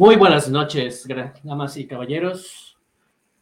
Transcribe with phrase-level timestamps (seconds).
[0.00, 1.06] Muy buenas noches,
[1.42, 2.78] damas y caballeros.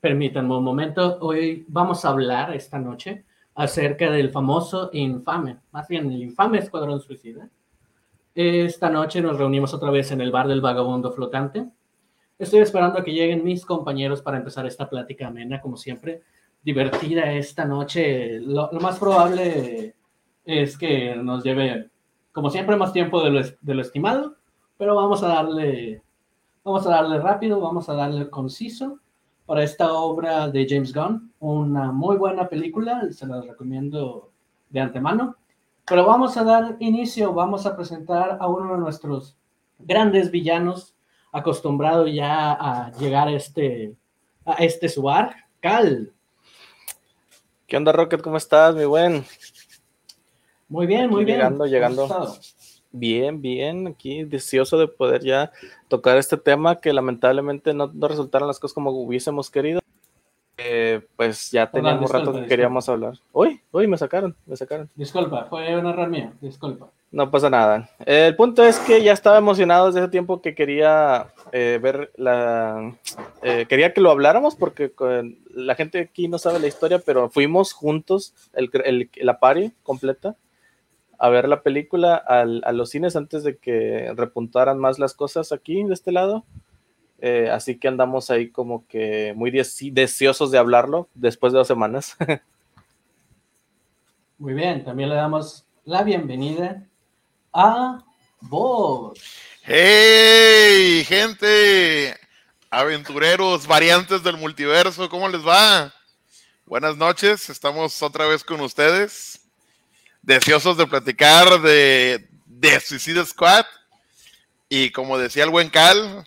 [0.01, 1.17] Permítanme un momento.
[1.21, 7.01] Hoy vamos a hablar esta noche acerca del famoso infame, más bien el infame Escuadrón
[7.01, 7.49] Suicida.
[8.35, 11.65] Esta noche nos reunimos otra vez en el bar del vagabundo flotante.
[12.41, 16.23] Estoy esperando a que lleguen mis compañeros para empezar esta plática amena, como siempre,
[16.61, 18.41] divertida esta noche.
[18.41, 19.95] Lo, más probable
[20.45, 21.89] es que nos lleve,
[22.33, 24.35] como siempre, más tiempo de lo estimado,
[24.77, 26.03] pero vamos a darle
[26.69, 28.99] Vamos a darle rápido, vamos a darle conciso
[29.47, 31.33] para esta obra de James Gunn.
[31.41, 34.33] Una muy buena película, se la recomiendo
[34.69, 35.37] de antemano.
[35.87, 39.35] Pero vamos a dar inicio, vamos a presentar a uno de nuestros
[39.79, 40.95] grandes villanos,
[41.33, 43.97] acostumbrado ya a llegar a este,
[44.45, 46.13] a este suar, Cal.
[47.67, 48.21] ¿Qué onda, Rocket?
[48.21, 49.25] ¿Cómo estás, mi buen?
[50.69, 51.39] Muy bien, muy bien.
[51.39, 52.09] Llegando, llegando.
[52.91, 55.53] Bien, bien, aquí deseoso de poder ya
[55.89, 59.81] tocar este tema que lamentablemente no, resultaron las cosas como hubiésemos querido.
[60.57, 63.15] Eh, pues ya teníamos rato que queríamos hablar.
[63.33, 64.89] Uy, uy, me sacaron, me sacaron.
[64.97, 66.89] Disculpa, fue un error mío, disculpa.
[67.11, 67.89] No pasa nada.
[68.05, 72.97] el punto es que ya estaba emocionado desde ese tiempo que quería eh, ver la...
[73.43, 74.93] Eh, quería que lo habláramos porque
[75.55, 80.37] la gente aquí no sabe la historia, pero fuimos juntos, el, el, la party completa
[81.19, 85.83] a ver la película a los cines antes de que repuntaran más las cosas aquí
[85.83, 86.45] de este lado.
[87.21, 92.17] Eh, así que andamos ahí como que muy deseosos de hablarlo después de dos semanas.
[94.39, 96.87] Muy bien, también le damos la bienvenida
[97.53, 98.05] a
[98.41, 99.19] vos.
[99.65, 102.15] ¡Hey, gente!
[102.71, 105.93] Aventureros, variantes del multiverso, ¿cómo les va?
[106.67, 109.38] Buenas noches, estamos otra vez con ustedes
[110.29, 113.65] deseosos de platicar de, de Suicide Squad.
[114.69, 116.23] Y como decía el buen Cal,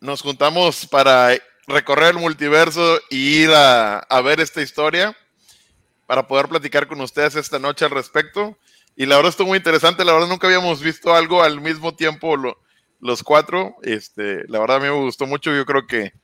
[0.00, 5.14] nos juntamos para recorrer el multiverso y ir a, ver esta historia
[6.06, 8.56] para poder platicar con ustedes esta noche al respecto.
[8.96, 12.34] Y la verdad estuvo muy interesante, la verdad nunca habíamos visto algo al mismo tiempo
[12.98, 13.76] los cuatro.
[13.82, 16.14] Este, la verdad a mí me gustó mucho, yo creo que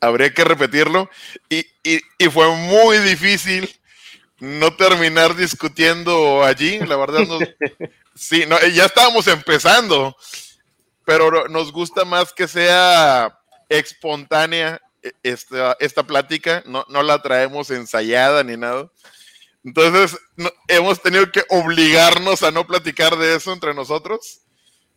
[0.00, 1.08] habría que repetirlo.
[1.48, 3.72] Y, y fue muy difícil
[4.42, 7.38] no terminar discutiendo allí, la verdad no,
[8.16, 10.16] sí, no, ya estábamos empezando,
[11.04, 13.38] pero nos gusta más que sea
[13.68, 18.90] espontánea e, esta, esta plática, no, no la traemos ensayada ni nada.
[19.62, 20.18] Entonces,
[20.66, 24.40] hemos tenido que obligarnos a no platicar de eso entre nosotros.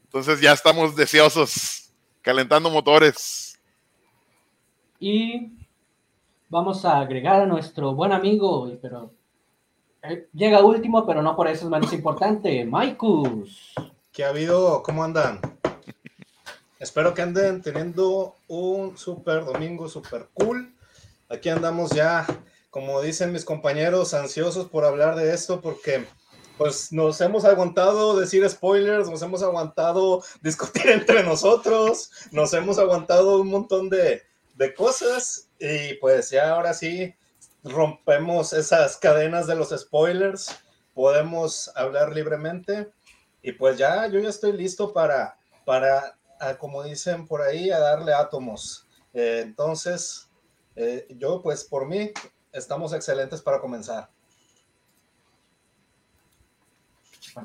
[0.06, 3.60] Entonces, ya estamos deseosos, calentando motores.
[5.00, 5.52] Y
[6.50, 9.14] vamos a agregar a nuestro buen amigo, pero
[10.34, 12.66] llega último, pero no por eso es menos importante.
[12.66, 13.74] Maikus.
[14.12, 14.82] ¿Qué ha habido?
[14.84, 15.40] ¿Cómo andan?
[16.80, 20.74] Espero que anden teniendo un super domingo, super cool.
[21.30, 22.26] Aquí andamos ya,
[22.70, 26.06] como dicen mis compañeros, ansiosos por hablar de esto porque
[26.58, 33.42] pues nos hemos aguantado decir spoilers, nos hemos aguantado discutir entre nosotros, nos hemos aguantado
[33.42, 34.22] un montón de,
[34.56, 37.16] de cosas y pues ya ahora sí
[37.66, 40.56] rompemos esas cadenas de los spoilers,
[40.94, 42.92] podemos hablar libremente
[43.42, 46.18] y pues ya yo ya estoy listo para, para
[46.60, 48.88] como dicen por ahí, a darle átomos.
[49.14, 50.30] Eh, entonces,
[50.76, 52.12] eh, yo pues por mí
[52.52, 54.10] estamos excelentes para comenzar.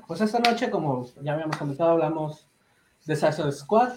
[0.06, 2.46] pues esta noche, como ya habíamos comentado, hablamos
[3.06, 3.94] de Suicide Squad,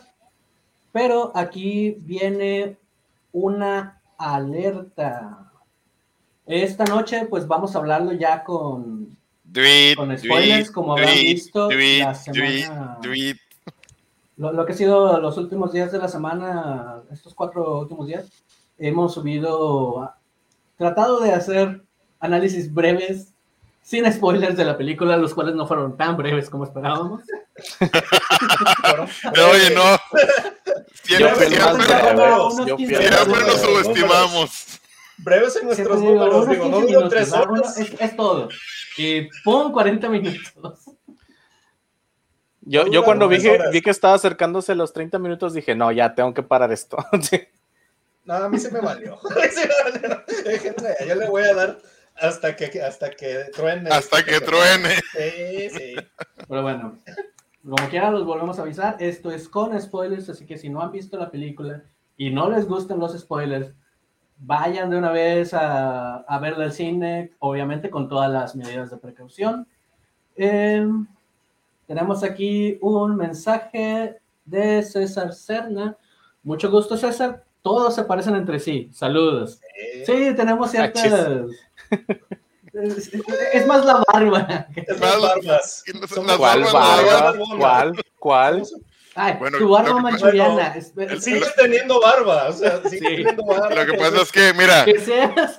[0.92, 2.80] pero aquí viene
[3.32, 5.53] una alerta
[6.46, 9.18] esta noche, pues vamos a hablarlo ya con,
[9.96, 13.00] con spoilers, como habrán visto la semana.
[14.36, 18.26] Lo, lo, que ha sido los últimos días de la semana, estos cuatro últimos días,
[18.80, 20.12] hemos subido,
[20.78, 21.84] tratado de hacer
[22.20, 23.28] análisis breves,
[23.84, 27.22] sin spoilers de la película, los cuales no fueron tan breves como esperábamos.
[29.52, 29.84] Oye, no.
[31.04, 31.88] Siempre, siempre,
[33.46, 34.80] nos subestimamos
[35.18, 37.78] breves en nuestros números, digo, no digo tres horas.
[37.78, 38.50] Es, todo.
[38.98, 40.80] Y pon 40 minutos.
[42.62, 46.16] Yo, yo cuando vi que, vi que estaba acercándose los 30 minutos dije, no, ya
[46.16, 46.98] tengo que parar esto.
[48.26, 49.20] no, a mí se me valió.
[51.08, 51.80] yo le voy a dar
[52.16, 53.90] hasta que, hasta que truene.
[53.90, 54.96] Hasta que truene.
[55.12, 55.96] Sí, sí.
[56.48, 56.98] Pero bueno,
[57.64, 60.92] como quiera los volvemos a avisar, esto es con spoilers, así que si no han
[60.92, 61.84] visto la película
[62.18, 63.74] y no les gustan los spoilers,
[64.46, 68.98] vayan de una vez a, a verla al cine, obviamente con todas las medidas de
[68.98, 69.68] precaución.
[70.36, 71.08] Em,
[71.88, 75.98] tenemos aquí un mensaje de César Cerna.
[76.44, 77.44] Mucho gusto, César.
[77.62, 78.90] Todos se parecen entre sí.
[78.94, 79.62] Saludos.
[80.06, 81.06] Sí, tenemos ciertas.
[82.74, 84.68] Es, más la barba.
[84.76, 85.84] Es más barbas.
[86.38, 87.34] ¿Cuál barba?
[87.58, 87.94] ¿Cuál?
[88.20, 88.64] ¿Cuál?
[89.16, 90.76] Ay, bueno, tu barba manchuriana.
[90.96, 93.16] Bueno, sigue teniendo barba, o sea, sigue sí.
[93.16, 93.84] teniendo barba.
[93.84, 94.86] Lo que pasa es que, mira,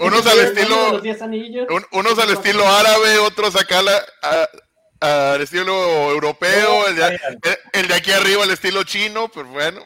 [0.00, 1.00] unos al estilo,
[1.70, 3.80] un, unos al estilo árabe, otros acá
[5.00, 7.20] al estilo europeo, el de,
[7.74, 9.82] el de, aquí arriba al estilo chino, pues bueno.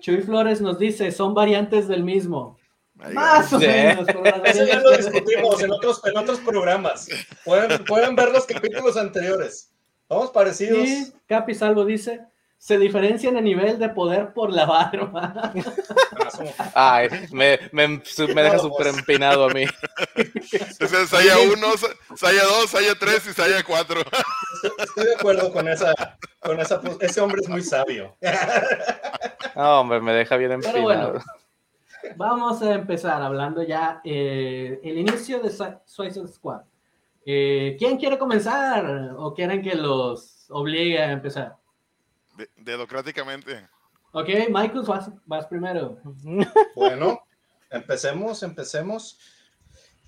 [0.00, 2.58] Chuy Flores nos dice, son variantes del mismo.
[2.94, 4.06] Más o menos.
[4.44, 7.08] Eso ya lo discutimos en otros, en otros programas.
[7.44, 9.70] Pueden, pueden ver los capítulos anteriores.
[10.08, 10.86] Somos parecidos.
[10.86, 12.20] Sí, Capi Salvo dice,
[12.64, 15.52] se diferencian en nivel de poder por la barba.
[16.74, 19.64] Ay, me, me, me deja súper empinado a mí.
[20.80, 21.66] Ese Saya 1,
[22.16, 24.00] Saya 2, Saya 3 y Saya 4.
[24.78, 25.92] Estoy de acuerdo con esa,
[26.40, 26.80] con esa.
[27.00, 28.16] Ese hombre es muy sabio.
[29.54, 30.82] No, hombre, me deja bien empinado.
[30.82, 31.12] Bueno,
[32.16, 35.50] vamos a empezar hablando ya eh, el inicio de
[35.84, 36.62] Suicide Squad.
[37.26, 41.56] Eh, ¿Quién quiere comenzar o quieren que los obligue a empezar?
[42.56, 43.68] Democráticamente.
[44.12, 44.84] Ok, Michael,
[45.26, 45.98] vas, primero.
[46.76, 47.26] Bueno,
[47.70, 49.18] empecemos, empecemos.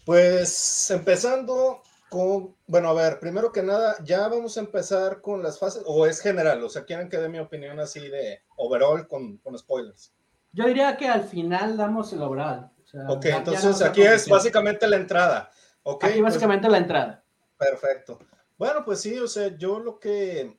[0.05, 5.59] Pues empezando con, bueno, a ver, primero que nada, ya vamos a empezar con las
[5.59, 9.39] fases, o es general, o sea, quieren que dé mi opinión así de overall con,
[9.39, 10.13] con spoilers.
[10.53, 12.71] Yo diría que al final damos el overall.
[13.09, 15.51] ok, entonces aquí es básicamente la entrada.
[15.83, 17.25] Okay, aquí pues básicamente la entrada.
[17.59, 18.19] Perfecto.
[18.57, 20.57] Bueno, pues sí, o sea, yo lo que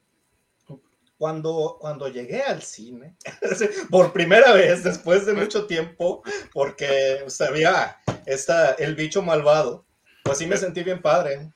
[1.17, 3.15] cuando, cuando llegué al cine,
[3.89, 6.23] por primera vez después de mucho tiempo,
[6.53, 9.85] porque sabía esta, el bicho malvado,
[10.23, 11.51] pues sí me sentí bien padre.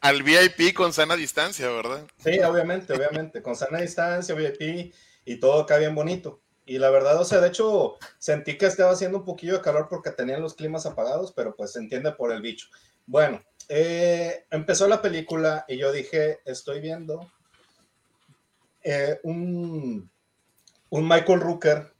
[0.00, 2.04] al VIP con sana distancia, ¿verdad?
[2.22, 4.92] Sí, obviamente, obviamente, con sana distancia, VIP
[5.24, 6.42] y todo acá bien bonito.
[6.66, 9.88] Y la verdad, o sea, de hecho, sentí que estaba haciendo un poquillo de calor
[9.88, 12.68] porque tenían los climas apagados, pero pues se entiende por el bicho.
[13.06, 17.32] Bueno, eh, empezó la película y yo dije, estoy viendo
[18.82, 20.10] eh, un,
[20.90, 21.92] un, Michael Rooker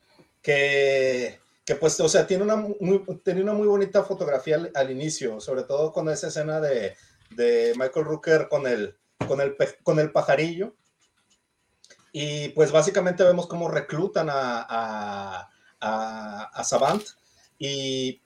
[0.43, 5.41] que, que, pues, o sea, tiene una muy, tenía una muy bonita fotografía al, inicio,
[5.41, 6.97] sobre todo con esa escena de,
[7.31, 8.97] de Michael Rooker con el,
[9.27, 10.75] con, el, con el pajarillo.
[12.13, 15.51] Y pues básicamente vemos cómo reclutan a, a,
[16.53, 17.03] a, Savant
[17.59, 18.21] y,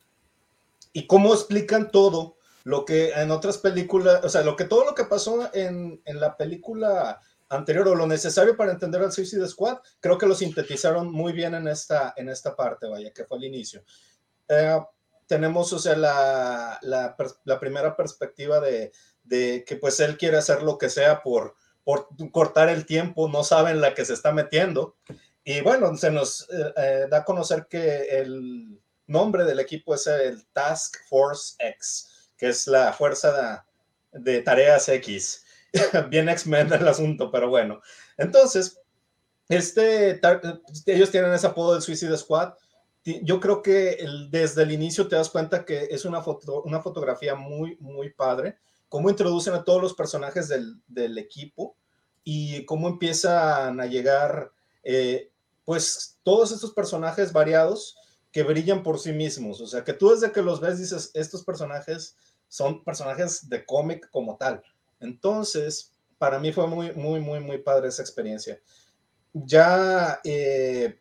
[0.92, 4.94] y cómo explican todo lo que en otras películas, o sea, lo que todo lo
[4.94, 9.78] que pasó en, en la película anterior o lo necesario para entender al Suicide Squad,
[10.00, 13.44] creo que lo sintetizaron muy bien en esta, en esta parte, vaya, que fue el
[13.44, 13.84] inicio.
[14.48, 14.80] Eh,
[15.26, 18.92] tenemos, o sea, la, la, la primera perspectiva de,
[19.22, 23.44] de, que pues él quiere hacer lo que sea por, por cortar el tiempo, no
[23.44, 24.96] saben la que se está metiendo.
[25.44, 30.06] Y bueno, se nos eh, eh, da a conocer que el nombre del equipo es
[30.06, 33.64] el Task Force X, que es la fuerza
[34.12, 35.43] de, de tareas X.
[36.10, 37.80] bien X-Men el asunto, pero bueno.
[38.16, 38.80] Entonces,
[39.48, 40.20] este,
[40.86, 42.54] ellos tienen ese apodo del Suicide Squad.
[43.22, 43.98] Yo creo que
[44.30, 46.22] desde el inicio te das cuenta que es una,
[46.64, 48.58] una fotografía muy, muy padre.
[48.88, 51.76] Cómo introducen a todos los personajes del, del equipo
[52.22, 54.52] y cómo empiezan a llegar,
[54.82, 55.30] eh,
[55.64, 57.98] pues, todos estos personajes variados
[58.32, 59.60] que brillan por sí mismos.
[59.60, 62.16] O sea, que tú desde que los ves dices, estos personajes
[62.48, 64.62] son personajes de cómic como tal.
[65.00, 68.60] Entonces, para mí fue muy, muy, muy, muy padre esa experiencia.
[69.32, 71.00] Ya eh,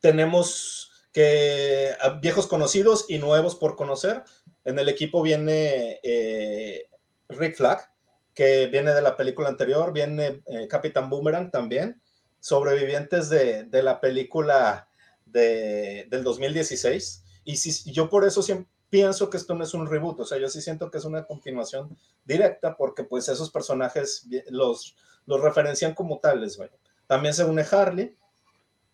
[0.00, 4.22] tenemos que viejos conocidos y nuevos por conocer.
[4.64, 6.88] En el equipo viene eh,
[7.28, 7.90] Rick Flag,
[8.34, 12.00] que viene de la película anterior, viene eh, Capitán Boomerang también,
[12.38, 14.88] sobrevivientes de, la película
[15.26, 17.24] de, del 2016.
[17.44, 20.38] Y si, yo por eso siempre pienso que esto no es un reboot, o sea,
[20.38, 25.94] yo sí siento que es una continuación directa porque pues esos personajes los, los referencian
[25.94, 26.72] como tales, bueno.
[27.06, 28.16] También se une Harley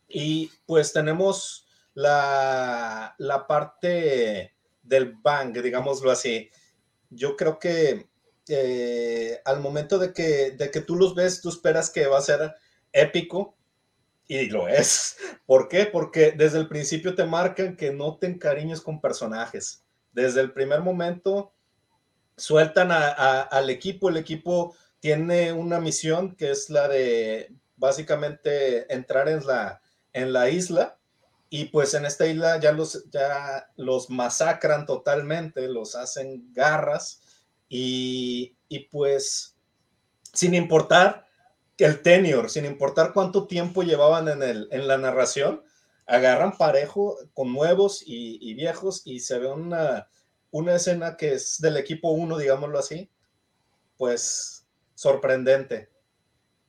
[0.09, 6.51] y pues tenemos la, la parte del bang, digámoslo así.
[7.11, 8.09] Yo creo que
[8.49, 12.23] eh, al momento de que, de que tú los ves, tú esperas que va a
[12.23, 12.55] ser
[12.93, 13.57] épico
[14.29, 15.17] y lo es.
[15.47, 15.87] ¿Por qué?
[15.87, 19.86] Porque desde el principio te marcan que no te encariñes con personajes
[20.17, 21.53] desde el primer momento
[22.39, 29.47] sueltan al equipo, el equipo tiene una misión que es la de básicamente entrar en
[29.47, 29.83] la,
[30.15, 30.99] en la isla.
[31.51, 37.21] Y pues en esta isla ya los, ya los masacran totalmente, los hacen garras.
[37.69, 39.55] Y, y pues
[40.33, 41.27] sin importar
[41.77, 45.63] el tenure, sin importar cuánto tiempo llevaban en, el, en la narración,
[46.07, 50.09] agarran parejo con nuevos y, viejos y se ve una,
[50.51, 53.11] una escena que es del equipo 1, digámoslo así,
[53.97, 55.91] pues sorprendente.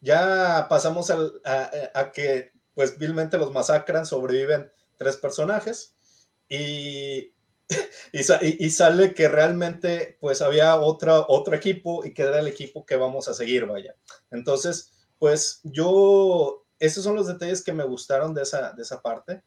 [0.02, 5.96] Ya pasamos a, a, que pues vilmente los masacran, sobreviven tres personajes
[6.50, 7.34] y,
[8.12, 12.96] y, sale que realmente pues había otra, otro equipo y que era el equipo que
[12.96, 13.96] vamos a seguir, vaya.
[14.32, 19.42] Entonces, pues yo, esos son los detalles que me gustaron de esa, de esa parte.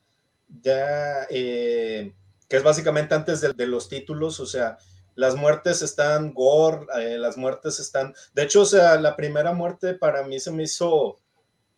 [0.62, 2.12] Ya, eh,
[2.48, 4.78] que es básicamente antes de, los títulos, o sea,
[5.14, 9.94] las muertes están gore, eh, las muertes están, de hecho, o sea, la primera muerte
[9.94, 11.18] para mí se me hizo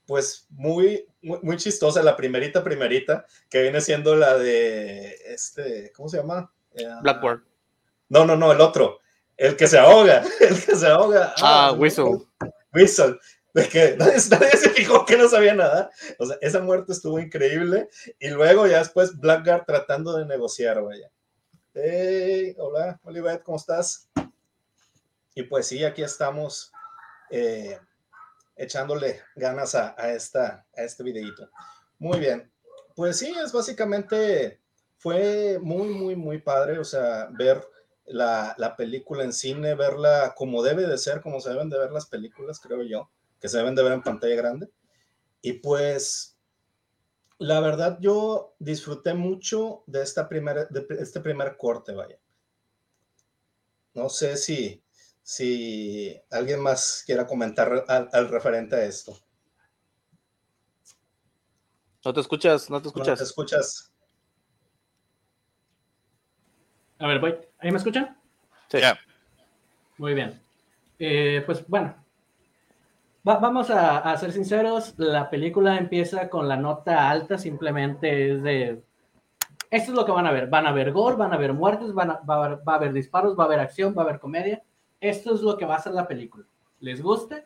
[0.07, 6.17] pues muy, muy, chistosa, la primerita, primerita, que viene siendo la de, este, ¿cómo se
[6.17, 6.51] llama?
[6.75, 7.43] Eh, Blackboard.
[8.09, 9.01] No, no, no, el otro,
[9.37, 11.35] el que se ahoga, el que se ahoga.
[11.39, 12.27] Ah, ah Whistle.
[12.73, 13.19] Whistle.
[13.55, 15.91] De que nadie, se fijó que no sabía nada.
[16.19, 17.89] O sea, esa muerte estuvo increíble.
[18.19, 21.11] Y luego ya después Blackguard tratando de negociar, vaya.
[21.75, 24.09] Hey, hola, Olivet, ¿cómo estás?
[25.35, 26.73] Y pues sí, aquí estamos.
[27.31, 27.79] Eh,
[28.57, 31.49] echándole ganas a, esta, a este videito.
[31.99, 32.51] Muy bien.
[32.95, 34.61] Pues sí, es básicamente,
[34.99, 37.67] fue muy, muy, muy padre, o sea, ver
[38.05, 42.07] la, película en cine, verla como debe de ser, como se deben de ver las
[42.07, 43.11] películas, creo yo,
[43.43, 44.71] que se deben de ver en pantalla grande.
[45.43, 46.39] Y pues,
[47.39, 52.21] la verdad, yo disfruté mucho de, esta primera, de este primer corte, vaya.
[53.95, 54.81] No sé si,
[55.25, 59.19] si alguien más quiera comentar al, referente a esto.
[62.05, 63.09] No te escuchas, no te escuchas.
[63.09, 63.93] No te escuchas.
[67.01, 67.35] A ver, voy.
[67.59, 68.17] ¿Ahí me escuchan?
[68.71, 68.79] Sí.
[69.99, 70.41] Muy bien.
[71.01, 72.02] Eh, pues bueno,
[73.23, 74.95] vamos a, a, ser sinceros.
[74.99, 78.83] La película empieza con la nota alta, simplemente es de.
[79.71, 80.49] Esto es lo que van a ver.
[80.49, 83.47] Van a ver gore, van a ver muertes, van va a haber disparos, va a
[83.47, 84.63] haber acción, va a haber comedia
[85.03, 86.47] esto es lo que va a ser la película.
[86.79, 87.45] ¿Les guste?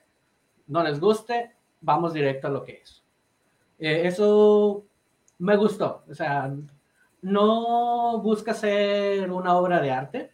[0.67, 1.57] ¿No les guste?
[1.81, 3.03] Vamos directo a lo que es.
[3.79, 4.85] Eh, eso
[5.39, 6.05] me gustó.
[6.09, 6.55] O sea,
[7.23, 10.33] no busca ser una obra de arte,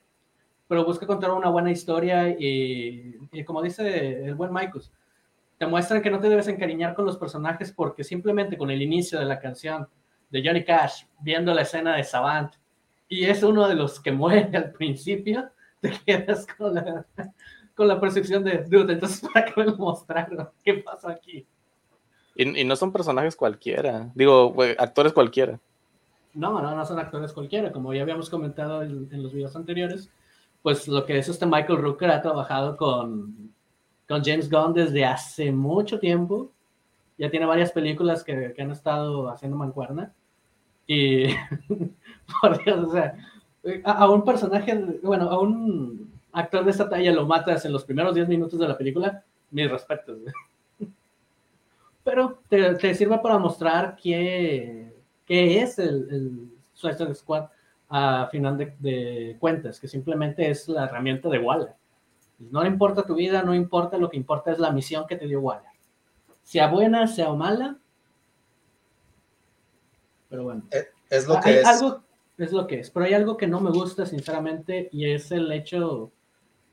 [0.66, 4.82] pero busca contar una buena historia y, como dice el buen Michael,
[5.62, 9.20] te muestran que no te debes encariñar con los personajes porque simplemente con el inicio
[9.20, 9.86] de la canción
[10.28, 12.52] de Johnny Cash, viendo la escena de Savant,
[13.08, 17.06] y es uno de los que muere al principio, te quedas con la,
[17.76, 20.50] con la percepción de, dude, entonces ¿para qué me lo mostraron?
[20.64, 21.46] ¿Qué pasó aquí?
[22.34, 25.60] Y, no son personajes cualquiera, digo, actores cualquiera.
[26.34, 30.10] No, no, no son actores cualquiera, como ya habíamos comentado en, los videos anteriores,
[30.60, 33.51] pues lo que es este Michael Rooker ha trabajado con,
[34.12, 36.50] con James Gunn desde hace mucho tiempo,
[37.16, 40.12] ya tiene varias películas que, que han estado haciendo mancuerna,
[40.86, 41.28] y
[42.42, 43.16] por Dios, o sea,
[43.84, 48.14] a, un personaje, bueno, a un actor de esta talla lo matas en los primeros
[48.14, 50.18] 10 minutos de la película, mis respetos.
[52.04, 54.92] Pero te, sirve para mostrar qué,
[55.24, 57.46] qué es el, el Suicide Squad
[57.88, 61.72] a final de, cuentas, que simplemente es la herramienta de Waller.
[62.50, 65.26] No le importa tu vida, no importa, lo que importa es la misión que te
[65.26, 65.70] dio Waller.
[66.42, 67.78] Sea buena, sea mala.
[70.28, 70.62] Pero bueno.
[70.70, 71.66] Eh, es, lo que es.
[71.66, 72.02] Algo,
[72.38, 72.90] es lo que es.
[72.90, 76.10] Pero hay algo que no me gusta, sinceramente, y es el hecho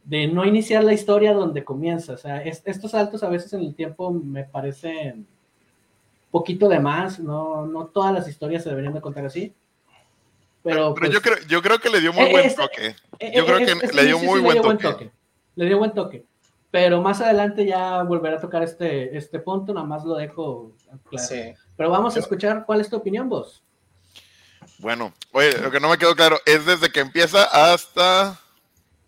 [0.03, 2.13] de no iniciar la historia donde comienza.
[2.13, 5.27] O sea, estos saltos a veces en el tiempo me parecen
[6.31, 9.53] poquito de más, no, no todas las historias se deberían de contar así.
[10.63, 12.95] Pero, pero yo, pues, creo, yo creo que le dio muy buen toque.
[13.33, 15.11] Yo creo que le dio muy buen, toque.
[15.59, 16.25] Le dio buen toque.
[16.71, 20.71] Pero más adelante ya volveré a tocar este, este punto, nada más lo dejo
[21.09, 21.57] claro.
[21.75, 23.61] Pero vamos a escuchar cuál es tu opinión, vos.
[24.77, 28.39] Bueno, oye, lo que no me quedó claro es desde que empieza hasta.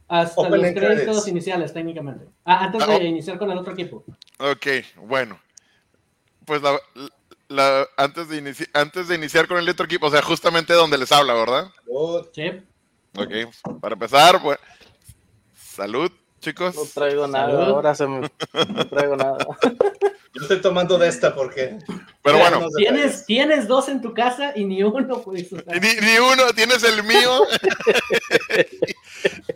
[0.09, 2.25] Hasta los créditos iniciales, técnicamente.
[2.43, 4.03] Ah, antes de ah, iniciar con el otro equipo.
[4.37, 4.67] Ok,
[4.97, 5.39] bueno.
[6.43, 6.61] Pues
[7.47, 11.13] la, antes, de antes de iniciar con el otro equipo, o sea, justamente donde les
[11.13, 11.71] habla, ¿verdad?
[12.33, 12.61] Sí.
[13.15, 14.57] Ok, para empezar, pues,
[15.53, 16.11] salud,
[16.41, 16.75] chicos.
[16.75, 18.19] No traigo nada, ahora se me...
[18.19, 19.37] no traigo nada.
[20.33, 21.77] Yo estoy tomando de esta porque.
[22.21, 22.67] Pero bueno.
[22.77, 25.65] Tienes, tienes dos en tu casa y ni uno usar.
[25.81, 27.47] Ni, ni uno, tienes el mío.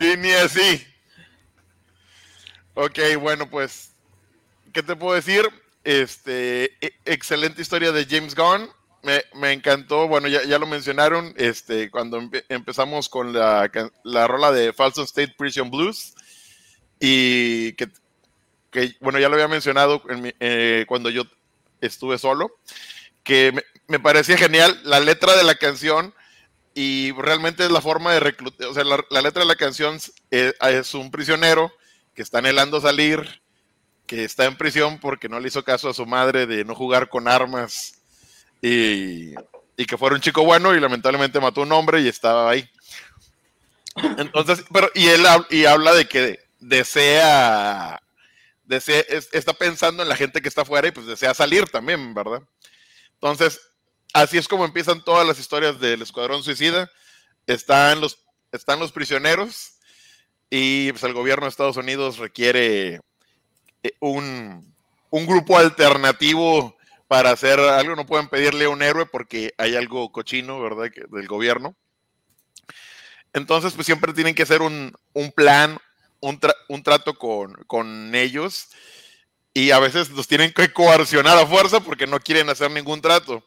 [0.00, 0.86] y ni así.
[2.74, 3.92] Ok, bueno, pues.
[4.72, 5.48] ¿Qué te puedo decir?
[5.82, 6.76] Este.
[6.84, 8.68] E, excelente historia de James Gunn.
[9.02, 10.08] Me, me encantó.
[10.08, 11.32] Bueno, ya, ya, lo mencionaron.
[11.38, 13.70] Este, cuando empezamos con la,
[14.04, 16.14] la rola de Falso State Prison Blues.
[16.98, 17.88] Y que
[19.00, 20.02] bueno, ya lo había mencionado
[20.40, 21.24] eh, cuando yo
[21.80, 22.58] estuve solo,
[23.22, 23.52] que
[23.88, 26.14] me, parecía genial la letra de la canción
[26.74, 30.12] y realmente es la forma de reclutar, o sea, la, letra de la canción es,
[30.60, 31.72] es, un prisionero
[32.14, 33.42] que está anhelando salir,
[34.06, 37.08] que está en prisión porque no le hizo caso a su madre de no jugar
[37.08, 37.94] con armas
[38.62, 39.34] y,
[39.76, 42.68] y que fuera un chico bueno y lamentablemente mató a un hombre y estaba ahí.
[44.18, 48.00] Entonces, pero, y él y habla de que desea,
[48.64, 52.42] desea, está pensando en la gente que está afuera y pues desea salir también, ¿verdad?
[53.14, 53.60] Entonces,
[54.12, 56.90] así es como empiezan todas las historias del Escuadrón Suicida.
[57.46, 59.78] Están los, están los prisioneros
[60.50, 63.00] y pues el gobierno de Estados Unidos requiere
[63.82, 64.74] eh, un,
[65.10, 66.76] un grupo alternativo
[67.08, 67.96] para hacer algo.
[67.96, 70.90] No pueden pedirle a un héroe porque hay algo cochino, ¿verdad?
[71.10, 71.76] del gobierno.
[73.32, 74.96] Entonces, pues siempre tienen que hacer un,
[75.34, 75.78] plan,
[76.20, 78.68] un, trato con, ellos
[79.52, 83.44] y a veces los tienen que coercionar a fuerza porque no quieren hacer ningún trato.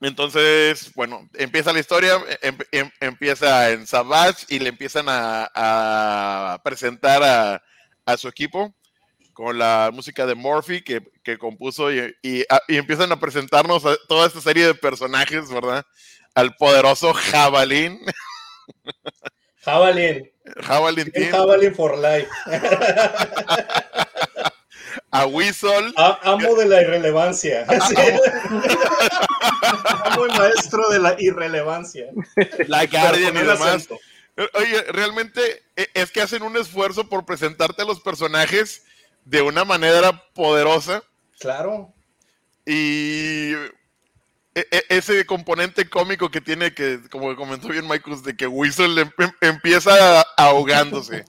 [0.00, 7.22] Entonces, bueno, empieza la historia, em, em, empieza en Savage y le empiezan a, presentar
[7.22, 8.74] a, su equipo
[9.32, 14.40] con la música de Murphy que, compuso y, y, empiezan a presentarnos a toda esta
[14.40, 15.84] serie de personajes, ¿verdad?
[16.36, 17.98] al poderoso Jabalín.
[19.66, 20.30] Jabalín.
[20.62, 21.12] Jabalín.
[21.12, 22.30] Jabalín for life.
[25.10, 25.92] A Whistle.
[25.96, 27.66] amo de la irrelevancia.
[30.04, 32.06] amo el maestro de la irrelevancia.
[32.68, 33.88] La Guardian y demás.
[34.54, 38.84] Oye, realmente e, es que hacen un esfuerzo por presentarte a los personajes
[39.24, 41.02] de una manera poderosa.
[41.40, 41.92] Claro.
[42.64, 43.54] Y
[44.88, 49.10] ese componente cómico que tiene que, como comentó bien Michael, de que Whistle em,
[49.42, 51.24] empieza ahogándose.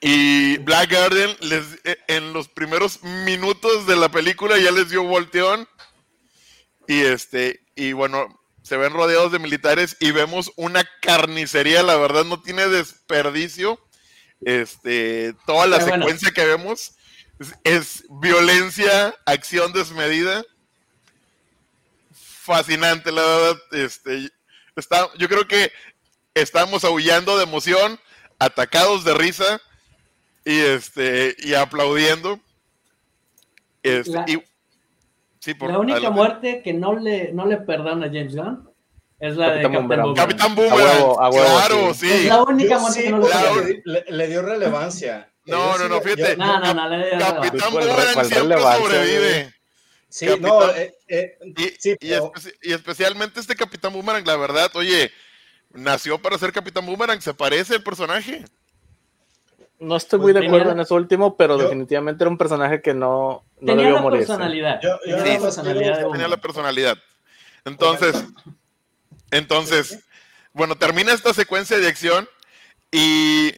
[0.00, 5.02] Y Black Garden les, e, en los primeros minutos de la película ya les dio
[5.02, 5.68] volteón.
[6.88, 8.26] Y este, y bueno,
[8.62, 13.78] se ven rodeados de militares y vemos una carnicería, la verdad no tiene desperdicio.
[14.40, 16.96] Este, toda la secuencia que vemos
[17.62, 20.42] es violencia, acción desmedida
[22.50, 23.56] fascinante, la verdad.
[23.72, 24.28] Este,
[24.76, 25.70] está, yo creo que
[26.34, 27.98] estamos aullando de emoción,
[28.38, 29.60] atacados de risa
[30.44, 32.40] y este y aplaudiendo.
[33.82, 34.42] Este,
[35.60, 38.68] la, única muerte que no le, no le perdona a James Gunn
[39.18, 41.14] es la de Capitán Boomerang.
[41.30, 42.10] claro, sí.
[42.10, 43.18] Es la única muerte que no
[43.84, 45.30] le, le, dio relevancia.
[45.46, 46.36] No, no, no, fíjate.
[46.36, 49.59] no, no, no, le dio Capitán Boomerang siempre sobrevive.
[50.10, 51.38] Sí, no, eh, eh,
[52.60, 55.12] y, especialmente este Capitán Boomerang, la verdad, oye,
[55.72, 58.44] nació para ser Capitán Boomerang, se parece el personaje.
[59.78, 62.92] No estoy muy pues de acuerdo en eso último, pero definitivamente era un personaje que
[62.92, 64.80] no, no tenía debió la Personalidad.
[64.80, 66.98] tenía, la personalidad tenía la personalidad.
[67.64, 68.24] Entonces,
[69.30, 70.00] entonces,
[70.52, 72.28] bueno, termina esta secuencia de acción
[72.90, 73.52] y,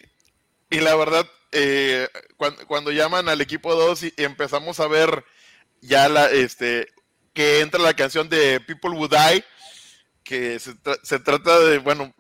[0.69, 5.25] y la verdad, eh, cuando, cuando, llaman al equipo 2 y empezamos a ver
[5.83, 6.89] ya la, este,
[7.35, 9.45] que entra la canción de People Would Die,
[10.23, 12.15] que se, trata de, bueno,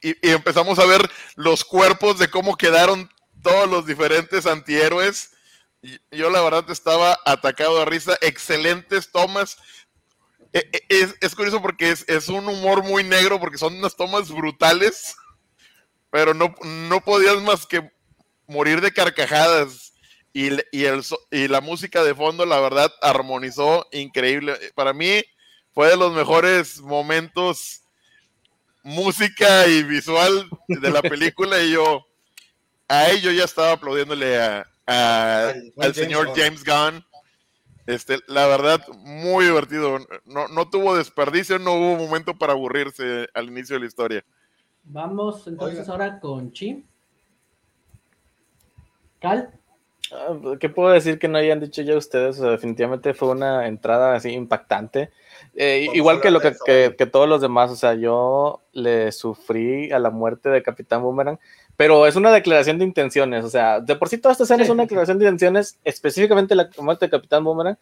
[0.00, 3.10] y, empezamos a ver los cuerpos de cómo quedaron
[3.42, 5.32] todos los diferentes antihéroes.
[6.10, 9.58] Yo la verdad estaba atacado a risa, excelentes tomas.
[10.52, 14.30] E, e, es, curioso porque es, es, un humor muy negro, porque son unas tomas
[14.30, 15.16] brutales,
[16.10, 17.90] pero no, no podías más que
[18.46, 19.87] morir de carcajadas
[20.38, 24.54] y, y, el, y la música de fondo, la verdad, armonizó increíble.
[24.76, 25.24] Para mí
[25.72, 27.82] fue de los mejores momentos
[28.84, 32.06] música y visual de la película y yo
[32.86, 37.04] a ello ya estaba aplaudiéndole a, al señor James Gunn.
[37.88, 39.98] Este, la verdad, muy divertido.
[40.24, 44.24] No, no tuvo desperdicio, no hubo momento para aburrirse al inicio de la historia.
[44.84, 46.84] Vamos entonces ahora con Chi.
[49.18, 49.57] Cal.
[50.12, 52.40] Ah, ¿Qué puedo decir que no hayan dicho ya ustedes?
[52.40, 55.10] definitivamente fue una entrada así impactante.
[55.54, 56.54] Eh, igual que lo que,
[56.96, 61.38] que, todos los demás, o sea, yo le sufrí a la muerte de Capitán Boomerang,
[61.76, 64.68] pero es una declaración de intenciones, o sea, de por sí toda esta escena es
[64.68, 67.78] una declaración de intenciones, específicamente la muerte de Capitán Boomerang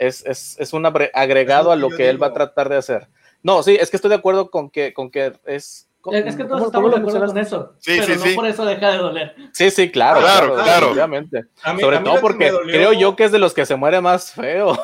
[0.00, 3.08] es, es, es un agregado a lo que, él va a tratar de hacer.
[3.42, 6.66] No, sí, es que estoy de acuerdo con que, con que es es que todos
[6.66, 7.74] estamos de acuerdo con eso.
[7.78, 9.36] Sí, pero no por eso deja de doler.
[9.52, 10.20] Sí, sí, claro.
[10.20, 10.92] Claro, claro.
[10.92, 11.44] Obviamente.
[11.78, 14.78] Sobre todo porque creo yo que es de los que se muere más feo.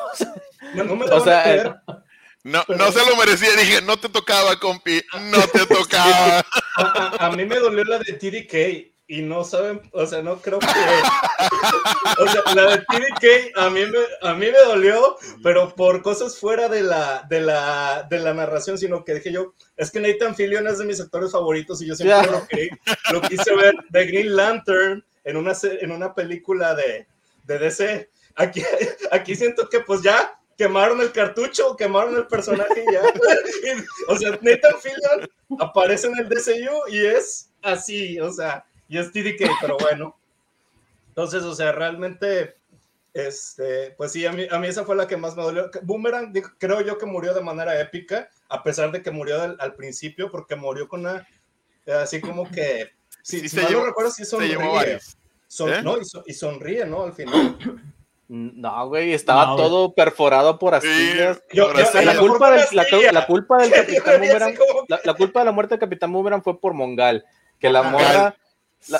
[0.75, 1.81] No, no me o sea,
[2.43, 3.49] no, no se lo merecía.
[3.55, 5.01] Dije, no te tocaba, compi.
[5.31, 6.45] No te tocaba.
[7.19, 8.96] a, mí me dolió la de TDK.
[9.07, 10.67] Y no saben, o sea, no creo que.
[12.19, 16.37] o sea, la de TDK a mí me, a mí me dolió, pero por cosas
[16.37, 20.35] fuera de la, de la, de la narración, sino que dije yo, es que Nathan
[20.35, 22.69] Fillion es de mis actores favoritos y yo siempre lo, querí,
[23.13, 27.07] lo, quise ver de Green Lantern en una, en una película de,
[27.45, 28.09] de DC.
[28.35, 28.61] Aquí,
[29.11, 33.01] aquí siento que pues ya quemaron el cartucho, quemaron el personaje y ya.
[34.09, 39.11] o sea, Nathan Fillion aparece en el DCU y es así, o sea, y es
[39.11, 40.17] TDK, pero bueno.
[41.09, 42.57] Entonces, o sea, realmente,
[43.13, 45.69] este, pues sí, a mí, a mí esa fue la que más me dolió.
[45.81, 50.31] Boomerang, creo yo que murió de manera épica, a pesar de que murió al, principio,
[50.31, 51.27] porque murió con una,
[52.01, 52.91] así como que,
[53.23, 54.53] si, si mal no recuerdo, sí sonríe.
[54.53, 55.81] ¿Eh?
[55.83, 57.03] no, y, sonríe, ¿no?
[57.03, 57.57] Al final.
[58.27, 61.41] No, güey, estaba todo perforado por astillas.
[61.53, 62.65] la, culpa del,
[63.13, 64.55] la, culpa del Capitán Boomerang,
[64.87, 67.25] la, culpa de la muerte del Capitán Boomerang fue por Mongal,
[67.57, 68.35] que la morra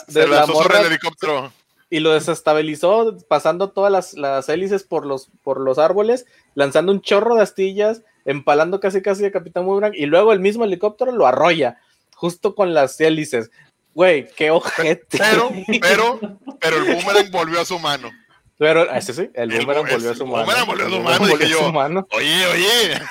[0.08, 1.52] de la morra, el helicóptero.
[1.90, 7.02] Y lo desestabilizó pasando todas las, las, hélices por los, por los árboles, lanzando un
[7.02, 11.28] chorro de astillas, empalando casi casi a Capitán Boomerang, y luego el mismo helicóptero lo
[11.28, 11.80] arrolla,
[12.14, 13.52] justo con las hélices.
[13.94, 15.18] Güey, qué ojete.
[15.18, 15.50] Pero,
[15.82, 16.20] pero,
[16.60, 18.12] pero el Boomerang volvió a su mano.
[18.58, 20.40] Pero, ese sí, el Boomerang volvió a su mano.
[20.40, 21.28] El Boomerang volvió a su mano.
[21.40, 22.08] Y yo, mano.
[22.12, 23.02] oye, oye.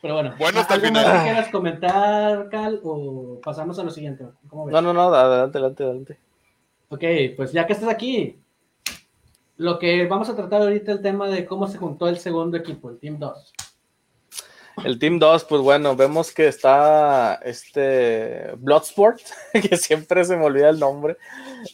[0.00, 1.22] Pero bueno, bueno hasta el final.
[1.24, 4.24] quieras comentar, Cal, o pasamos a lo siguiente?
[4.52, 6.18] No, no, no, adelante, adelante, adelante.
[6.88, 7.04] Ok,
[7.36, 8.38] pues ya que estás aquí,
[9.56, 12.90] lo que vamos a tratar ahorita el tema de cómo se juntó el segundo equipo,
[12.90, 13.54] el Team 2.
[14.84, 19.20] El Team 2, pues bueno, vemos que está este Bloodsport,
[19.52, 21.16] que siempre se me olvida el nombre.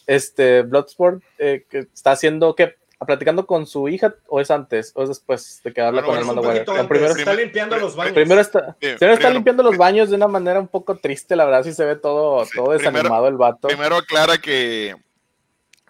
[0.07, 5.03] Este Bloodsport, eh, que está haciendo que platicando con su hija o es antes o
[5.03, 8.13] es después de quedarla con el mando Primero está limpiando los baños.
[8.13, 11.73] Primero está, está limpiando los baños de una manera un poco triste, la verdad, sí
[11.73, 13.67] se ve todo, todo desanimado el vato.
[13.67, 14.95] Primero aclara que,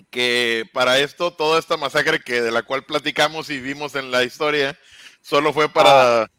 [0.09, 4.23] que para esto, toda esta masacre que de la cual platicamos y vimos en la
[4.23, 4.77] historia,
[5.21, 6.29] solo fue para ah,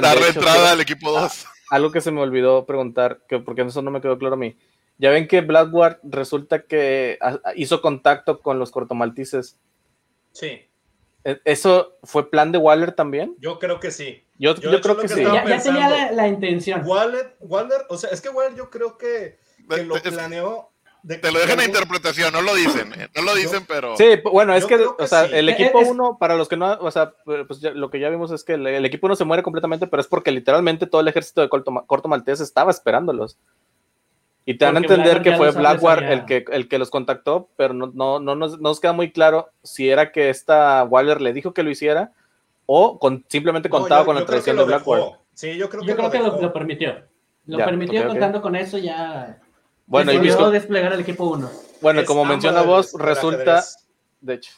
[0.00, 1.46] darle entrada al equipo 2.
[1.70, 4.56] algo que se me olvidó preguntar, que porque eso no me quedó claro a mí.
[4.98, 7.18] Ya ven que Blackguard resulta que
[7.54, 9.58] hizo contacto con los cortomaltices
[10.36, 10.68] Sí.
[11.24, 13.34] ¿E-, ¿Eso fue plan de Waller también?
[13.38, 14.22] Yo creo que sí.
[14.38, 15.22] Yo, yo, creo que, sí.
[15.22, 16.82] Ya, tenía la, intención.
[16.84, 20.72] Waller, Waller, o sea, es que Waller yo creo que, lo planeó.
[21.08, 23.96] te lo dejan a interpretación, no lo dicen, eh, no lo dicen, pero.
[23.96, 27.14] Sí, bueno, es que, o sea, el equipo 1, para los que no, o sea,
[27.24, 30.06] pues lo que ya vimos es que el, equipo 1 se muere completamente, pero es
[30.06, 33.38] porque literalmente todo el ejército de Corto, Corto Maltés estaba esperándolos.
[34.48, 37.74] Y te van a entender que fue Blackguard el que, el que los contactó, pero
[37.74, 41.52] no, no, no, nos, nos, queda muy claro si era que esta Waller le dijo
[41.52, 42.12] que lo hiciera
[42.64, 45.14] o con, simplemente contaba con la traición de Blackguard.
[45.34, 46.94] Sí, yo creo que, yo creo que lo, permitió.
[47.46, 49.40] Lo permitió contando con eso ya.
[49.84, 51.50] Bueno, y visto, desplegar el equipo 1.
[51.82, 53.64] Bueno, como menciona vos, resulta,
[54.20, 54.52] de hecho,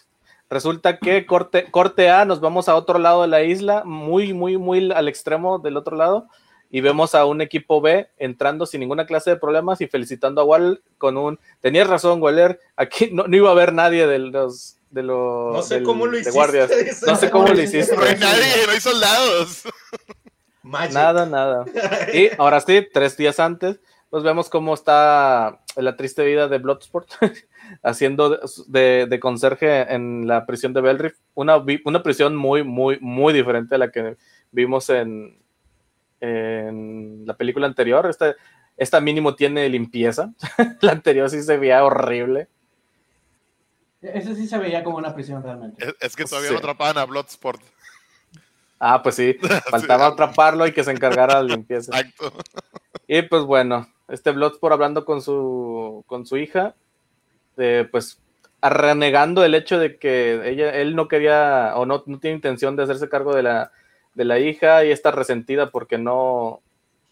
[0.51, 4.59] resulta que corte, corte A, nos vamos a otro lado de la isla, muy, muy,
[4.59, 6.29] muy al extremo del otro lado
[6.70, 10.44] y vemos a un equipo B entrando sin ninguna clase de problemas y felicitando a
[10.44, 15.02] Waller con un tenías razón Waller aquí no, iba a haber nadie de los de
[15.02, 16.70] los no sé cómo lo hiciste guardias.
[17.07, 17.94] no sé cómo lo hiciste.
[17.94, 19.62] No hay nadie no hay soldados.
[20.62, 21.64] Nada nada.
[22.12, 27.09] Y ahora sí tres días antes pues vemos cómo está la triste vida de Bloodsport
[27.83, 33.33] haciendo de, de, conserje en la prisión de Belriff una, una prisión muy muy muy
[33.35, 34.16] diferente a la que
[34.50, 35.38] vimos en
[36.20, 38.07] en la película anterior.
[38.09, 38.35] Esta,
[38.76, 40.33] esta mínimo tiene limpieza.
[40.81, 42.48] la anterior sí se veía horrible.
[44.00, 45.94] Ese sí se veía como una prisión realmente.
[46.00, 47.61] Es, que todavía no atrapaban a Bloodsport.
[48.78, 49.37] Ah, pues sí,
[49.70, 51.98] faltaba atraparlo y que se encargara de la limpieza.
[51.98, 52.33] Exacto.
[53.09, 56.76] Y pues bueno, este Bloodsport hablando con su, con su hija,
[57.57, 58.20] eh, pues
[58.62, 62.85] renegando el hecho de que ella, él no quería o no, no tiene intención de
[62.85, 63.72] hacerse cargo de la,
[64.14, 66.61] de la hija y está resentida porque no,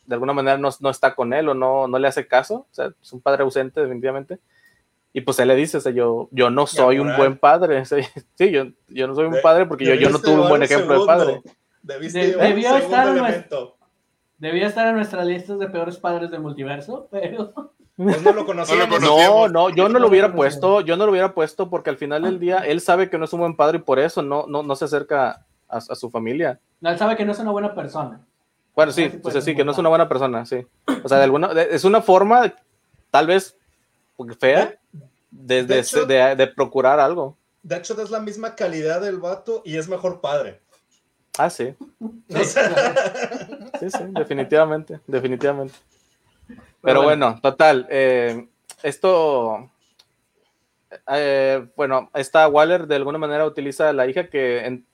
[0.06, 2.74] de alguna manera no, no está con él o no, no le hace caso, o
[2.74, 4.38] sea, es un padre ausente definitivamente.
[5.12, 7.84] Y pues él le dice, o sea, yo, yo no soy un buen padre,
[8.34, 11.00] sí, yo, yo no soy un padre porque yo, yo no tuve un buen ejemplo
[11.00, 11.40] de padre.
[11.82, 17.72] debió, estar en estar nuestras listas de peores padres del multiverso, pero...
[17.96, 19.00] Pues no lo conocíamos.
[19.00, 22.22] No, no, yo no lo hubiera puesto, yo no lo hubiera puesto porque al final
[22.24, 24.62] del día él sabe que no es un buen padre y por eso no, no,
[24.62, 26.60] no se acerca a, a su familia.
[26.82, 28.20] Él sabe que no es una buena persona.
[28.74, 30.66] Bueno, sí, pues sí, que no es una buena persona, sí.
[31.02, 32.52] O sea, de alguna, es una forma,
[33.10, 33.56] tal vez
[34.38, 34.74] fea,
[35.30, 37.36] de, de, procurar algo.
[37.62, 40.60] De hecho, es la misma calidad del vato y es mejor padre.
[41.38, 41.74] Ah, sí.
[42.28, 45.74] sí, sí, definitivamente, definitivamente.
[46.82, 47.38] Pero, bueno.
[47.40, 47.86] total.
[47.90, 48.46] Eh,
[48.82, 49.70] esto,
[51.08, 54.86] eh, bueno, esta Waller de alguna manera utiliza a la hija que, en-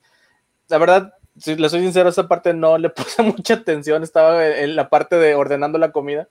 [0.69, 4.77] la verdad, si le soy sincero, esa parte no le puse mucha atención, estaba en
[4.77, 6.29] la parte de ordenando la comida.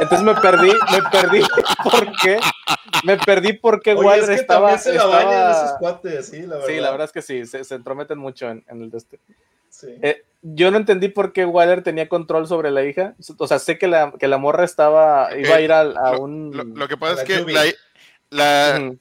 [0.00, 1.40] Entonces me perdí, me perdí
[1.84, 2.38] porque,
[3.04, 6.42] me perdí porque Oye, es que estaba, también se la bañan estaba- esos cuates, sí,
[6.42, 6.66] la verdad.
[6.68, 9.18] sí, la verdad es que sí, se, se entrometen mucho en, en el de este.
[9.70, 9.88] Sí.
[10.02, 13.14] Eh, yo no entendí por qué Waller tenía control sobre la hija.
[13.38, 16.20] O sea, sé que la, que la morra estaba, iba a ir a, a Lo,
[16.20, 16.50] un...
[16.56, 17.44] lo- lo que pasa es que
[18.30, 18.92] la,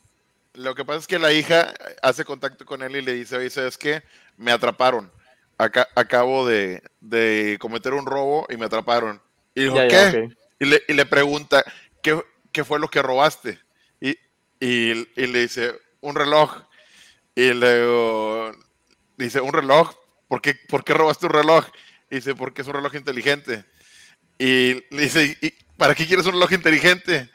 [0.53, 3.49] lo que pasa es que la hija hace contacto con él y le dice, oye,
[3.49, 4.03] ¿sabes qué?
[4.37, 5.11] Me atraparon.
[5.57, 9.21] Aca- acabo de, de cometer un robo y me atraparon.
[9.53, 9.95] Y dijo, Ya, ¿qué?
[9.95, 10.33] ya, ok.
[10.59, 11.63] y, le, y le pregunta,
[12.03, 12.21] ¿qué,
[12.51, 13.59] qué fue lo que robaste?
[14.01, 14.11] Y,
[14.59, 16.63] y- y le dice, un reloj.
[17.35, 18.51] Y le
[19.17, 19.93] dice, ¿un reloj?
[20.27, 21.65] ¿Por qué, ¿Por qué robaste un reloj?
[22.09, 23.65] Y dice, porque es un reloj inteligente.
[24.37, 27.29] Y le dice, ¿y para qué quieres un reloj inteligente?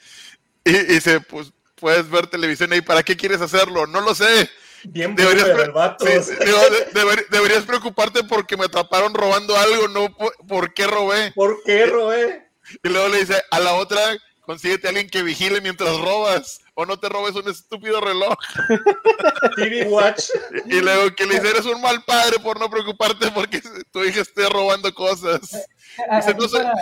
[0.65, 3.87] Y, y dice, pues puedes ver televisión ahí, ¿para qué quieres hacerlo?
[3.87, 4.51] No lo sé.
[4.85, 6.07] Bien Deberías, el vato.
[6.07, 10.33] sí, o sea, digo, de- deber- deberías preocuparte porque me atraparon robando algo, no por,
[10.47, 11.33] por qué robé.
[11.35, 12.49] ¿Por qué, Roe?
[12.83, 14.01] Y luego le dice, a la otra,
[14.43, 18.37] consíguete a alguien que vigile mientras robas, o no te robes un estúpido reloj.
[19.57, 20.31] TV Watch.
[20.67, 23.61] Y y luego que le dice, eres un mal padre por no preocuparte porque
[23.93, 25.41] tu hija esté robando cosas.
[25.51, 26.75] Dice, no para,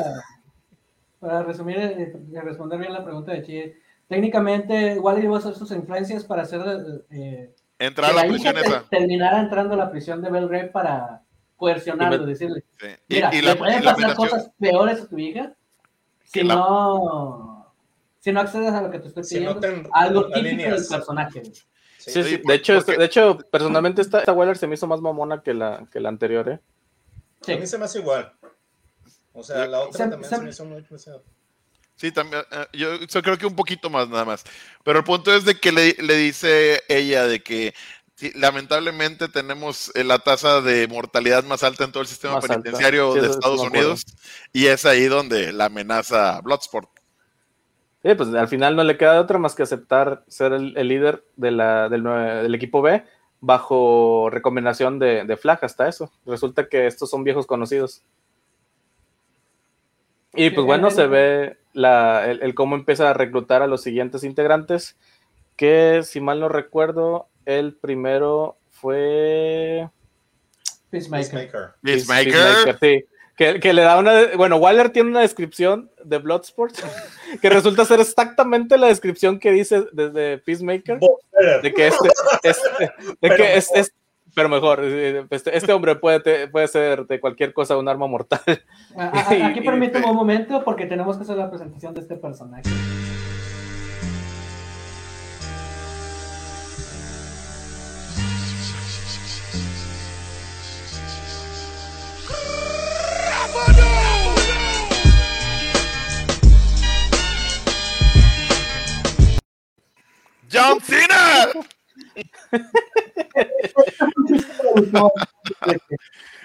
[1.21, 3.73] para resumir eh, y responder bien la pregunta de Chi,
[4.09, 6.61] técnicamente Wally iba a usar sus influencias para hacer
[7.11, 8.85] eh, Entrar a la la prisión hija te- esa.
[8.89, 11.23] terminara entrando a la prisión de Belgrave para
[11.57, 12.87] coercionarlo, Y me- decirle, Sí.
[13.09, 15.53] Y, mira, y le la, pueden y la pasar cosas peores a tu hija
[16.25, 17.75] si la- no
[18.21, 19.89] si no accedes a lo que te estoy Si no pidiendo.
[19.89, 20.89] te Algo típico alineas.
[20.89, 21.45] del personaje.
[21.45, 21.63] Sí,
[21.99, 24.87] Sí, sí, por- de hecho, porque- de hecho, personalmente esta, esta Waller se me hizo
[24.87, 26.61] más mamona que la, que la anterior, ¿eh?
[27.43, 27.53] Sí.
[27.53, 28.33] A mí se me hace igual.
[29.33, 31.21] O sea, la otra Se- también se- se me hizo muy pesada.
[31.99, 32.45] Sí, también.
[32.53, 34.45] eh, yo, yo creo que un poquito más nada más.
[34.85, 37.75] Pero el punto es de que le, le dice ella de que
[38.15, 42.47] sí, lamentablemente tenemos eh, la tasa de mortalidad más alta en todo el sistema Más
[42.47, 43.61] penitenciario Sí, de Estados.
[43.61, 44.05] Unidos
[44.53, 46.89] y es ahí donde la amenaza a Bloodsport.
[48.05, 50.87] Sí, pues al final no le queda de otra más que aceptar ser el, el
[50.87, 53.05] líder de la, del, del equipo B
[53.41, 56.13] bajo recomendación de, de Flag hasta eso.
[56.25, 58.03] Resulta que estos son viejos conocidos.
[60.35, 64.25] Y pues bueno, se ve la, el, el cómo empieza a reclutar a los siguientes
[64.25, 64.97] integrantes,
[65.57, 69.89] que si mal no recuerdo, el primero fue...
[70.91, 71.31] Peacemaker.
[71.31, 71.75] Peacemaker.
[71.83, 72.33] Peacemaker.
[72.33, 73.05] Peacemaker, sí.
[73.37, 74.35] Que, que le da una.
[74.37, 76.75] Bueno, Waller tiene una descripción de Bloodsport
[77.41, 80.99] que resulta ser exactamente la descripción que dice desde Peacemaker.
[81.63, 82.09] De que este.
[82.43, 83.93] este- de Pero que es, es-
[84.35, 84.81] pero mejor.
[84.83, 88.41] eh, Este, este hombre puede, te- puede ser de cualquier cosa un arma mortal.
[88.97, 92.63] A- a- Aquí permíteme un momento porque tenemos que hacer la presentación de este personaje.
[110.51, 111.49] ¡John Cena!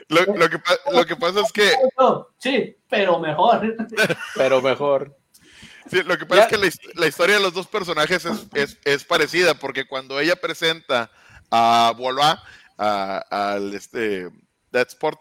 [0.09, 1.71] Lo, lo que, pa- lo que pasa es que,
[2.37, 3.75] sí, pero mejor.
[4.35, 5.15] Pero mejor.
[5.89, 6.45] sí, lo que pasa Ya.
[6.45, 9.85] es que la, his- la historia de los dos personajes es, es- es parecida, porque
[9.87, 11.09] cuando ella presenta
[11.49, 11.93] a
[12.77, 14.29] a- al este,
[14.71, 15.19] Deadsport,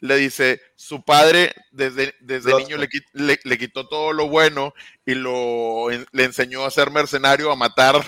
[0.00, 4.72] le dice, su padre desde, desde niño le, le- le quitó todo lo bueno
[5.04, 8.02] y lo, en- le enseñó a ser mercenario, a matar,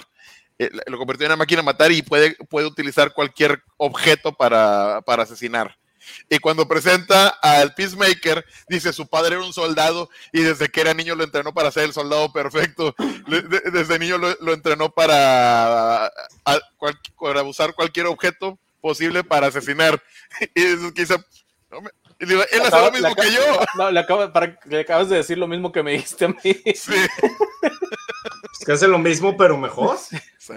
[0.65, 5.01] eh, lo convirtió en una máquina a matar y puede, puede utilizar cualquier objeto para,
[5.07, 5.77] para asesinar.
[6.29, 10.95] Y cuando presenta al Peacemaker, dice su padre era un soldado y desde que era
[10.95, 12.95] niño lo entrenó para ser el soldado perfecto.
[13.73, 20.03] Desde niño lo, lo entrenó para, a- cual- para usar cualquier objeto posible para asesinar.
[20.55, 21.17] Y eso que dice,
[21.71, 23.61] no me- y digo, él hace lo mismo le que yo.
[23.77, 26.37] No, le, acabo- para, le acabas de decir lo mismo que me dijiste a mí.
[26.75, 26.93] Sí.
[28.61, 29.99] Es que hace lo mismo, pero mejor.
[30.43, 30.55] Sí.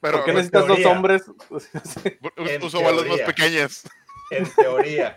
[0.00, 0.92] Pero ¿Por qué necesitas dos teoría.
[0.92, 1.22] hombres?
[2.36, 3.88] En uso balas más pequeñas.
[4.30, 5.16] En teoría.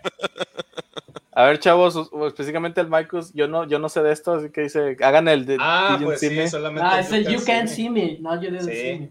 [1.32, 4.62] A ver, chavos, específicamente el Micus, yo no, yo no sé de esto, así que
[4.62, 6.88] dice, hagan el de Ah, pues sí, solamente.
[6.90, 8.16] Ah, es el You Can't See Me.
[8.20, 8.72] No, You Didn't Sí.
[8.72, 9.10] See Me.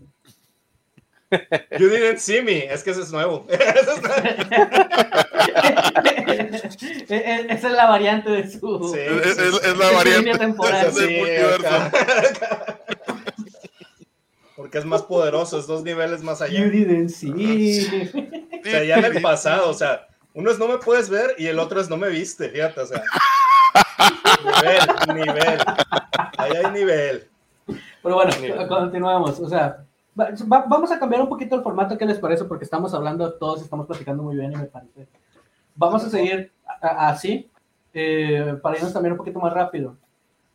[1.80, 2.66] You didn't see me.
[2.66, 3.46] Es que ese es nuevo.
[3.50, 3.62] Es
[7.10, 8.92] E- e- Esa es la variante de su.
[8.94, 9.00] Sí.
[9.00, 10.92] Es, es- es la variante línea temporal.
[10.94, 11.20] Sí,
[11.60, 11.92] acá.
[14.56, 16.60] Porque es más poderoso, es dos niveles más allá.
[16.60, 17.32] You didn't see.
[18.66, 21.48] O sea, ya en el pasado, o sea, uno es no me puedes ver y
[21.48, 23.04] el otro es no me viste, fíjate, o sea.
[24.44, 26.74] Nivel, nivel.
[26.74, 27.28] nivel.
[28.02, 28.32] Pero bueno,
[28.68, 29.40] continuamos.
[29.40, 32.46] O sea, vamos a cambiar un poquito el formato, ¿qué les parece?
[32.46, 35.08] Porque estamos hablando todos, estamos platicando muy bien y me parece.
[35.76, 37.50] Vamos a seguir así,
[37.94, 39.96] eh, para irnos también un poquito más rápido.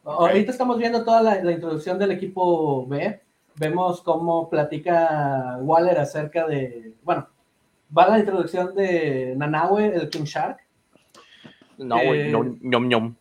[0.04, 3.20] Ahorita estamos viendo toda la, introducción del equipo B.
[3.60, 6.94] Vemos cómo platica Waller acerca de.
[7.02, 7.28] Bueno,
[7.96, 10.56] va la introducción de Nanawe, el King Shark.
[11.76, 13.16] No, eh, no, ñom, ñom.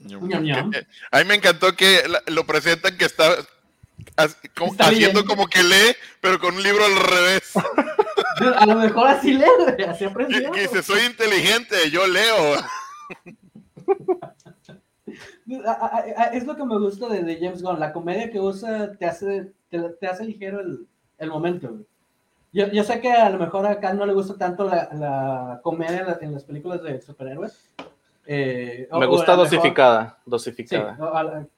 [1.12, 3.36] A mí me encantó que lo presentan que está,
[4.16, 7.52] haciendo como que lee, pero con un libro al revés.
[8.56, 10.50] A lo mejor así lee, así aprendió.
[10.50, 12.56] Que dice, soy inteligente, yo leo.
[16.32, 20.06] es lo que me gusta de, James Gunn, la comedia que usa te hace, te,
[20.06, 20.86] hace ligero el,
[21.18, 21.78] el momento.
[22.52, 26.18] Yo, yo, sé que a lo mejor acá no le gusta tanto la, la comedia
[26.20, 27.70] en las películas de superhéroes,
[28.30, 31.48] eh, Me gusta dosificada, dosificada.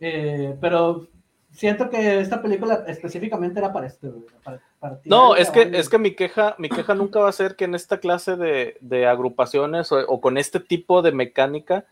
[0.00, 1.06] Eh, pero
[1.52, 4.12] siento que esta película específicamente era para esto.
[5.04, 7.76] no, es que, es que mi queja, mi queja nunca va a ser que en
[7.76, 11.84] esta clase de, agrupaciones o, con este tipo de mecánica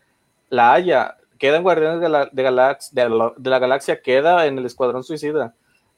[0.49, 1.17] la haya.
[1.37, 2.43] Queda en Guardianes de la, de,
[3.37, 5.55] de, la, Galaxia, queda en el Escuadrón Suicida.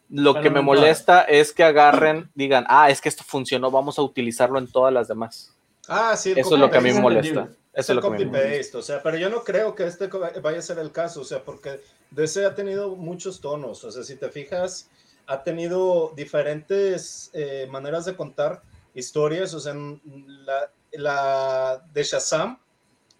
[0.09, 4.01] Lo que me molesta es que agarren, digan, ah, es que esto funcionó, vamos a
[4.01, 5.55] utilizarlo en todas las demás.
[5.87, 6.33] Ah, sí.
[6.35, 7.49] Eso es lo que a mí me molesta.
[7.73, 10.61] Eso es lo copy paste, o sea, pero yo no creo que este vaya a
[10.61, 11.79] ser el caso, o sea, porque
[12.11, 14.89] DC ha tenido muchos tonos, o sea, si te fijas,
[15.25, 18.61] ha tenido diferentes eh, maneras de contar
[18.93, 22.59] historias, o sea, la, la, de Shazam,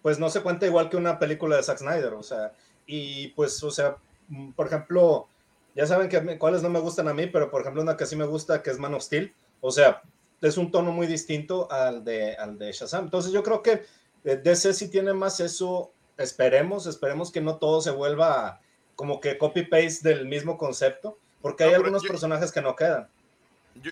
[0.02, 2.52] pues no se cuenta igual que una película de Zack Snyder, o sea,
[2.86, 3.96] y pues, o sea,
[4.28, 5.28] mm, por ejemplo,
[5.74, 8.16] ya saben que cuáles no me gustan a mí, pero por ejemplo una que sí
[8.16, 10.02] me gusta, que es Man of Steel, o sea,
[10.40, 13.04] es un tono muy distinto al de, al de Shazam.
[13.04, 13.84] Entonces yo creo que
[14.24, 18.60] eh, DC sí tiene más eso, esperemos, esperemos que no todo se vuelva
[18.96, 23.08] como que copy-paste del mismo concepto, porque hay algunos personajes que no quedan.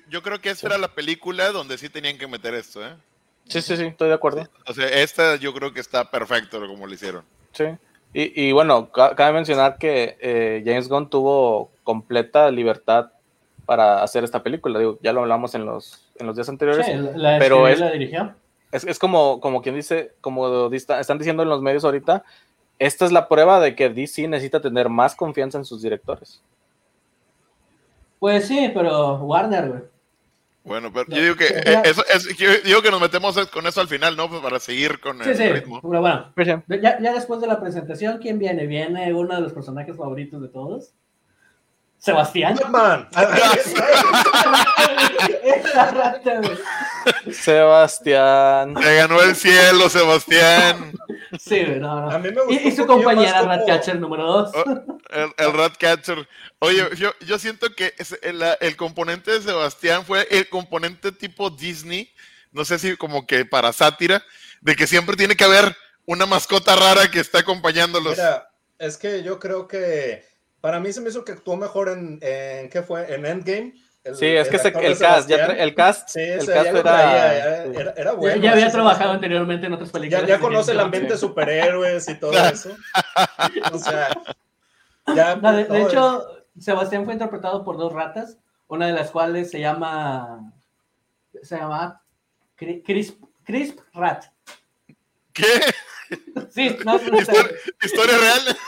[0.09, 2.95] Yo, creo que esa era la película donde sí tenían que meter esto, ¿eh?
[3.49, 4.47] Sí, sí, sí, estoy de acuerdo.
[4.67, 7.25] O sea, esta yo creo que está perfecto como lo hicieron.
[7.53, 7.65] Sí.
[8.13, 13.13] Y, bueno, cabe mencionar que eh, James Gunn tuvo completa libertad
[13.67, 14.81] para hacer esta película.
[14.81, 16.87] Digo, ya lo hablamos en los, en los días anteriores.
[16.87, 18.35] Sí, la pero la dirigió.
[18.73, 22.25] Es, es como, como quien dice, como están diciendo en los medios ahorita,
[22.81, 26.43] esta es la prueba de que DC necesita tener más confianza en sus directores.
[28.19, 29.83] Pues sí, pero Warner, güey.
[30.63, 32.03] Bueno, pero yo digo que eh, eso,
[32.65, 34.29] digo que nos metemos con eso al final, ¿no?
[34.29, 35.81] Pues para seguir con el ritmo.
[35.83, 38.67] bueno, pues ya, ya, después de la presentación, ¿quién viene?
[38.67, 40.93] Viene uno de los personajes favoritos de todos.
[42.01, 42.57] Sebastián.
[47.31, 48.75] Sebastián.
[48.83, 50.93] Se ganó el cielo, Sebastián.
[51.39, 52.11] Sí, no, no.
[52.11, 54.53] A mí me gustó y, su compañera Ratcatcher número 2.
[55.37, 56.27] el, Ratcatcher.
[56.59, 62.11] Oye, yo, yo siento que el, el, componente de Sebastián fue el componente tipo Disney,
[62.51, 64.25] no sé si como que para sátira,
[64.63, 68.17] de que siempre tiene que haber una mascota rara que está acompañándolos.
[68.17, 72.19] Mira, es que yo creo que para mí se me hizo que actuó mejor en,
[72.23, 73.13] en ¿qué fue?
[73.15, 73.75] En Endgame.
[74.15, 77.65] sí, es que el, cast, ya el cast, sí, el cast era,
[77.97, 78.43] era, bueno.
[78.43, 80.27] Ya, había trabajado anteriormente en otras películas.
[80.27, 82.71] Ya, conoce el ambiente de superhéroes y todo eso.
[83.73, 84.09] O sea,
[85.15, 85.35] ya.
[85.37, 86.27] de, hecho,
[86.59, 90.53] Sebastián fue interpretado por dos ratas, una de las cuales se llama.
[91.43, 92.03] Se llama
[92.57, 94.27] Crisp, Crisp Rat.
[95.33, 95.45] ¿Qué?
[96.51, 98.59] Sí, no, ¿Historia, real.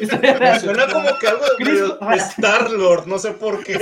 [0.00, 0.60] Historia real.
[0.60, 3.78] Suena como que algo de, Star-Lord, no sé por qué.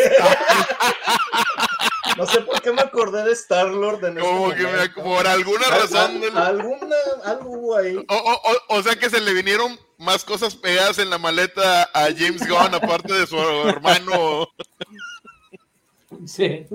[2.16, 4.04] No sé por qué me acordé de Star-Lord.
[4.04, 6.22] Este como que me, por alguna razón.
[6.34, 7.96] Alguna, algo hubo ahí.
[7.96, 12.08] O, o, o, sea que se le vinieron más cosas pegadas en la maleta a
[12.16, 14.48] James Gunn, aparte de su hermano.
[16.26, 16.66] Sí.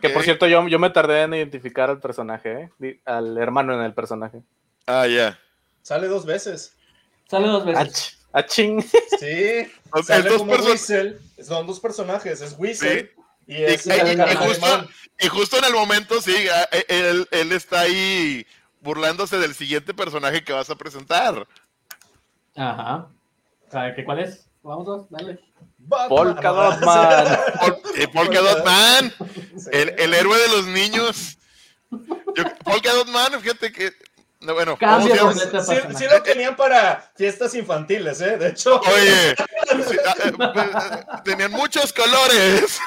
[0.00, 3.00] Que por cierto, yo, yo me tardé en identificar al personaje, ¿eh?
[3.04, 4.42] al hermano en el personaje.
[4.86, 5.38] Ah, ya.
[5.82, 6.74] Sale dos veces.
[7.28, 8.18] Sale dos veces.
[8.32, 8.82] A, ching.
[9.18, 9.66] Sí.
[10.04, 11.18] Sale como Whistle.
[11.42, 13.12] Son dos personajes, es Whistle.
[13.46, 13.90] Y, es y,
[15.28, 18.44] justo, en el momento, sí, e, él, él está ahí
[18.80, 21.46] burlándose del siguiente personaje que vas a presentar.
[22.56, 23.08] Ajá.
[23.70, 24.46] ¿Sabe qué cuál es?
[24.62, 25.38] Vamos, dos, dale.
[26.08, 27.38] Polka Dot Man.
[28.12, 29.12] Polka Dot Man.
[29.70, 31.38] El, el, héroe de los niños.
[32.64, 33.92] Polka Dot Man, fíjate que
[34.54, 34.78] bueno,
[35.96, 38.36] sí, lo tenían para fiestas infantiles, ¿eh?
[38.36, 38.80] De hecho.
[38.80, 42.78] Oye, ah, eh, eh, tenían muchos colores.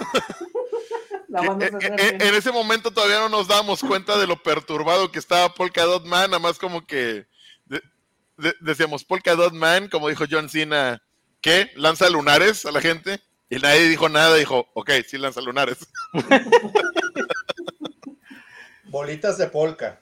[1.32, 5.84] Eh, en, ese momento todavía no nos dábamos cuenta de lo perturbado que estaba Polka
[5.84, 7.28] Dot Man, nada más como que
[8.62, 11.04] decíamos Polka Dot Man, como dijo John Cena,
[11.42, 11.72] ¿qué?
[11.76, 13.22] ¿Lanza lunares a la gente?
[13.50, 15.78] Y nadie dijo nada, dijo, ok, sí lanza lunares.
[18.86, 20.02] Bolitas de polka.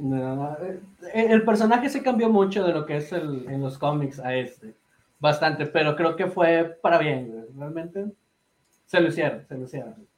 [0.00, 0.80] No, eh,
[1.12, 4.74] el personaje se cambió mucho de lo que es el, en los cómics a este.
[5.18, 7.48] Bastante, pero creo que fue para bien.
[7.56, 8.06] Realmente
[8.86, 10.08] se lo hicieron, se lo hicieron.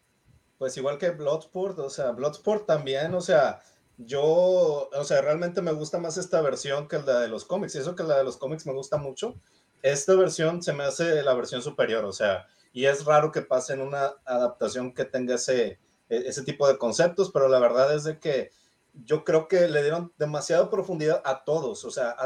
[0.58, 3.60] Pues igual que Bloodsport, o sea, Bloodsport también, o sea,
[3.96, 7.74] yo, o sea, realmente me gusta más esta versión que la de los cómics.
[7.74, 9.34] Y eso que la de los cómics me gusta mucho.
[9.82, 13.72] Esta versión se me hace la versión superior, o sea, y es raro que pase
[13.72, 15.78] en una adaptación que tenga ese,
[16.10, 18.50] e, ese tipo de conceptos, pero la verdad es de que
[18.92, 21.84] yo creo que le dieron demasiada profundidad a todos.
[21.84, 22.16] O sea,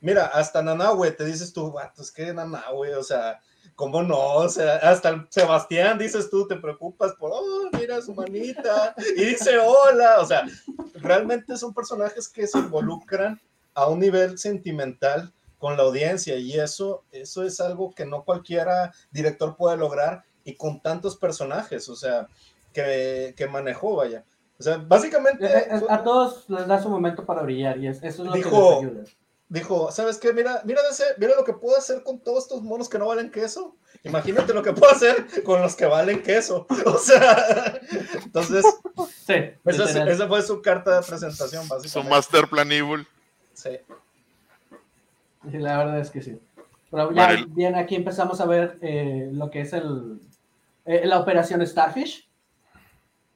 [0.00, 3.40] mira, hasta Nanahue, te dices tú, es que Nanahue, o sea,
[3.74, 4.34] ¿cómo no?
[4.34, 9.58] O sea, hasta Sebastián, dices tú, te preocupas por, oh, mira su manita, y dice
[9.58, 10.20] hola.
[10.20, 10.46] O sea,
[10.94, 13.40] realmente son personajes que se involucran
[13.74, 18.92] a un nivel sentimental con la audiencia y eso, eso es algo que no cualquiera
[19.12, 22.26] director puede lograr y con tantos personajes, o sea,
[22.72, 24.24] que, que manejó, vaya.
[24.62, 25.44] O sea, básicamente.
[25.44, 28.78] Eh, eh, a todos les da su momento para brillar y eso es lo dijo,
[28.78, 29.10] que les ayuda.
[29.48, 30.32] Dijo, ¿sabes qué?
[30.32, 30.80] Mira, mira,
[31.18, 33.74] mira lo que puedo hacer con todos estos monos que no valen queso.
[34.04, 36.68] Imagínate lo que puedo hacer con los que valen queso.
[36.86, 37.80] O sea,
[38.22, 38.64] entonces.
[39.26, 39.34] Sí,
[39.64, 41.88] esa, esa, fue su carta de presentación, básicamente.
[41.88, 43.04] Su Master Plan Evil.
[43.52, 43.80] Sí.
[45.50, 46.40] La verdad es que sí.
[46.92, 50.20] Pero ya bien, aquí empezamos a ver eh, lo que es el,
[50.84, 52.28] la operación Starfish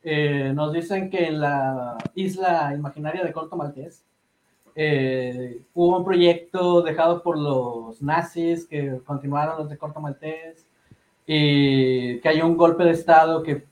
[0.08, 4.04] eh, nos dicen que en la isla imaginaria de Corto Maltés
[4.76, 10.64] eh, hubo un proyecto dejado por los nazis que continuaron los de Corto Maltés
[11.26, 13.64] y que hay un golpe de Estado que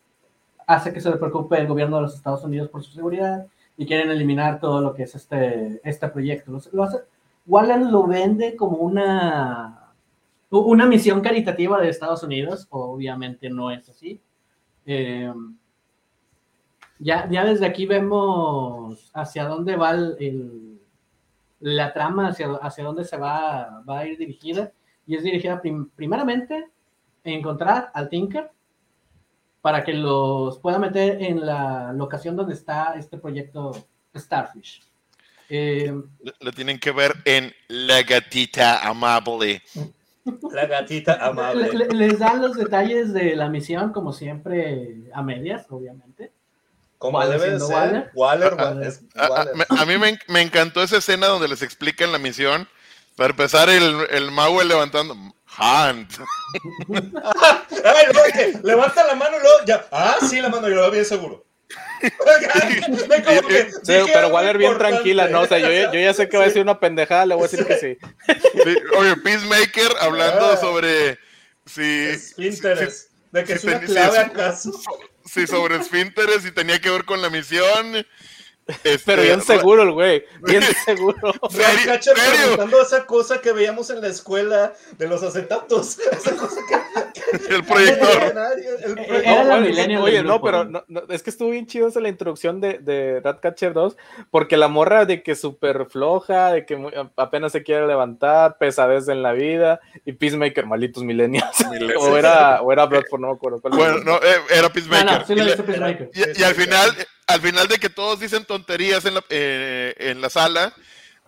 [0.66, 3.86] hace que se le preocupe el gobierno de los Estados Unidos por su seguridad y
[3.86, 6.50] quieren eliminar todo lo que es este, este proyecto.
[6.72, 6.98] Lo, hace,
[7.46, 9.92] Wallen lo vende como una,
[10.50, 14.20] una misión caritativa de Estados Unidos, obviamente no es así.
[14.84, 15.32] Eh,
[16.98, 20.80] ya, ya desde aquí vemos hacia dónde va el,
[21.60, 24.72] la trama, hacia, hacia dónde se va, va a ir dirigida.
[25.06, 25.60] Y es dirigida
[25.94, 26.68] primeramente
[27.24, 28.50] a encontrar al Tinker
[29.60, 33.72] para que los pueda meter en la locación donde está este proyecto
[34.14, 34.82] Starfish.
[35.48, 35.92] Eh,
[36.40, 39.62] lo tienen que ver en La Gatita Amable.
[40.52, 41.86] La gatita amable.
[41.92, 46.32] les dan los detalles de la misión, como siempre, a medias, obviamente.
[47.04, 48.10] Como debe ser.
[48.14, 52.66] Waller, A, mí me, encantó esa escena donde les explican la misión.
[53.14, 55.14] Para empezar, el, el Maue levantando.
[55.14, 56.10] Hunt.
[58.62, 59.86] levanta la mano y luego ya.
[59.92, 61.44] Ah, sí, la mano, yo lo bien seguro.
[63.84, 65.42] pero Waller bien tranquila, ¿no?
[65.42, 67.48] O sea, yo, yo, ya sé que va a decir una pendejada, le voy a
[67.48, 67.98] decir que sí.
[68.96, 70.56] oye, Peacemaker hablando ah.
[70.56, 71.18] sobre
[71.66, 74.72] si, de que es una clave acaso.
[75.24, 78.06] Sí, sobre esfínteres y tenía que ver con la misión.
[78.66, 81.34] Este, Pero bien seguro el güey, bien seguro.
[81.84, 85.98] Catcher preguntando esa cosa que veíamos en la escuela de los acetatos.
[86.12, 88.34] Esa cosa que, el proyector.
[90.00, 93.96] oye, no, pero es que estuvo bien chido esa la introducción de, de Ratcatcher 2,
[94.30, 96.78] porque la morra de que súper floja, de que
[97.16, 101.64] apenas se quiere levantar, pesadez en la vida, y Peacemaker, malitos millennials.
[101.98, 103.60] o era, o era Bloodsport, no me acuerdo.
[103.62, 105.24] Bueno, no, eh, era Peacemaker.
[106.14, 106.94] y, y al final
[107.26, 110.74] al final de que todos dicen tonterías en la, eh, en la sala,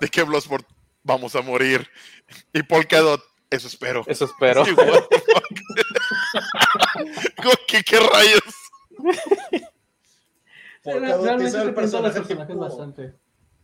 [0.00, 0.66] de que Bloodsport
[1.02, 1.88] vamos a morir.
[2.52, 4.02] Y Polkadot, eso espero.
[4.06, 4.64] Eso espero.
[7.68, 8.42] ¿Qué, ¿Qué, rayos?
[10.82, 13.14] Polkadot es el personaje tipo, bastante.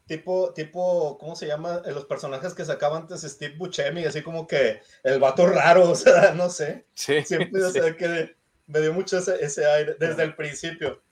[0.07, 1.83] tipo, tipo, ¿cómo se llama?
[1.87, 6.33] Los personajes que sacaba antes Steve Buscemi, así como que el vato raro, o sea,
[6.33, 6.87] no sé.
[6.95, 7.23] Sí.
[7.25, 11.03] Siempre, o sea, que me dio mucho ese, ese aire desde el principio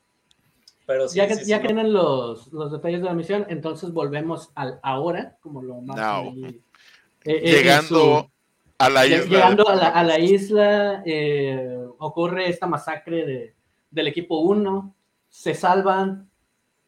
[1.12, 5.62] ya que, ya tienen los, los, detalles de la misión, entonces volvemos al ahora, como
[5.62, 6.26] lo más.
[6.34, 6.62] Eh,
[7.24, 8.30] eh, llegando
[8.78, 9.24] a la isla.
[9.24, 13.54] Llegando a la, isla, eh, ocurre esta masacre de,
[13.90, 14.94] del equipo 1.
[15.28, 16.30] Se salvan,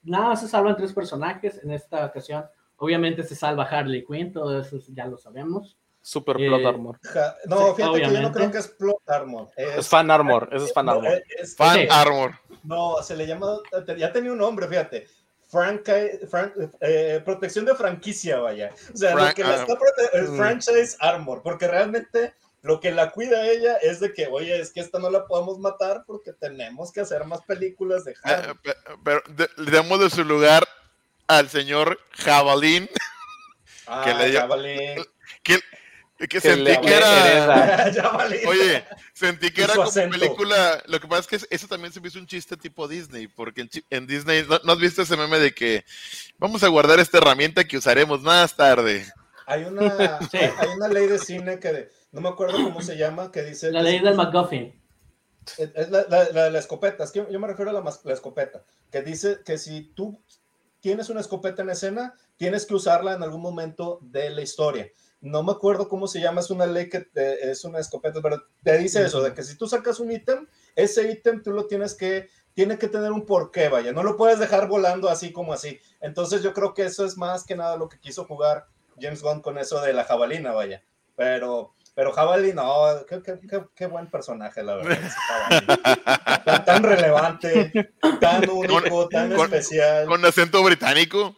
[0.03, 2.45] nada, se salvan tres personajes en esta ocasión.
[2.77, 5.77] Obviamente se salva Harley Quinn, todo eso ya lo sabemos.
[6.03, 6.99] Super Plot Armor.
[7.47, 9.49] no, fíjate que yo no creo que es Plot Armor.
[9.57, 11.23] Es, Fan Armor, eso es Fan Armor.
[11.57, 12.39] fan Armor.
[12.65, 13.59] No, se le llama,
[13.97, 15.07] ya tenía un nombre, fíjate.
[16.81, 18.71] Eh, protección de franquicia, vaya.
[18.93, 19.77] O sea, lo que está
[20.15, 20.37] es mm.
[20.37, 24.81] franchise armor, porque realmente lo que la cuida ella es de que, oye, es que
[24.81, 28.53] esta no la podemos matar porque tenemos que hacer más películas de Harry.
[28.65, 28.75] Eh,
[29.05, 29.23] pero
[29.57, 30.67] le damos de su lugar
[31.27, 32.89] al señor Jabalín.
[33.87, 35.05] Ah, que le Jabalín.
[35.43, 35.59] Que,
[36.29, 37.93] que sentí que era.
[38.47, 40.19] Oye, sentí que era como acento.
[40.19, 40.83] película.
[40.87, 43.69] Lo que pasa es que eso también se me hizo un chiste tipo Disney, porque
[43.91, 45.85] en, Disney, ¿no, no has visto ese meme de que
[46.39, 49.07] vamos a guardar esta herramienta que usaremos más tarde?
[49.47, 50.37] Hay una, Sí.
[50.39, 53.43] hay, hay una ley de cine que de- no me acuerdo cómo se llama, que
[53.43, 54.81] dice La que ley del McGuffin.
[55.59, 58.13] Es es la, la- la de la escopeta, es que yo me refiero a la
[58.13, 60.23] escopeta, que dice que si tú
[60.81, 64.89] tienes una escopeta en escena, tienes que usarla en algún momento de la historia.
[65.23, 68.43] No me acuerdo cómo se llama, es una ley que te- es una escopeta, pero
[68.63, 70.47] te dice eso, de que si tú sacas un ítem,
[70.77, 74.39] ese ítem tú lo tienes que, tiene que tener un porqué, vaya, no lo puedes
[74.39, 75.81] dejar volando así como así.
[76.01, 78.67] Entonces yo creo que eso es más que nada lo que quiso jugar
[79.01, 80.83] James Gunn con eso de la jabalina, vaya.
[81.17, 82.73] Pero, pero Jabalí, no,
[83.09, 84.99] qué, qué- qué- qué buen personaje, la verdad.
[86.45, 90.07] Tan, tan relevante, tan único, tan con- especial.
[90.07, 91.37] Con acento británico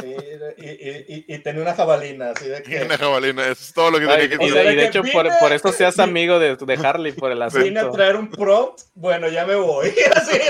[0.00, 0.16] sí,
[0.58, 3.42] y, y- y- y tenía una jabalina, así de y que una jabalina.
[3.44, 5.36] Eso es todo lo que Ay, tenía que y, de, y de hecho, por, vine-
[5.40, 7.44] por eso seas amigo de, de Harley, por el vine
[7.80, 7.90] a acento.
[7.92, 9.88] traer un prompt, bueno, ya me voy.
[10.14, 10.44] Así de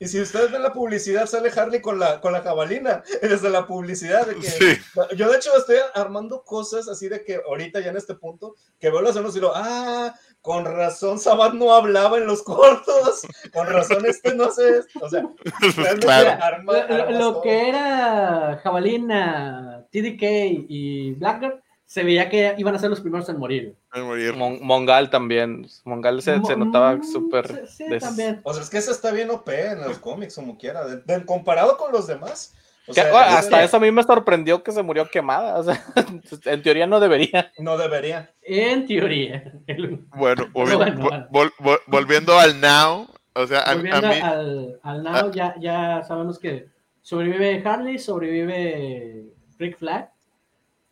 [0.00, 3.66] Y si ustedes ven la publicidad, sale Harley con la, con la jabalina, desde la
[3.66, 4.26] publicidad.
[4.26, 4.76] De que, Sí.
[5.16, 8.90] Yo de hecho estoy armando cosas así de que ahorita ya en este punto, que
[8.90, 10.14] veo los anuncios y digo, ah,
[10.44, 15.24] con razón Sabat no hablaba en los cortos, con razón este no sé, o sea,
[16.00, 16.38] Claro.
[16.42, 20.22] arma- Lo, que era Jabalina, TDK
[20.68, 23.74] y Blackguard se veía que iban a ser los primeros en morir.
[23.90, 24.34] Ay, morir.
[24.34, 25.66] Mon- Mongal también.
[25.84, 27.66] Mongal se, se notaba Mm, súper.
[27.68, 28.04] Sí, sí, des-.
[28.42, 31.24] O sea, es que ese está bien OP en los cómics, como quiera, de- de-
[31.24, 32.52] comparado con los demás.
[32.86, 35.58] O sea, bueno, hasta eso a mí me sorprendió que se murió quemada.
[35.58, 35.82] O sea,
[36.44, 37.50] en teoría no debería.
[37.58, 38.30] No debería.
[38.42, 39.52] En teoría.
[39.66, 41.28] El- Bueno, Bueno, volvi- bueno.
[41.30, 45.30] vol- vol- volviendo al now, o sea, a, a Volviendo mí, al, al now, Ah.
[45.32, 46.68] ya, ya sabemos que
[47.00, 49.24] sobrevive Harley, sobrevive
[49.58, 50.10] Rick Flag.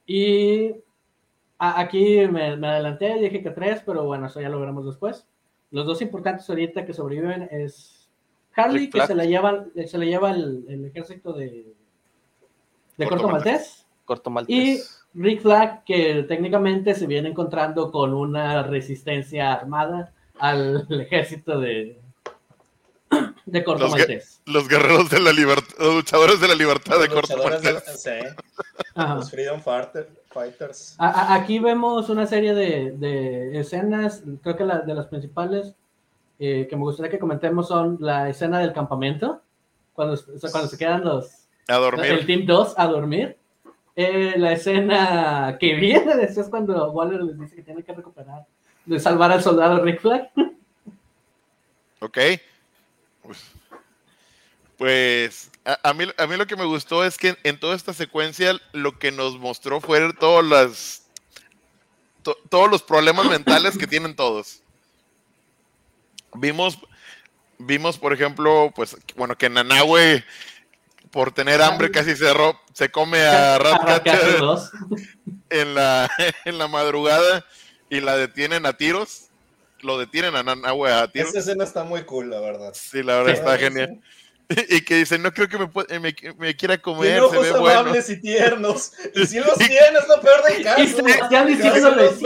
[0.06, 0.72] Y
[1.58, 5.26] a- aquí me, me adelanté, dije que tres, pero bueno, eso ya lo veremos después.
[5.70, 8.10] Los dos importantes ahorita que sobreviven es
[8.56, 9.08] Harley, Rick que Flag.
[9.08, 11.74] se le lleva, se le lleva el, el ejército de,
[12.96, 13.52] de Corto Corto Maltés.
[13.54, 13.86] Maltés.
[14.04, 14.80] Corto Y.
[15.14, 22.00] Rick Flag, que técnicamente se viene encontrando con una resistencia armada al ejército de,
[23.44, 24.40] de Corto Los Maltés.
[24.46, 27.78] los guerreros de la libertad, los luchadores de la libertad de Corto luchadores de la-
[27.80, 28.02] Maltés.
[28.02, 28.10] sí,
[28.96, 30.94] los Freedom Fighter- Fighters.
[30.98, 35.74] A- a- Aquí vemos una serie de, de escenas, creo que la, de las principales
[36.38, 39.42] eh, que me gustaría que comentemos son la escena del campamento,
[39.92, 42.26] cuando, o sea, cuando se quedan los, A el dormir.
[42.26, 43.36] Team 2 a dormir.
[43.94, 48.46] Eh, la escena que viene después cuando Waller les dice que tiene que recuperar,
[48.86, 50.30] de salvar al soldado Rick Flag.
[52.00, 52.18] Ok.
[53.22, 53.44] Pues,
[54.78, 57.92] pues, a, a mí, a mí lo que me gustó es que en toda esta
[57.92, 61.06] secuencia lo que nos mostró fueron todas las,
[62.22, 64.62] to- todos los problemas mentales que tienen todos.
[66.34, 66.78] Vimos,
[67.58, 70.24] vimos, por ejemplo, pues, bueno, que Nanahue,
[71.12, 74.70] por tener hambre, casi se, ro- se come a Ratcatcher Ratcatcher 2.
[75.50, 76.10] en la,
[76.44, 77.44] en la madrugada
[77.88, 79.26] y la detienen a tiros.
[79.80, 81.30] Lo detienen a Nanahue a tiros.
[81.30, 82.72] Esa escena está muy cool, la verdad.
[82.74, 83.38] Sí, la verdad Sí.
[83.38, 84.00] está genial.
[84.68, 87.42] Y que dice, no creo que me, puede- me, me quiera Tiene comer, se ojos
[87.42, 87.80] ve bueno.
[87.80, 88.92] amables y tiernos.
[89.14, 90.82] Y si los tienes, lo peor del caso.
[90.82, 91.00] Y sí,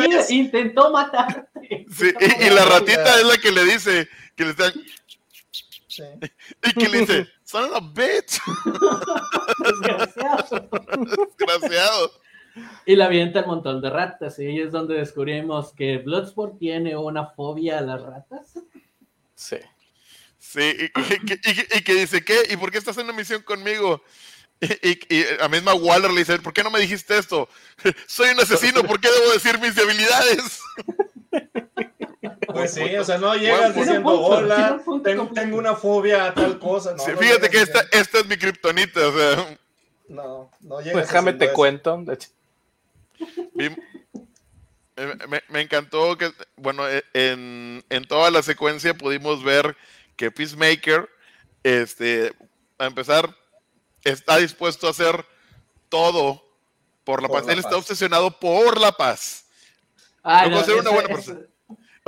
[0.09, 0.31] ves.
[0.31, 1.87] intentó matarte.
[1.97, 4.73] Sí, y, y la ratita es la que le dice, que le está,
[5.87, 6.03] Sí.
[6.65, 8.41] y que le dice, son a bitch,
[9.59, 10.69] Desgraciado.
[11.39, 12.13] desgraciado.
[12.87, 14.39] Y la avienta el montón de ratas.
[14.39, 18.55] Y ahí es donde descubrimos que Bloodsport tiene una fobia a las ratas.
[19.35, 19.57] Sí.
[20.39, 20.91] Sí, y, y
[21.27, 22.39] que- y que- y que dice, ¿qué?
[22.51, 24.03] ¿Y por qué estás en una misión conmigo?
[24.61, 27.49] Y, y, y a misma Waller le dice, ¿por qué no me dijiste esto?
[28.07, 30.61] Soy un asesino, ¿por qué debo decir mis debilidades?
[32.47, 36.93] Pues sí, o sea, no llegas Buen diciendo, hola, tengo, una fobia a tal cosa.
[36.93, 39.59] No, Sí, no fíjate que esta, esta es mi kriptonita, o sea,
[40.09, 41.55] No, no llegas Pues déjame te eso.
[41.55, 41.97] cuento.
[42.05, 42.29] De hecho,
[43.55, 43.77] Vi-
[45.49, 49.77] me, encantó que, bueno, e- en, en toda la secuencia pudimos ver
[50.17, 51.09] que Peacemaker,
[51.63, 52.33] este,
[52.79, 53.35] a empezar,
[54.05, 55.25] está dispuesto a hacer
[55.89, 56.43] todo
[57.05, 57.47] por la Por paz.
[57.47, 59.45] la Él está obsesionado por la paz.
[60.23, 61.41] Ay, No ser una buena persona.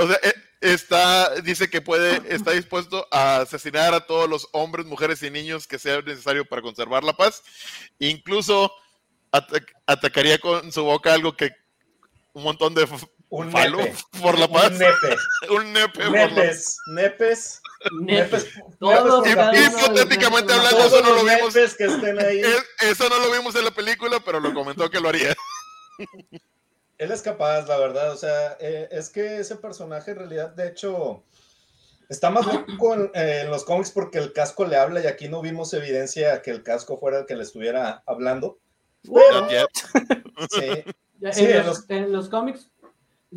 [0.01, 4.87] O sea, e- está, dice que puede, está dispuesto a asesinar a todos los hombres,
[4.87, 7.43] mujeres y niños que sea necesario para conservar la paz.
[7.99, 8.73] Incluso
[9.33, 11.51] atac- atacaría con su boca algo que
[12.33, 12.89] un montón de
[13.31, 13.97] Un falo nepe.
[14.23, 14.71] por la paz.
[14.71, 15.17] Un nepe.
[15.51, 16.77] Un nepe por la Nepes.
[16.95, 17.61] Nepes.
[18.01, 18.43] Nepes.
[18.45, 18.47] Nepes.
[18.79, 20.93] Todos nepes hipotéticamente hablando, nepes.
[20.93, 21.55] eso no lo vimos.
[21.55, 22.41] nepes que estén ahí.
[22.41, 25.35] Es- eso no lo vimos en la película, pero lo comentó que lo lo haría.
[26.99, 28.13] Él es capaz, la verdad.
[28.13, 31.23] O sea, eh, es que ese personaje en realidad, de hecho,
[32.09, 35.29] está más loco en, eh, en los cómics porque el casco le habla y aquí
[35.29, 38.59] no vimos evidencia que el casco fuera el que le estuviera hablando.
[39.05, 39.69] Yet.
[40.51, 40.85] Sí,
[41.33, 42.71] Sí, los, en los cómics,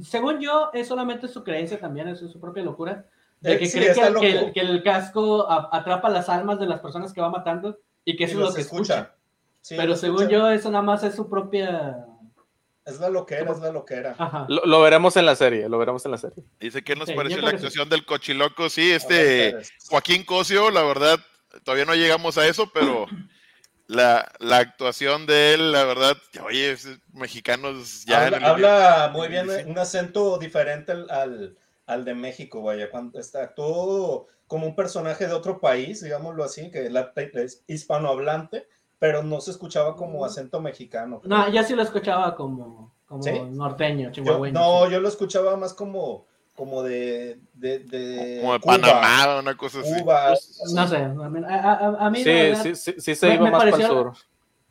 [0.04, 3.06] según yo, es solamente su creencia también, es su propia locura.
[3.40, 4.46] De Eh, que sí, cree que, el- que loco.
[4.48, 8.24] el, que el casco atrapa las almas de las personas que va matando y que
[8.24, 8.94] y eso es lo que escucha.
[9.00, 9.16] escucha.
[9.62, 10.38] Sí, Pero según escucha.
[10.38, 12.06] yo, eso nada más es su propia.
[12.86, 14.16] Es la loquera, es la loquera.
[14.18, 14.46] Ajá.
[14.50, 16.44] Lo, lo veremos en la serie, lo veremos en la serie.
[16.60, 18.70] Dice que nos Sí, pareció la actuación del cochiloco.
[18.70, 19.56] Sí, este.
[19.90, 21.20] Joaquín Cosio, la verdad,
[21.64, 23.06] todavía no llegamos a eso, pero
[23.88, 28.28] la, la actuación de él, la verdad, oye, es- mexicanos ya.
[28.28, 32.90] en habla, el- habla muy bien, un acento diferente al, al, al de México, vaya.
[32.90, 38.68] Cuando está, actuó como un personaje de otro país, digámoslo así, que la- es hispanohablante,
[39.02, 41.22] pero no se escuchaba como acento mexicano.
[41.24, 43.32] No, yo sí lo escuchaba como, como ¿Sí?
[43.50, 44.54] norteño, Yo- chihuahueño.
[44.60, 44.92] no, sí.
[44.92, 49.80] yo lo escuchaba más como, como de, de, de como de Cuba, Panamá, una cosa
[49.80, 49.90] así.
[50.04, 50.36] Cuba.
[50.76, 53.44] No sé, a mí, a- a- mí Sí, verdad, sí, sí, sí se me- iba
[53.46, 54.14] me más para el pareció- sur.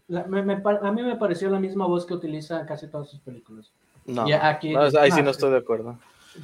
[0.06, 3.18] la- me- me a mí me pareció la misma voz que utiliza casi todas sus
[3.18, 3.72] películas.
[4.06, 5.98] No, Y aquí- no, ahí sí ah, no estoy de acuerdo.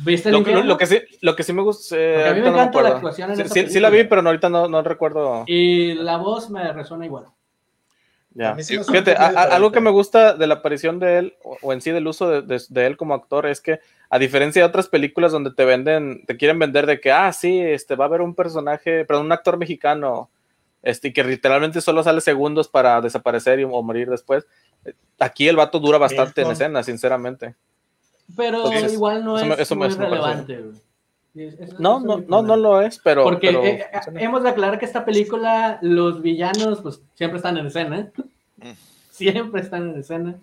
[0.05, 0.65] ¿Viste el Lo, que- infierno?
[0.73, 1.97] lo que sí, lo que sí me gusta.
[1.97, 3.91] eh, a mí me ahorita no encanta la actuación en Sí, esa sí- sí la
[3.91, 5.45] vi, pero no, ahorita no, no recuerdo.
[5.47, 7.27] Y la voz me resuena igual.
[8.39, 8.55] Ya.
[8.63, 11.73] Sí Fíjate, a- a- algo que me gusta de la aparición de él, o, o
[11.73, 13.81] en sí del uso de, de- de él como actor, es que
[14.11, 17.59] a diferencia de otras películas donde te venden, te quieren vender de que, ah, sí,
[17.61, 20.29] este, va a haber un personaje, pero un actor mexicano,
[20.83, 24.47] este, y que literalmente solo sale segundos para desaparecer y, o morir después.
[24.85, 27.55] eh, Aquí el vato dura bastante en escena, sinceramente.
[28.37, 30.15] Pero Entonces, igual no eso es me- eso me- muy eso parece.
[30.15, 30.57] relevante.
[30.59, 30.86] güey.
[31.79, 33.23] No, no, no, no lo es, pero.
[33.25, 33.85] Porque pero- eh,
[34.17, 38.11] hemos de aclarar que esta película, los villanos, pues siempre están en escena.
[38.57, 38.71] Mm.
[39.11, 40.35] Siempre están en escena.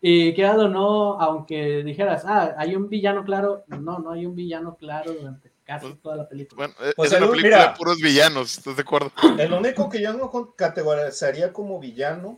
[0.00, 4.74] Y quedado no, aunque dijeras, ah, hay un villano claro, no, no hay un villano
[4.74, 6.66] claro durante casi Pues, toda la película.
[6.66, 7.70] Bueno, eh, Pues es una el- película mira.
[7.72, 9.12] de puros villanos, ¿estás de acuerdo?
[9.38, 12.36] El único que yo no categorizaría como villano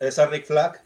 [0.00, 0.80] es a Rick Flag.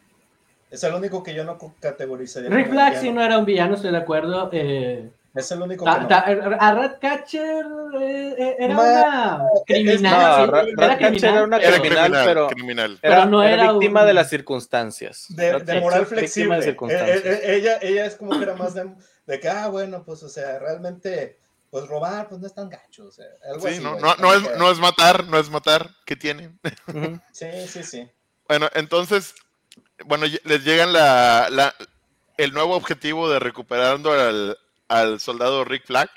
[0.71, 3.01] Es el único que yo no categorizaría Rick como Flag villano.
[3.09, 4.49] sí no era un villano, estoy de acuerdo.
[4.53, 6.09] eh, Es el único ta- que no.
[6.09, 7.65] ta- a Ratcatcher
[8.01, 10.45] eh, eh, era Ma- una No, criminal.
[10.47, 12.99] sí, Ra- era Ratcatcher criminal, era una criminal, criminal, pero- criminal.
[13.03, 15.27] Era, Pero no era era víctima un- de las circunstancias.
[15.29, 16.59] de, moral de flexible.
[16.59, 17.19] Eh, circunstancias.
[17.25, 18.91] eh, eh, ella, ella es como que era más de,
[19.27, 21.39] de que, ah, bueno, pues, o sea, realmente,
[21.71, 23.05] pues robar, pues no es tan gacho.
[23.07, 25.49] O sea, algo Sí, así, no, no, no es, que- no es matar, no es
[25.49, 25.91] matar.
[26.05, 26.59] ¿Qué tienen?
[26.89, 27.21] Ujú.
[27.33, 28.11] Sí, sí, sí.
[28.49, 29.35] Bueno, entonces,
[30.07, 31.75] bueno, les llegan la, la-
[32.37, 34.59] el nuevo objetivo de recuperando al,
[34.91, 36.11] al soldado Rick Flag.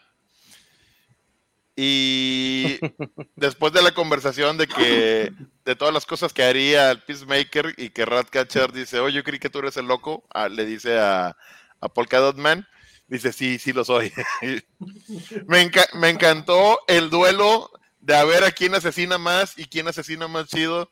[1.75, 2.77] Y
[3.35, 5.31] después de la conversación de que
[5.65, 9.39] de todas las cosas que haría el Peacemaker y que Ratcatcher dice, oye, yo creí
[9.39, 11.35] que tú eres el loco, ah, le dice a,
[11.79, 12.67] a Polka Dot Man,
[13.07, 14.11] dice, sí, sí lo soy.
[15.47, 19.87] me, enca- me encantó el duelo de a ver a quién asesina más y quién
[19.87, 20.91] asesina más chido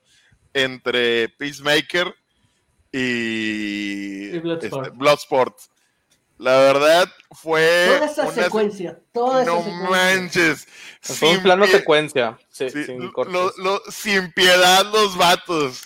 [0.53, 2.15] entre Peacemaker
[2.91, 4.85] y, Y Bloodsport.
[4.87, 5.57] este, Bloodsport.
[6.41, 9.89] La verdad fue Toda esa una- secuencia, toda esa no secuencia.
[9.89, 10.67] manches.
[11.01, 12.39] Fue un sin plano pie- secuencia.
[12.49, 13.33] Sí, sí, sin lo- cortes.
[13.57, 15.83] lo- sin piedad los vatos.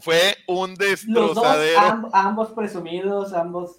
[0.00, 1.78] Fue un Los dos, destrozadero.
[1.80, 3.76] amb- ambos presumidos, ambos.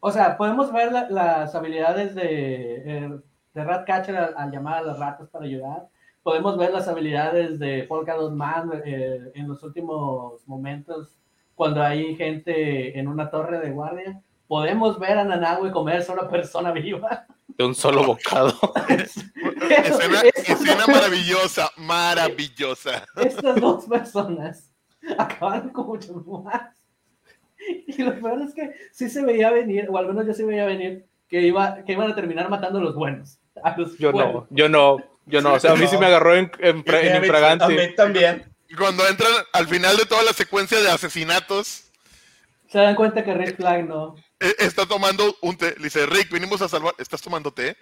[0.00, 2.74] O sea, podemos ver la- las habilidades de,
[3.06, 3.10] eh,
[3.54, 5.88] de Ratcatcher al, al llamar a las ratas para ayudar.
[6.22, 11.16] Podemos ver las habilidades de Polka Dot Man eh, en los últimos momentos,
[11.54, 14.20] cuando hay gente en una torre de guardia.
[14.46, 17.26] Podemos ver a Nanahue comerse a una persona viva.
[17.48, 18.52] De un solo bocado.
[18.88, 23.06] escena, Eso- escena maravillosa, maravillosa.
[23.16, 24.70] estas dos personas
[25.18, 26.12] acabaron con mucho
[26.44, 26.70] más.
[27.86, 30.66] Y lo peor es que sí se veía venir, o al menos yo sí veía
[30.66, 33.38] venir, que, iba, que iban a terminar matando a los buenos.
[33.62, 34.34] A los Yo buenos.
[34.34, 35.54] no, yo no, yo no.
[35.54, 37.64] O sea, a mí sí me agarró en, en, en infragante.
[37.64, 38.44] A mí también.
[38.74, 41.84] Y cuando entran al final de toda la secuencia de asesinatos,
[42.68, 44.16] Se dan cuenta que Red Flag no.
[44.40, 45.76] eh, está tomando un té.
[45.78, 46.92] Le dice, Rick, vinimos a salvar.
[46.98, 47.76] ¿Estás tomando té?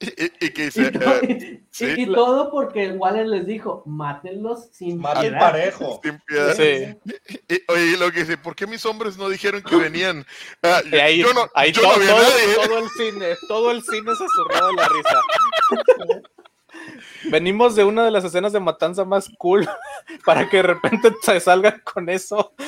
[0.00, 1.94] Y, y- y que Y, dice, to- "Eh, y- sí.
[1.96, 5.38] y todo porque Waller les dijo, mátenlos sin Maten piedad".
[5.38, 6.00] parejo.
[6.02, 6.56] sin piedad.
[6.56, 6.96] Sí.
[7.48, 10.26] Y, oye, y lo que dice, ¿por qué mis hombres no dijeron que venían?
[10.64, 12.54] Ah, Y ahí, yo no, ahí yo todo, no vi a todo- nadie.
[12.66, 15.20] todo el cine, todo el cine se zurró de la risa.
[17.30, 19.68] Venimos de una de las escenas de matanza más cool
[20.24, 22.54] para que de repente se salgan con eso.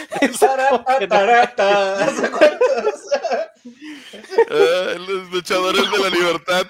[4.51, 6.67] Ah, los luchadores de la libertad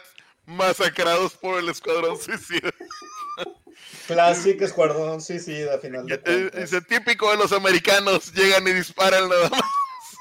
[0.47, 2.71] masacrados por el escuadrón suicida.
[4.07, 6.61] Clásico escuadrón suicida, al final de Eh, cuentas.
[6.61, 9.61] Dice, típico de los americanos, llegan y disparan nada más.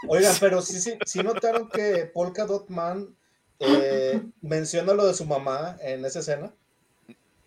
[0.07, 3.15] Oigan, pero sí, sí, sí notaron que Polka Dot Man
[3.59, 6.53] eh, menciona lo de su mamá en esa escena.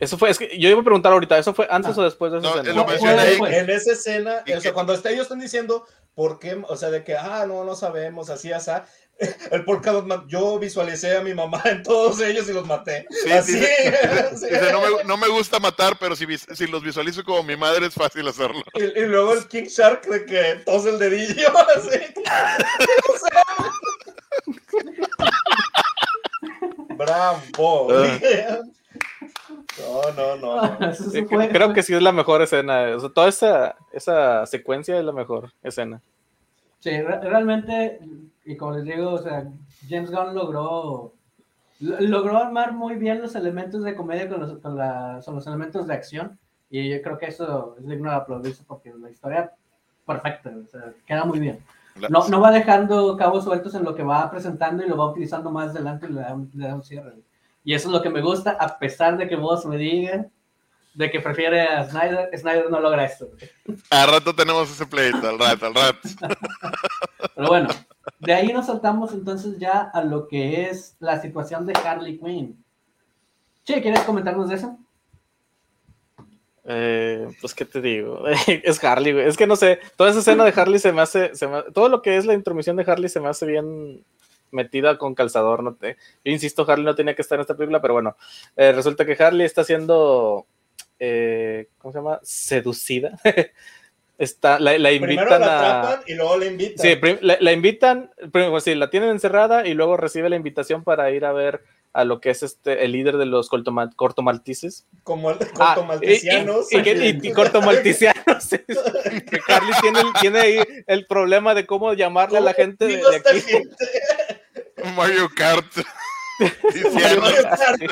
[0.01, 2.01] Eso fue, es que yo iba a preguntar ahorita, ¿eso fue antes Ah.
[2.01, 2.75] o después de esa No, escena?
[2.75, 3.53] lo No, después.
[3.53, 7.05] En esa escena, ¿Y o sea, cuando ellos están diciendo por qué, o sea, de
[7.05, 8.71] que, ah, no, no sabemos, así, así,
[9.51, 13.07] el Polka Dot yo visualicé a mi mamá en todos ellos y los maté.
[13.11, 13.53] Sí, así.
[13.61, 13.69] dice,
[14.37, 14.47] sí.
[14.47, 17.87] dice, no, me, no me gusta matar, pero si, si los visualizo como mi madre
[17.87, 18.63] es fácil hacerlo.
[18.75, 21.99] Y, y luego el King Shark de que tose el dedillo, así.
[26.97, 27.89] Bravo.
[27.93, 28.61] Ah.
[29.79, 30.79] No, no, no.
[30.79, 30.87] no.
[30.91, 32.97] Eso Sí, fue- creo que sí es la mejor escena.
[32.97, 36.01] o sea, toda esa, esa secuencia es la mejor escena.
[36.81, 38.01] Sí, re- realmente,
[38.45, 39.47] y como les digo, o sea,
[39.89, 41.13] James Gunn logró
[41.81, 45.47] lo- logró armar muy bien los elementos de comedia con los, con la- con los
[45.47, 46.39] elementos de acción.
[46.71, 49.53] Y yo creo que eso es digno de aplaudirse porque la historia
[50.07, 51.59] perfecta, o sea, queda muy bien.
[52.09, 55.51] No, no va dejando cabos sueltos en lo que va presentando y lo va utilizando
[55.51, 57.15] más adelante y le da, un- le da un cierre.
[57.65, 60.27] Y eso es lo que me gusta, a pesar de que vos me digas
[60.95, 63.29] de que prefiere a Snyder, Snyder no logra esto.
[63.91, 66.09] Al rato tenemos ese pleito, al rato, al rato.
[67.37, 67.69] Pero bueno,
[68.19, 72.65] de ahí nos saltamos entonces ya a lo que es la situación de Harley Quinn.
[73.65, 74.77] Che, ¿quieres comentarnos de eso?
[76.65, 78.25] Eh, pues, ¿qué te digo?
[78.47, 79.27] es Harley, güey.
[79.29, 81.89] Es que no sé, toda esa escena de Harley se me hace, se me- todo
[81.89, 84.05] lo que es la intromisión de Harley se me hace bien
[84.51, 85.63] metida con calzador.
[85.63, 88.17] No te, yo insisto, Harley no tenía que estar en esta película, pero bueno,
[88.57, 90.47] eh, resulta que Harley está siendo,
[90.99, 92.21] eh, ¿cómo se llama?
[92.23, 93.19] Seducida.
[94.19, 95.81] está, la, la Primero invitan la a...
[95.81, 96.87] atrapan y luego la invitan.
[96.87, 100.85] Sí, la, la invitan, prim- pues sí, la tienen encerrada y luego recibe la invitación
[100.85, 104.87] para ir a ver a lo que es este el líder de los cortoma- cortomaltises.
[105.03, 106.73] como el Ah, cortomaltesianos.
[106.73, 108.43] y, y, y- y- y cortomalticianos.
[108.45, 109.21] sí, sí.
[109.23, 113.17] que Carly tiene, tiene ahí el problema de cómo llamarle a la gente de, de
[113.17, 113.41] aquí.
[113.41, 113.77] gente,
[114.97, 115.67] Mario Kart.
[116.95, 117.83] Mario Kart.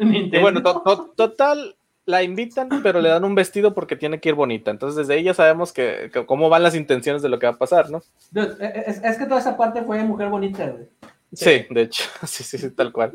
[0.00, 1.76] Y bueno, to- to- total,
[2.06, 4.70] la invitan, pero le dan un vestido porque tiene que ir bonita.
[4.70, 7.52] Entonces, desde ahí ya sabemos que, que cómo van las intenciones de lo que va
[7.54, 8.02] a pasar, ¿no?
[8.30, 10.86] Dude, e, es, es que toda esa parte fue mujer bonita, güey.
[11.32, 13.12] Sí, de hecho, sí, sí, sí, tal cual.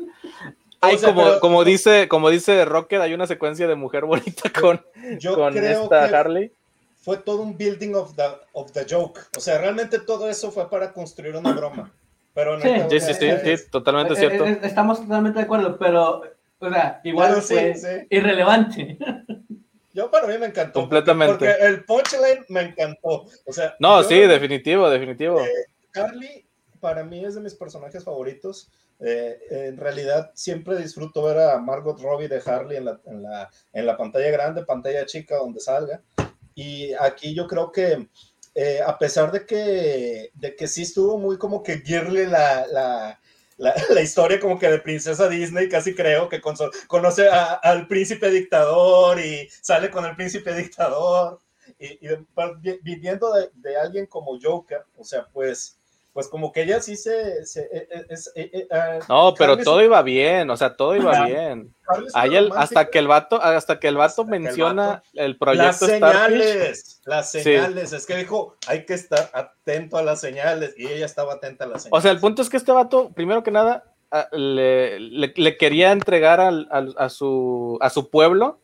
[0.80, 4.50] Hay sea, como, pero- como dice, como dice Rocket, hay una secuencia de mujer bonita
[4.50, 4.84] con,
[5.18, 6.52] Yo con creo esta que Harley.
[7.00, 9.20] fue todo un building of the, of the joke.
[9.36, 11.92] O sea, realmente todo eso fue para construir una broma.
[12.34, 12.68] Pero Sí.
[12.68, 14.46] Sí, o sí, sí, sí, totalmente Eh, cierto.
[14.46, 16.22] eh, estamos totalmente de acuerdo, pero,
[16.58, 17.86] o sea, igual sí, fue sí.
[18.10, 18.98] irrelevante.
[19.92, 20.80] Yo para mí me encantó.
[20.80, 21.32] Completamente.
[21.34, 23.26] Porque, porque el punchline me encantó.
[23.44, 25.42] O sea, No, yo- sí, definitivo, definitivo.
[25.90, 26.46] Carly
[26.82, 28.68] para mí es de mis personajes favoritos.
[28.98, 33.50] Eh, en realidad siempre disfruto ver a Margot Robbie de Harley en la, en la,
[33.72, 36.02] en la pantalla grande, pantalla chica, donde salga.
[36.54, 38.08] Y aquí yo creo que
[38.54, 43.20] eh, a pesar de que, de que sí estuvo muy como que girly la, la,
[43.56, 46.56] la, la historia como que de princesa Disney, casi creo que con-
[46.88, 51.38] conoce a- al príncipe dictador y sale con el príncipe dictador.
[51.78, 52.08] Y, y
[52.82, 55.78] viviendo de, de alguien como Joker, o sea, pues,
[56.12, 57.44] pues como que ella sí se...
[57.46, 60.94] se- eh, eh, es- eh, eh, ah, No, pero todo iba bien, o sea, todo
[60.94, 61.74] iba bien.
[62.14, 65.30] Ahí el- hasta que el vato, hasta que el vato que el menciona vato- el
[65.30, 65.90] Las proyecto Starfish.
[66.00, 71.06] señales, las señales, es que dijo, hay que estar atento a las señales, y ella
[71.06, 71.98] estaba atenta a las señales.
[71.98, 75.56] O sea, el punto es que este vato, primero que nada, a- le, le- le
[75.56, 78.58] quería entregar al- al- a, su, a su pueblo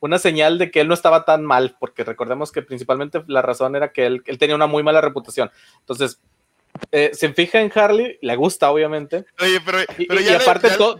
[0.00, 3.74] una señal de que él no estaba tan mal, porque recordemos que principalmente la razón
[3.74, 5.50] era que él, él tenía una muy mala reputación.
[5.80, 6.20] Entonces,
[6.92, 10.36] eh, se fija en Harley, le gusta, obviamente, Oye, pero, y, pero y- ya, y
[10.38, 10.96] le- aparte ya- todo...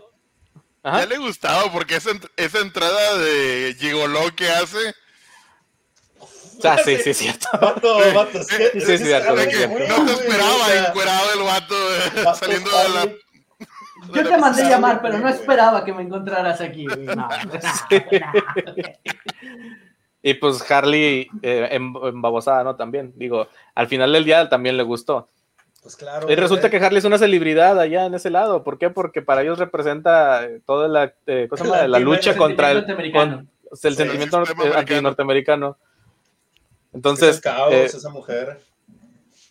[0.84, 1.06] ya Ajá.
[1.06, 4.94] le gustaba porque esa, ent- esa entrada de gigoló que hace.
[6.20, 7.46] O sea, sí, sí, es cierto.
[7.60, 9.98] Vato, vato, es Sí, es sí, que sí, que muy cierto.
[9.98, 13.12] no te esperaba o sea, encuerado el vato eh, vato saliendo de la.
[14.14, 16.86] Yo te mandé llamar, pero no esperaba que me encontraras aquí.
[16.86, 17.04] güey.
[17.06, 18.82] No, no, no.
[20.22, 22.76] Y pues Harley eh, em- embabosada, ¿no?
[22.76, 25.28] También, digo, al final del día también le gustó.
[25.88, 26.30] Pues claro.
[26.30, 28.62] Y resulta eh, que Harley es una celebridad allá en ese lado.
[28.62, 28.90] ¿Por qué?
[28.90, 31.48] Porque para ellos representa eh, toda la, eh,
[31.86, 33.46] la lucha el contra el, sentimiento con- norteamericano.
[33.70, 34.78] el Sí, sentimiento el sistema americano.
[34.80, 35.78] antinorteamericano.
[35.80, 38.60] es Entonces, el caos, eh, esa mujer.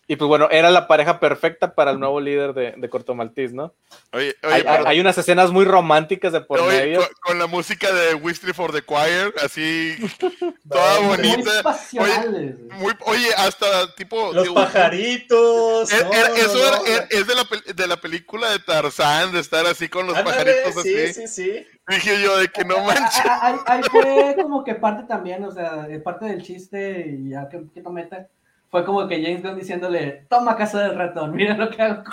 [0.10, 3.54] Y pues bueno, era la pareja perfecta para el nuevo líder de, de Corto Maltese,
[3.54, 3.74] ¿no?
[4.14, 7.00] Oye, oye, Hay, pero- hay unas escenas muy románticas de por oye, medio.
[7.00, 9.96] con, con la música de Wistry for the Choir, así,
[10.70, 11.62] toda Muy bonita.
[11.62, 12.56] pasionales.
[12.58, 12.80] güey.
[12.80, 14.32] Muy, oye, hasta tipo.
[14.32, 15.90] Los digo, pajaritos.
[15.92, 19.32] no, era- no, eso no, era- era- es de la, de la película de Tarzán,
[19.34, 21.14] de estar así con los Ándale, pajaritos sí, así.
[21.14, 21.68] sí, sí.
[21.90, 23.22] Dije yo de que no manches.
[23.26, 27.30] Ah, ah, Ahí, ahí fue como que parte también, o sea, parte del chiste y
[27.32, 28.28] ya que, que no meta,
[28.70, 32.04] fue como que James Gunn diciéndole, toma casa del ratón, mira lo que hago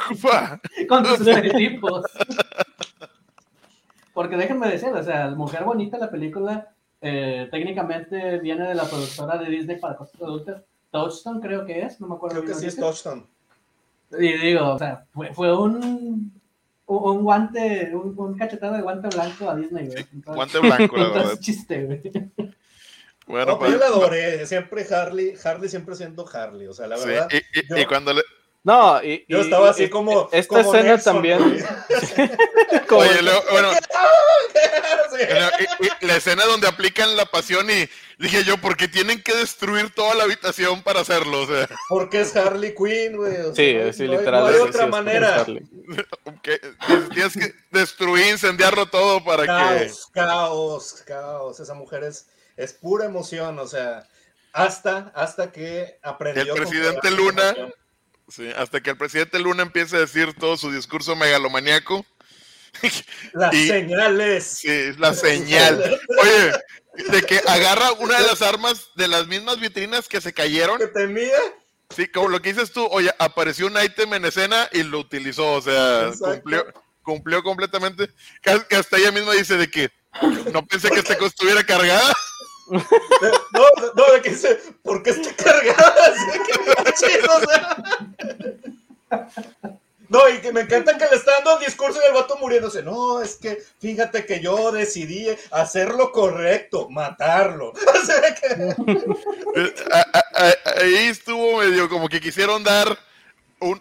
[0.88, 2.04] con tus estereotipos.
[4.12, 6.68] Porque déjenme decir, o sea, Mujer Bonita, la película,
[7.00, 12.00] eh, técnicamente viene de la productora de Disney para cosas adultas, Touchstone creo que es,
[12.00, 12.76] no me acuerdo Creo que sí es.
[12.76, 13.26] Touchdown.
[14.16, 16.32] Y digo, o sea, fue, fue un,
[16.86, 20.06] un, guante, un, un cachetado de guante blanco a Disney, güey.
[20.12, 21.40] Entonces- Guante blanco, la entonces, verdad.
[21.40, 22.02] chiste, güey.
[23.26, 23.90] Bueno, No, pero yo pues.
[23.90, 24.46] la adoré.
[24.46, 26.66] Siempre Harley, Harley siempre siendo Harley.
[26.66, 27.28] O sea, la sí, verdad.
[27.30, 28.22] y, y- yo- y cuando le.
[28.64, 30.28] No, y, Yo estaba así y- como.
[30.32, 31.38] Esta como escena Nelson, también.
[32.88, 33.70] como- Oye, luego, bueno,
[35.10, 35.20] Sí.
[35.80, 39.22] y- y- y la escena donde aplican la pasión y dije yo, ¿por qué tienen
[39.22, 41.42] que destruir toda la habitación para hacerlo?
[41.42, 43.36] O sea, Porque es Harley Quinn, güey.
[43.36, 44.40] o sea, sí, no sí, no hay- literal.
[44.42, 45.46] No hay sí, otra sí, manera.
[47.12, 49.46] Tienes que destruir, incendiarlo todo para que.
[49.48, 51.60] Caos, caos, caos.
[51.60, 54.06] Esa mujer es, es pura emoción, o sea,
[54.52, 56.42] hasta, hasta que aprendió.
[56.54, 57.54] El presidente Luna-.
[58.28, 62.06] Sí, hasta que el presidente Luna empiece a decir todo su discurso megalomaniaco.
[63.32, 64.44] Las Y- señales.
[64.44, 66.00] Sí, es la señal.
[66.22, 66.52] Oye,
[67.10, 70.78] de que agarra una de las armas de las mismas vitrinas que se cayeron.
[70.78, 71.36] que tenía.
[71.94, 75.52] Sí, como lo que dices tú, oye, apareció un ítem en escena y lo utilizó,
[75.52, 76.24] o sea, Exacto.
[76.32, 76.66] cumplió,
[77.02, 78.08] cumplió completamente.
[78.42, 79.90] Que hasta ella misma dice de que
[80.52, 82.12] no pensé que esta cosa estuviera cargada.
[82.70, 85.94] No, no, de que dice, ¿por qué está cargada?
[86.06, 87.76] Así que, chido, o sea.
[90.08, 92.82] No, y que me encanta que le está dando el discurso y el vato muriéndose.
[92.82, 97.72] No, es que fíjate que yo decidí hacer lo correcto, matarlo.
[97.94, 98.74] O sea que,
[99.56, 99.74] Eh,
[100.80, 102.98] Ahí estuvo medio como que quisieron dar
[103.60, 103.80] un,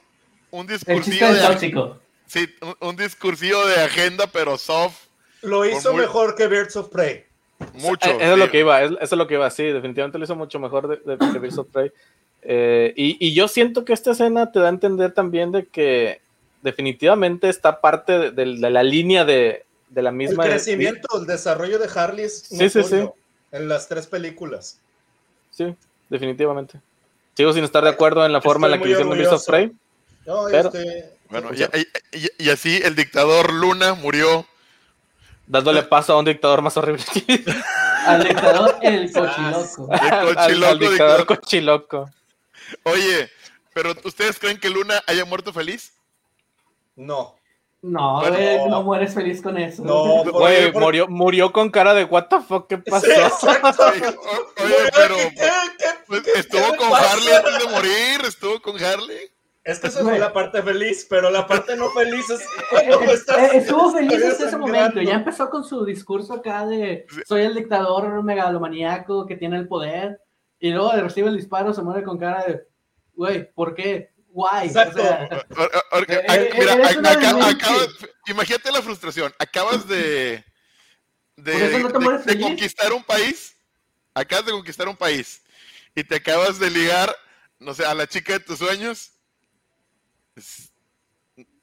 [0.51, 1.99] un discursillo de, tóxico.
[2.25, 4.95] sí, un, un discursillo de agenda, pero soft,
[5.41, 7.25] lo hizo muy- mejor que Birds of Prey.
[7.73, 8.09] Mucho.
[8.09, 8.39] Eh, Eso es sí.
[8.39, 10.87] lo que iba, es- eso es lo que iba, sí, definitivamente lo hizo mucho mejor
[10.87, 11.91] de, de, de Birds of Prey.
[12.41, 16.21] Eh, y, y yo siento que esta escena te da a entender también de que
[16.61, 20.43] definitivamente está parte de, de- de la línea de, de la El misma.
[20.45, 23.15] crecimiento, el desarrollo de Harley es Sí, sí, notorio
[23.51, 24.79] en las tres películas.
[25.51, 25.75] Sí,
[26.09, 26.79] definitivamente.
[27.35, 29.45] Sigo sin estar de acuerdo en la forma en la que hicieron Birds of.
[29.45, 29.71] Prey.
[30.25, 31.49] No, Pero- este, Bueno,
[32.37, 34.45] y así el dictador Luna murió.
[35.53, 37.03] Dándole paso a un dictador más horrible.
[38.07, 39.87] Al dictador, el cochiloco.
[39.93, 40.89] El al, al- cochiloco al dictador
[41.19, 41.25] dictador.
[41.25, 42.09] cochiloco.
[42.83, 43.29] Oye,
[43.73, 45.93] pero ¿ustedes creen que Luna haya muerto feliz?
[46.95, 47.35] no.
[47.85, 48.67] No, Bueno, no.
[48.69, 49.83] no mueres feliz con eso.
[49.83, 53.05] No, Güey, por- murió, murió con cara de what the fuck, ¿qué pasó?
[53.05, 53.85] Sí, exacto.
[53.87, 54.07] Oye,
[54.63, 55.39] oye, pero ¿Qué- qué-
[55.77, 57.11] qué- pues, qué- estuvo qué con pasa?
[57.11, 59.29] Harley antes de morir, estuvo con Harley.
[59.63, 60.19] Es que esa fue Güey.
[60.19, 64.57] la parte feliz, pero la parte no feliz es cuando estás- estuvo feliz hasta ese
[64.57, 65.01] momento.
[65.01, 70.19] Ya empezó con su discurso acá de soy el dictador megalomaníaco que tiene el poder.
[70.59, 72.63] Y luego recibe el disparo, se muere con cara de,
[73.15, 74.11] güey, ¿por qué?
[74.29, 74.67] Guay.
[74.67, 75.01] Exacto.
[75.01, 77.89] O- Eh, eh, mira, acabas-
[78.27, 79.31] imagínate la frustración.
[79.39, 80.43] Acabas de,
[81.37, 83.55] de, ¿Por eso no conquistar un país.
[84.13, 85.41] Acabas de conquistar un país.
[85.95, 87.15] Y te acabas de ligar,
[87.59, 89.11] no sé, a la chica de tus sueños.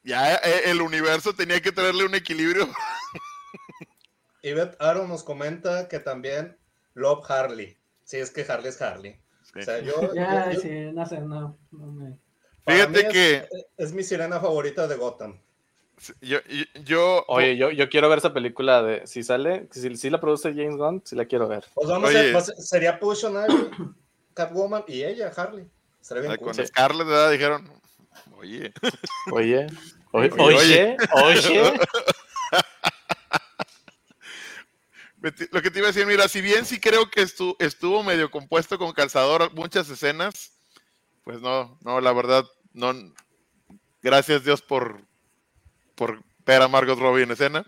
[0.03, 2.68] Ya eh, el universo tenía que traerle un equilibrio.
[4.43, 6.57] Yvette Aaron nos comenta que también
[6.95, 7.77] Love Harley.
[8.05, 9.21] Sí, es que Harley es Harley.
[9.59, 11.59] O sea, yo, Ya, yo- yo- sí, no sé, no.
[11.71, 12.18] no me-
[12.64, 15.41] para Fíjate es- que es mi sirena favorita de Gotham.
[16.21, 19.07] yo, yo, yo- Oye, yo, yo quiero ver esa película de.
[19.07, 21.64] Si sale, si, si la produce James Gunn, si la quiero ver.
[21.75, 22.35] Pues vamos Oye.
[22.35, 23.71] a ser- sería Potion Ivy,
[24.35, 25.68] Catwoman y ella, Harley.
[26.12, 26.66] Bien con cool.
[26.66, 27.31] Scarlett ¿verdad?
[27.31, 27.71] dijeron,
[29.32, 29.66] oye,
[30.12, 31.72] Oye, oye, Oye,
[35.53, 38.30] Lo que te iba a decir, mira, si bien sí creo que estu- estuvo medio
[38.30, 40.53] compuesto con calzador muchas escenas,
[41.24, 42.95] pues no, no, la verdad, no.
[44.03, 45.03] Gracias Dios por,
[45.95, 47.64] por ver a Margot Robbie en escena.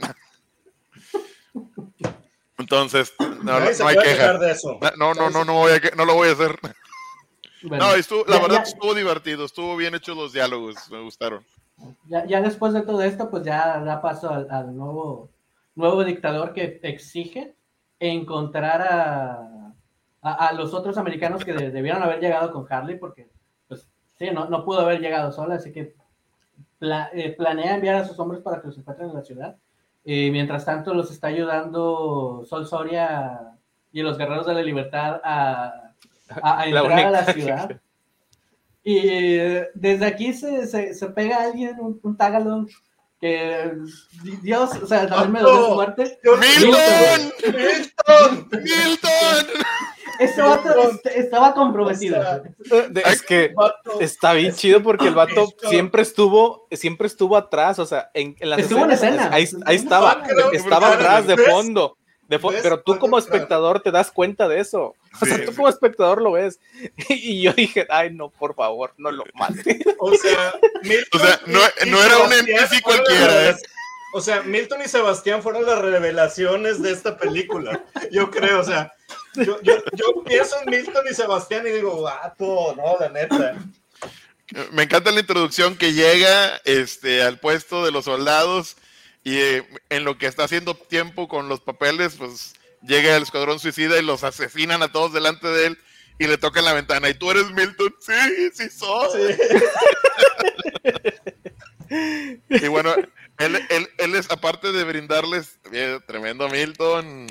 [2.56, 4.02] Entonces, no, no, no hay queja.
[4.02, 4.78] quejar de eso.
[4.96, 6.58] No, no, no, no, voy a no lo voy a hacer.
[7.64, 11.00] Bueno, No, estuvo, la ya- verdad ya- estuvo divertido, estuvo bien hechos los diálogos, me
[11.00, 11.44] gustaron.
[12.08, 15.30] Ya, ya después de todo esto, pues ya da paso al, al nuevo,
[15.74, 17.54] nuevo dictador que exige
[17.98, 19.72] encontrar a,
[20.22, 23.28] a, a los otros americanos que de- debieron haber llegado con Harley, porque
[23.68, 23.88] pues
[24.18, 25.94] Sí, no, no pudo haber llegado sola, así que
[26.78, 29.56] pla- eh, planea enviar a sus hombres para que los encuentren en la ciudad.
[30.04, 33.56] Y mientras tanto los está ayudando Sol Soria
[33.92, 35.91] y los Guerreros de la Libertad a,
[36.42, 37.80] a- a La entrar a la ciudad.
[38.84, 42.68] Y eh, desde aquí se, se, se pega alguien, un, un Tagalong,
[43.20, 43.72] que
[44.42, 46.18] Dios, o sea, también me dolió su muerte.
[46.24, 47.32] ¡Milton!
[47.54, 48.48] ¡Milton!
[48.50, 49.46] ¡Milton!
[50.18, 52.18] Ese vato est- estaba comprometido.
[52.20, 52.22] O
[52.64, 53.54] sea, De- Es que
[54.00, 58.34] está bien chido porque el vato Esto- siempre estuvo, siempre estuvo atrás, o sea, en,
[58.40, 59.34] en las Estuvo en escenas, escena.
[59.36, 60.22] Ahí, ahí estaba,
[60.52, 61.46] estaba atrás de ¿Ves?
[61.48, 61.96] fondo.
[62.36, 62.60] De fo- ¿Ves?
[62.62, 64.94] pero tú como espectador te das cuenta de eso.
[65.20, 65.56] O sea, Sí, tú sí.
[65.56, 66.58] como espectador lo ves.
[67.08, 69.78] Y yo dije, ay, no, por favor, no lo mates.
[69.98, 73.56] O sea, Milton O sea, no- era un NPC cualquiera, ¿eh?
[74.14, 77.82] O sea, Milton y Sebastián fueron las revelaciones de esta película.
[78.10, 78.92] Yo creo, o sea,
[79.34, 83.56] yo, yo, yo pienso en Milton y Sebastián y digo, vato, no, la neta.
[84.72, 88.76] Me encanta la introducción que llega este, al puesto de los soldados
[89.24, 93.58] y eh, en lo que está haciendo tiempo con los papeles, pues llega el escuadrón
[93.60, 95.78] suicida y los asesinan a todos delante de él
[96.18, 97.08] y le tocan la ventana.
[97.08, 97.94] ¿Y tú eres Milton?
[98.00, 99.36] Sí, sí soy.
[102.48, 102.94] Y bueno,
[103.38, 107.26] él, él, él es, aparte de brindarles, eh, tremendo Milton,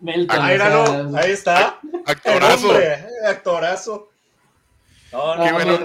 [0.00, 1.80] Milton, Ah, ahí está.
[2.06, 2.68] actorazo.
[2.68, 4.10] Hombre, actorazo.
[5.12, 5.78] No, no, bueno,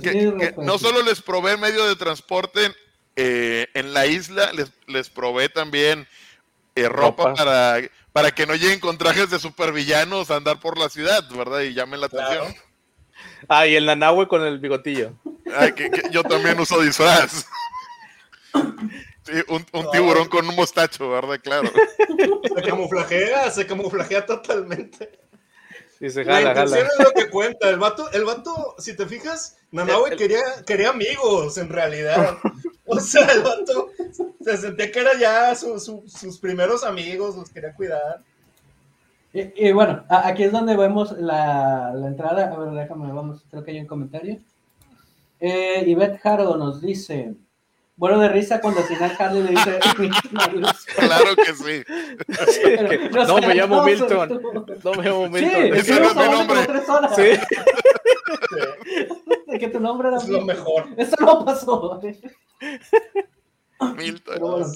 [0.00, 0.10] que-
[0.40, 2.74] que no solo les provee medio de transporte
[3.16, 6.06] eh, en la isla, les, les provee también
[6.74, 7.34] eh, ropa, Ropa.
[7.34, 7.76] Para,
[8.12, 11.60] para que no lleguen con trajes de supervillanos a andar por la ciudad, ¿verdad?
[11.60, 12.42] Y llamen la Claro.
[12.42, 12.64] atención.
[13.48, 15.12] Ah, y el nanahue con el bigotillo.
[15.56, 17.46] Ay, que- que yo también uso disfraz.
[19.26, 21.40] Sí, un, un tiburón con un mostacho, ¿verdad?
[21.42, 21.70] Claro.
[22.54, 25.18] se camuflajea, se camuflajea totalmente.
[26.00, 26.92] Y se La jala, intención jala.
[26.98, 27.68] es lo que cuenta.
[27.70, 32.36] El vato, el vato, si te fijas, Nanaue quería, quería amigos en realidad.
[32.86, 33.88] O sea, el vato
[34.42, 38.20] se sentía que era ya su- su- sus primeros amigos, los quería cuidar.
[39.32, 42.52] Y, y bueno, a- aquí es donde vemos la, la entrada.
[42.52, 44.38] A ver, déjame, vamos, creo que hay un comentario.
[45.40, 47.34] Eh, Ivette Haro nos dice:
[47.96, 49.78] Bueno, de risa cuando al final Harley le dice:
[50.96, 51.84] Claro que sí.
[53.12, 54.40] No, me llamo Milton.
[54.84, 55.70] No me llamo Sí, Milton.
[55.70, 56.46] No es mi nombre.
[56.46, 57.22] como tres horas Sí.
[59.46, 60.86] de que tu nombre era Es lo mejor.
[60.96, 62.00] Eso no pasó.
[63.96, 64.34] Milton.
[64.34, 64.66] Pero bueno,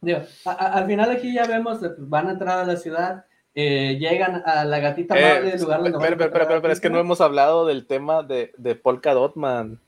[0.00, 2.76] digo, a- a- al final aquí ya vemos, eh, pues, van a entrar a la
[2.76, 6.62] ciudad, eh, llegan a la gatita Eh, amable, el lugar donde pero, pero, pero, pero,
[6.62, 9.80] pero es que no hemos hablado del tema de, de Polka Dot Man.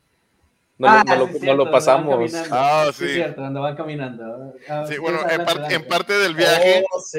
[0.78, 2.34] No, Ah, lo, no, lo- no pasamos.
[2.50, 3.14] Ah, Sí, es sí.
[3.16, 4.52] cierto, donde van caminando.
[4.68, 7.18] Ah, Sí, bueno, par- en parte del viaje Oh, sí.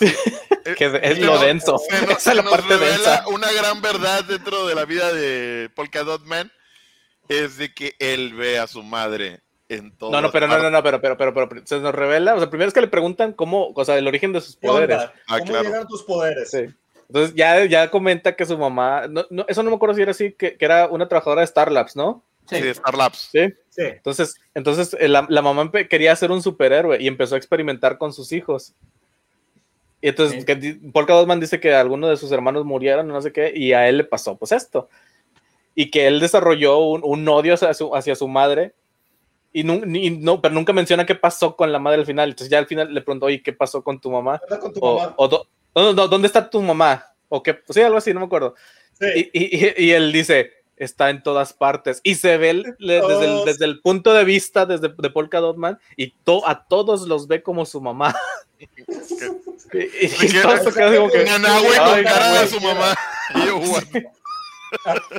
[0.00, 1.78] Eh, Que es lo denso.
[1.78, 3.24] se nos- Esa es se la nos parte densa.
[3.28, 6.50] una gran verdad dentro de la vida de Polka Dot Man
[7.28, 10.10] es de que él ve a su madre en todo.
[10.10, 12.50] No, no, pero no, no, no, pero, pero, pero, pero, se nos revela, o sea,
[12.50, 14.98] primero es que le preguntan cómo, o sea, el origen de sus poderes.
[15.28, 15.64] Ah, ¿Cómo claro.
[15.64, 16.50] llegaron tus poderes?
[16.50, 16.64] Sí.
[17.08, 20.10] Entonces ya, ya comenta que su mamá, no, no, eso no me acuerdo si era
[20.12, 22.24] así, que, que era una trabajadora de Star Labs, ¿no?
[22.48, 22.60] Sí.
[22.62, 23.28] Sí, Star Labs.
[23.32, 23.46] Sí.
[23.68, 23.82] Sí.
[23.82, 28.12] Entonces, entonces eh, la, la mamá quería ser un superhéroe y empezó a experimentar con
[28.12, 28.74] sus hijos.
[30.02, 30.44] Y entonces, Sí.
[30.46, 33.72] que Polka Dot Man dice que algunos de sus hermanos murieron, no sé qué, y
[33.72, 34.88] a él le pasó pues esto.
[35.74, 38.72] Y que él desarrolló un, un odio hacia su, hacia su madre.
[39.52, 42.30] Y nu- ni- no, pero nunca menciona qué pasó con la madre al final.
[42.30, 44.40] Entonces ya al final le preguntó, oye, ¿qué pasó con tu mamá?
[44.60, 45.14] Con tu O, mamá.
[45.16, 47.04] o do- no, no, ¿dónde está tu mamá?
[47.28, 48.54] O qué, sí, algo así, no me acuerdo.
[48.98, 49.30] Sí.
[49.32, 52.00] Y, y- y él dice, está en todas partes.
[52.04, 55.40] Y se ve el- le- desde, el, desde el punto de vista desde, de Polka
[55.40, 58.14] Dot Man y to- a todos los ve como su mamá.
[62.48, 62.94] su mamá.
[63.32, 63.56] Y yo?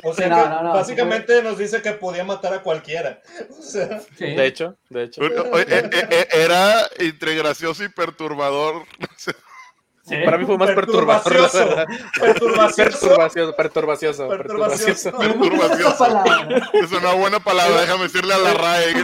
[0.04, 3.20] O sea, No, que no, no, básicamente nos dice que podía matar a cualquiera.
[3.50, 4.34] O sea, Sí.
[4.34, 5.22] De hecho, de hecho.
[5.22, 8.84] Eh, eh, eh, Era entre gracioso y perturbador.
[9.16, 10.16] Sí.
[10.24, 11.86] Para mí fue más perturbador, Perturbacioso.
[12.20, 13.54] Perturbacioso.
[13.56, 16.24] Perturbacioso, perturbacioso, Perturbacioso.
[16.72, 18.94] Es una buena palabra, déjame decirle a la RAE.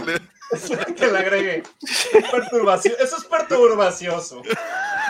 [0.95, 1.63] que le-.
[2.31, 2.95] Perturbación.
[2.99, 4.41] Eso es perturbacioso.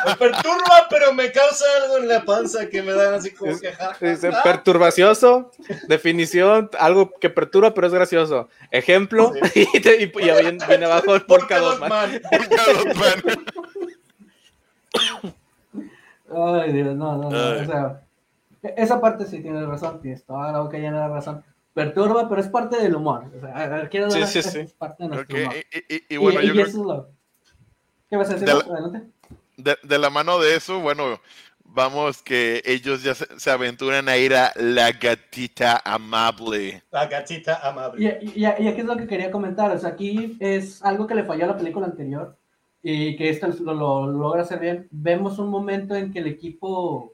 [0.06, 3.72] Me perturba, pero me causa algo en la panza que me dan así como que.
[3.74, 4.44] ja, ja, Dice, ja.
[4.44, 5.52] perturbacioso,
[5.88, 8.50] definición, algo que perturba pero es gracioso.
[8.72, 11.90] Ejemplo, y, te- y- y viene, viene abajo el Polka Dot Man.
[11.90, 12.22] Man.
[12.30, 13.46] Polka Dot Man.
[16.32, 17.62] Ay, Dios, no, no, no.
[17.62, 18.02] O sea,
[18.76, 21.44] esa parte sí tienes razón, tienes toda la boca llena de razón.
[21.84, 23.32] Perturba, pero es parte del humor.
[23.36, 24.60] O sea, quiero Sí, dar- sí, es sí.
[24.78, 25.54] parte de nuestro humor.
[25.56, 27.10] y, y- y bueno, y, yo y creo eso es lo.
[28.10, 28.48] ¿Qué vas a decir?
[28.48, 29.10] De la- Adelante.
[29.58, 31.22] de, de la mano de eso, bueno,
[31.64, 36.84] vamos que ellos ya se, se aventuran a ir a la gatita amable.
[36.92, 38.20] La gatita Y, amable.
[38.22, 39.72] y- y aquí es lo que quería comentar.
[39.72, 42.36] O sea, aquí es algo que le falló a la película anterior
[42.82, 44.88] y que esto lo, lo logra hacer bien.
[44.92, 47.14] Vemos un momento en que el equipo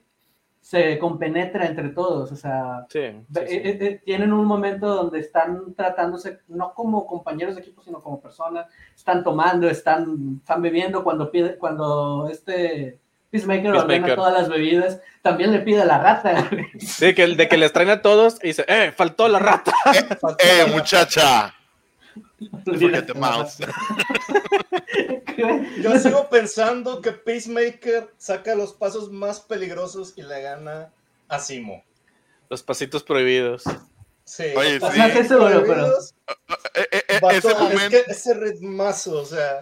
[0.66, 2.32] se compenetra entre todos.
[2.32, 3.00] O sea, Sí,
[3.32, 8.00] sí, eh, eh, tienen un momento donde están tratándose no como compañeros de equipo, sino
[8.00, 8.66] como personas.
[8.96, 11.04] Están tomando, están, están bebiendo.
[11.04, 12.98] Cuando pide, cuando este
[13.30, 14.16] Peacemaker, ordena Peacemaker.
[14.16, 16.50] todas las bebidas, también le pide a la rata.
[16.80, 18.92] Sí, que el de que les traen a todos y dice, ¡eh!
[18.92, 19.72] Faltó la rata.
[20.40, 21.54] ¡Eh, muchacha!
[22.66, 23.58] Forget the mouse.
[25.82, 30.92] Yo sigo pensando que Peacemaker saca los pasos más peligrosos y le gana
[31.28, 31.84] a Simo.
[32.50, 33.64] Los pasitos prohibidos.
[34.24, 34.86] Sí, Oye, sí.
[35.28, 36.16] pero- prohibidos,
[36.74, 37.90] Eh, eh, eh, ese es momento.
[37.90, 39.62] que ese ritmazo, o sea,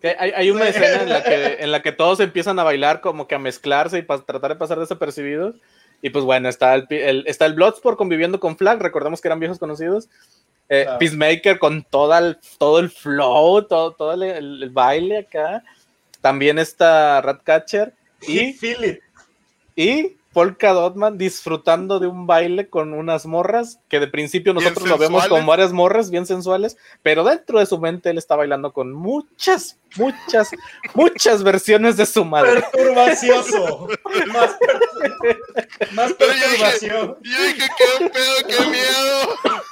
[0.00, 0.70] Que Hay, hay una Sí.
[0.70, 3.98] escena en la, que, en la que todos empiezan a bailar, como que a mezclarse
[3.98, 5.56] y pa- tratar de pasar desapercibidos.
[6.02, 9.40] Y pues bueno, está el, el- está el Bloodsport conviviendo con Flag, recordemos que eran
[9.40, 10.08] viejos conocidos.
[10.70, 10.98] Eh, Claro.
[10.98, 15.62] Peacemaker con toda el- todo el flow, todo, todo el, el- el baile acá.
[16.20, 17.94] También está Ratcatcher
[18.26, 19.00] y it.
[19.76, 24.88] y Polka Dotman disfrutando de un baile con unas morras que de principio Bien nosotros
[24.88, 28.72] lo vemos con varias morras bien sensuales, pero dentro de su mente él está bailando
[28.72, 30.50] con muchas, muchas,
[30.94, 32.60] muchas versiones de su madre.
[32.72, 33.88] Perturbacioso.
[34.32, 35.38] Más, per-
[35.92, 37.16] más Pero yo dije, perturbación.
[37.22, 39.62] yo dije, qué pedo, qué miedo.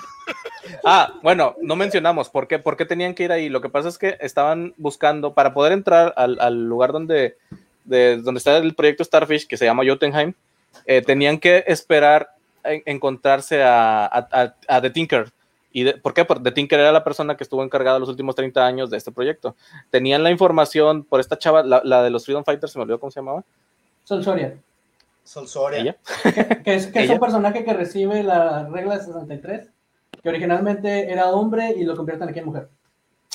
[0.84, 3.48] Ah, bueno, no mencionamos por qué, por qué tenían que ir ahí.
[3.48, 7.36] Lo que pasa es que estaban buscando para poder entrar al, al lugar donde,
[7.84, 10.32] de, donde está el proyecto Starfish, que se llama Jotunheim,
[10.86, 12.30] eh, tenían que esperar
[12.64, 15.30] en- encontrarse a, a, a- a The Tinker.
[15.72, 16.24] ¿Y de- por qué?
[16.24, 19.12] Porque The Tinker era la persona que estuvo encargada los últimos 30 años de este
[19.12, 19.54] proyecto.
[19.90, 22.98] Tenían la información por esta chava, la, la de los Freedom Fighters, se me olvidó
[22.98, 23.44] cómo se llamaba.
[24.04, 24.54] Sol Soria,
[25.24, 25.80] Sol Soria.
[25.80, 25.96] Ella.
[26.64, 29.68] que es, que es un personaje que recibe la regla 63,
[30.22, 32.68] que originalmente era hombre y lo convierten aquí en mujer.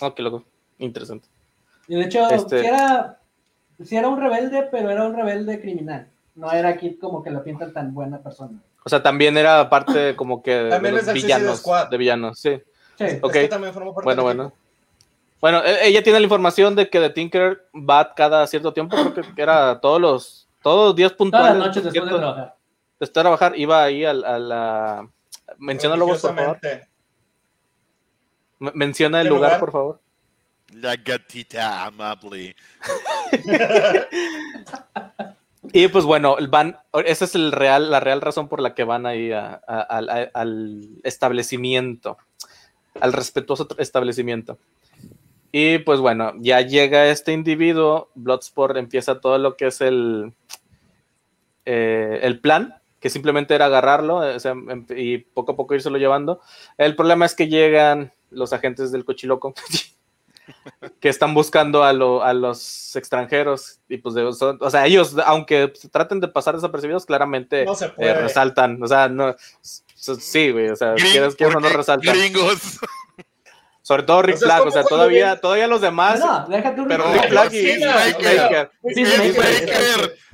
[0.01, 0.43] Oh, qué loco.
[0.79, 1.27] Interesante.
[1.87, 3.19] Y de hecho, Este- sí, era,
[3.83, 6.07] sí era un rebelde, pero era un rebelde criminal.
[6.35, 8.57] No era aquí como que lo pintan tan buena persona.
[8.83, 11.59] O sea, también era parte como que de También los es del Suicide villanos.
[11.59, 11.89] Squad.
[11.89, 12.61] De villanos, sí.
[12.97, 13.31] Sí, Es Ok.
[13.33, 14.53] que también formó parte Bueno, bueno.
[15.39, 19.35] Bueno, e- ella tiene la información de que The Tinker va cada cierto tiempo, creo
[19.35, 21.57] que era todos los, todos los días todas puntuales.
[21.57, 22.55] las noches después de trabajar.
[22.99, 25.07] de estar a trabajar, iba ahí a, a la...
[25.57, 26.59] Menciónalo vos, por favor.
[28.73, 29.59] Menciona el ¿Qué lugar, lugar?
[29.59, 30.01] por favor.
[30.73, 32.55] La gatita amable.
[35.73, 39.05] Y pues bueno, van, esa es el real, la real razón por la que van
[39.05, 42.17] ahí a- a- al- a- al establecimiento,
[42.99, 44.57] al respetuoso establecimiento.
[45.51, 50.33] Y pues bueno, ya llega este individuo, Bloodsport empieza todo lo que es el,
[51.65, 55.75] eh, el plan, que simplemente era agarrarlo eh, o sea, em- y poco a poco
[55.75, 56.39] írselo llevando.
[56.77, 59.53] El problema es que llegan los agentes del cochiloco.
[60.99, 65.15] que están buscando a, lo- a los extranjeros y pues de- son- o sea ellos
[65.25, 70.19] aunque traten de pasar desapercibidos claramente No se eh, resaltan o sea no s- s-
[70.19, 72.79] sí güey o sea quieres o no resaltan Gringos.
[73.81, 76.87] sobre todo Rick O sea, Flag o sea todavía todavía los demás no, déjate un
[76.87, 78.71] pero Rick Flag y Peacemaker.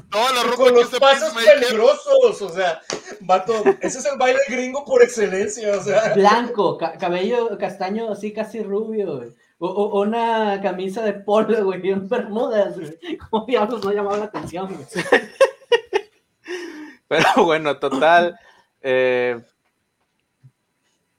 [0.09, 2.81] Toda la ropa Con que los usa pasos peligrosos, o sea,
[3.19, 6.13] vato, ese es el baile gringo por excelencia, o sea.
[6.13, 9.29] Blanco, ca- cabello castaño así casi rubio, güey.
[9.59, 12.97] O, o- una camisa de polo, güey, y un bermudas, güey.
[13.29, 14.85] ¿Cómo diablos no llamaba la atención, güey?
[17.07, 18.37] pero bueno total
[18.81, 19.39] eh,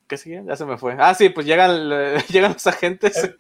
[0.06, 0.42] ¿Qué sigue?
[0.46, 0.96] Ya se me fue.
[0.98, 3.30] Ah, sí, pues llegan, eh, llegan los agentes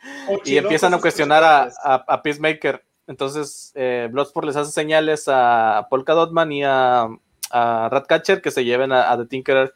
[0.44, 2.84] y empiezan a cuestionar a, a- a Peacemaker.
[3.08, 7.08] Entonces, eh, Bloodsport les hace señales a Polka Dotman y a,
[7.50, 9.74] a Ratcatcher que se lleven a, a The Tinkerer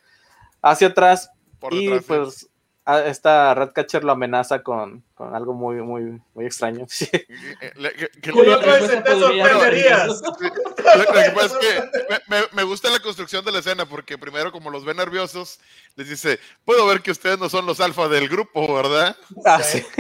[0.61, 1.31] hacia atrás.
[1.59, 2.51] Por y detrás, pues
[3.07, 6.87] esta Ratcatcher lo amenaza con, con algo muy, muy, muy extraño.
[6.89, 7.09] Sí.
[7.77, 10.07] Le- que- que- Con otra Después vez te podría- sorprenderías.
[10.09, 14.19] Lo, lo que pasa es que me, me- gusta la construcción de la escena porque
[14.19, 15.61] primero como los ve nerviosos,
[15.97, 19.17] les dice, puedo ver que ustedes no son los alfa del grupo, ¿verdad?
[19.45, 19.85] Ah, Sí.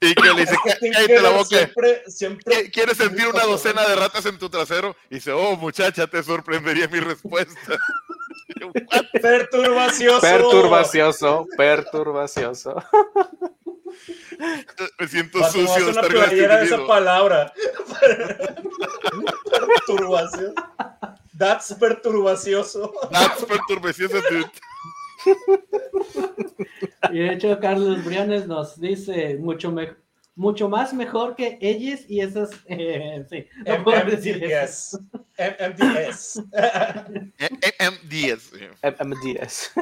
[0.00, 1.44] Y que le dice, Es que "Cá- Tinker cállate la boca.
[1.48, 2.54] Siempre, siempre.
[2.54, 4.96] ¿Qui- ¿Quieres sentir una docena de ratas en tu trasero?
[5.10, 7.60] Y dice, oh muchacha, te sorprendería mi respuesta.
[9.22, 10.20] Perturbacioso.
[10.20, 12.74] Perturbacioso, perturbacioso.
[14.98, 17.52] Me siento sucio de estar con este de esa palabra.
[19.86, 20.54] Perturbación.
[21.38, 22.92] That's perturbacioso.
[23.10, 24.50] That's perturbacioso, dude.
[27.12, 29.96] Y de hecho, Carlos Briones nos dice mucho, me-
[30.38, 32.50] mucho más mejor que ellos y esas.
[32.66, 34.98] eh, sí, no M- puedo decir eso.
[35.36, 36.42] MDS.
[36.52, 37.72] M- MDS.
[37.78, 38.38] M10.
[38.38, 38.64] sí.
[38.82, 39.72] MMDS.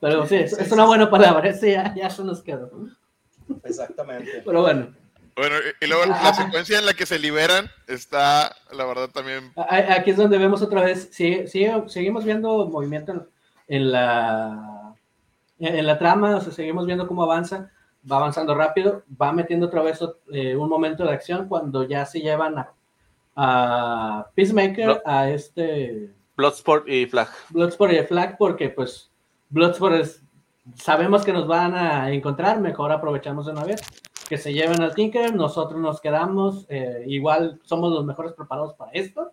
[0.00, 1.48] Pero sí, es, es una buena palabra.
[1.48, 2.70] Ese ya, ya se nos quedó.
[3.64, 4.42] Exactamente.
[4.44, 4.94] Pero bueno,
[5.36, 9.52] Bueno, y luego la secuencia en la que se liberan está, la verdad, también.
[9.56, 11.08] aquí es donde vemos otra vez.
[11.12, 13.26] Sigue, sigue- seguimos viendo movimiento en,
[13.68, 14.94] en la,
[15.58, 17.70] en, en la trama, o sea, seguimos viendo cómo avanza.
[18.10, 19.98] Va avanzando rápido, va metiendo otra vez
[20.32, 22.72] eh, un momento de acción cuando ya se llevan a,
[23.36, 24.98] a Peacemaker, No.
[25.04, 26.10] a este.
[26.36, 27.28] Bloodsport y Flag.
[27.50, 29.10] Bloodsport y Flag porque pues
[29.50, 30.22] Bloodsport es,
[30.76, 33.80] sabemos que nos van a encontrar, mejor aprovechamos de una vez,
[34.28, 38.92] que se lleven al Tinker, nosotros nos quedamos, eh, igual somos los mejores preparados para
[38.92, 39.32] esto,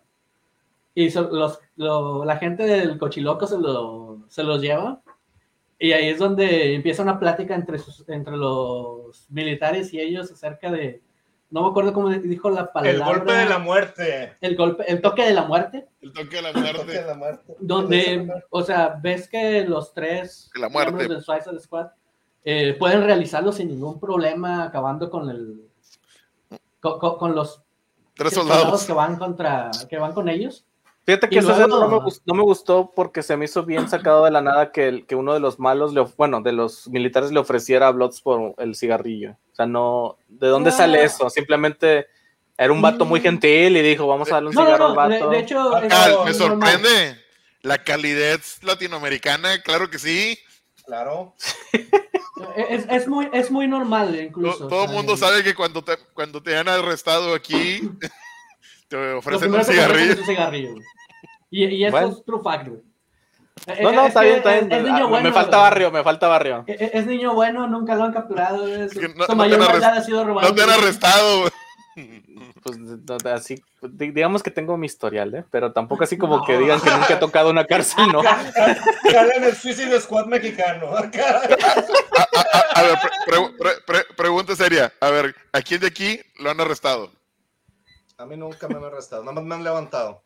[0.94, 5.00] y so- los, lo- la gente del cochiloco se, lo, se los lleva,
[5.78, 10.70] y ahí es donde empieza una plática entre, sus- entre los militares y ellos acerca
[10.70, 11.02] de,
[11.50, 14.36] no me acuerdo cómo dijo la palabra, El golpe de la muerte.
[14.40, 17.04] el golpe, el toque de la muerte, El toque de la El toque de muerte.
[17.06, 17.54] la muerte.
[17.60, 20.92] donde, o sea, ves que los tres La muerte.
[20.92, 21.88] miembros del Suicide Squad
[22.44, 25.62] eh, pueden realizarlo sin ningún problema, acabando con el
[26.80, 27.62] con, con- con los
[28.14, 28.86] Tres soldados soldados.
[28.86, 30.64] que van contra que van con ellos.
[31.06, 34.24] Fíjate que escena no, me gustó, no me gustó porque se me hizo bien sacado
[34.24, 37.30] de la nada que, el- que uno de los malos, le, bueno, de los militares
[37.30, 39.36] le ofreciera a Bloodsport el cigarrillo.
[39.52, 40.72] O sea, no, ¿de dónde Ah.
[40.72, 41.30] sale eso?
[41.30, 42.08] Simplemente
[42.58, 43.22] era un vato muy Mm.
[43.22, 45.30] gentil y dijo, vamos a darle un No, cigarro no, al de, vato.
[45.30, 45.82] de hecho Cal,
[46.24, 46.34] me normal.
[46.34, 47.20] sorprende.
[47.62, 50.38] La calidez latinoamericana, claro que sí.
[50.86, 51.34] Claro.
[52.68, 54.58] Es, es muy es muy normal incluso.
[54.58, 57.80] To- todo el mundo el- sabe que cuando te, cuando te han arrestado aquí,
[58.88, 60.16] te ofrecen un cigarrillo.
[61.50, 61.64] Güey.
[61.64, 62.08] Y, y eso Bueno.
[62.08, 62.82] es true fact, güey.
[63.82, 64.78] No, no, es está bien, está es- bien.
[64.80, 65.62] es niño Ah, bueno, me falta güey.
[65.70, 66.64] barrio, me falta barrio.
[66.66, 68.60] Es, es- es niño bueno, nunca lo han capturado.
[68.60, 68.88] güey.
[68.90, 70.44] Su, no- su no mayor te han maldad ha sido robar.
[70.44, 70.78] No te han güey.
[70.80, 71.48] arrestado.
[72.62, 75.44] Pues no, de- así, di- digamos que tengo mi historial, ¿eh?
[75.50, 78.22] Pero tampoco así como que digan que nunca he tocado una cárcel, ¿no?
[78.22, 80.88] Sale en el Suicide Squad mexicano.
[80.94, 84.92] A, a ver, pre- pre- pre- pre- pregunta seria.
[85.00, 87.10] A ver, ¿a quién de aquí lo han arrestado?
[88.18, 90.22] A mí nunca me han arrestado, nada más me han levantado.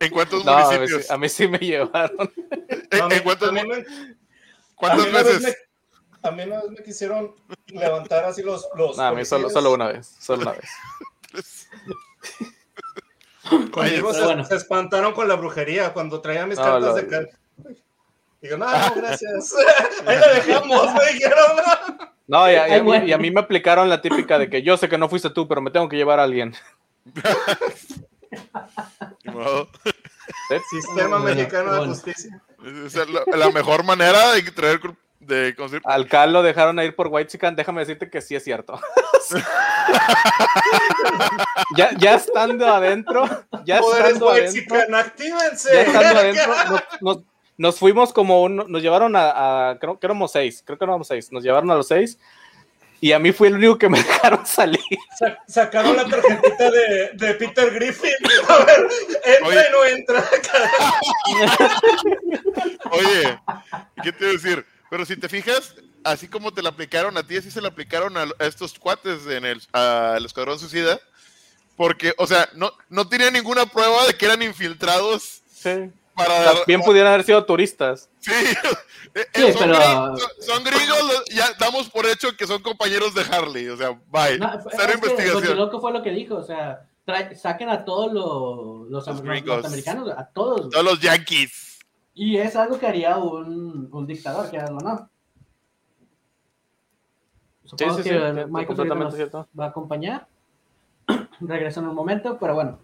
[0.00, 1.10] ¿En cuántos No, a mí, sí, municipios?
[1.10, 2.32] a mí sí me llevaron.
[2.90, 3.64] ¿En, cuántos, me-
[4.74, 5.42] cuántas veces?
[5.42, 7.34] me- A mí una vez me quisieron
[7.68, 8.66] levantar así los.
[8.76, 10.68] los No, a mí solo, solo una vez, solo una vez.
[13.70, 14.44] Conmigo se, bueno.
[14.44, 17.30] se espantaron con la brujería cuando traía mis No, cartas lo- de cal.
[18.42, 19.54] Digo, no, no, gracias.
[20.06, 21.38] Ahí la dejamos, me dijeron.
[22.26, 24.50] No, y a, y a Ay, mí, y a mí me aplicaron la típica de
[24.50, 26.54] que yo sé que no fuiste tú, pero me tengo que llevar a alguien.
[29.24, 29.68] Modo.
[30.48, 30.56] ¿Sí?
[30.80, 32.40] Sistema mexicano de justicia.
[32.86, 34.80] Esa es la, la mejor manera de traer
[35.20, 38.34] de conseguir Al Cal lo dejaron a ir por White Chicken, déjame decirte que sí
[38.36, 38.78] es cierto.
[41.76, 43.24] ya, ya estando adentro,
[43.64, 45.70] ya estando adentro, Whitezican, actívense.
[45.72, 47.20] ya estando adentro, nos, nos-
[47.58, 51.08] nos fuimos como un, nos llevaron a, a- creo que éramos seis, creo que éramos
[51.08, 52.18] seis, nos llevaron a los seis
[53.00, 54.80] y a mí fue el único que me dejaron salir.
[55.18, 58.12] Sa- sacaron la tarjetita de, de Peter Griffin.
[58.48, 58.86] A ver,
[59.24, 59.64] entra Oye.
[59.68, 60.24] y no entra.
[62.90, 63.38] Oye,
[64.02, 64.66] ¿qué te iba a decir?
[64.90, 65.74] Pero si te fijas,
[66.04, 69.26] así como te la aplicaron a ti, así se la aplicaron a, a estos cuates
[69.26, 71.00] en el al Escuadrón Suicida.
[71.76, 75.90] Porque, o sea, no, no tenía ninguna prueba de que eran infiltrados Sí.
[76.16, 76.52] Para...
[76.66, 78.08] Bien pudieran haber sido turistas.
[78.18, 78.32] Sí,
[79.14, 83.22] eh, Sí, son, pero- gringos, son- gringos, ya damos por hecho que son compañeros de
[83.22, 83.68] Harley.
[83.68, 84.38] O sea, bye.
[84.38, 85.56] No, Cero es que investigación.
[85.58, 89.46] loco fue lo que dijo, o sea, trae- saquen a todos los, los, gringos.
[89.56, 90.70] norteamericanos, a todos.
[90.70, 91.78] Todos los Yankees.
[92.14, 95.10] Y es algo que haría un, un dictador, que o no.
[97.66, 99.48] Supongo sí, que sí, Michael nos cierto.
[99.58, 100.26] va a acompañar.
[101.40, 102.78] Regresa en un momento, pero bueno.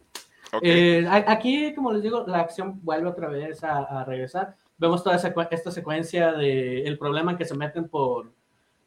[0.53, 0.61] Ok.
[0.65, 4.55] Eh, aquí, como les digo, la acción vuelve otra vez a, a regresar.
[4.79, 8.31] Vemos toda esa, esta secuencia de el problema en que se meten por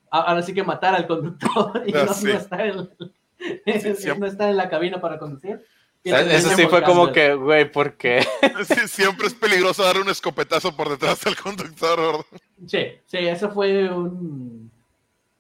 [0.10, 2.28] ahora sí que matar al conductor y Ah, no, sí.
[2.28, 2.90] no está en,
[3.96, 4.20] siempre.
[4.20, 5.64] no está en la cabina para conducir.
[6.04, 8.24] Eso sí fue como que, güey, ¿por qué?
[8.68, 12.26] Sí, siempre es peligroso dar un escopetazo por detrás del conductor, ¿verdad?
[12.68, 14.72] Sí, sí, eso fue un.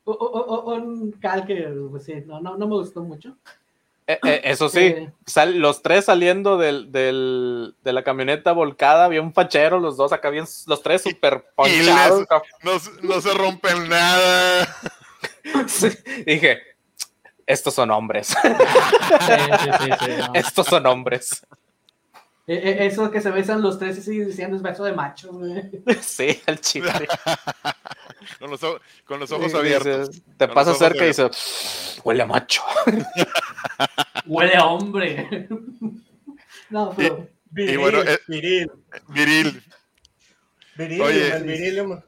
[0.08, 3.36] Un cal que, pues sí, no, no, no me gustó mucho.
[4.08, 5.12] Eh, eh, eso sí, Eh.
[5.26, 10.14] sal- los tres saliendo del, del- de la camioneta volcada, había un fachero, los dos
[10.14, 12.20] acá bien, los tres super ponchados.
[12.20, 12.30] les-
[12.64, 14.68] No, se- no se rompen nada.
[15.68, 15.90] Sí,
[16.26, 16.60] Dije,
[17.46, 20.34] estos son hombres, Sí, sí, sí, sí, no.
[20.34, 21.46] estos son hombres.
[22.48, 25.32] Eh, eh, Eso que se besan los tres y siguen diciendo es beso de machos,
[25.36, 25.64] güey.
[26.02, 26.92] Sí, al chile.
[28.40, 30.12] con, los, o- con los ojos Sí, abiertos.
[30.38, 31.30] te Con pasa cerca y dice,
[32.04, 32.62] huele a macho.
[34.26, 35.48] Huele a hombre.
[36.70, 37.28] No, pero.
[37.52, 38.72] Viril, bueno, eh, viril,
[39.10, 39.64] Viril.
[40.76, 42.02] virilium, oye, el virilium.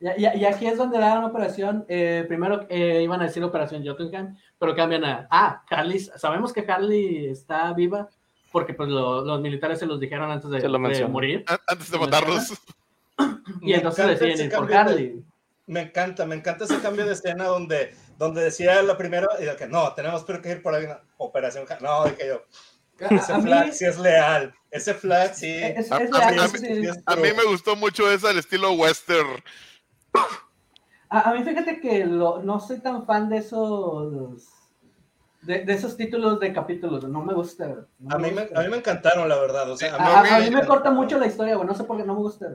[0.00, 1.84] Y, y- y aquí es donde dan una operación.
[1.88, 5.28] eh, primero eh, iban a decir operación Jotunheim, pero cambian a.
[5.30, 6.00] Ah, Harley.
[6.00, 8.08] Sabemos que Harley está viva
[8.50, 11.12] porque pues lo- los militares se los dijeron antes de, Se lo de mencionan.
[11.12, 11.44] morir.
[11.46, 12.52] An- Antes de ¿Me matarlos.
[13.62, 15.24] Y Me entonces encanta deciden ir por de- Harley.
[15.68, 19.56] Me encanta, me encanta ese cambio de escena donde, donde decía la primera, y de
[19.56, 21.64] que no, tenemos que ir por ahí una operación.
[21.80, 22.42] No, dije yo,
[23.04, 25.52] A, ese a mí, flag sí es leal, ese flag sí.
[25.52, 26.86] es, A- es a leal, mí- a sí, mí- sí.
[26.86, 27.34] es A mí true.
[27.34, 29.42] me gustó mucho esa al estilo western.
[31.08, 34.44] A, a mí fíjate que lo- no soy tan fan de esos
[35.46, 37.68] de, de esos títulos de capítulos, no me gusta.
[37.98, 39.70] no A mí, me, a mí me encantaron, la verdad.
[39.70, 42.14] O sea, A- mí me corta mucho la historia, güey, no sé por qué no
[42.14, 42.46] me gusta.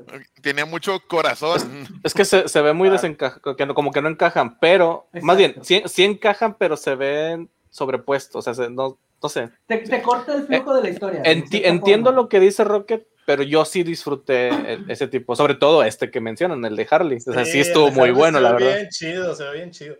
[0.42, 1.60] Tenía mucho corazón.
[2.04, 2.94] Es que se, se ve muy Ah.
[2.94, 7.50] desencajado, no- como que no encajan, pero, más bien, sí, sí encajan, pero se ven
[7.70, 9.50] sobrepuestos, o sea, se- no, no sé.
[9.68, 11.24] Te, te corta el flujo de la historia.
[11.24, 12.22] Enti- entiendo forma.
[12.24, 16.20] lo que dice Rocket, pero yo sí disfruté el- ese tipo, sobre todo este que
[16.20, 17.18] mencionan, el de Harley.
[17.26, 18.76] O sea, sí, el estuvo muy bueno, se la ve verdad.
[18.80, 19.96] bien chido, se ve bien chido.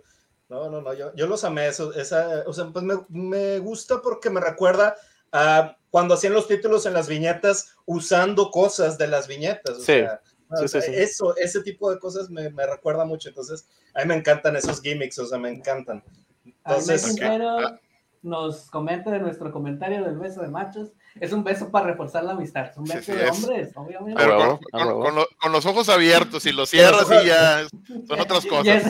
[0.52, 1.68] No, no, no, yo, yo los amé.
[1.68, 4.98] Eso, esa, o sea, pues me, me gusta porque me recuerda
[5.32, 9.78] a cuando hacían los títulos en las viñetas usando cosas de las viñetas.
[9.78, 11.00] O Sí, sea, o sí, sea, sí, sí.
[11.00, 13.30] Eso, ese tipo de cosas me, me recuerda mucho.
[13.30, 16.04] Entonces, a mí me encantan esos gimmicks, o sea, me encantan.
[16.44, 17.80] Entonces, Ahmed Quintero
[18.22, 20.90] nos comenta de nuestro comentario del beso de machos.
[21.20, 22.68] Es un beso para reforzar la amistad.
[22.72, 23.32] Es un beso sí de es.
[23.32, 24.22] hombres, obviamente.
[24.24, 25.04] Pero con, a con- huevo.
[25.04, 27.68] con lo- con los ojos abiertos y los cierras y ya
[28.08, 28.84] son otras cosas.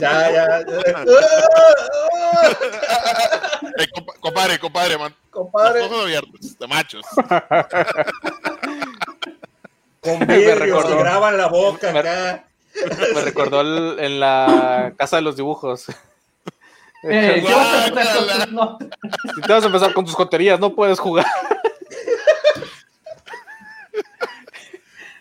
[0.00, 0.60] ya, ya.
[0.60, 0.64] ya.
[3.78, 5.14] Eh, compa- compadre, compadre, man.
[5.24, 7.04] Los Compadre, ojos abiertos, de machos.
[10.00, 10.88] con Me vidrio, recordó.
[10.88, 12.44] se graban la boca Me- acá.
[13.14, 15.86] Me recordó el- en la casa de los dibujos.
[17.04, 18.78] Eh, ¿qué vas a hacer con?
[19.34, 21.26] Si te vas a empezar con tus joterías, no puedes jugar.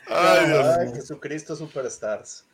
[0.08, 0.66] Ay, Dios.
[0.80, 2.46] Ay, Jesucristo Superstars.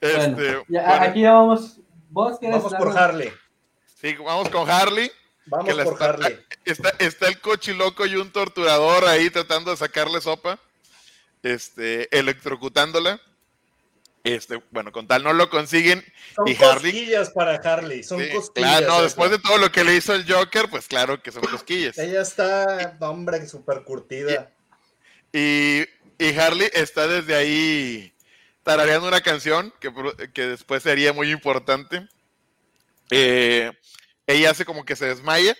[0.00, 1.76] Este, Bueno, ya, bueno, aquí ya vamos.
[2.10, 3.32] ¿Vos quieres Vamos por Harley.
[4.00, 5.10] sí, vamos con Harley.
[5.46, 6.38] Vamos por está- Harley.
[6.64, 10.58] Está, está el cochiloco y un torturador ahí tratando de sacarle sopa,
[11.42, 13.20] este, electrocutándola.
[14.24, 16.04] Este, bueno, con tal no lo consiguen.
[16.36, 18.02] Son y Harley- cosquillas para Harley.
[18.04, 18.78] Son Sí, cosquillas.
[18.78, 21.42] claro, no, después de todo lo que le hizo el Joker, pues claro que son
[21.42, 21.98] cosquillas.
[21.98, 24.52] Ella está, hombre, súper curtida.
[25.32, 25.82] Y,
[26.18, 28.14] y Harley está desde ahí
[28.62, 29.92] tarareando una canción que,
[30.32, 32.06] que después sería muy importante.
[33.10, 33.72] Eh,
[34.26, 35.56] ella hace como que se desmaya.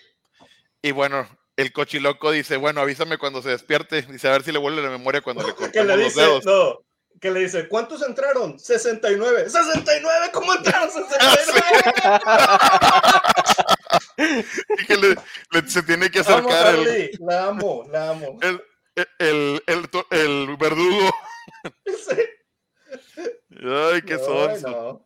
[0.82, 4.02] Y bueno, el cochiloco dice, bueno, avísame cuando se despierte.
[4.02, 6.20] Dice, a ver si le vuelve la memoria cuando le Que cortemos le los dice,
[6.20, 6.44] dedos.
[6.44, 6.78] no,
[7.23, 8.59] que le dice, ¿cuántos entraron?
[8.59, 9.47] 69.
[9.49, 10.31] ¿69?
[10.32, 12.20] ¿Cómo entraron 69?
[14.78, 15.16] Y que le-
[15.53, 18.39] le- se tiene que Amo acercar el, Harley, la amo, la amo.
[18.43, 18.62] el,
[19.19, 21.11] el, el el verdugo.
[21.86, 22.16] Sí.
[23.65, 25.05] Ay, qué sonso.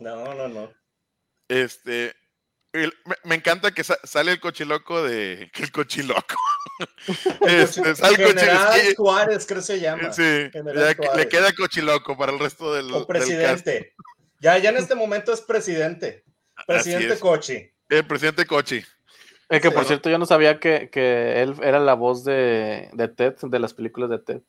[0.00, 0.16] no.
[0.16, 0.72] no, no, no.
[1.48, 2.14] Este,
[2.72, 5.50] el- me, me encanta que sa- sale el cochiloco de.
[5.52, 6.34] que El cochiloco.
[7.46, 8.94] este, sale el General cochiloco.
[8.96, 10.12] Suárez, creo que se llama.
[10.12, 13.08] Sí, ya le queda cochiloco para el resto del, O del cast.
[13.08, 13.94] presidente.
[14.40, 16.24] Ya, ya en este momento es presidente.
[16.66, 17.20] Presidente es.
[17.20, 17.70] Cochi.
[17.88, 18.82] El presidente Cochi.
[19.48, 23.08] Es que por cierto, yo no sabía que, que él era la voz de, de
[23.08, 24.40] Ted, de las películas de Ted.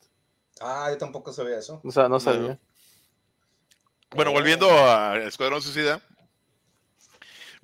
[0.60, 1.80] Ah, yo tampoco sabía eso.
[1.84, 2.58] O sea, no sabía.
[4.10, 6.00] Bueno, volviendo a Escuadrón Suicida.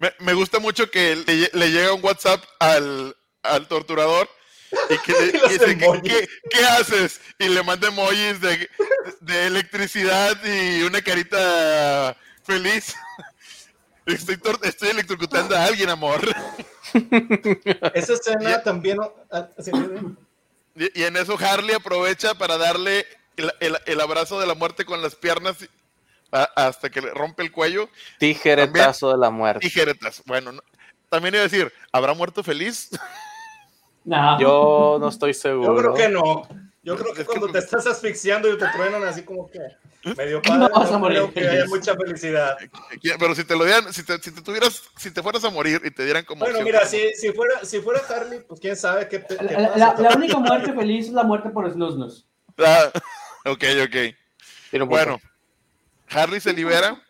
[0.01, 4.29] Me, me gusta mucho que le, le llega un WhatsApp al, al torturador
[4.89, 7.21] y que le Y y dice, ¿qué, qué- qué haces?
[7.39, 8.69] Y le manda emojis de,
[9.21, 12.95] de electricidad y una carita feliz.
[14.07, 16.21] Estoy, estoy electrocutando a alguien, amor.
[17.95, 18.63] Esa escena Ya.
[18.63, 18.99] también.
[19.31, 19.49] ah,
[20.75, 23.07] Y, y en eso Harley aprovecha para darle
[23.37, 25.69] el, el- el abrazo de la muerte con las piernas y-
[26.33, 27.89] hasta que le rompe el cuello.
[28.19, 29.61] Tijeretazo de la muerte.
[29.61, 30.23] Tijeretas.
[30.27, 30.63] Bueno, no-
[31.09, 32.91] también iba a decir, ¿habrá muerto feliz?
[34.05, 34.41] No.
[34.41, 35.75] Yo no estoy seguro.
[35.75, 36.49] Yo creo que no.
[36.83, 39.59] Yo creo que Es que- cuando te estás asfixiando y te truenan así como que
[40.17, 42.57] medio No padre, vas a no morir creo que haya mucha felicidad.
[43.19, 45.83] Pero si te lo dieran, si te, si te tuvieras, si te fueras a morir
[45.85, 46.41] y te dieran como.
[46.41, 49.69] Bueno, opción, mira, si, si, fuera, si fuera Harley, pues quién sabe qué, qué La,
[49.75, 49.77] pasa.
[49.77, 52.27] la- la única muerte feliz es la muerte por Snus Snus.
[52.57, 52.91] Ah,
[53.45, 53.97] ok, ok.
[54.71, 54.87] Punto.
[54.87, 55.21] Bueno,
[56.11, 57.03] Harley se libera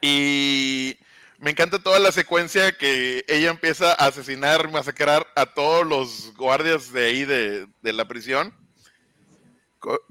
[0.00, 0.96] y
[1.38, 6.92] me encanta toda la secuencia que ella empieza a asesinar, masacrar a todos los guardias
[6.92, 8.54] de ahí de, de la prisión.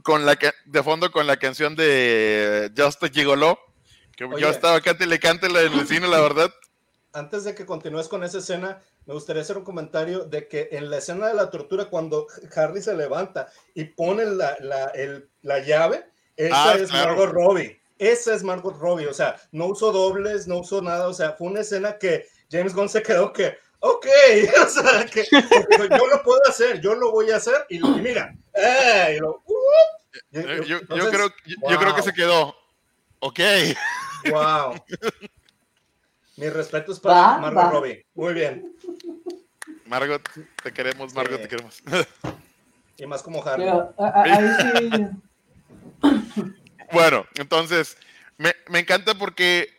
[0.04, 3.60] con, la de fondo con la canción de Just a Gigolo.
[4.16, 6.54] Que yo estaba cante y le cante en el cine, la verdad.
[7.14, 10.90] Antes de que continúes con esa escena, me gustaría hacer un comentario de que en
[10.90, 14.92] la escena de la tortura, cuando Harry se levanta y pone la, la,
[15.42, 16.06] la llave,
[16.40, 17.82] esa ah, es Margot Robbie.
[17.98, 19.08] Esa es Margot Robbie.
[19.08, 21.10] O sea, no usó dobles, no usó nada.
[21.10, 24.06] O sea, fue una escena que James Gunn se quedó que, ok,
[24.66, 27.66] o sea, que, yo lo puedo hacer, yo lo voy a hacer.
[27.68, 29.44] Y, mira, eh, yo,
[30.32, 32.56] yo, creo, yo creo que se quedó.
[33.20, 33.40] Ok.
[34.32, 34.76] Wow.
[36.38, 38.06] Mi respeto es para Margot Robbie.
[38.14, 38.78] Muy bien.
[39.86, 40.22] Margot,
[40.64, 41.84] te queremos, Margot, te queremos.
[42.96, 43.66] Y más como Harry.
[46.94, 47.98] Bueno, entonces,
[48.38, 49.70] me, me, encanta porque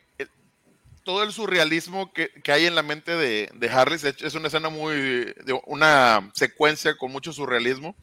[1.05, 4.69] todo el surrealismo que, que hay en la mente de, de, Harry es una escena
[4.69, 5.35] muy,
[5.67, 7.97] una secuencia con mucho surrealismo,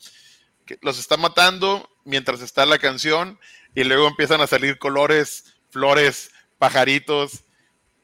[0.66, 3.40] que los está matando mientras está la canción
[3.76, 7.44] y luego empiezan a salir colores, flores, pajaritos,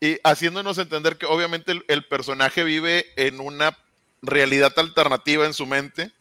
[0.04, 3.78] y haciéndonos entender que obviamente el, personaje vive en una
[4.22, 6.12] realidad alternativa en su mente.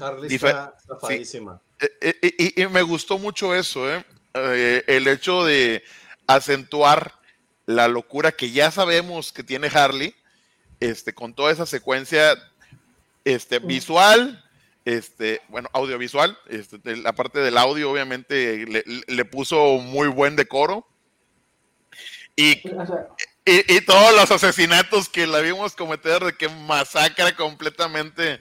[0.00, 0.74] Harley está
[1.80, 4.04] eh, eh, y, me gustó mucho eso, ¿eh?
[4.86, 5.82] el hecho de
[6.26, 7.14] acentuar
[7.66, 10.14] la locura que ya sabemos que tiene Harley,
[10.78, 12.36] este, con toda esa secuencia
[13.24, 14.44] este, visual,
[14.84, 20.86] este, bueno, audiovisual, este, la parte del audio obviamente le, le, puso muy buen decoro.
[22.36, 22.62] Y,
[23.44, 28.40] y, todos los asesinatos que la vimos cometer, de que masacra completamente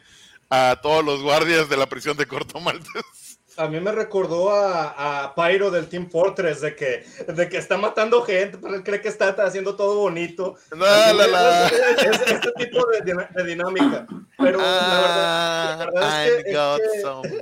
[0.49, 3.39] a todos los guardias de la prisión de Corto Maltés.
[3.57, 7.77] A mí me recordó a, a, Pyro del Team Fortress, de que, de que está
[7.77, 10.55] matando gente, pero él cree que está haciendo todo bonito.
[10.71, 14.07] No, la, Es, este tipo de, dinámica.
[14.37, 16.57] Pero la verdad, es que,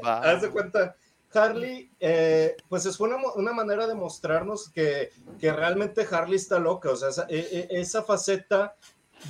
[0.03, 0.95] haz de cuenta,
[1.31, 6.89] Harley, eh, pues es una, una, manera de mostrarnos que, que, realmente Harley está loca,
[6.89, 8.75] o sea, esa, e, e, esa, faceta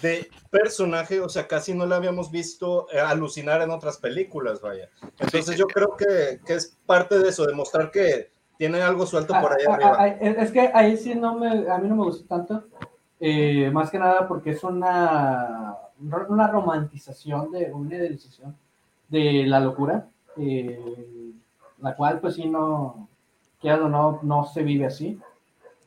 [0.01, 4.89] de personaje, o sea, casi no la habíamos visto eh, alucinar en otras películas, vaya.
[5.19, 9.33] Entonces yo creo que, que, es parte de eso, de mostrar que tiene algo suelto
[9.39, 9.95] por ahí arriba.
[9.97, 12.67] Ah, ah, es que ahí sí no me, a mí no me gusta tanto,
[13.19, 18.55] eh, más que nada porque es una, una romantización de una idealización
[19.09, 20.07] de la locura.
[20.37, 20.79] Eh,
[21.81, 23.07] la cual pues sí no,
[23.63, 25.19] no, no se vive así.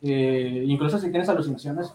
[0.03, 1.95] Eh, incluso si tienes alucinaciones,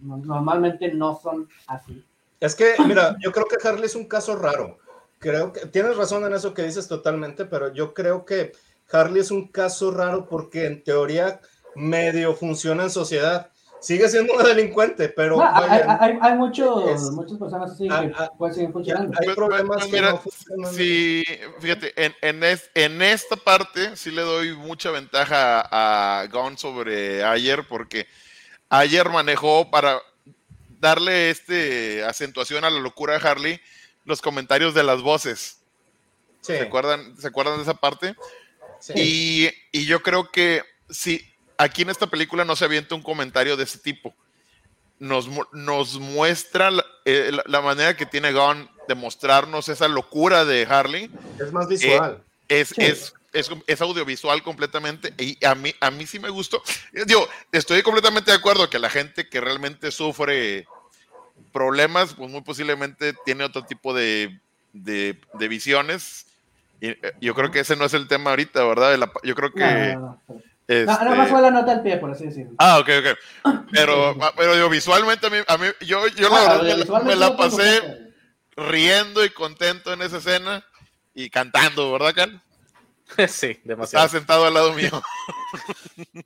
[0.00, 2.04] normalmente no son así.
[2.40, 4.78] Es que, mira, yo creo que Harley es un caso raro.
[5.18, 8.52] Creo que tienes razón en eso que dices totalmente, pero yo creo que
[8.90, 11.40] Harley es un caso raro porque en teoría
[11.74, 13.50] medio funciona en sociedad
[13.80, 15.40] sigue siendo una delincuente, pero.
[15.42, 19.18] hay, muchos, muchas personas así ah, que ah, pueden seguir funcionando.
[19.20, 20.72] Hay problemas que no funcionan.
[20.72, 21.24] Sí,
[21.60, 27.66] fíjate, en, en, en, esta parte sí le doy mucha ventaja a Gon sobre ayer,
[27.68, 28.06] porque
[28.68, 30.00] ayer manejó para
[30.80, 33.60] darle este acentuación a la locura de Harley
[34.04, 35.58] los comentarios de las voces.
[36.40, 38.14] ¿Se, acuerdan, ¿Se acuerdan de esa parte?
[38.80, 38.92] Sí.
[39.72, 41.22] Y, y yo creo que sí,
[41.58, 44.14] aquí en esta película no se avienta un comentario de ese tipo.
[44.98, 46.70] Nos, nos muestra
[47.04, 51.10] eh, la, manera que tiene Gunn de mostrarnos esa locura de Harley.
[51.38, 52.22] Es más visual.
[52.48, 56.62] Eh, es, es, es, audiovisual completamente y a mí, a mí sí me gustó.
[57.06, 60.66] Digo, estoy completamente de acuerdo que la gente que realmente sufre
[61.52, 64.40] problemas, pues muy posiblemente tiene otro tipo de,
[64.72, 66.26] de, visiones.
[66.80, 68.98] Y eh, yo creo que ese no es el tema ahorita, ¿verdad?
[69.24, 69.98] yo creo que...
[70.68, 70.84] Este...
[70.84, 72.52] No, nada más fue la nota al pie, por así decirlo.
[72.58, 73.54] Ah, ok, ok.
[73.72, 78.12] Pero, pero visualmente a mí, a mí yo, yo la ah, verdad me, la pasé
[78.54, 80.62] riendo y contento en esa escena
[81.14, 82.42] y cantando, ¿verdad, Can?
[83.28, 84.04] Sí, demasiado.
[84.04, 84.90] Estaba sentado al lado mío.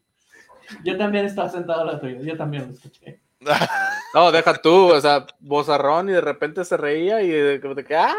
[0.85, 3.21] Yo también estaba sentado al lado tuyo, yo también lo escuché.
[4.15, 7.97] No, deja tú, o sea, bozarrón y de repente se reía y de, de que
[7.97, 8.15] ¡ah!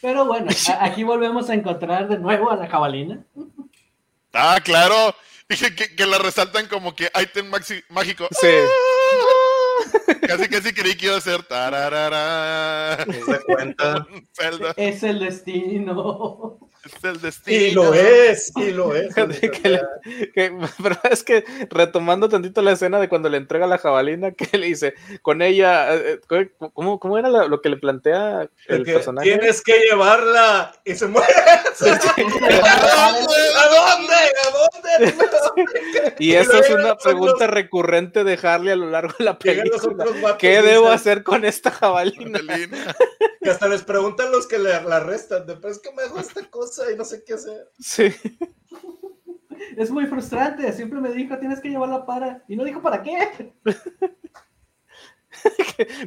[0.00, 3.24] Pero bueno, aquí volvemos a encontrar de nuevo a la jabalina.
[4.32, 5.14] Ah, claro.
[5.48, 7.50] Dije que, la resaltan como que item
[7.88, 8.28] mágico.
[8.30, 8.46] Sí.
[10.26, 13.04] Casi casi creí que iba a ser tararara.
[13.04, 14.06] Se cuenta.
[14.76, 16.69] Es el destino.
[16.82, 17.58] Es el destino.
[17.66, 19.14] Y lo es, y lo es.
[19.14, 19.26] Que
[19.68, 20.52] le- que-
[20.82, 24.66] pero es que retomando tantito la escena de cuando le entrega la jabalina, que le
[24.66, 29.28] dice, con ella, eh, eh, ¿cómo, cómo era lo que le plantea el Que personaje?
[29.28, 31.32] Tienes que llevarla y se muere.
[31.34, 33.36] ¿A dónde?
[33.56, 35.14] ¿A dónde?
[36.18, 40.36] Y esa es una pregunta recurrente de Harley a lo largo de la película.
[40.38, 42.40] ¿Qué y debo hacer con esta jabalina?
[43.42, 45.46] Que hasta les preguntan los que le, la arrestan.
[45.46, 47.70] de, Pero es que me dejó esta cosa y no sé qué hacer.
[47.78, 48.08] Sí.
[49.76, 50.72] Es muy frustrante.
[50.72, 52.42] Siempre me dijo, tienes que llevarla para.
[52.48, 53.54] Y no dijo para qué.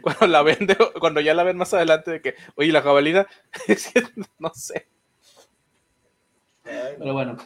[0.01, 3.27] Cuando la ven, de- cuando ya la ven más adelante de que, oye, la jabalina,
[4.39, 4.87] no sé.
[6.63, 7.37] Pero bueno.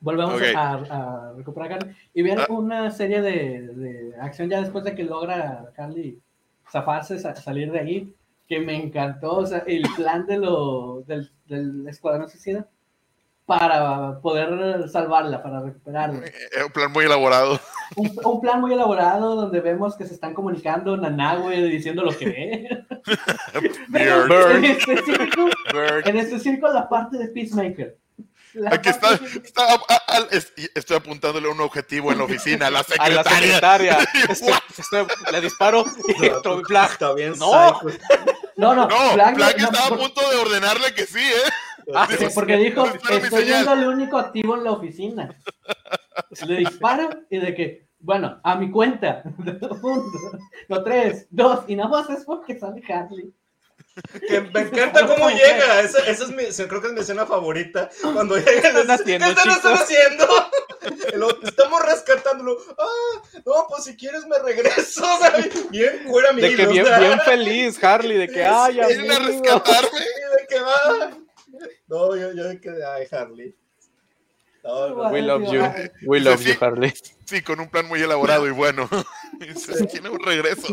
[0.00, 1.96] Volvemos a, a recuperar a Carly.
[2.14, 2.46] Y vean Ah.
[2.50, 6.20] una serie de, de acción ya después de que logra Carly
[6.70, 8.14] zafarse, sa- salir de ahí,
[8.48, 9.36] que me encantó.
[9.36, 12.66] O sea, el plan de lo, del, del escuadrón suicida
[13.48, 16.26] para poder salvarla, para recuperarla.
[16.26, 17.58] Es un plan muy elaborado.
[17.96, 22.26] Un, un plan muy elaborado donde vemos que se están comunicando Nanahue diciendo lo que
[22.26, 22.86] ve.
[23.88, 24.56] Beard.
[24.56, 26.06] en, específico, Bird.
[26.06, 27.96] en específico la parte de Peacemaker.
[28.54, 29.14] La Aquí está,
[29.44, 33.22] está- a- a- es- estoy apuntándole un objetivo en la oficina, a la A secretaria.
[33.22, 33.98] la secretaria.
[34.28, 36.90] Este- este- le disparo y flag.
[36.92, 37.80] Está bien, No.
[38.56, 41.50] No, no, No, Flag- Flag no, estaba a punto de ordenarle que sí, ¿eh?
[41.94, 43.64] Ah, sí, porque dijo, "Dispara mi estoy señal".
[43.64, 45.36] viendo el único activo en la oficina.
[46.46, 49.22] Le dispara y de que, bueno, a mi cuenta.
[49.82, 50.02] Uno,
[50.68, 53.32] no, tres, dos, y nada más es porque sale Harley.
[54.28, 55.80] Que me encanta cómo llega.
[55.80, 57.90] Esa, esa es mi, creo que es mi escena favorita.
[58.02, 58.68] Cuando llega.
[58.68, 60.26] están haciendo, ¿Qué están haciendo?
[61.14, 62.58] Lo- estamos rescatándolo.
[62.78, 65.04] Ah, no, pues si quieres me regreso.
[65.18, 65.32] O sea,
[65.70, 69.88] bien, cura mi De que bien, bien feliz, Harley, de que, ay, Vienen a rescatarme.
[70.38, 71.10] de que va.
[71.88, 73.54] No, yo, yo de que, ay, Harley.
[74.62, 75.62] No, no, We love you.
[76.02, 76.92] We love you, Harley.
[77.24, 78.88] Sí, con un plan muy elaborado y bueno.
[79.38, 80.68] Dice, Tiene un regreso.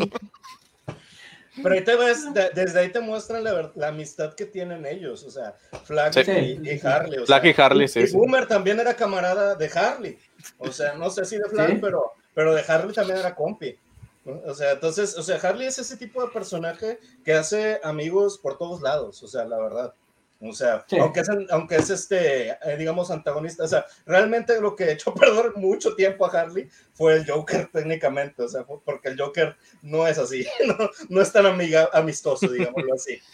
[1.62, 5.24] Pero ahí te ves, de- desde ahí te muestran la, la amistad que tienen ellos,
[5.24, 6.32] o sea, Flag Sí.
[6.32, 7.20] y, y Harley.
[7.20, 8.16] O Flag sea, y Harley, sí, y sí.
[8.16, 10.18] Boomer también era camarada de Harley.
[10.58, 11.78] O sea, no sé si de Flag, Sí.
[11.82, 13.78] pero, pero de Harley también era compi.
[14.26, 14.42] ¿no?
[14.46, 18.58] O sea, entonces, o sea, Harley es ese tipo de personaje que hace amigos por
[18.58, 19.94] todos lados, o sea, la verdad.
[20.50, 20.98] O sea, Sí.
[20.98, 25.16] aunque es, aunque es este, eh, digamos, antagonista, o sea, realmente lo que echó a
[25.16, 30.06] perder mucho tiempo a Harley fue el Joker técnicamente, o sea, porque el Joker no
[30.08, 33.20] es así, no, no es tan amiga, amistoso, digámoslo así.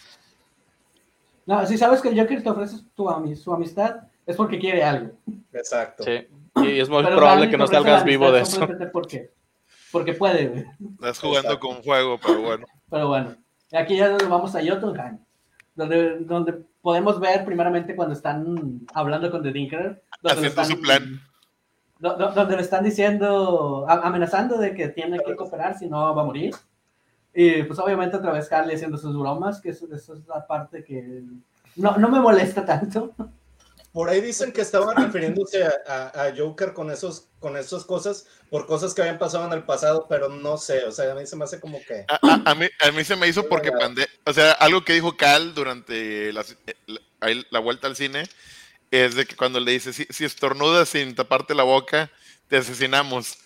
[1.43, 5.17] No, si sabes que el Joker te ofrece tu su amistad, es porque quiere algo.
[5.51, 6.03] Exacto.
[6.03, 6.27] Sí.
[6.63, 8.57] Y es muy Pero probable que no salgas vivo de eso.
[8.57, 9.31] simplemente Porque,
[9.91, 10.65] porque puede, güey.
[10.93, 11.67] Estás jugando Exacto.
[11.67, 12.65] con fuego, pero bueno.
[12.89, 13.35] Pero bueno,
[13.73, 15.17] aquí ya nos vamos a Jotunheim,
[15.75, 21.21] donde, donde podemos ver primeramente cuando están hablando con The Dinker, Haciendo están, su plan.
[21.99, 26.21] do- do- donde le están diciendo, amenazando de que tiene que cooperar, si no va
[26.21, 26.53] a morir.
[27.33, 30.83] Y pues obviamente otra vez Harley haciendo sus bromas, que eso, eso es la parte
[30.83, 31.23] que
[31.77, 33.13] no, no me molesta tanto.
[33.93, 38.25] Por ahí dicen que estaban refiriéndose a, a- a Joker con esos, con esas cosas,
[38.49, 41.25] por cosas que habían pasado en el pasado, pero no sé, o sea, a mí
[41.27, 42.05] se me hace como que...
[42.07, 44.93] A, a- a mí, a mí se me hizo porque pande o sea, algo que
[44.93, 46.33] dijo Cal durante eh,
[47.49, 48.23] la, vuelta al cine
[48.91, 52.09] es de que cuando le dice si, si estornudas sin taparte la boca,
[52.47, 53.37] te asesinamos.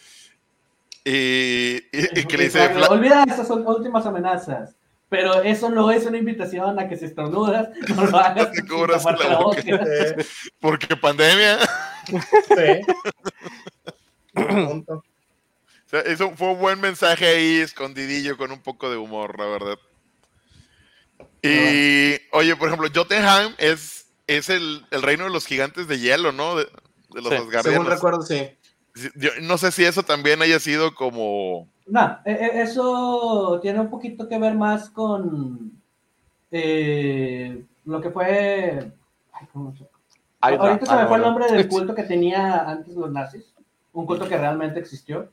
[1.03, 4.75] Y, y- y que le dice Olvida esas últimas amenazas.
[5.09, 9.29] Pero eso no es una invitación a que si estornudas, no lo hagas Te la
[9.29, 9.61] la boca.
[9.61, 9.85] boca.
[10.59, 11.59] porque pandemia.
[12.07, 12.81] sí.
[14.33, 14.93] Punto.
[14.93, 19.45] O sea, eso fue un buen mensaje ahí, escondidillo, con un poco de humor, la
[19.45, 19.79] verdad.
[21.43, 26.31] Y, oye, por ejemplo, Jotunheim es, es el, el reino de los gigantes de hielo,
[26.31, 26.55] ¿no?
[26.55, 26.65] De,
[27.11, 28.49] de los Sí, Según recuerdo, sí.
[29.15, 31.67] Yo no sé si eso también haya sido como...
[31.87, 35.71] No, e- e- eso tiene un poquito que ver más con
[36.51, 38.91] eh, lo que fue.
[39.33, 39.87] ay, ¿cómo se-
[40.41, 41.37] Ay, Ahorita se me ah, fue el no, no.
[41.39, 43.53] nombre del culto que tenía antes los nazis,
[43.93, 45.29] un culto que realmente existió.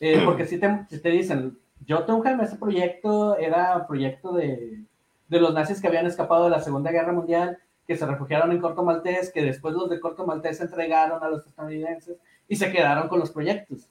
[0.00, 1.58] Eh, porque si te, si te dicen,
[1.88, 4.80] Jotunheim, ese proyecto era proyecto de,
[5.28, 8.60] de los nazis que habían escapado de la Segunda Guerra Mundial, que se refugiaron en
[8.60, 12.16] Corto Maltés, que después los de Corto Maltés se entregaron a los estadounidenses
[12.52, 13.88] y se quedaron con los proyectos.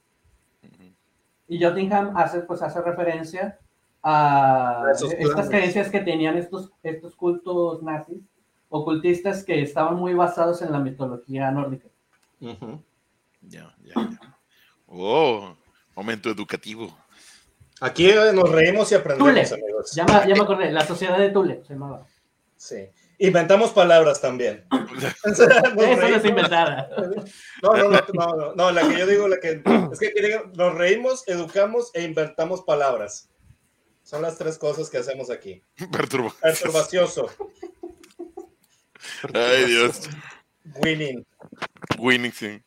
[1.47, 3.57] Y Jotunheim hace, pues, hace referencia
[4.03, 8.19] a estas creencias que tenían estos, estos cultos nazis,
[8.69, 11.87] ocultistas que estaban muy basados en la mitología nórdica.
[12.39, 12.55] Ya,
[13.41, 14.19] ya, ya.
[14.85, 15.55] Oh,
[15.95, 16.95] momento educativo.
[17.79, 19.63] Aquí nos reímos y aprendemos, Tule.
[19.63, 19.91] amigos.
[19.95, 22.05] Ya me, ya me acordé, la sociedad de Tule se llamaba.
[22.57, 22.87] Sí.
[23.21, 24.65] Inventamos palabras también.
[25.23, 26.89] Eso no es inventada.
[27.61, 29.61] No, no, no, no, no, la que yo digo, la que
[29.91, 33.29] es que nos reímos, educamos e inventamos palabras.
[34.01, 35.61] Son las tres cosas que hacemos aquí.
[35.91, 36.33] Perturba.
[36.41, 37.29] Perturbacioso.
[39.35, 40.09] Ay, Dios.
[40.83, 41.23] Winning.
[41.99, 42.59] Winning, sí.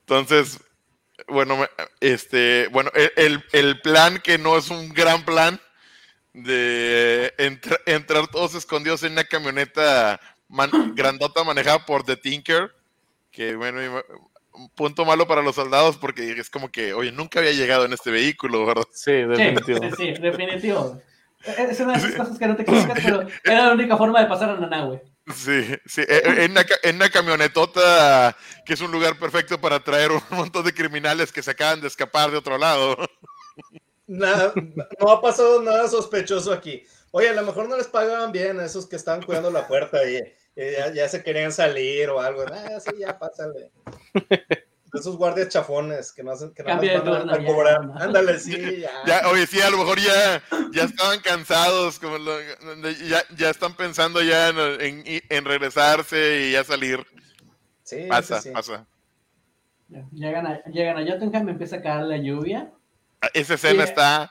[0.00, 0.60] Entonces,
[1.26, 1.66] bueno,
[2.00, 5.58] este, bueno, el, el plan que no es un gran plan
[6.32, 7.34] de
[7.86, 10.20] entrar todos escondidos en una camioneta
[10.94, 12.74] grandota manejada por The Tinker,
[13.30, 13.80] que bueno,
[14.54, 17.92] un punto malo para los soldados porque es como que, oye, nunca había llegado en
[17.92, 18.84] este vehículo, ¿verdad?
[18.92, 19.80] Sí, definitivo.
[19.96, 21.00] Sí, sí, definitivo.
[21.44, 24.26] Es una de esas cosas que no te explicas, pero era la única forma de
[24.26, 25.02] pasar a Nanahue.
[25.34, 29.80] Sí, sí, e, e, en una, en una, camionetota que es un lugar perfecto para
[29.80, 32.96] traer un montón de criminales que se acaban de escapar de otro lado.
[34.06, 34.52] Nada,
[35.00, 36.84] no ha pasado nada sospechoso aquí.
[37.12, 39.98] Oye, a lo mejor no les pagaban bien a esos que estaban cuidando la puerta
[40.08, 40.18] y,
[40.94, 42.44] ya, se querían salir o algo.
[42.50, 43.70] Ah, sí, ya pásale.
[44.94, 47.80] Esos guardias chafones que no, que no van a, cobrar.
[47.96, 49.28] Ándale, sí, ya.
[49.30, 50.42] Oye, sí, a lo mejor ya,
[50.72, 52.18] ya estaban cansados, como
[53.08, 57.06] ya, ya están pensando ya en, en, regresarse y ya salir.
[57.84, 58.86] Sí, pasa, pasa.
[60.12, 62.72] Llegan a, llegan a Jotunheim, empieza a caer la lluvia
[63.34, 64.30] esa escena está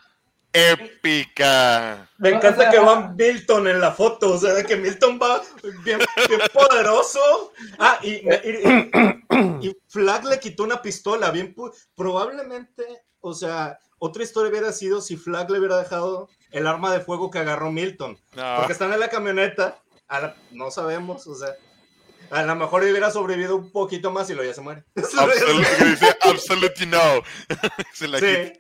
[0.54, 2.10] épica.
[2.18, 5.42] Me encanta que va Milton en la foto, o sea, que Milton va
[5.84, 6.00] bien,
[6.54, 7.54] poderoso.
[7.80, 8.22] Ah, y,
[9.62, 11.56] y, Flag le quitó una pistola, bien
[11.96, 12.84] probablemente,
[13.22, 17.30] o sea, otra historia hubiera sido si Flag le hubiera dejado el arma de fuego
[17.32, 18.18] que agarró Milton.
[18.58, 19.82] Porque están en la camioneta,
[20.52, 21.56] no sabemos, o sea.
[22.30, 24.86] A lo mejor hubiera sobrevivido un poquito más y luego ya se muere.
[26.24, 27.22] Absolutely, no.
[27.94, 28.54] se la sí.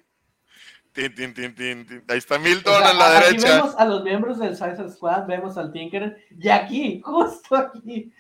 [0.95, 3.55] Ahí está Milton a la aquí derecha.
[3.55, 8.11] vemos a los miembros del Suicide Squad, vemos al Tinker, y aquí, justo aquí,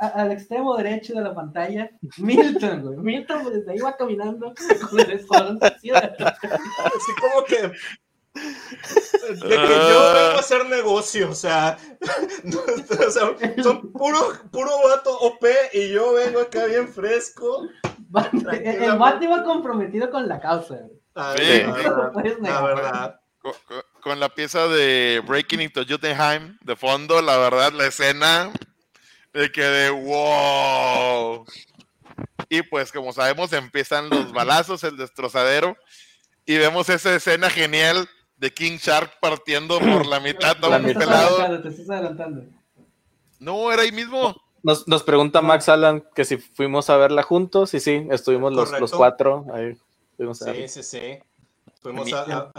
[0.00, 2.96] al extremo derecho de la pantalla, Milton, güey.
[2.98, 4.54] Milton pues, desde ahí va caminando
[4.90, 7.72] con el escuadrón Así como que
[8.34, 10.12] de que yo ah.
[10.14, 11.76] vengo a hacer negocio, o sea,
[13.62, 14.18] son puro,
[14.50, 17.66] puro vato OP y yo vengo acá bien fresco.
[18.52, 20.88] El vato iba comprometido con la causa.
[21.18, 21.34] Ah,
[22.40, 23.20] la verdad.
[24.00, 28.52] Con, la pieza de Breaking into Jotunheim de fondo, la verdad, la escena
[29.32, 31.44] de que de wow.
[32.48, 35.76] Y pues, como sabemos, empiezan los balazos, el destrozadero,
[36.46, 41.90] y vemos esa escena genial de King Shark partiendo por la mitad todo Te estás
[41.90, 42.44] adelantando.
[43.40, 44.36] No, era ahí mismo.
[44.62, 48.78] Nos, nos, pregunta Max Alan que si fuimos a verla juntos, y sí, estuvimos los,
[48.78, 49.76] los cuatro ahí
[50.34, 51.18] sí, sí, sí.
[51.80, 52.50] Fuimos a,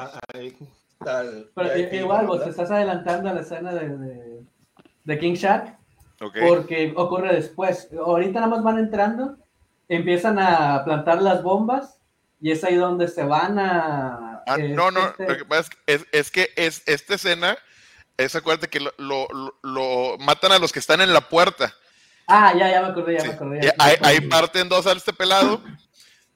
[1.55, 4.43] Pero igual, vos te estás adelantando a la escena de,
[5.03, 5.77] de, King Shark.
[6.17, 7.89] Porque ocurre después.
[7.97, 9.37] Ahorita nada más van entrando,
[9.87, 11.99] empiezan a plantar las bombas
[12.41, 14.43] y es ahí donde se van a.
[14.45, 17.57] Ah, no, no, este lo que pasa es, que es esta escena,
[18.17, 19.27] es acuérdate que lo,
[19.61, 21.73] lo, matan a los que están en la puerta.
[22.27, 23.73] Ah, ya, ya me acordé, ya me acordé.
[23.77, 25.61] ahí, parten dos a este pelado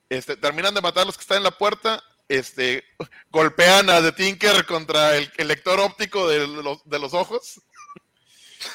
[0.09, 2.83] este, terminan de matar a los que están en la puerta, este,
[3.31, 7.61] golpean a The Tinker contra el, lector óptico de los, de los ojos.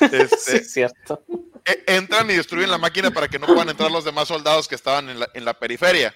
[0.01, 1.25] Este, cierto.
[1.65, 4.75] E, entran y destruyen la máquina para que no puedan entrar los demás soldados que
[4.75, 6.15] estaban en la, en la periferia.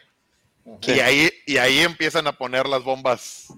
[0.82, 3.48] Y, ahí, y ahí empiezan a poner las bombas.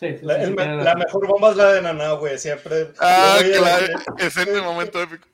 [0.00, 2.92] la, mejor bomba es la de Naná, güey, siempre.
[2.98, 3.86] Ah, claro,
[4.18, 5.26] es en el momento épico.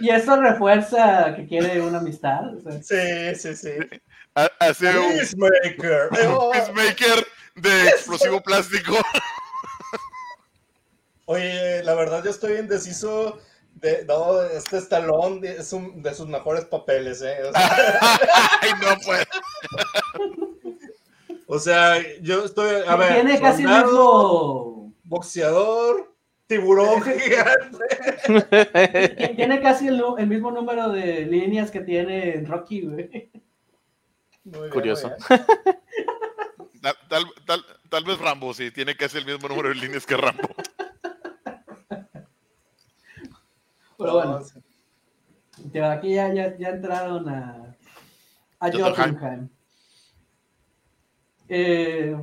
[0.00, 2.42] Y eso refuerza que quiere una amistad.
[2.82, 3.72] Sí, sí, sí.
[4.34, 6.08] Hace un Peacemaker.
[6.10, 7.26] Peacemaker
[7.56, 8.96] de explosivo plástico.
[11.26, 13.38] Oye, la verdad yo estoy indeciso
[13.74, 17.44] de, no, este estalón es un de sus mejores papeles, ¿eh?
[17.44, 18.00] O sea,
[18.62, 19.26] Ay, no puede.
[21.46, 26.14] O sea, yo estoy, a ver, tiene casi el mismo boxeador,
[26.48, 27.86] tiburón gigante.
[29.36, 33.30] Tiene casi el, mismo número de líneas que tiene Rocky, güey.
[34.72, 35.12] Curioso.
[37.90, 40.48] Tal, vez Rambo, sí, tiene casi el mismo número de líneas que Rambo.
[43.98, 44.40] Pero bueno.
[45.90, 47.76] Aquí ya, ya, ya entraron a,
[48.60, 49.48] a Jotunheim.
[51.48, 52.16] Eh,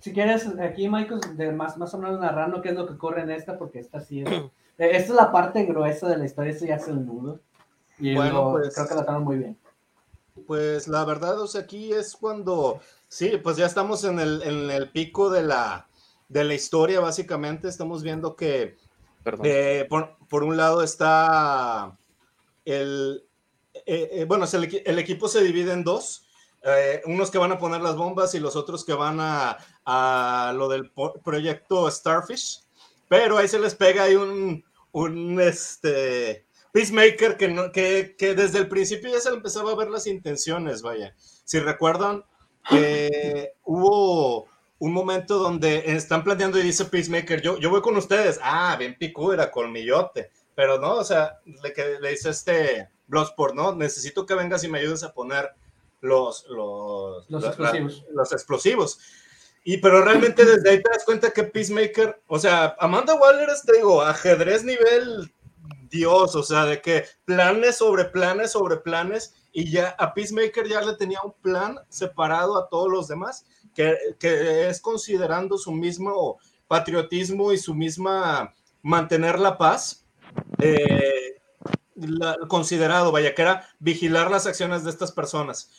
[0.00, 3.22] si quieres, aquí Michael, de más, más o menos narrando qué es lo que ocurre
[3.22, 6.52] en esta, porque esta sí es, eh, esta es la parte gruesa de la historia,
[6.52, 7.38] eso ya es el nudo.
[7.98, 9.58] Y bueno, pues, creo que la estamos muy bien.
[10.46, 14.70] Pues la verdad, o sea, aquí es cuando, sí, pues ya estamos en el, en
[14.70, 15.86] el pico de la,
[16.28, 17.68] de la historia, básicamente.
[17.68, 18.76] Estamos viendo que
[19.22, 19.44] Perdón.
[19.44, 21.94] eh, por, por un lado está
[22.64, 23.22] el,
[23.74, 26.24] eh, eh, bueno, el, equi- el equipo se divide en dos,
[26.62, 30.52] eh, unos que van a poner las bombas y los otros que van a, a
[30.56, 30.90] lo del
[31.24, 32.60] proyecto Starfish,
[33.08, 38.58] pero ahí se les pega ahí un, un este, Peacemaker que, no- que, que desde
[38.58, 41.14] el principio ya se le empezaba a ver las intenciones, vaya.
[41.18, 42.24] Si recuerdan,
[42.72, 44.46] eh, hubo
[44.78, 48.38] un momento donde están planeando y dice Peacemaker, yo, yo voy con ustedes.
[48.42, 50.30] Ah, bien picuda, colmillote.
[50.54, 54.68] Pero no, o sea, le, que, le dice este Bloodsport, no, necesito que vengas y
[54.68, 55.50] me ayudes a poner
[56.00, 58.04] los, los, Los la- explosivos.
[58.08, 58.98] la- los explosivos.
[59.62, 63.62] Y pero realmente desde ahí te das cuenta que Peacemaker, o sea, Amanda Waller es,
[63.62, 65.32] te digo, ajedrez nivel
[65.90, 70.80] Dios, o sea, de que planes sobre planes sobre planes y ya a Peacemaker ya
[70.80, 76.38] le tenía un plan separado a todos los demás, que, que es considerando su mismo
[76.68, 80.06] patriotismo y su misma mantener la paz,
[80.58, 81.40] eh,
[82.48, 85.70] considerado, vaya, que era vigilar las acciones de estas personas.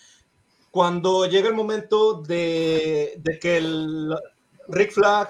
[0.71, 4.15] Cuando llega el momento de, de que el
[4.69, 5.29] Rick Flag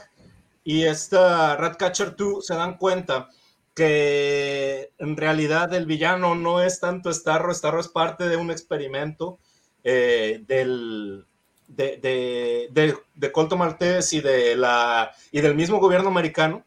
[0.63, 3.30] y esta Ratcatcher 2 se dan cuenta
[3.73, 9.39] que en realidad el villano no es tanto Starro, Starro es parte de un experimento
[9.84, 11.26] eh, del,
[11.68, 13.57] de, de, de, de Colto
[14.11, 16.63] y, de la, y del mismo gobierno americano.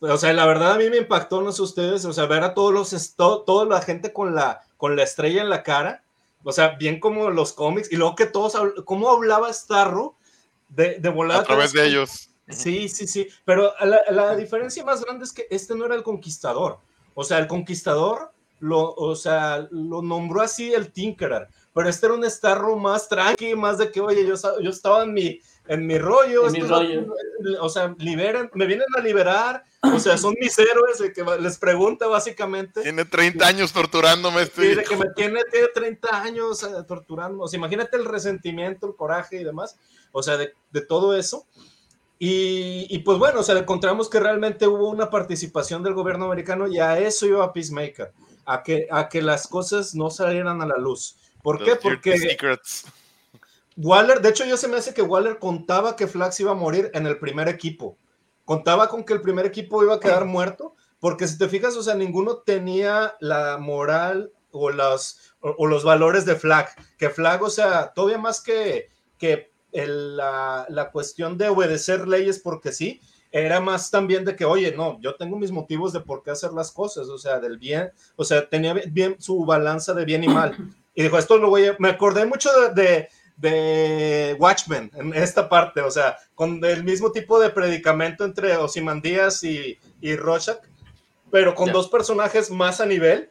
[0.00, 2.54] O sea, la verdad a mí me impactó, no sé ustedes, o sea, ver a
[2.54, 6.02] todos los, esto- toda la gente con la, con la estrella en la cara,
[6.48, 8.56] o sea, bien como los cómics, y luego que todos,
[8.86, 10.16] cómo hablaba Starro
[10.70, 11.40] de, de volada.
[11.40, 12.30] A través de ellos.
[12.48, 16.02] Sí, sí, sí, pero la, la diferencia más grande es que este no era el
[16.02, 16.78] conquistador.
[17.12, 22.14] O sea, el conquistador lo, o sea, lo nombró así el Tinkerer, pero este era
[22.14, 25.98] un Starro más tranqui, más de que, oye, yo, yo estaba en mi, en mi
[25.98, 27.00] rollo, En mi rollo.
[27.02, 31.22] vatos, o sea, liberan, me vienen a liberar, o sea, son mis héroes, de que
[31.40, 32.82] les pregunta básicamente.
[32.82, 34.90] Tiene 30 años torturándome este Sí, de viejo.
[34.90, 36.84] que me tiene, tiene 30 años eh.
[37.44, 39.76] O sea, imagínate el resentimiento, el coraje y demás.
[40.12, 41.46] O sea, de, de todo eso.
[42.18, 46.66] Y, y, pues bueno, o sea, encontramos que realmente hubo una participación del gobierno americano
[46.66, 48.12] y a eso iba Peacemaker,
[48.44, 51.16] a que, a que las cosas no salieran a la luz.
[51.42, 51.70] ¿Por qué?
[51.70, 52.86] Los Porque Secrets.
[53.80, 56.90] Waller, de hecho yo se me hace que Waller contaba que Flax iba a morir
[56.94, 57.96] en el primer equipo.
[58.44, 61.82] Contaba con que el primer equipo iba a quedar muerto, porque si te fijas, o
[61.82, 66.68] sea, ninguno tenía la moral o, las, o, los valores de Flag.
[66.96, 72.72] Que Flag, o sea, todavía más que, que la, la cuestión de obedecer leyes porque
[72.72, 73.00] sí,
[73.30, 76.52] era más también de que, oye, no, yo tengo mis motivos de por qué hacer
[76.52, 80.28] las cosas, o sea, del bien, o sea, tenía bien su balanza de bien y
[80.28, 80.56] mal.
[80.94, 83.08] Y dijo, esto lo voy a, me acordé mucho de,
[83.38, 89.42] de Watchmen en esta parte, o sea, con el mismo tipo de predicamento entre Osimandías
[89.44, 90.58] y, y Rorschach,
[91.30, 91.72] pero con Ya.
[91.72, 93.30] dos personajes más a nivel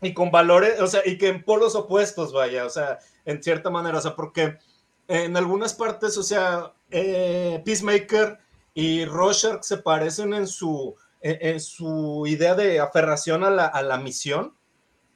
[0.00, 3.70] y con valores, o sea, y que en polos opuestos, vaya, o sea, en cierta
[3.70, 4.58] manera, o sea, porque
[5.06, 8.38] en algunas partes, o sea, eh, Peacemaker
[8.74, 13.82] y Rorschach se parecen en su, en, en su idea de aferración a la, a
[13.82, 14.54] la misión,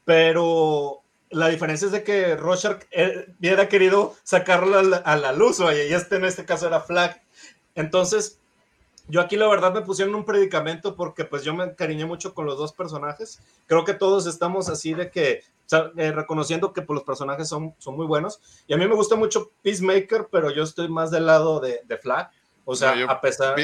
[0.05, 1.03] pero
[1.37, 5.59] la diferencia es de que Rorschach eh, hubiera querido sacarlo a la, a la luz,
[5.59, 7.23] vaya, y este en este caso era Flag.
[7.75, 8.39] Entonces,
[9.09, 12.47] yo aquí la verdad me pusieron un predicamento porque pues yo me encariñé mucho con
[12.47, 13.41] los dos personajes.
[13.67, 17.49] Creo que todos estamos así de que, o sea, eh, reconociendo que pues, los personajes
[17.49, 18.41] son, son muy buenos.
[18.67, 21.99] Y a mí me gusta mucho Peacemaker, pero yo estoy más del lado de, de
[21.99, 22.31] Flag.
[22.65, 23.55] O sea, No, yo- a pesar...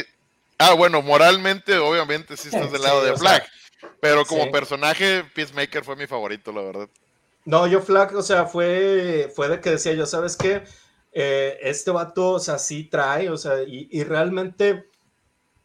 [0.59, 3.43] Ah, bueno, moralmente, obviamente, sí estás del lado Sí, de sea, Flag.
[4.01, 4.51] Pero como sí.
[4.51, 6.89] personaje, Peacemaker fue mi favorito, la verdad.
[7.45, 10.63] No, yo Flag, o sea, fue, fue de que decía yo, ¿sabes qué?
[11.13, 14.87] Eh, este vato, o sea, sí trae, o sea, y, y realmente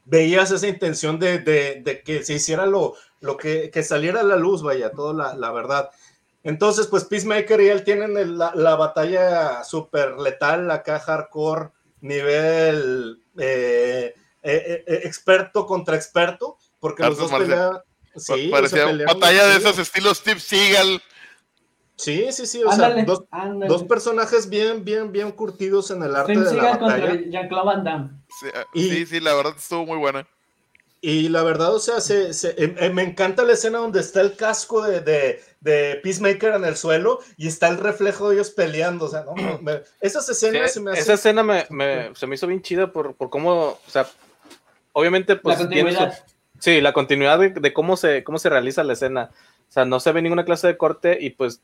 [0.05, 4.23] veías esa intención de, de- de que se hiciera lo, lo que, que saliera a
[4.23, 5.89] la luz, vaya, toda la, la verdad.
[6.43, 11.69] Entonces, pues Peacemaker y él tienen el- la, la batalla súper letal, acá hardcore,
[12.01, 17.81] nivel eh, eh, experto contra experto, porque los dos peleaban.
[18.15, 21.01] Sí, Parecía batalla de esos estilos Steve Seagal.
[21.97, 23.67] Sí, sí, sí, o sea, dos, ándale.
[23.67, 27.15] dos personajes bien, bien, bien curtidos en el arte de la batalla.
[27.27, 28.09] Jean-Claude Van Damme.
[28.39, 30.27] Sí, ah, Y- sí, sí, la verdad estuvo muy buena.
[31.01, 34.21] Y la verdad, o sea, se- se- eh, eh, me encanta la escena donde está
[34.21, 38.51] el casco de, de- de Peacemaker en el suelo y está el reflejo de ellos
[38.51, 39.05] peleando.
[39.05, 42.27] O sea, no, no, me- esas Sí, escenas se me esa escena me, me- se
[42.27, 43.53] me hizo bien chida por, por cómo,
[43.87, 44.07] o sea,
[44.93, 45.59] obviamente, pues.
[45.59, 46.23] la tiene su- continuidad.
[46.59, 49.29] sí, la continuidad de, de cómo, se, cómo se realiza la escena.
[49.69, 51.61] O sea, no se ve ninguna clase de corte y pues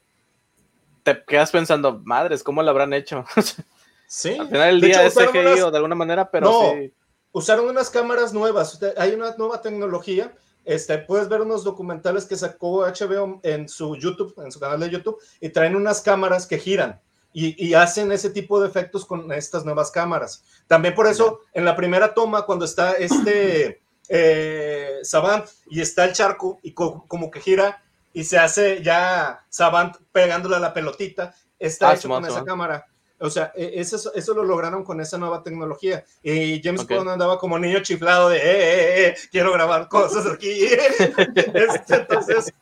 [1.03, 3.25] te quedas pensando, madres, ¿cómo lo habrán hecho?
[4.05, 4.37] Sí.
[4.37, 6.71] Al final del De día hecho, es CGI unas- o de alguna manera, pero No.
[6.73, 6.93] sí.
[7.31, 8.79] usaron unas cámaras nuevas.
[8.95, 10.31] Hay una nueva tecnología.
[10.65, 14.91] Este, puedes ver unos documentales que sacó HBO en su YouTube, en su canal de
[14.91, 17.01] YouTube, y traen unas cámaras que giran
[17.33, 20.43] y, y hacen ese tipo de efectos con estas nuevas cámaras.
[20.67, 26.13] También por eso, en la primera toma, cuando está este eh, Savant y está el
[26.13, 27.83] charco y co- como que gira
[28.13, 32.85] y se hace ya Savant pegándole a la pelotita, está Ah, hecho con esa cámara.
[33.19, 36.03] O sea, e- eso, eso lo lograron con esa nueva tecnología.
[36.21, 36.91] Y James Ok.
[36.91, 40.49] Bond andaba como niño chiflado de, eh, eh, eh, quiero grabar cosas aquí.
[41.53, 42.53] Este, entonces,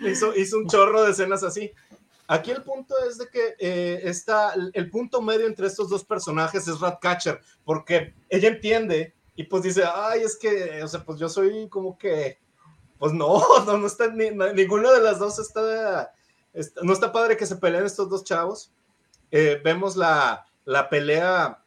[0.00, 1.70] hizo, hizo un chorro de escenas así.
[2.28, 6.66] Aquí el punto es de que eh, está, el punto medio entre estos dos personajes
[6.66, 11.28] es Ratcatcher, porque ella entiende y pues dice, ay, es que, o sea, pues yo
[11.28, 12.38] soy como que,
[12.98, 16.12] pues no, no, no está, ni, no- ninguna de las dos está,
[16.52, 18.70] está- no está padre que se peleen estos dos chavos.
[19.30, 21.58] Eh, vemos la, la pelea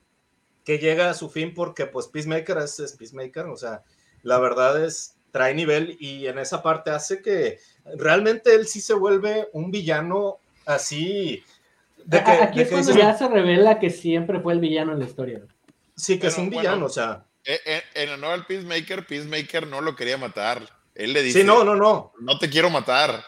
[0.64, 3.84] que llega a su fin porque pues Peacemaker es, es Peacemaker, o sea,
[4.24, 7.60] la verdad es, trae nivel y en esa parte hace que
[7.98, 11.44] realmente él sí se vuelve un villano así.
[12.06, 14.94] De que, Aquí de es que cuando ya se revela que siempre fue el villano
[14.94, 15.42] en la historia.
[15.96, 17.26] sí, que es un bueno, villano, o sea.
[17.46, 20.62] Eh, eh, En honor al Peacemaker, Peacemaker no lo quería matar.
[20.96, 22.12] Él le dice, Sí, no, no, no.
[22.20, 23.24] no te quiero matar.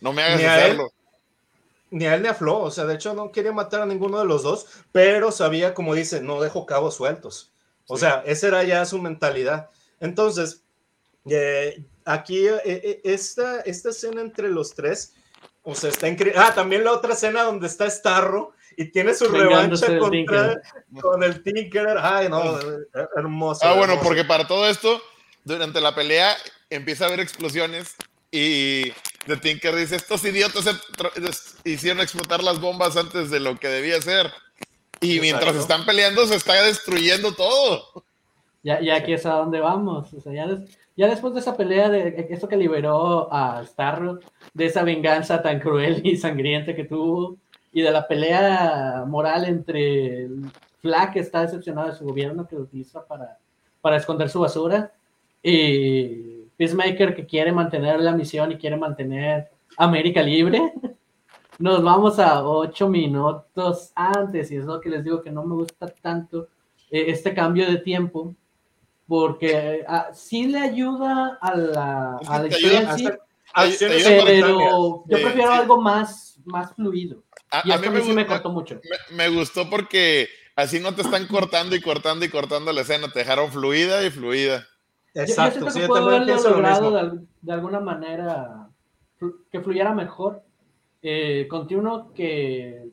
[0.00, 0.62] No me hagas Ni a él.
[0.64, 0.92] hacerlo.
[1.90, 4.18] Ni a él ni a Flo, o sea, de hecho no quería matar a ninguno
[4.18, 7.52] de los dos, pero sabía, como dice, no dejo cabos sueltos.
[7.86, 8.00] O Sí.
[8.00, 9.70] sea, esa era ya su mentalidad.
[10.00, 10.64] Entonces,
[11.30, 15.14] eh, aquí eh, eh, esta, esta escena entre los tres,
[15.62, 16.40] o sea, está increíble.
[16.42, 20.62] Ah, también la otra escena donde está Starro y tiene su Vengándose revancha contra,
[21.00, 21.96] con el Tinker.
[22.00, 22.86] Ay, no, eh,
[23.16, 23.64] hermoso.
[23.64, 24.08] Ah, bueno, hermoso.
[24.08, 25.00] porque para todo esto,
[25.44, 26.36] durante la pelea
[26.70, 27.96] empieza a haber explosiones
[28.30, 28.92] y
[29.26, 30.66] The Tinker dice, estos idiotas
[31.64, 34.30] hicieron explotar las bombas antes de lo que debía ser.
[35.00, 35.60] Y mientras Exacto.
[35.60, 38.04] están peleando se está destruyendo todo.
[38.62, 40.12] Ya, ya aquí es a donde vamos.
[40.12, 44.20] O sea, ya, des- ya después de esa pelea, de eso que liberó a Starro,
[44.54, 47.36] de esa venganza tan cruel y sangrienta que tuvo,
[47.72, 50.28] y de la pelea moral entre
[50.80, 53.38] Flack, que está decepcionado de su gobierno, que lo utiliza para,
[53.82, 54.92] para esconder su basura,
[55.42, 60.72] y Peacemaker, que quiere mantener la misión y quiere mantener América libre.
[61.58, 65.54] Nos vamos a ocho minutos antes, y es lo que les digo que no me
[65.54, 66.48] gusta tanto
[66.90, 68.34] eh, este cambio de tiempo,
[69.06, 73.08] porque ah, sí le ayuda a la, a la historia sí,
[74.26, 75.58] pero yo prefiero sí.
[75.58, 77.22] algo más, más fluido.
[77.50, 78.80] A, Y a mí me, sí me cortó mucho.
[79.10, 83.10] me- me gustó porque así no te están cortando y cortando y cortando la escena,
[83.10, 84.66] te dejaron fluida y fluida.
[85.16, 87.80] Yo- Exacto, yo, sí, siento que yo puedo también haberlo lo logrado de, de alguna
[87.80, 88.68] manera
[89.50, 90.42] que fluyera mejor.
[91.02, 92.88] Eh, continuo que,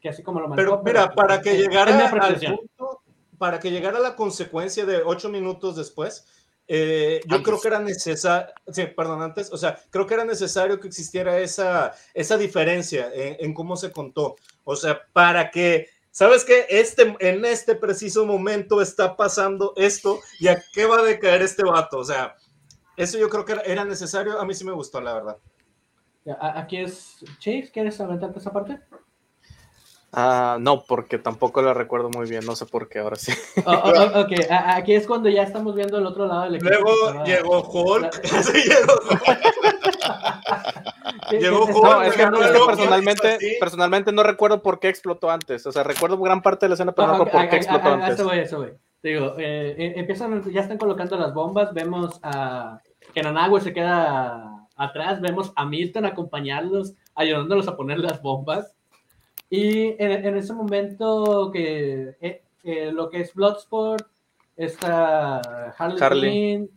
[0.00, 3.00] que así como lo Pero manejó, mira, para que mi llegara al punto,
[3.38, 6.26] para que llegara a la consecuencia de ocho minutos después,
[6.68, 7.48] eh, yo Antes.
[7.48, 11.38] creo que era necesario, sí, perdón, antes, o sea, creo que era necesario que existiera
[11.38, 14.36] esa, esa diferencia en, en cómo se contó.
[14.64, 16.66] O sea, para que, ¿sabes qué?
[16.68, 21.64] Este, en este preciso momento está pasando esto y a qué va a decaer este
[21.64, 21.98] vato.
[21.98, 22.36] O sea,
[22.96, 24.40] eso yo creo que era, necesario.
[24.40, 25.36] A mí sí me gustó, la verdad.
[26.40, 27.24] Aquí es.
[27.38, 28.80] Chase, ¿quieres aventarte esa parte?
[30.12, 33.32] Ah, no, porque tampoco la recuerdo muy bien, no sé por qué ahora sí.
[33.64, 36.56] Oh, oh, oh, ok, a- aquí es cuando ya estamos viendo el otro lado del
[36.56, 36.68] equipo.
[36.70, 38.12] Luego Estaba- llegó Hulk.
[38.42, 39.40] sí, llegó Hulk.
[41.30, 42.28] ¿Qué- llegó qué- Hulk, No, es que, es
[42.66, 45.64] personalmente, personalmente no recuerdo por qué explotó antes.
[45.66, 47.86] O sea, recuerdo gran parte de la escena, pero no Ah, recuerdo por qué explotó
[47.88, 48.10] a- a- antes.
[48.14, 48.72] Eso voy, eso voy.
[49.02, 52.80] Te Digo, eh, empiezan, ya están colocando las bombas, vemos a
[53.14, 58.74] que Nanagüe se queda atrás, vemos a Milton acompañarlos, ayudándolos a poner las bombas.
[59.50, 64.06] Y en, en ese momento que eh, eh, lo que es Bloodsport,
[64.56, 65.40] está
[65.76, 66.30] Harley, Harley.
[66.30, 66.70] Quinn,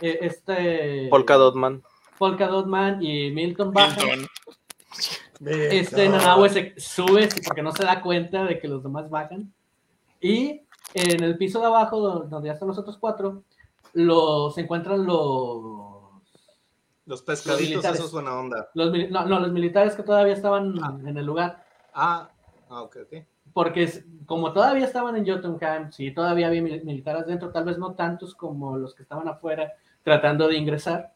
[0.00, 1.82] eh, este Polka Dot Man.
[2.18, 4.06] Polka Dot Man y Milton bajan.
[4.06, 4.28] Milton.
[5.46, 9.52] Este Nanahue se sube porque no se da cuenta de que los demás bajan.
[10.20, 10.62] Y
[10.94, 13.42] en el piso de abajo, do- donde ya están los otros cuatro,
[13.92, 16.22] los, se encuentran los,
[17.04, 17.98] Los pescaditos, militares.
[17.98, 18.70] esos buena onda.
[18.74, 20.96] los, no, no, los militares que todavía estaban Ah.
[21.04, 21.63] en el lugar.
[21.94, 22.28] Ah,
[22.70, 23.14] ah, ok, ok.
[23.52, 27.78] Porque es- como todavía estaban en Jotunheim, sí, todavía había mil- militares dentro, tal vez
[27.78, 29.72] no tantos como los que estaban afuera
[30.02, 31.12] tratando de ingresar,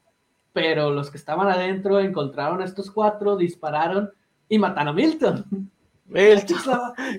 [0.52, 4.10] pero los que estaban adentro encontraron a estos cuatro, dispararon
[4.48, 5.44] y mataron a Milton.
[6.06, 6.58] Milton.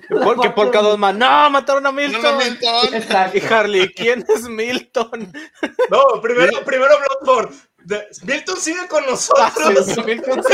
[0.08, 1.16] La- ¿Por qué la- Polka Dot Man?
[1.18, 1.48] ¡No!
[1.50, 2.22] ¡Mataron a No, Milton!
[2.22, 2.94] no, Milton.
[2.94, 3.38] Exacto.
[3.38, 5.32] Y Harley, ¿quién es Milton?
[5.90, 7.54] No, primero, primero Bloodborne.
[7.84, 9.86] De- Milton sigue con nosotros.
[9.86, 10.42] sí, Milton.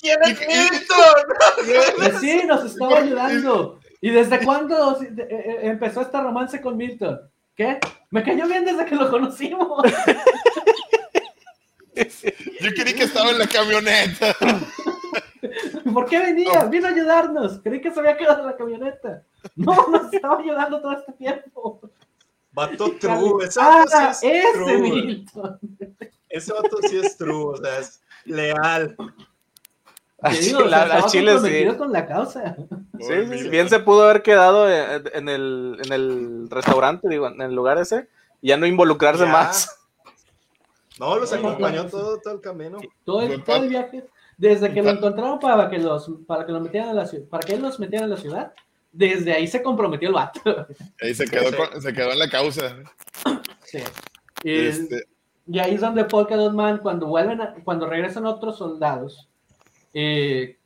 [0.00, 1.96] ¿Quién es Milton?
[1.96, 3.80] Pues sí, nos estaba ayudando.
[4.00, 7.20] ¿Y desde cuándo eh, eh, empezó este romance con Milton?
[7.54, 7.78] ¿Qué?
[8.10, 9.82] Me cayó bien desde que lo conocimos.
[12.60, 14.34] Yo creí que estaba en la camioneta.
[15.92, 16.64] ¿Por qué venía?
[16.64, 17.60] Vino a ayudarnos.
[17.62, 19.22] Creí que se había quedado en la camioneta.
[19.56, 21.80] No, nos estaba ayudando todo este tiempo.
[22.52, 23.44] Vato true.
[23.44, 24.78] Ese ah, vato sí es ese true.
[24.78, 25.58] Milton.
[26.28, 28.96] Ese vato sí es true, o sea, es leal.
[30.20, 31.34] Al chile, o sea, al estaba chile sí.
[31.34, 32.56] comprometido con la causa.
[33.00, 37.26] Sí, sí, sí, bien se pudo haber quedado en, en el, en el restaurante, digo,
[37.26, 38.08] en el lugar ese,
[38.40, 39.32] y ya no involucrarse Ya.
[39.32, 39.78] más.
[41.00, 41.90] No, los acompañó sí.
[41.90, 42.78] todo, todo el camino.
[43.04, 44.06] Todo el, todo el viaje,
[44.36, 47.44] desde que lo encontraron para que los, para que lo metieran a la ciudad, para
[47.44, 48.52] que él los metiera en la ciudad,
[48.92, 50.66] desde ahí se comprometió el vato.
[51.00, 52.76] Ahí se quedó, con- se quedó en la causa.
[53.64, 53.78] Sí.
[54.44, 55.04] Y, Este,
[55.46, 59.28] y ahí es donde Polka Dot Man, cuando vuelven, a- cuando regresan otros soldados,
[59.94, 60.58] eh,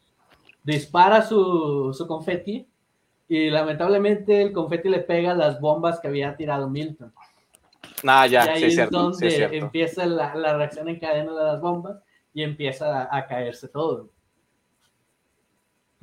[0.63, 2.67] dispara su, su confeti
[3.29, 7.13] y lamentablemente el confeti le pega las bombas que había tirado Milton.
[8.03, 8.99] Nah, y ya, ahí sí es es cierto.
[8.99, 9.57] donde Sí es cierto.
[9.57, 11.97] empieza la, la reacción en cadena de las bombas
[12.35, 14.11] y empieza a, a caerse todo.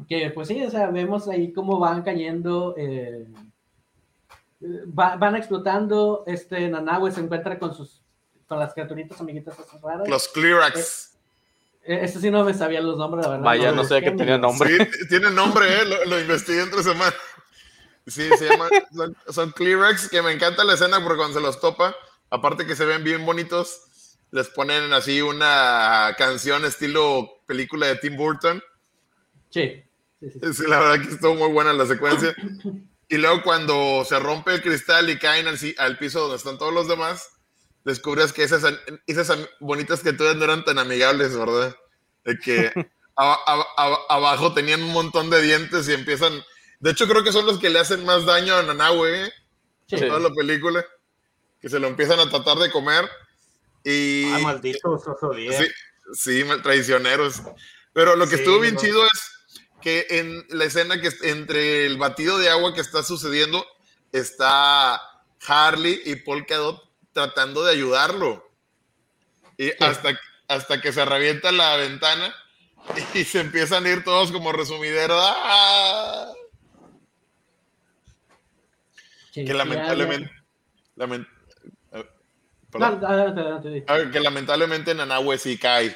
[0.08, 3.26] Que pues sí, o sea, vemos ahí cómo van cayendo, eh,
[4.98, 8.02] va- van explotando, este Nanahue se encuentra con sus,
[8.48, 10.08] con las criaturitas amiguitas esas raras.
[10.08, 11.12] los Clearax.
[11.86, 13.46] Eh, Este sí no me sabía los nombres, la verdad.
[13.46, 14.78] Vaya, lo no sé que tenía nombre.
[14.92, 15.86] Sí, tiene nombre, ¿eh?
[15.86, 17.14] Lo, lo investigué entre semana.
[18.08, 18.68] Sí, se llama.
[18.94, 21.96] Son, son Clearax, que me encanta la escena porque cuando se los topa,
[22.30, 28.18] aparte que se ven bien bonitos, les ponen así una canción estilo película de Tim
[28.18, 28.62] Burton.
[29.54, 29.84] Sí,
[30.20, 30.40] sí, sí.
[30.54, 32.36] Sí, la verdad que estuvo muy buena la secuencia.
[33.10, 36.74] Y luego cuando se rompe el cristal y caen al, al piso donde están todos
[36.74, 37.30] los demás,
[37.86, 38.64] descubres que esas,
[39.06, 41.76] esas bonitas criaturas no eran tan amigables, ¿verdad?
[42.24, 42.72] De que
[43.16, 46.34] a- a- a- abajo tenían un montón de dientes y empiezan...
[46.80, 49.32] De hecho, creo que son los que le hacen más daño a Nanahue, ¿eh?
[49.88, 49.96] Sí.
[49.98, 50.84] en toda la película.
[51.62, 53.08] Que se lo empiezan a tratar de comer.
[53.84, 54.32] Y...
[54.34, 55.68] Ah, malditos oso Sí,
[56.14, 57.42] sí, mal- traicioneros.
[57.94, 58.82] Pero lo que Sí, estuvo bien no.
[58.82, 59.33] chido es
[59.84, 63.66] que en la escena que entre el batido de agua que está sucediendo
[64.14, 65.02] está
[65.46, 66.82] Harley y Polka Dot
[67.12, 68.50] tratando de ayudarlo.
[69.58, 72.34] Y hasta, hasta que se revienta la ventana
[73.14, 75.20] y se empiezan a ir todos como resumideros.
[75.22, 76.32] ¡Ah!
[79.32, 80.32] Sí, Que ya- lamentablemente.
[80.96, 81.28] lamen-
[81.92, 82.06] eh.
[82.78, 83.86] No, adelante, adelante.
[83.88, 85.96] Ah, que lamentablemente Nanahue sí cae.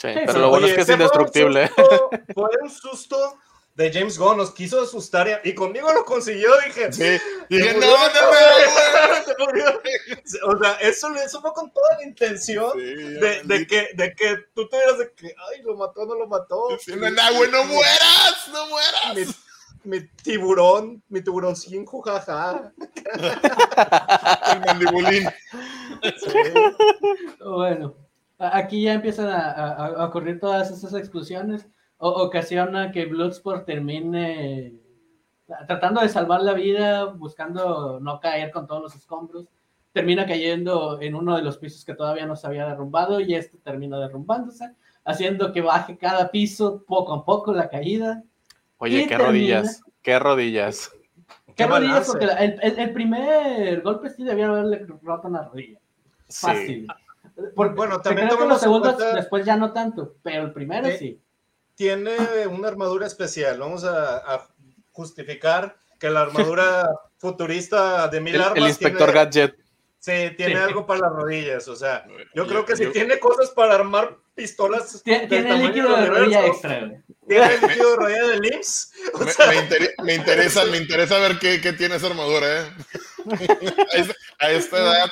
[0.00, 1.68] Sí, Sí, pero lo bueno Oye, es que es ese fue un indestructible.
[1.68, 3.38] susto- Fue un susto
[3.74, 6.50] de James Gunn, nos quiso asustar y, y conmigo lo consiguió.
[6.66, 7.18] Dije, Sí.
[7.48, 7.96] Dije, "Se no, no,
[9.38, 9.80] no, murió".
[10.46, 14.68] O sea, eso, eso fue con toda la intención Sí, de, que, de que tú
[14.68, 16.68] tuvieras de que, ay, lo mató, no lo mató.
[16.80, 19.14] Sí, Nanahue, no mueras, no mueras.
[19.84, 22.72] Mi, mi tiburón, mi tiburoncín, jaja.
[24.52, 25.28] El mandibulín.
[27.40, 27.94] Bueno,
[28.38, 31.66] aquí ya empiezan a, a- a ocurrir todas esas explosiones.
[31.98, 34.74] O, ocasiona que Bloodsport termine
[35.66, 39.46] tratando de salvar la vida, buscando no caer con todos los escombros.
[39.92, 43.56] Termina cayendo en uno de los pisos que todavía no se había derrumbado y este
[43.58, 44.70] termina derrumbándose,
[45.04, 48.22] haciendo que baje cada piso poco a poco la caída.
[48.76, 50.90] Oye, qué termina- rodillas, qué rodillas.
[51.46, 52.06] ¿Qué Qué rodillas?
[52.06, 55.80] Porque el, el- el primer golpe sí debía haberle roto una rodilla.
[56.28, 56.86] Sí.
[57.54, 60.52] Porque, Bueno, también creo que tomemos los segundos cuenta- después ya no tanto, pero el
[60.52, 60.96] primero Sí.
[60.98, 61.20] sí.
[61.76, 62.16] Tiene
[62.48, 63.58] una armadura especial.
[63.60, 64.48] Vamos a, a
[64.92, 66.88] justificar que la armadura
[67.18, 69.54] futurista de mil El, armas el inspector tiene, Gadget.
[70.00, 70.60] sí, tiene Sí.
[70.60, 71.68] algo para las rodillas.
[71.68, 72.04] O sea,
[72.34, 75.00] yo creo que si yo- tiene cosas para armar pistolas.
[75.04, 76.90] Tiene, líquido de rodilla extra.
[77.28, 78.92] Tiene líquido de rodilla de LIMS.
[79.14, 82.46] O Me, sea, me inter- me interesa, me interesa ver qué, qué tiene esa armadura,
[82.62, 82.64] ¿eh?
[83.92, 85.10] A esta- A esta edad,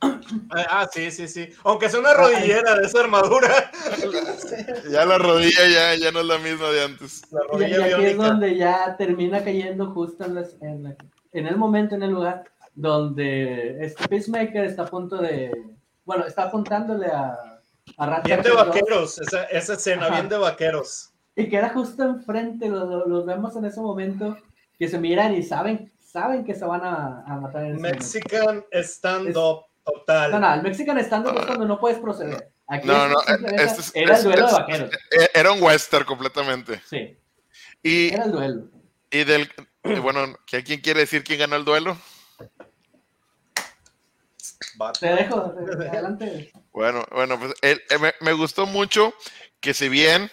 [0.00, 1.48] ah, sí, sí, sí.
[1.64, 3.70] Aunque sea una rodillera de esa armadura.
[4.90, 7.22] ya la rodilla ya, ya no es la misma de antes.
[7.32, 10.96] La Y, aquí es donde ya termina cayendo justo en, las- en la-
[11.32, 12.44] en el momento, en el lugar
[12.74, 15.50] donde este Peacemaker está a punto de.
[16.04, 17.36] Bueno, está apuntándole a,
[17.98, 20.14] a Bien de Pack 2, vaqueros, esa, esa escena, Ajá.
[20.14, 21.10] bien de vaqueros.
[21.36, 24.36] Y queda justo enfrente, los lo- los vemos en ese momento
[24.78, 27.80] que se miran y saben, saben que se van a, a matar en.
[27.80, 30.30] Mexican stand-up total.
[30.32, 32.50] No, no, el Mexican stand es cuando no puedes proceder.
[32.66, 34.90] Aquí No, es no, este es- era el es- duelo es- de vaqueros.
[34.92, 36.80] Eh, Era un western completamente.
[36.88, 37.18] Sí,
[37.82, 38.70] Y, era el duelo.
[39.10, 39.50] y del.
[39.84, 41.96] y bueno, ¿qui- ¿quién quiere decir quién ganó el duelo?
[45.00, 45.54] Te dejo,
[45.90, 46.52] adelante.
[46.72, 49.12] Bueno, bueno, pues el- eh, me, me gustó mucho
[49.60, 50.30] que si bien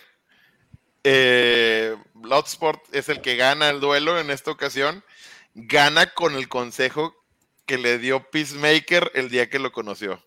[1.03, 5.03] eh, Bloodsport es el que gana el duelo en esta ocasión.
[5.53, 7.15] Gana con el consejo
[7.65, 10.23] que le dio Peacemaker el día que lo conoció.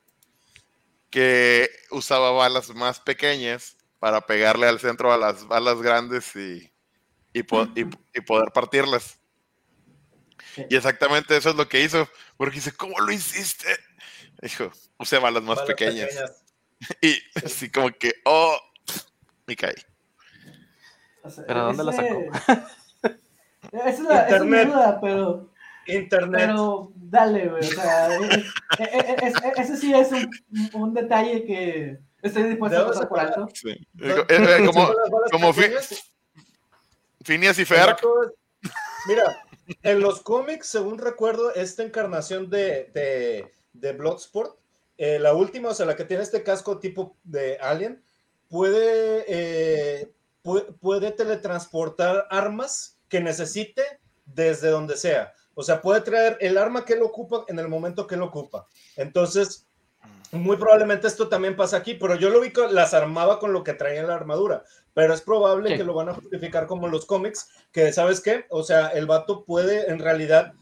[1.11, 6.71] Que usaba balas más pequeñas para pegarle al centro a las balas grandes y,
[7.33, 9.19] y, poder partirlas.
[10.69, 12.09] Y exactamente eso es lo que hizo.
[12.37, 13.69] Porque dice, ¿cómo lo hiciste?
[14.43, 16.11] Dijo, usé balas más pequeñas.
[17.03, 18.57] Y así como que, oh,
[19.49, 19.75] me caí.
[21.45, 22.23] ¿Pero dónde la sacó?
[23.73, 25.51] Esa es, la, es mi duda, pero.
[25.89, 26.41] Internet.
[26.47, 27.61] Pero dale, güey.
[27.61, 28.09] O sea,
[29.57, 30.31] ese sí es un,
[30.75, 33.49] un, detalle que estoy dispuesto a pasar por alto.
[33.55, 33.71] Sí.
[33.71, 34.93] Eh, eh, como
[35.31, 35.53] como
[37.25, 37.97] Phineas y Ferb.
[39.07, 39.25] Mira,
[39.83, 44.59] en los cómics, según recuerdo, esta encarnación de, de, de Bloodsport,
[44.99, 48.03] eh, la última, o sea, la que tiene este casco tipo de Alien,
[48.49, 50.13] puede, eh,
[50.81, 53.83] puede, teletransportar armas que necesite
[54.27, 55.33] desde donde sea.
[55.59, 58.69] O sea, puede traer el arma que él ocupa en el momento que él ocupa.
[58.95, 59.67] Entonces,
[60.31, 63.65] muy probablemente esto también pasa aquí, pero yo lo vi que las armaba con lo
[63.65, 64.63] que traía en la armadura.
[64.95, 68.63] Pero es probable que lo van a justificar como los cómics, que sabes qué, o
[68.63, 70.53] sea, el vato puede en realidad,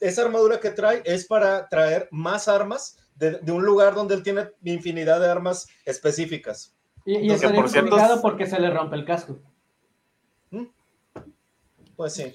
[0.00, 4.48] esa armadura que trae es para traer más armas de, un lugar donde él tiene
[4.64, 6.74] infinidad de armas específicas.
[7.04, 9.38] Y, y estaría por cierto, porque se le rompe el casco.
[10.50, 10.64] ¿Mm?
[11.94, 12.34] Pues sí.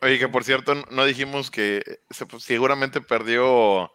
[0.00, 3.92] Oye, que por cierto, no dijimos que pues, seguramente perdió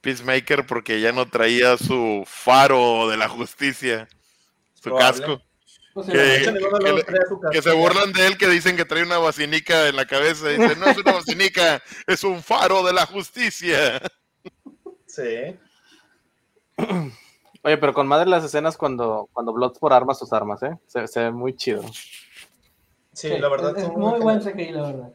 [0.00, 4.08] Peacemaker porque ya no traía su faro de la justicia,
[4.74, 5.42] su casco.
[5.94, 10.48] Pues que, se burlan de él, que dicen que trae una basinica en la cabeza.
[10.48, 14.00] Dicen, no es una basinica, es un faro de la justicia.
[15.06, 15.58] Sí.
[17.62, 20.78] Oye, pero con madre las escenas cuando, cuando Bloodsport arma sus armas, ¿eh?
[20.86, 21.84] Se, ve muy chido.
[23.18, 23.76] Sí, la verdad.
[23.76, 25.12] Es, muy buen CGI, la verdad.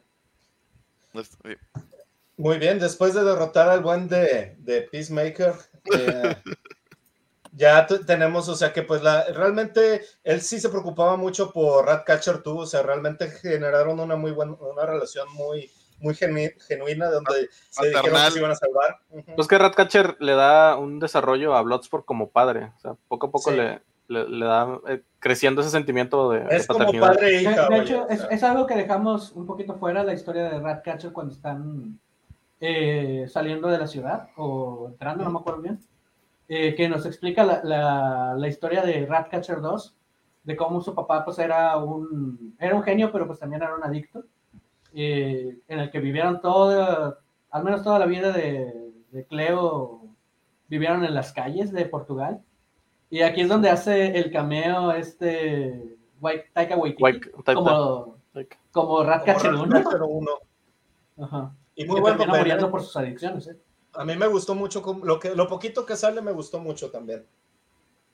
[2.36, 5.54] Muy bien, después de derrotar al buen de, de Peacemaker,
[5.98, 6.36] eh,
[7.54, 12.44] ya tenemos, o sea que pues la, realmente él sí se preocupaba mucho por Ratcatcher
[12.44, 17.88] 2, o sea, realmente generaron una muy buena, una relación muy, muy genuina, donde se
[17.88, 19.00] dijeron que se iban a salvar.
[19.34, 23.32] Pues que Ratcatcher le da un desarrollo a Bloodsport como padre, o sea, poco a
[23.32, 23.82] poco le,
[24.14, 27.68] le, da eh, creciendo ese sentimiento de, es como padre e hija.
[27.68, 31.34] De, hecho, es, es, algo que dejamos un poquito fuera la historia de Ratcatcher cuando
[31.34, 32.00] están
[32.60, 35.80] eh, saliendo de la ciudad o entrando, no me acuerdo bien,
[36.48, 39.96] eh, que nos explica la, la, la, historia de Ratcatcher 2,
[40.44, 43.84] de cómo su papá pues era un, era un genio, pero pues también era un
[43.84, 44.24] adicto
[44.94, 47.18] eh, en el que vivieron todo,
[47.50, 50.02] al menos toda la vida de, de, Cleo,
[50.68, 52.42] vivieron en las calles de Portugal.
[53.14, 56.00] Y aquí es donde hace el cameo este
[56.52, 58.18] Taika Waititi, como,
[58.72, 60.32] como Ratcatcher 1.
[61.22, 61.56] Ajá.
[61.76, 63.46] Y muy bueno muriendo por sus adicciones.
[63.50, 63.58] ¿eh?
[63.94, 67.24] A mí me gustó mucho, lo, que, lo poquito que sale me gustó mucho también.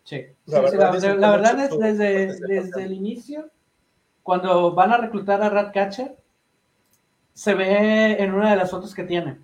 [0.04, 3.50] Sí, la verdad, la, verdad es desde, desde el inicio,
[4.22, 6.18] cuando van a reclutar a Ratcatcher,
[7.34, 9.40] se ve en una de las fotos que tiene.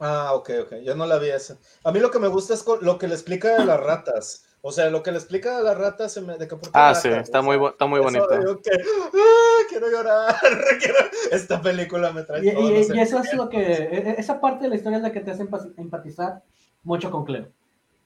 [0.00, 0.74] Ah, ok, ok.
[0.82, 1.58] Yo no la vi esa.
[1.84, 4.46] A mí lo que me gusta es lo que le explica de las ratas.
[4.62, 7.40] O sea, lo que le explica de las ratas se me, de Ah, sí, está
[7.40, 8.28] muy, está muy bonito.
[8.30, 9.64] ¡ah!
[9.68, 10.36] quiero llorar.
[11.30, 12.44] Esta película me trae.
[12.44, 13.58] Y, y, eso es lo que.
[13.58, 15.46] E, e, esa parte de la historia es la que te hace
[15.78, 16.42] empatizar
[16.82, 17.48] mucho con Cleo.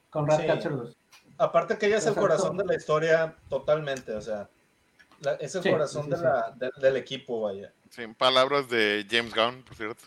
[0.09, 0.97] Con Ratcatcher 2.
[1.37, 4.13] Aparte que ella es el corazón de la historia totalmente.
[4.13, 4.49] O sea,
[5.39, 7.73] es el corazón de la, del equipo, vaya.
[7.89, 10.03] Sí, palabras de James Gunn, por cierto.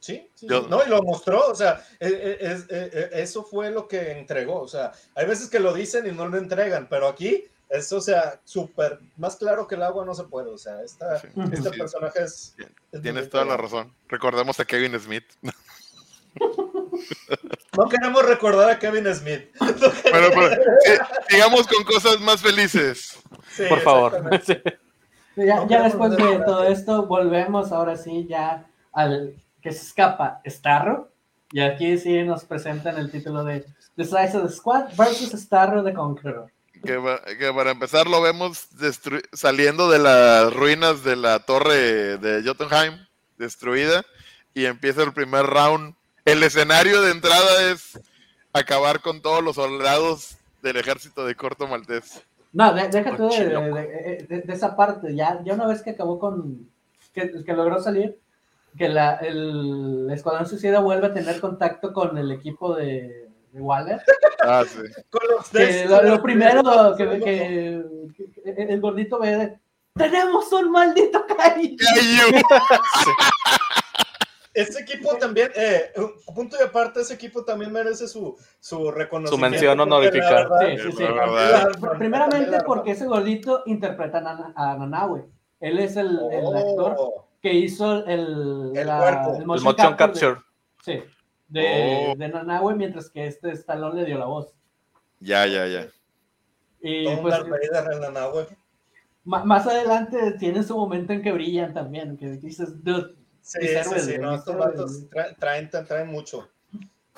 [0.00, 4.62] Sí, no, y lo mostró, o sea, e, e, e, eso fue lo que entregó,
[4.62, 8.00] o sea, hay veces que lo dicen y no lo entregan, pero aquí, eso, o
[8.00, 11.16] sea, súper, más claro que el agua no se puede, o sea, esta,
[11.52, 12.56] este personaje es...
[13.02, 15.24] Tienes toda la razón, recordemos a Kevin Smith.
[17.76, 19.48] No queremos recordar a Kevin Smith.
[20.10, 20.28] Bueno,
[21.28, 23.18] sigamos con cosas más felices.
[23.68, 24.28] Por favor.
[25.36, 31.10] Ya, después de todo esto, volvemos ahora sí ya al que se escapa Starro.
[31.52, 33.66] Y aquí sí nos presentan el título de
[33.96, 36.50] The Size of the Squad versus Starro de Conqueror.
[36.72, 36.98] Que,
[37.38, 38.68] que, para empezar lo vemos
[39.32, 42.94] saliendo de las ruinas de la torre de Jotunheim,
[43.36, 44.04] destruida,
[44.54, 45.94] y empieza el primer round.
[46.24, 48.00] El escenario de entrada es
[48.52, 52.22] acabar con todos los soldados del ejército de Corto Maltés.
[52.52, 55.14] No, déjate de, de, esa parte.
[55.14, 56.68] Ya, ya una vez que acabó con.
[57.12, 58.18] que, que logró salir,
[58.76, 64.00] que la, el Escuadrón Suicida vuelve a tener contacto con el equipo de, de Waller.
[64.42, 64.78] Ah, sí.
[65.88, 67.66] lo, primero que, que,
[68.44, 69.58] el, el gordito ve de,
[69.94, 71.76] tenemos un maldito Kaiju.
[74.52, 79.36] Ese equipo también, eh, un punto de aparte, ese equipo también merece su, su reconocimiento.
[79.36, 80.48] Su mención honorífica.
[80.60, 81.04] Sí, sí, sí.
[81.98, 85.26] Primeramente la- porque ese gordito interpreta a, a Nanaue.
[85.60, 86.96] Él es el, el Oh, actor
[87.40, 89.36] que hizo el, El la- cuerpo.
[89.54, 90.34] El motion capture.
[90.34, 90.40] de,
[90.84, 91.02] sí,
[91.48, 92.16] de, Oh.
[92.16, 94.52] de Nanaue, mientras que este Stallone le dio la voz.
[95.20, 95.88] Ya, ya, ya.
[96.82, 97.34] Y pues
[99.24, 104.00] ma- más adelante tiene su momento en que brillan también, que dices, dude, Sí, sí,
[104.00, 105.06] sí, no, estos vatos
[105.38, 106.48] traen, traen mucho.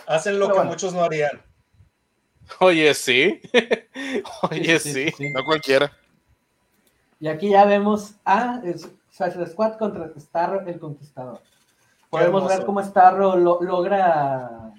[0.07, 0.71] Hacen lo Pero que bueno.
[0.71, 1.43] muchos no harían.
[2.61, 3.41] Oye, sí.
[4.51, 5.05] Oye, sí, sí.
[5.09, 5.31] sí, sí.
[5.31, 5.91] No cualquiera.
[7.19, 8.81] Y aquí ya vemos a el
[9.13, 11.41] Suicide Squad contra Starro el Conquistador.
[12.11, 14.73] Podemos ver cómo Starro lo- logra,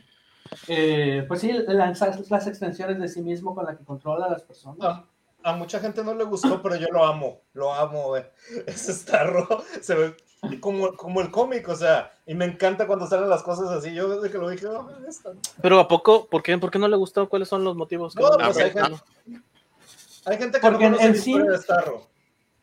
[0.68, 4.42] eh, pues sí, lanzar las extensiones de sí mismo con la que controla a las
[4.44, 4.78] personas.
[4.82, 5.06] A,
[5.44, 7.42] a mucha gente no le gustó, pero yo lo amo.
[7.54, 8.24] Lo amo, güey.
[8.68, 9.48] Ese Starro
[9.82, 10.16] se ve
[10.60, 13.94] como, como el cómic, o sea, y me encanta cuando salen las cosas así.
[13.94, 14.90] Yo desde que lo dije, oh,
[15.62, 16.28] Pero ¿a poco?
[16.28, 17.30] ¿Por qué, ¿Por qué no le gustó?
[17.30, 18.14] ¿Cuáles son los motivos?
[18.16, 19.02] que No, le pues hay gente-
[20.26, 22.13] hay gente que Porque no conoce en la sí- de Starro.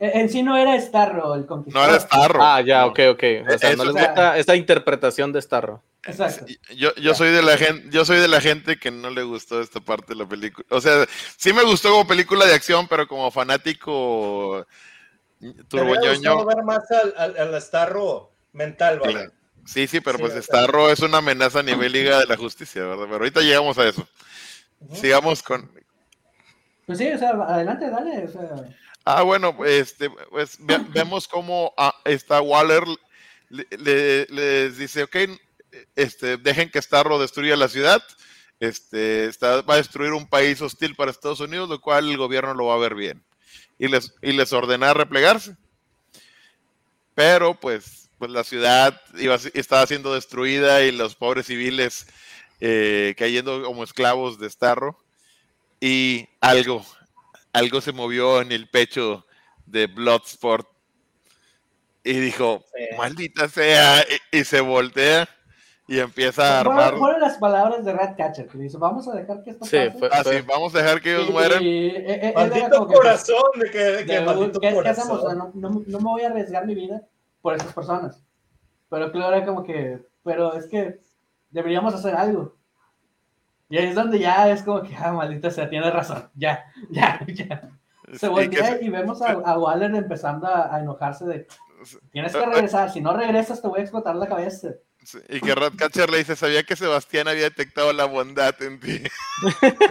[0.00, 1.90] En, en sí no era Starro el No Conquistador.
[1.90, 2.42] era Starro.
[2.42, 3.22] Ah, ya, ok, ok.
[3.54, 4.06] O sea, no Eso les sí.
[4.08, 5.82] gusta esta interpretación de Starro.
[6.04, 6.46] Exacto.
[6.74, 9.60] Yo, yo soy de la gente, yo soy de la gente que no le gustó
[9.60, 10.66] esta parte de la película.
[10.70, 11.06] O sea,
[11.36, 14.66] sí me gustó como película de acción, pero como fanático
[15.68, 16.44] turboñoño.
[16.46, 19.00] ver más al, al, al Starro mental.
[19.00, 19.30] Claro.
[19.66, 20.44] Sí, sí, pero Sí, pues.
[20.46, 23.04] Starro es una amenaza a nivel Liga de la Justicia, ¿verdad?
[23.04, 24.08] Pero ahorita llegamos a eso.
[24.94, 25.70] Sigamos con.
[26.86, 28.24] Pues sí, o sea, adelante, dale.
[28.24, 28.40] O sea,
[29.04, 32.84] Ah, bueno, este, pues ve- vemos cómo ah, está Waller
[33.48, 35.16] le- le- les dice, ok,
[35.96, 38.02] este, dejen que Starro destruya la ciudad.
[38.60, 42.52] Este, está, va a destruir un país hostil para Estados Unidos, lo cual el gobierno
[42.54, 43.24] lo va a ver bien.
[43.78, 45.56] Y les, y les ordena replegarse.
[47.14, 52.06] Pero pues, pues la ciudad iba, estaba siendo destruida y los pobres civiles
[52.60, 54.98] eh, cayendo como esclavos de Starro.
[55.80, 56.84] Y algo,
[57.52, 59.26] algo se movió en el pecho
[59.66, 60.66] de Bloodsport.
[62.02, 62.96] Y dijo, Sí.
[62.96, 64.02] maldita sea,
[64.32, 65.28] y, y se voltea
[65.86, 66.96] y empieza a armar.
[66.96, 69.90] fueron, las palabras de Ratcatcher que dice, vamos a dejar que esto Sí, pase.
[69.98, 71.62] fue- Así, Ah, vamos a dejar que ellos Y- mueran.
[71.62, 75.02] y- él era Maldito corazón, de que, de que de, maldito ¿qué, qué corazón.
[75.02, 75.24] hacemos?
[75.24, 77.02] O sea, no, no- no me voy a arriesgar mi vida
[77.42, 78.22] por esas personas.
[78.88, 81.00] Pero claro, era como que, pero es que
[81.50, 82.56] deberíamos hacer algo.
[83.70, 86.28] Y ahí es donde ya es como que, ah, maldita sea, tiene razón.
[86.34, 87.70] Ya, ya, ya.
[88.14, 91.46] Se Y voltea que y vemos a, a Waller empezando a, a enojarse de,
[92.12, 94.70] tienes que regresar, si no regresas te voy a explotar la cabeza.
[95.28, 99.02] y que Ratcatcher le dice, sabía que Sebastián había detectado la bondad en ti.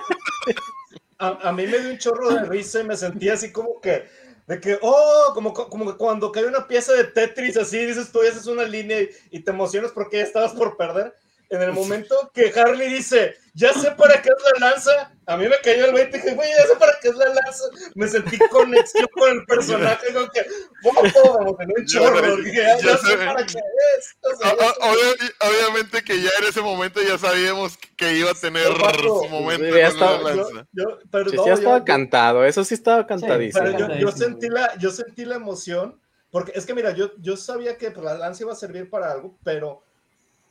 [1.21, 4.07] A, a mí me dio un chorro de risa y me sentí así como que,
[4.47, 8.21] de que, oh, como, como que cuando cae una pieza de Tetris así, dices tú,
[8.21, 11.13] haces una línea y, y te emocionas porque ya estabas por perder.
[11.51, 15.47] En el momento que Harley dice, ya sé para qué es la lanza, a mí
[15.47, 17.63] me cayó el 20 y dije, güey, ya sé para qué es la lanza.
[17.95, 20.45] Me sentí conexión con el personaje, como que,
[20.83, 22.19] me emocioné un chorro.
[22.19, 23.57] "Ah, ya, yo sé para qué
[23.97, 24.17] es.
[24.21, 28.67] O sea, ya obviamente que ya en ese momento ya sabíamos que iba a tener
[28.67, 30.67] su momento sí, ya con la estaba- lanza.
[30.71, 33.63] yo, yo, pero Sí, no, ya estaba yo- cantado, eso sí estaba cantadísimo.
[33.65, 35.99] Pero yo, sentí la, yo sentí la emoción,
[36.31, 39.37] porque es que mira, yo, yo sabía que la lanza iba a servir para algo,
[39.43, 39.83] pero,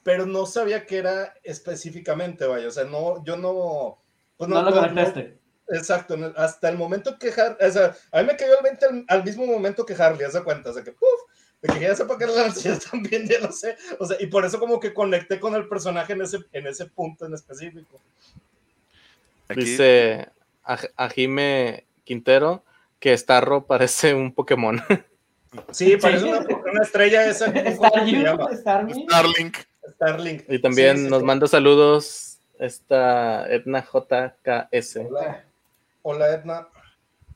[0.09, 3.99] pero no sabía que era específicamente, vaya, o sea, no, yo no...
[4.39, 5.37] Pues No, lo conectaste.
[5.69, 9.05] exacto, hasta el momento que Harley, o sea, a mí me cayó el 20 al,
[9.07, 11.11] al mismo momento que Harley, haz de cuenta, o sea, que, ¡puf!
[11.61, 14.17] de que ya sepa que es la lanza, yo también ya lo sé, o sea,
[14.19, 17.35] y por eso como que conecté con el personaje en ese, en ese punto en
[17.35, 18.01] específico.
[19.47, 20.31] Aquí- Dice
[20.65, 22.65] a, a Jime Quintero
[22.99, 24.81] que Starro parece un Pokémon.
[25.71, 26.29] Sí, parece Sí.
[26.31, 26.41] Una,
[26.71, 28.55] una estrella esa, ¿cómo se Staryu, llama?
[28.57, 29.05] Starmie.
[29.05, 29.57] Starlink.
[29.95, 30.45] Starlink.
[30.49, 31.25] Y también Sí, sí, nos sí.
[31.27, 34.97] manda saludos esta Edna JKS.
[35.09, 35.45] Hola,
[36.03, 36.69] hola Edna.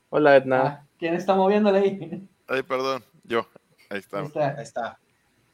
[0.09, 0.61] Hola Edna.
[0.61, 2.27] Ah, ¿Quién está moviéndole ahí?
[2.47, 3.47] Ay, perdón, yo.
[3.89, 4.19] Ahí está.
[4.19, 4.47] Ahí está.
[4.57, 4.99] Ahí está.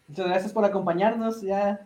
[0.07, 1.41] Muchas gracias por acompañarnos.
[1.41, 1.85] Ya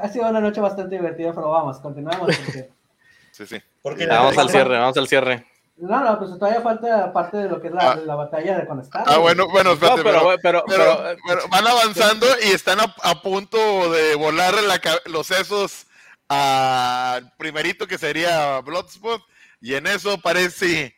[0.00, 2.36] ha sido una noche bastante divertida, pero vamos, continuamos.
[2.36, 2.70] porque-
[3.32, 3.56] Sí, sí.
[3.82, 5.46] Porque vamos al cierre, vamos al cierre.
[5.78, 7.96] No, no, pues todavía falta parte de lo que es la, Ah.
[7.96, 9.04] la batalla de Conectar.
[9.06, 12.48] Ah, bueno, bueno, No, espérate, pero, pero, pero, pero- pero, eh, pero van avanzando y
[12.52, 14.16] están a, a punto de
[14.62, 15.86] la ca- los sesos
[16.28, 19.22] al primerito que sería Bloodspot
[19.60, 20.96] y en eso parece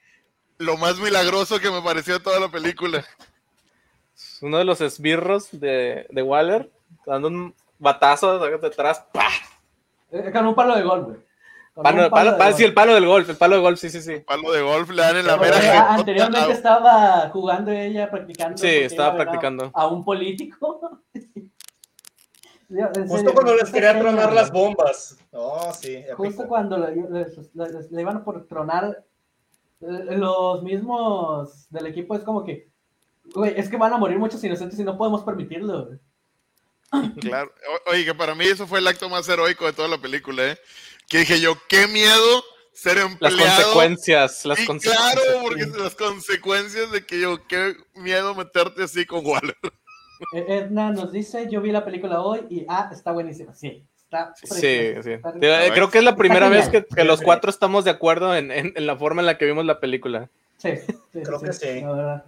[0.59, 3.05] lo más milagroso que me pareció toda la película.
[4.41, 6.71] uno de los esbirros de, de Waller
[7.05, 9.05] dando un batazo detrás.
[9.13, 9.29] ¡pah!
[10.13, 11.19] Eh, con un palo de gol, güey.
[11.83, 14.19] Palo, sí, el palo del golf, el palo de golf, sí, sí, sí.
[14.21, 18.59] Palo de golf le dan en la mera jefota anteriormente estaba jugando ella, practicando.
[18.59, 19.71] Sí, estaba practicando.
[19.75, 21.03] A un político.
[23.09, 25.17] Justo cuando les quería tronar las bombas.
[25.33, 26.05] Oh, sí.
[26.17, 29.05] Justo cuando le, iban por tronar,
[29.81, 32.69] eh, los mismos del equipo es como que,
[33.35, 35.91] güey, es que van a morir muchos inocentes y no podemos permitirlo.
[37.21, 37.53] Claro.
[37.87, 40.59] Oye, que para mí eso fue el acto más heroico de toda la película, ¿eh?
[41.09, 43.35] Que dije yo, qué miedo ser Las empleado.
[43.57, 45.13] consecuencias, las Y consecuencias.
[45.25, 49.57] claro, porque las consecuencias de que yo, qué miedo meterte así con Waller.
[50.35, 53.55] Eh, Edna nos dice, yo vi la película hoy y, ah, está buenísima.
[53.55, 55.13] Sí, está Sí, preciosa, sí.
[55.13, 58.51] está- Eh, Creo que es la primera vez que, los cuatro estamos de acuerdo en,
[58.51, 60.29] en- en la forma en la que vimos la película.
[60.57, 60.71] Sí,
[61.13, 61.81] sí, Creo que sí.
[61.83, 62.25] la verdad.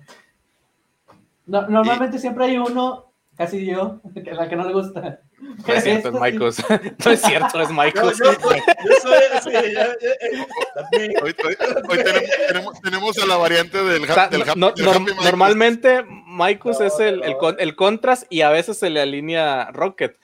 [1.47, 3.10] No- normalmente siempre hay uno,
[3.41, 5.21] casi yo, que la que no le gusta.
[5.67, 6.19] No es cierto, es Esta sí.
[6.21, 6.95] Michael.
[7.05, 8.13] No es cierto, es Yo, Michael.
[8.19, 9.51] yo, yo soy así.
[9.51, 11.07] ya- ya- that's me.
[11.23, 11.57] Hoy, hoy-
[11.89, 16.75] hoy tenemos, tenemos- tenemos a la variante del, ha- del, no- happy- del normalmente Michael
[16.79, 17.25] No, es el, no.
[17.25, 20.20] el, con- el contras y a veces se le alinea Rocket.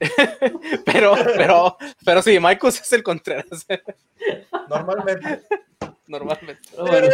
[0.84, 3.66] pero, pero, pero sí, Michael es el Contreras,
[4.68, 5.42] Normalmente.
[6.06, 6.62] normalmente.
[6.76, 7.08] Bueno,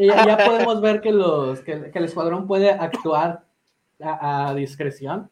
[0.00, 3.44] ya podemos ver que, los, que, que el escuadrón puede actuar
[4.00, 5.30] a, a discreción.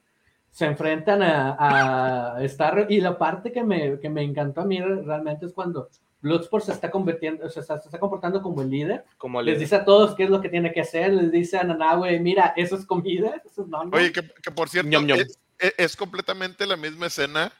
[0.50, 4.80] Se enfrentan a, a Starro y la parte que me, que me encantó a mí
[4.80, 5.88] realmente es cuando
[6.22, 9.04] Bloodsport se está convirtiendo, se está, se está comportando como el líder.
[9.18, 11.12] Como Les le dice a todos qué es lo que tiene que hacer.
[11.12, 13.42] Les dice a Nanahue, mira, eso es comida.
[13.44, 13.96] Eso es no, no".
[13.96, 15.18] Oye, que, que por cierto, Ñom, ñom.
[15.18, 17.52] Es, es- es completamente la misma escena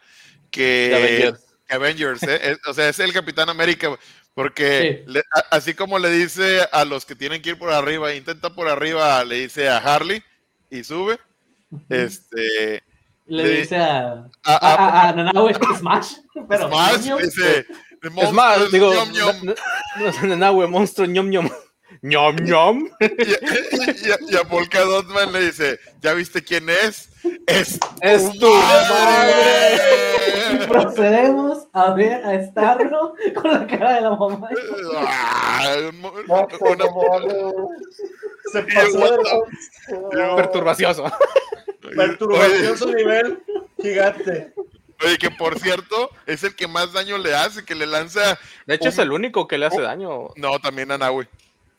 [0.50, 1.54] que Avengers.
[1.66, 2.40] que Avengers, ¿eh?
[2.52, 3.96] Es- o sea, es el Capitán América,
[4.34, 5.10] porque Sí.
[5.12, 8.50] le- a- así como le dice a los que tienen que ir por arriba, intenta
[8.54, 10.22] por arriba, le dice a Harley
[10.70, 11.18] y sube.
[11.88, 12.82] Este,
[13.26, 16.14] le le- dice a, a, a, a- a, a Nanahue, Smash.
[16.48, 17.66] Pero Smash, dice,
[18.02, 19.54] Es más, digo, ñom, ñom.
[20.28, 21.48] no- no- monstruo, ñom, ñom.
[22.02, 22.88] ñom, ñom.
[23.00, 27.08] Y, y- y a Polka Dotman le dice, ¿ya viste quién es?
[27.46, 29.78] Es, Es tu Y madre.
[30.68, 34.48] procedemos a ver a Starro con la cara de la mamá.
[34.96, 35.76] Ah,
[36.60, 36.88] una-
[38.52, 38.98] Se Y pasó
[40.10, 41.04] de Perturbacioso.
[41.96, 43.42] perturbación su nivel
[43.80, 44.52] gigante.
[45.04, 48.38] Oye, que por cierto, es el que más daño le hace, que le lanza.
[48.66, 50.28] De hecho, es el único que le hace daño.
[50.36, 51.26] No, también a Nahui.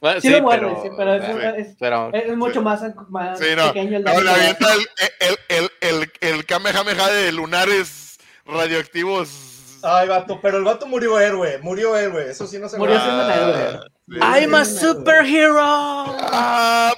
[0.01, 1.31] Bueno, Sí lo muerde, sí, pero es- Sí.
[1.71, 3.67] es, pero- es mucho más, más Sí, no.
[3.71, 4.87] pequeño el No, daño le avienta el,
[5.19, 9.79] el, el, el, el Kamehameha de lunares radioactivos.
[9.81, 13.25] Ay, vato, pero el vato murió héroe, murió héroe, eso sí no se Murió siendo
[13.25, 13.79] un héroe.
[14.21, 15.59] I'm a superhero.
[15.61, 16.93] Ah,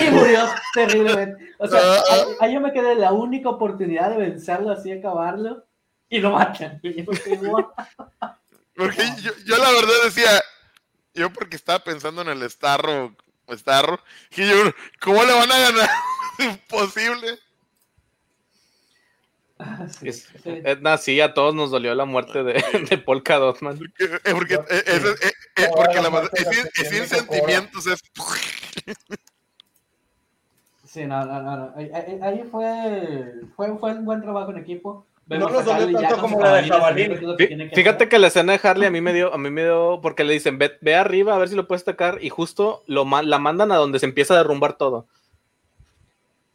[0.00, 1.54] Y murió terriblemente.
[1.58, 2.14] O sea, Ah, ah.
[2.14, 5.64] ahí, ahí yo me quedé la única oportunidad de vencerlo así, acabarlo,
[6.08, 6.80] y lo matan.
[8.74, 10.30] Porque yo, yo la verdad decía,
[11.14, 13.14] yo porque estaba pensando en el Starro,
[13.50, 14.00] Starro,
[14.30, 14.56] y yo,
[15.00, 15.90] ¿cómo le van a ganar?
[16.38, 17.38] Imposible.
[20.00, 20.60] Sí, Es- sí.
[20.64, 22.52] Edna, sí, a todos nos dolió la muerte de,
[22.90, 23.76] de Polka Dotman.
[23.98, 28.02] Eh, eh, Porque, eh, es, eh, eh, sin- sentimientos, es...
[30.84, 31.72] Sí, no, no, no.
[31.76, 35.06] Ahí, fue, fue, fue un buen trabajo en equipo.
[35.26, 37.18] No nos dolió tanto como la de jabalín.
[37.38, 38.08] que que Fíjate hacer.
[38.10, 40.34] que la escena de Harley a mí me dio, a mí me dio, porque le
[40.34, 43.72] dicen, ve, ve arriba a ver si lo puedes atacar, y justo lo la mandan
[43.72, 45.06] a donde se empieza a derrumbar todo.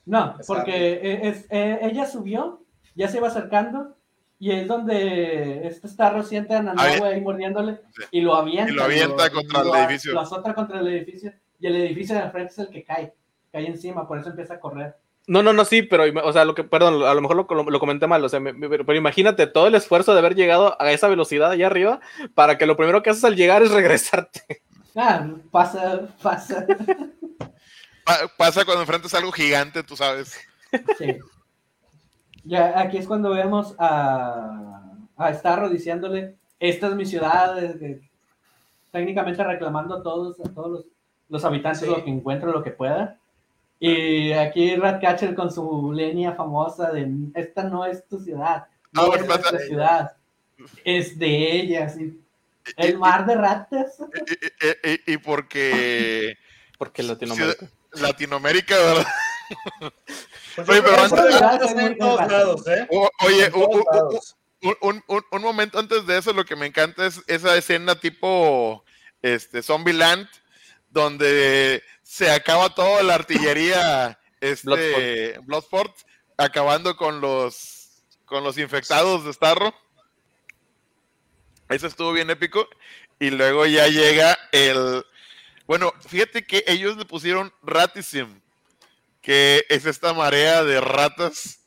[0.06, 2.62] No, porque eh, es, eh, ella subió,
[2.98, 3.96] ya se iba acercando,
[4.40, 8.04] y es donde este Starro siente a ahí mordiéndole, Sí.
[8.12, 8.72] y lo avienta.
[8.72, 10.14] Y lo avienta contra el edificio.
[10.14, 13.14] Lo azota contra el edificio, y el edificio de enfrente es el que cae,
[13.52, 14.96] cae encima, por eso empieza a correr.
[15.30, 17.70] No, no, no, sí, pero, o sea, lo que, perdón, a lo mejor lo, lo-
[17.70, 20.36] lo comenté mal, o sea, me- me- pero, pero imagínate todo el esfuerzo de haber
[20.36, 22.00] llegado a esa velocidad allá arriba
[22.34, 24.62] para que lo primero que haces al llegar es regresarte.
[24.96, 26.66] Ah, pasa, pasa.
[28.04, 30.40] Pa- Pasa cuando enfrentas algo gigante, tú sabes.
[30.98, 31.18] Sí.
[32.48, 34.84] Ya, aquí es cuando vemos a,
[35.18, 37.56] a Starro diciéndole, esta es mi ciudad,
[38.92, 40.86] técnicamente reclamando a todos, a todos los,
[41.30, 41.88] los habitantes Sí.
[41.88, 43.18] lo que encuentre, lo que pueda.
[43.80, 49.16] Y aquí Ratcatcher con su línea famosa de, esta no es tu ciudad, no Ah,
[49.16, 50.12] es nuestra ciudad,
[50.84, 52.20] es de ella, sí.
[52.78, 53.98] Y- El mar de ratas.
[54.00, 56.36] Y, y- y- y porque
[56.78, 57.68] Porque Latinoamérica.
[57.94, 59.06] Latinoamérica, ¿verdad?
[60.58, 62.88] Pues Oye, pero antes- eso antes- está en todos lados, ¿eh?
[62.92, 63.52] O- oye,
[65.32, 68.84] un momento antes de eso, lo que me encanta es esa escena tipo
[69.22, 70.28] este, Zombieland,
[70.90, 75.96] donde se acaba toda la artillería este, Bloodsport,
[76.38, 79.74] acabando con los con los infectados de Starro.
[81.70, 82.68] Eso estuvo bien épico.
[83.20, 85.06] Y luego ya llega el.
[85.66, 88.40] Bueno, fíjate que ellos le pusieron Ratism,
[89.28, 91.60] que es esta marea de ratas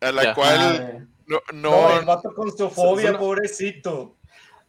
[0.00, 0.34] a la Ya.
[0.34, 4.16] cual no, No, no, el vato con su fobia, pobrecito.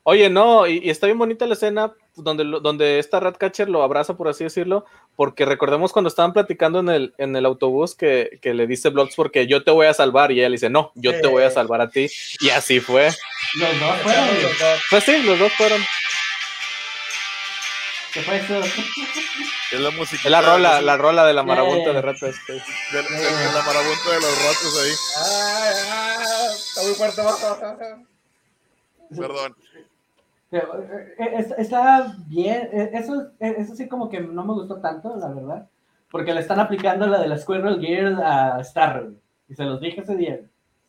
[0.03, 3.82] Oye, no, y, y está bien bonita la escena donde, lo- donde esta Ratcatcher lo
[3.82, 4.84] abraza, por así decirlo,
[5.15, 9.15] porque recordemos cuando estaban platicando en el, en el autobús que, que le dice Bloods
[9.15, 11.49] porque yo te voy a salvar, y ella le dice, no, yo te voy a
[11.49, 11.56] Sí.
[11.56, 12.07] salvar a ti,
[12.41, 13.10] y así fue.
[13.57, 14.24] Los dos fueron.
[14.26, 14.80] Echaron los dos.
[14.90, 15.82] Pues sí, los dos fueron.
[18.18, 18.60] ¿Qué fue eso?
[19.73, 20.23] es la música.
[20.26, 22.35] Es la rola, la rola de la marabunta de ratas.
[22.48, 22.53] sí.
[22.53, 24.91] de, la marabunta de los ratos ahí.
[26.52, 27.22] Está muy fuerte.
[29.15, 29.56] Perdón.
[30.52, 30.64] Eh,
[31.19, 35.27] eh, es- Está bien, eh, eso, eso sí como que no me gustó tanto, la
[35.27, 35.68] verdad,
[36.10, 39.11] porque le están aplicando la de la Squirrel Gear a Starro,
[39.48, 40.39] y se los dije ese día,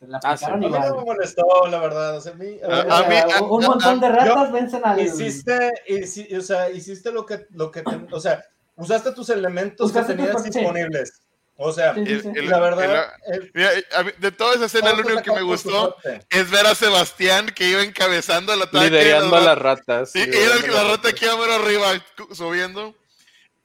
[0.07, 0.45] la Ah, sí.
[0.45, 2.17] A mí no me molestó, la verdad.
[2.17, 4.81] O sea, a mí, a A- O sea, mí- un a- montón de ratas vencen
[4.85, 4.99] al...
[4.99, 8.43] hiciste, hici- o sea, hiciste lo que, lo que, te- o sea,
[8.77, 10.49] usaste tus elementos Usaste que tenías sí.
[10.49, 11.21] disponibles.
[11.61, 14.65] O sea, Sí, El- el- la verdad, el- el- Mira, a mí- de toda esa
[14.67, 15.97] escena, lo único que me gustó
[16.29, 18.89] es ver a Sebastián que iba encabezando el ataque.
[18.89, 20.11] de Liderando a las ratas.
[20.13, 21.87] Sí, era el que la rata aquí a mero arriba
[22.31, 22.95] subiendo.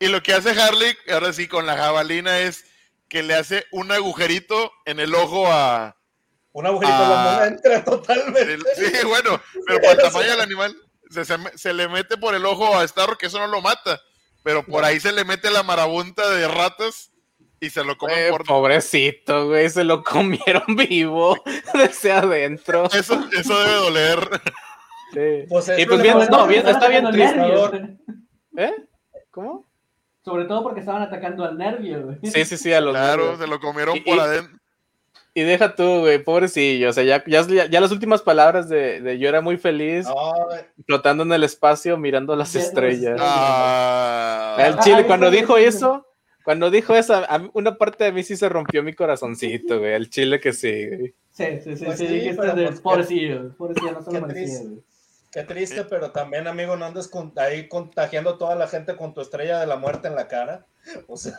[0.01, 2.65] Y lo que hace Harley, ahora sí, con la jabalina es
[3.09, 5.95] que le hace un agujerito en el ojo a.
[6.55, 7.45] Un agujerito Ah.
[7.47, 8.59] entra totalmente.
[8.77, 10.75] sí, bueno, pero por el tamaño del animal,
[11.11, 11.25] se,
[11.59, 14.01] se le mete por el ojo a Starro, que eso no lo mata.
[14.43, 17.11] Pero por ahí se le mete la marabunta de ratas
[17.61, 18.45] y se lo comen Eh, por.
[18.45, 21.43] pobrecito, güey, se lo comieron vivo
[21.75, 22.85] desde adentro.
[22.93, 24.19] Eso, eso debe doler.
[25.13, 25.47] Sí.
[25.49, 27.41] Pues Y pues bien, no, bien, está bien triste.
[27.41, 27.99] al nervio.
[28.59, 28.73] ¿Eh?
[29.31, 29.67] ¿Cómo?
[30.25, 32.19] Sobre todo porque estaban atacando al nervio, güey.
[32.33, 33.41] Sí, sí, sí, a los Claro, nervios.
[33.41, 34.59] se lo comieron Y- por adentro.
[35.37, 36.91] Y deja tú, güey, pobrecillo.
[36.91, 40.33] O sea, ya, ya, ya las últimas palabras de, de yo era muy feliz, No,
[40.87, 43.19] flotando en el espacio, mirando las estrellas.
[43.21, 46.07] Ah, El Ah, chile, ahí cuando dijo eso,
[46.45, 49.93] cuando dijo eso, a mí- una parte de mí sí se rompió mi corazoncito, güey.
[49.95, 51.15] El chile que sí, güey.
[51.33, 54.65] Sí, sí, sí, Pues sí, de pues, pobrecillo, pobrecillo, no se lo merecía, triste.
[54.69, 54.81] güey.
[55.35, 59.13] Qué triste, pero también, amigo, no andes con- ahí contagiando a toda la gente con
[59.13, 60.65] tu estrella de la muerte en la cara.
[61.09, 61.35] O sea,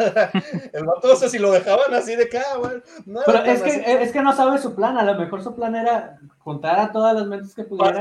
[0.73, 2.81] el vato, o sea, si lo dejaban así de acá, güey.
[3.05, 3.81] No era Pero es que, así.
[3.85, 7.13] es que no sabe su plan, a lo mejor su plan era juntar a todas
[7.15, 7.93] las mentes que pudieran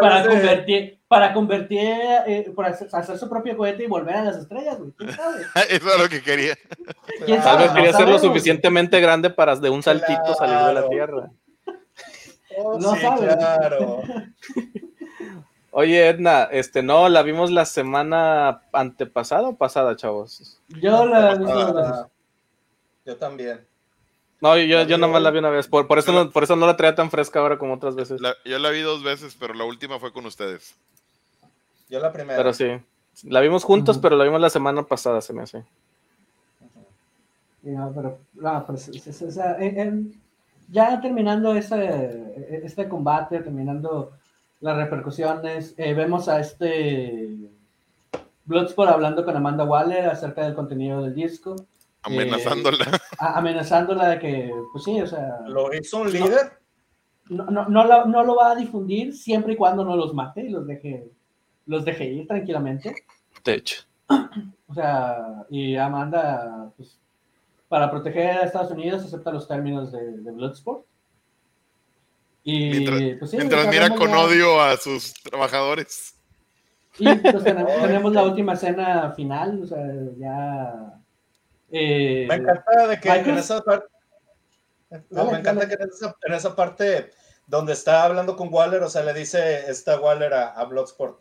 [0.00, 1.80] para de- convertir, para convertir,
[2.26, 4.92] eh, para hacer, su propio cohete y volver a las estrellas, güey.
[4.92, 5.36] ¿Quién sabe?
[5.70, 6.54] eso es lo que quería.
[7.24, 7.62] ¿Quién Tal sabe?
[7.64, 11.30] vez no quería ser lo suficientemente grande para de un saltito salir de la tierra.
[12.58, 13.36] Oh, No sí, sabes.
[13.36, 14.02] claro.
[15.70, 20.58] Oye, Edna, este, no, la vimos la semana antepasada o pasada, chavos.
[20.68, 21.32] Yo la.
[21.46, 22.08] Ah,
[23.04, 23.60] Yo también.
[24.40, 26.66] No, yo, yo nomás la vi una vez, por, por, eso no, por eso no
[26.66, 28.20] la traía tan fresca ahora como otras veces.
[28.20, 30.74] La- yo la vi dos veces, pero la última fue con ustedes.
[31.88, 32.36] Yo la primera.
[32.36, 32.66] Pero sí,
[33.24, 35.64] la vimos juntos, pero la vimos la semana pasada, se me hace.
[37.62, 40.22] Y no, pero, no, pues, es- es- o sea, en- en-
[40.68, 44.12] ya terminando ese, este combate, terminando
[44.60, 47.36] las repercusiones, eh, vemos a este
[48.44, 51.56] Bloodsport hablando con Amanda Waller acerca del contenido del disco,
[52.02, 52.86] Amenazándola.
[53.18, 56.52] a- amenazándola de que, pues sí, o sea, ¿Lo hizo un líder?
[57.28, 60.42] no, no, no, lo, no lo va a difundir siempre y cuando no los mate
[60.42, 61.10] y los deje,
[61.66, 62.94] los deje ir tranquilamente.
[63.44, 63.82] De hecho.
[64.68, 66.98] O sea, y Amanda, pues,
[67.68, 70.84] para proteger a Estados Unidos, acepta los términos de, de Bloodsport.
[72.48, 76.14] Y Mientras- pues sí, Mientras mira con ya- odio a sus trabajadores.
[76.96, 79.84] Y pues tenemos, tenemos la última escena final, o sea,
[80.16, 80.94] ya.
[81.72, 83.86] eh, Me encanta de que Michael- en esa parte.
[84.90, 85.76] No, Dale, me encanta dale.
[85.76, 87.10] que en esa, en esa parte
[87.48, 91.20] donde está hablando con Waller, o sea, le dice esta Waller a, a Bloodsport.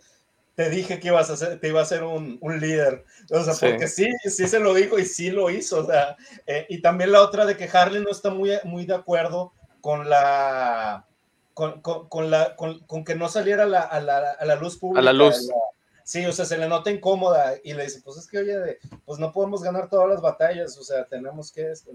[0.54, 3.04] Te dije que ibas a ser, te iba a ser un, un líder.
[3.32, 3.66] O sea, Sí.
[3.68, 5.80] porque sí, sí se lo dijo y sí lo hizo.
[5.80, 6.16] O sea,
[6.46, 10.08] eh, y también la otra de que Harley no está muy, muy de acuerdo con
[10.08, 11.06] la.
[11.56, 14.78] Con, con, con la, con, con que no saliera la- a, la, a la luz
[14.78, 15.00] pública.
[15.00, 15.50] A la luz.
[16.04, 18.78] sí, o sea, se le nota incómoda y le dice, pues es que, oye, de-
[19.06, 21.92] pues no podemos ganar todas las batallas, o sea, tenemos que esto.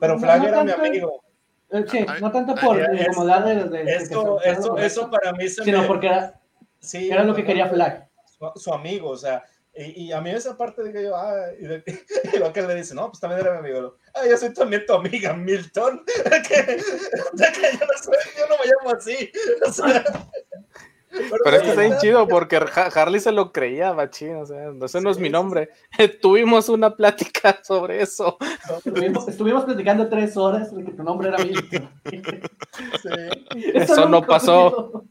[0.00, 1.22] Pero No, no era mi amigo.
[1.70, 5.32] eh, sí, no tanto por incomodar de, de- de que Eso, se- eso, eso para
[5.34, 6.40] mí se sino me- porque era,
[6.80, 8.08] sí, era lo que quería Flag.
[8.24, 9.44] Su, su amigo, o sea,
[9.74, 11.82] y, y a mí esa parte dije yo, ah, y, de,
[12.34, 13.96] y lo que le dice, no, pues también era mi amigo.
[14.14, 16.04] Ah, yo soy también tu amiga, Milton.
[16.48, 16.76] que, de
[17.52, 19.30] que yo, no soy, yo no me llamo así.
[19.66, 20.04] O sea,
[21.44, 24.46] Pero es que está bien sí, chido porque Ha- Harley se lo creía, machín, o
[24.46, 25.68] sea, ese no es Sí, mi sí, nombre.
[26.22, 28.38] Tuvimos una plática sobre eso.
[28.78, 31.90] Estuvimos, estuvimos platicando tres horas de que tu nombre era Milton.
[33.02, 33.10] sí.
[33.74, 35.04] Eso no pasó.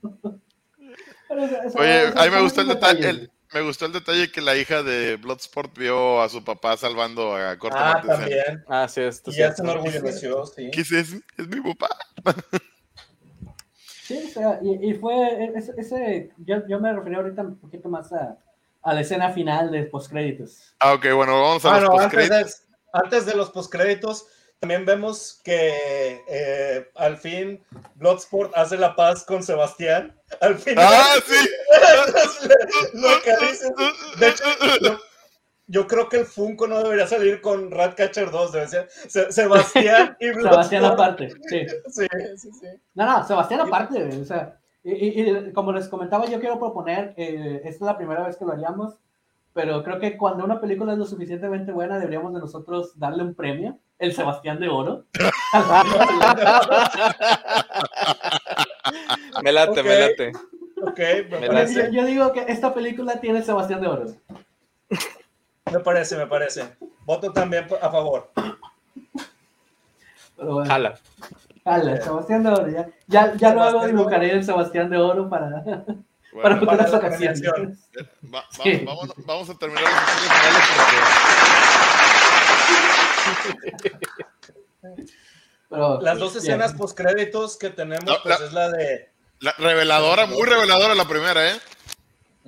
[1.76, 5.18] Oye, a mí me gustó el detalle, me gustó el detalle que la hija de
[5.18, 8.64] Bloodsport vio a su papá salvando a Corto Ah, también.
[8.68, 10.70] Ah, sí, esto Y ya se enorgulleció, sí.
[10.72, 11.90] ¿Qué es, es, es mi papá?
[14.04, 17.88] Sí, o sea, y, y fue ese, ese- yo, yo me refería ahorita un poquito
[17.90, 18.38] más a,
[18.82, 20.74] a la escena final de postcréditos.
[20.80, 22.62] Ah, ok, bueno, vamos a Bueno, los antes postcréditos.
[22.68, 24.28] de, antes de los postcréditos,
[24.62, 27.64] también vemos que eh, al fin
[27.96, 30.16] Bloodsport hace la paz con Sebastián.
[30.40, 31.50] Al final, ¡Ah, sí!
[32.94, 33.72] lo que dices.
[34.20, 34.44] De hecho,
[34.82, 34.98] yo,
[35.66, 40.16] yo creo que el Funko no debería salir con Ratcatcher 2, debe ser Se- Sebastián
[40.20, 40.52] y Bloodsport.
[40.54, 41.66] Sebastián aparte, sí.
[41.90, 42.08] Sí,
[42.38, 42.68] sí, sí.
[42.94, 47.16] No, no, Sebastián aparte, o sea, y, y- y como les comentaba, yo quiero proponer,
[47.18, 48.94] eh, esta es la primera vez que lo haríamos,
[49.54, 53.36] pero creo que cuando una película es lo suficientemente buena, deberíamos de nosotros darle un
[53.36, 55.06] premio, el Sebastián de Oro.
[59.44, 60.32] Me late, me late.
[60.82, 61.00] Ok,
[61.30, 64.06] me Me yo, parece, yo- yo digo que esta película tiene el Sebastián de Oro.
[65.72, 66.76] me parece, me parece.
[67.06, 68.30] Voto también a favor.
[70.36, 71.00] Pero bueno, Jala.
[71.64, 75.64] jala, Sebastián de Oro, ya, ya, ya luego dibujaré el Sebastián de Oro para,
[76.42, 76.62] para va-
[78.40, 78.82] va- Sí.
[78.86, 80.64] vamos, vamos a terminar los episodios finales
[83.82, 83.92] porque
[85.70, 86.44] Pero, Las dos bien.
[86.44, 89.10] escenas postcréditos que tenemos, No, pues la- es la de.
[89.40, 91.60] la reveladora, muy reveladora la primera, ¿eh?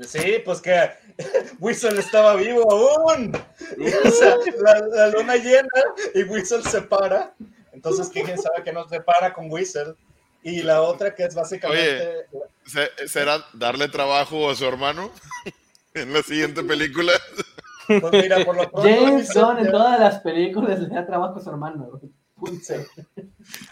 [0.05, 0.89] Sí, pues que
[1.60, 3.31] Whistle estaba vivo aún.
[4.05, 5.69] O sea, la, la luna llena
[6.15, 7.34] y Whistle se para.
[7.72, 9.95] Entonces, ¿quién sabe que no se para con Whistle?
[10.43, 12.26] Y la otra que es básicamente.
[13.07, 15.11] ¿Será darle trabajo a su hermano
[15.94, 17.11] en la siguiente película?
[17.88, 18.81] Pues mira, por lo pronto.
[18.81, 21.99] James Whistle Gunn en todas las películas le da trabajo a su hermano.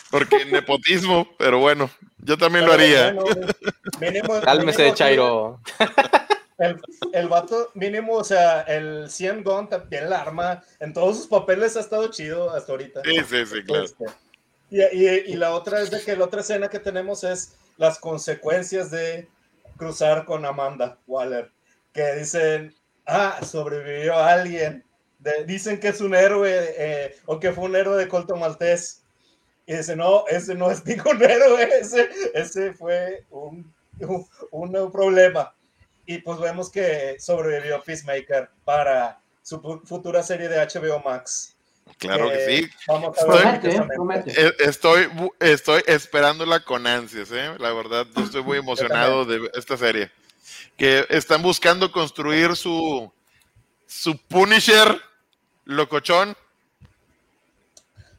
[0.09, 1.89] Porque nepotismo, pero bueno,
[2.19, 3.13] yo también lo Pero haría.
[3.13, 3.47] bueno,
[3.99, 5.59] mínimo- Cálmese, mínimo Chairo.
[6.57, 6.79] El,
[7.13, 11.75] el vato mínimo, o sea, el 100 Gun también la arma en todos sus papeles
[11.75, 13.01] ha estado chido hasta ahorita.
[13.03, 13.83] Sí, sí, sí, claro.
[13.85, 14.05] Este,
[14.69, 17.97] Y, y- y la otra es de que la otra escena que tenemos es las
[17.97, 19.27] consecuencias de
[19.75, 21.51] cruzar con Amanda Waller,
[21.93, 22.75] que dicen,
[23.07, 24.85] ah, sobrevivió alguien,
[25.17, 29.03] De- dicen que es un héroe eh, o que fue un héroe de Colton Maltés.
[29.65, 35.55] Y dice, no, ese no es ningún héroe, ese, ese fue un, un, un problema.
[36.05, 41.55] Y pues vemos que sobrevivió Peacemaker para su fu- futura serie de HBO Max.
[41.97, 42.69] Claro que sí.
[42.87, 43.87] Vamos a Estoy- ver.
[43.87, 44.53] Promete, ¿eh?
[44.59, 45.07] Estoy,
[45.39, 47.55] estoy esperándola con ansias, ¿eh?
[47.59, 48.57] La verdad, yo estoy muy
[49.15, 50.11] emocionado de esta serie.
[50.77, 53.11] Que están buscando construir su,
[53.85, 54.99] su Punisher
[55.65, 56.35] locochón.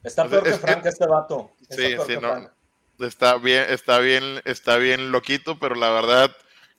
[0.05, 1.53] Está peor que Es que- Frank este vato.
[1.69, 2.21] Está Sí, sí, no.
[2.21, 2.51] Frank.
[3.01, 6.31] Está bien, está bien, está bien loquito, pero la verdad,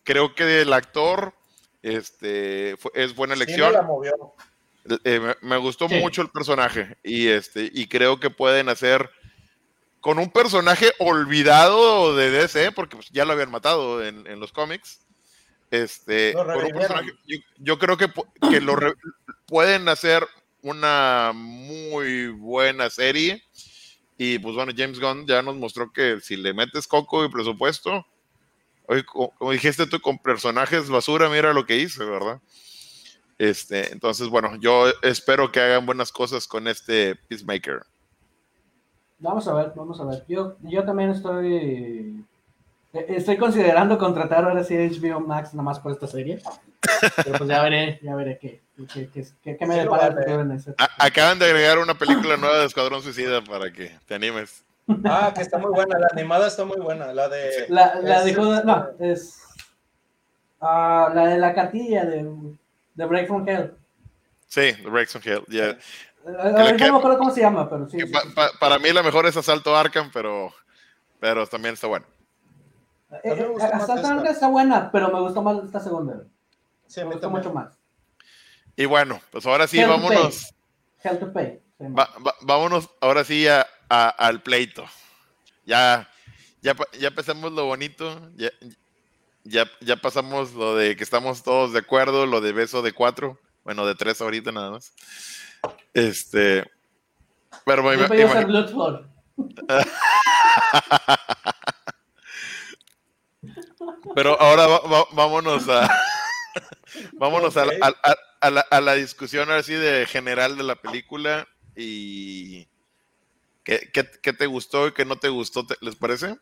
[0.03, 1.34] creo que el actor
[1.82, 3.74] este, fue- es buena Sí me elección.
[3.74, 4.34] la movió.
[5.05, 5.95] Eh, me, gustó Sí.
[5.95, 9.10] mucho el personaje y este y creo que pueden hacer
[10.01, 14.51] con un personaje olvidado de DC porque pues, ya lo habían matado en, en los
[14.51, 14.99] cómics
[15.72, 18.07] este Lo con un personaje yo, yo creo que,
[18.49, 18.93] que lo re-
[19.45, 20.27] pueden hacer
[20.61, 23.41] una muy buena serie
[24.18, 28.05] y pues bueno James Gunn ya nos mostró que si le metes coco y presupuesto
[29.05, 32.41] co- como dijiste tú con personajes basura mira lo que hice verdad
[33.49, 37.82] este, entonces, bueno, yo espero que hagan buenas cosas con este Peacemaker.
[39.20, 40.24] Vamos a ver, vamos a ver.
[40.28, 42.26] Yo, yo también estoy.
[42.94, 46.41] eh, Estoy considerando contratar ahora sí HBO Max nomás por esta serie.
[47.24, 48.61] Pero pues ya veré, ya veré qué,
[48.94, 50.26] qué, qué, qué- qué me Sí depara el vale.
[50.26, 50.76] futuro en ese.
[50.78, 54.64] A- acaban de agregar una película nueva de Escuadrón Suicida para que te animes.
[55.06, 55.98] Ah, que está muy buena.
[55.98, 57.14] La animada está muy buena.
[57.14, 57.65] La de.
[57.70, 59.40] La, la es, de no, este, es.
[60.61, 62.30] ah, la de la cartilla de,
[62.95, 63.76] de Break from Hell.
[64.48, 65.44] Sí, The Breaks on Hill.
[65.48, 65.70] ya.
[65.70, 65.78] Eh,
[66.26, 67.99] ahorita que- no me acuerdo cómo se llama, pero sí.
[67.99, 68.30] Sí, pa- sí.
[68.36, 70.53] pa- para mí la mejor es Asalto Arkham, pero,
[71.20, 72.06] pero también está bueno.
[73.11, 73.78] Eh, eh, esta.
[73.78, 76.24] Arkham está buena, pero me gustó más esta segunda.
[76.88, 77.78] Sí, Me gustó mucho más.
[78.76, 80.53] Y bueno, pues ahora sí, Hell to vámonos.
[81.03, 81.60] Hell to Pay.
[81.82, 84.86] va- va- vámonos ahora sí a- a- al pleito.
[85.65, 86.07] Ya,
[86.61, 88.30] ya, ya pasamos lo bonito.
[88.36, 88.49] Ya,
[89.44, 93.40] ya, ya pasamos lo de que estamos todos de acuerdo, lo de beso de cuatro.
[93.64, 94.94] Bueno, de tres ahorita nada más.
[95.94, 96.70] Este.
[97.65, 97.95] Pero me-
[104.15, 105.90] pero ahora va- va- vámonos a.
[107.14, 107.80] vámonos a, la, Ok.
[107.82, 112.68] a- a- a la, a la discusión así de general de la película y.
[113.64, 115.65] ¿Qué, qué, qué te gustó y qué no te gustó?
[115.65, 116.38] te- ¿Les parece?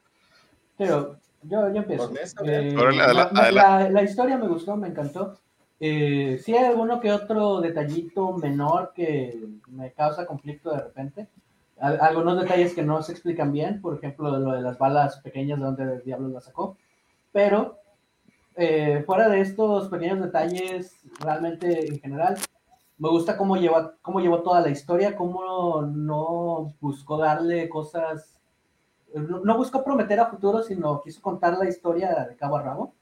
[0.78, 2.04] Pero Yo, yo empiezo.
[2.46, 2.72] Eh,
[3.14, 5.38] la, la- la- la historia me gustó, me encantó.
[5.80, 11.28] Eh, sí hay alguno que otro detallito menor que me causa conflicto de repente.
[11.80, 15.58] Al- algunos detalles que no se explican bien, por ejemplo, lo de las balas pequeñas,
[15.60, 16.78] de dónde el diablo las sacó.
[17.32, 17.78] Pero
[18.56, 22.36] eh, fuera de estos pequeños detalles, realmente en general,
[23.00, 28.38] me gusta cómo llevó, cómo llevó toda la historia, cómo no buscó darle cosas,
[29.16, 32.94] no, buscó prometer a futuro, sino quiso contar la historia de cabo a rabo.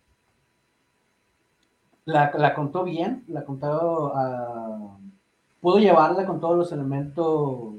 [2.06, 4.98] La, la contó bien, la contó, ah,
[5.61, 7.76] pudo llevarla con todos los elementos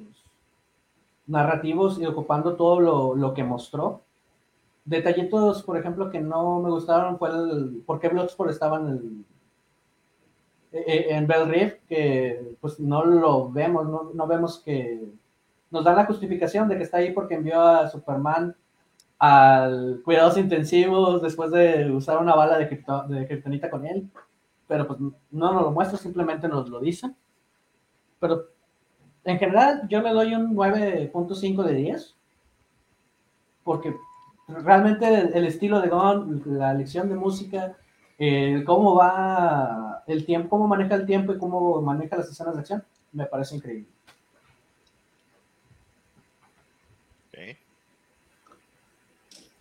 [1.27, 4.03] narrativos y ocupando todo lo, lo que mostró.
[4.85, 9.25] Detallitos, por ejemplo, que no me gustaron fue el por qué Bloodsport estaba en el
[10.73, 15.05] eh, en Bell Reef, que pues no lo vemos, no, no vemos que
[15.71, 18.55] nos dan la justificación de que está ahí porque envió a Superman
[19.19, 24.11] al cuidados intensivos después de usar una bala de, kripto- de kriptonita con él,
[24.67, 27.15] pero pues no nos lo muestra, simplemente nos lo dice.
[28.19, 28.47] Pero
[29.25, 32.17] en general yo le doy un 9.5 de 10,
[33.63, 33.95] porque
[34.49, 35.07] realmente
[35.37, 37.77] el, estilo de Gon, la lección de música,
[38.65, 42.85] cómo va el tiempo, cómo maneja el tiempo y cómo maneja las escenas de acción,
[43.13, 43.89] me parece increíble.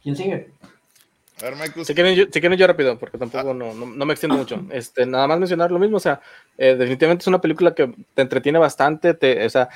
[0.03, 0.49] ¿Quién sigue?
[1.41, 4.05] A ver, Mike, Si quieren, yo, si quieren yo rápido, porque tampoco no, no, no
[4.05, 4.61] me extiendo mucho.
[4.71, 6.19] Este, nada más mencionar lo mismo, o sea,
[6.57, 9.69] eh, definitivamente es una película que te entretiene bastante, te, o sea,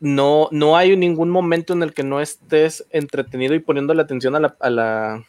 [0.00, 4.34] no, no hay ningún momento en el que no estés entretenido y poniendo la atención
[4.34, 5.24] a la, a la,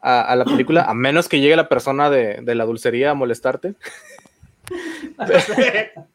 [0.00, 3.14] a, a la película, a menos que llegue la persona de, de la dulcería a
[3.14, 3.74] molestarte.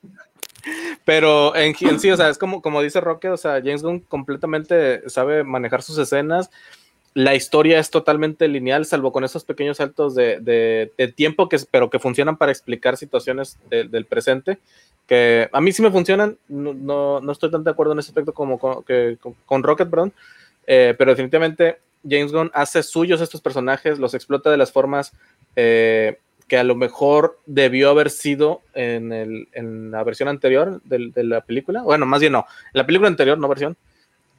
[1.05, 4.01] Pero en, en sí, o sea, es como, como dice Roque, o sea, James Gunn
[4.01, 6.51] completamente sabe manejar sus escenas.
[7.13, 11.89] La historia es totalmente lineal, salvo con esos pequeños saltos de, de- tiempo, que, pero
[11.89, 14.59] que funcionan para explicar situaciones de- del presente.
[15.07, 18.11] Que a mí sí me funcionan, no, no, no estoy tan de acuerdo en ese
[18.11, 20.13] aspecto como con, que, con, Rocket Brown,
[20.67, 25.11] eh, pero definitivamente James Gunn hace suyos estos personajes, los explota de las formas
[25.57, 26.17] eh,
[26.47, 31.41] que a lo mejor debió haber sido en, el- en la versión anterior de, la
[31.41, 31.81] película.
[31.81, 33.75] Bueno, más bien no, en la película anterior, no versión.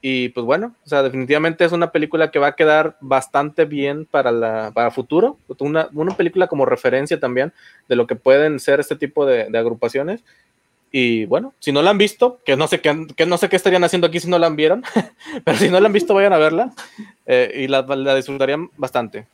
[0.05, 4.05] Y pues bueno, o sea, definitivamente es una película que va a quedar bastante bien
[4.05, 5.39] para la para futuro.
[5.61, 7.53] Una, una película como referencia también
[7.89, 10.25] de lo que pueden ser este tipo de, agrupaciones.
[10.91, 13.55] Y bueno, si no la han visto, que no sé qué, que no sé qué
[13.55, 14.83] estarían haciendo aquí si no la vieron,
[15.45, 16.73] pero si no la han visto, vayan a verla
[17.25, 19.29] eh, y la, la disfrutarían bastante.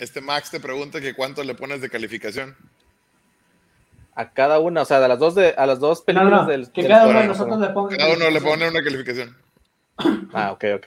[0.00, 2.56] Este Max te pregunta que cuánto le pones de calificación.
[4.20, 6.46] A cada una, o sea, a las dos, de, a las dos No, películas no,
[6.48, 6.70] del.
[6.72, 7.96] que del- cada uno de nosotros le ponga.
[7.96, 9.36] Cada uno le pone una calificación.
[10.34, 10.86] Ah, ok, ok.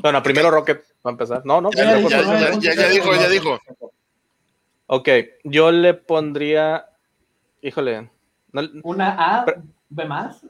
[0.00, 1.42] Bueno, primero Rocket, va a empezar.
[1.44, 3.06] No, no, Ya, Ya ya, dijo, ya, no, ya, no, ya, no, ya no, dijo,
[3.06, 3.28] no, ya no.
[3.28, 3.60] dijo.
[4.86, 5.08] Ok,
[5.44, 6.86] yo le pondría.
[7.62, 8.10] Híjole.
[8.52, 10.40] no- Una A, Pero- B más.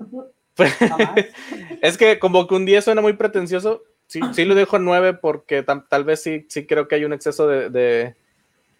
[1.83, 3.83] Es que como que un 10 suena muy pretencioso.
[4.07, 7.05] Sí, sí lo dejo en 9 porque tam- tal vez sí, sí creo que hay
[7.05, 7.71] un exceso de.
[7.71, 8.15] de,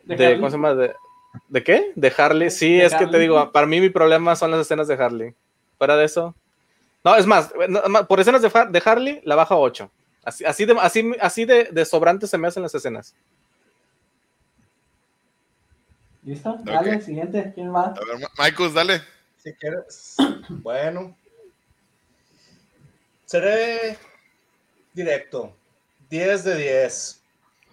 [0.05, 0.35] De de-.
[0.37, 0.75] ¿Cómo se llama?
[0.75, 0.95] De,
[1.49, 1.93] ¿de qué?
[1.95, 2.51] De Harley.
[2.51, 5.35] Sí, De es que te digo, para mí mi problema son las escenas de Harley.
[5.79, 6.35] Fuera de eso.
[7.05, 7.53] No, es más,
[8.09, 9.91] por escenas de, Har- de Harley la bajo a 8.
[10.25, 13.15] Así, así, de, así, así de, de sobrantes se me hacen las escenas.
[16.25, 16.57] ¿Listo?
[16.63, 17.51] Dale, siguiente.
[17.55, 17.87] ¿Quién va?
[17.87, 19.03] A ver, Maikus, dale.
[19.43, 20.17] Si quieres.
[20.49, 21.17] Bueno.
[23.27, 23.97] Seré
[24.93, 25.57] directo.
[26.11, 27.23] 10 de 10.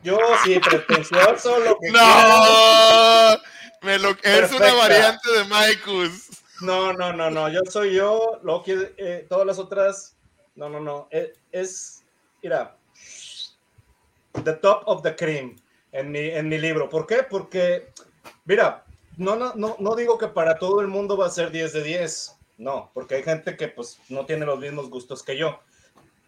[0.01, 1.89] Yo sí, pretencioso, lo que.
[1.91, 3.38] ¡No!
[3.81, 4.55] Me lo, es Perfecta.
[4.57, 6.29] una variante de Maikus.
[6.61, 7.49] No, no, no, no.
[7.49, 8.39] Yo soy yo.
[8.43, 10.15] Loki, eh, todas las otras.
[10.55, 11.07] No, no, no.
[11.11, 12.03] Eh, Es,
[12.43, 12.75] mira,
[14.43, 15.55] the top of the cream
[15.91, 16.89] en mi, en mi libro.
[16.89, 17.23] ¿Por qué?
[17.23, 17.91] Porque,
[18.45, 18.83] mira,
[19.17, 21.83] no, no, no, no digo que para todo el mundo va a ser 10 de
[21.83, 22.35] 10.
[22.57, 25.59] No, porque hay gente que pues no tiene los mismos gustos que yo.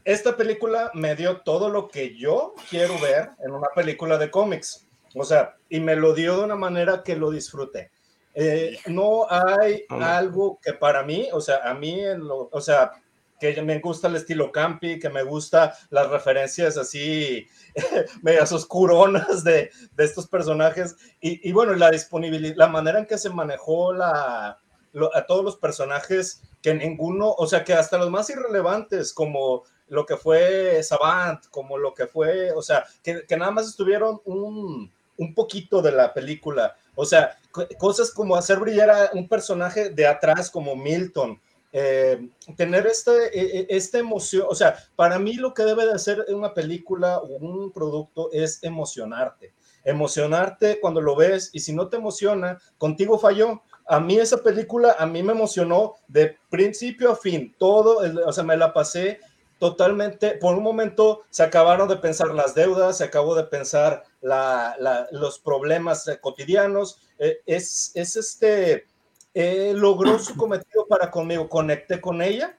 [0.05, 4.87] Esta película me dio todo lo que yo quiero ver en una película de cómics.
[5.15, 7.91] O sea, y me lo dio de una manera que lo disfruté.
[8.33, 12.91] Eh, no hay algo que para mí, o sea, a mí, en lo- o sea,
[13.39, 17.47] que me gusta el estilo campi, que me gusta las referencias así,
[18.21, 20.95] medias oscuronas de, de estos personajes.
[21.19, 24.59] Y, y bueno, la disponibilidad, la manera en que se manejó la,
[24.93, 29.63] lo- a todos los personajes, que ninguno, o sea, que hasta los más irrelevantes, como
[29.87, 34.21] lo que fue Savant, como lo que fue, o sea, que, que nada más estuvieron
[34.23, 36.75] un, un poquito de la película.
[36.95, 41.39] O sea, co- cosas como hacer brillar a un personaje de atrás como Milton,
[41.71, 42.27] eh,
[42.57, 46.25] tener este, e, e, esta emoción, o sea, para mí lo que debe de hacer
[46.29, 49.53] una película o un producto es emocionarte,
[49.85, 53.61] emocionarte cuando lo ves y si no te emociona, contigo falló.
[53.87, 58.43] A mí esa película, a mí me emocionó de principio a fin, todo, o sea,
[58.43, 59.19] me la pasé
[59.59, 65.39] totalmente, por un momento se acabaron de pensar las deudas, se acabó de pensar los
[65.39, 68.85] problemas cotidianos, eh, es, es este,
[69.33, 72.57] eh, logró su cometido para conmigo, conecté con ella.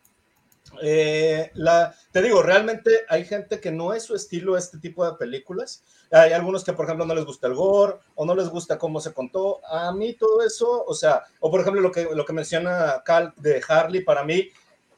[0.81, 5.17] Eh, la, te digo, realmente hay gente que no es su estilo este tipo de
[5.17, 5.83] películas.
[6.11, 9.01] Hay algunos que, por ejemplo, no les gusta el gore o no les gusta cómo
[9.01, 9.61] se contó.
[9.67, 13.35] A mí todo eso, o sea, o por ejemplo lo que, lo que menciona Cal
[13.37, 14.49] de Harley, para mí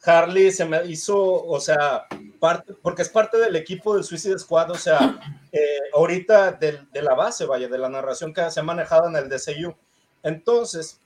[0.05, 2.05] Harley se me hizo, o sea,
[2.39, 5.19] parte, porque es parte del equipo del Suicide Squad, o sea,
[5.51, 9.15] eh, ahorita de, de, la base, vaya, de la narración que se ha manejado en
[9.15, 9.75] el DCU.
[10.23, 10.99] Entonces,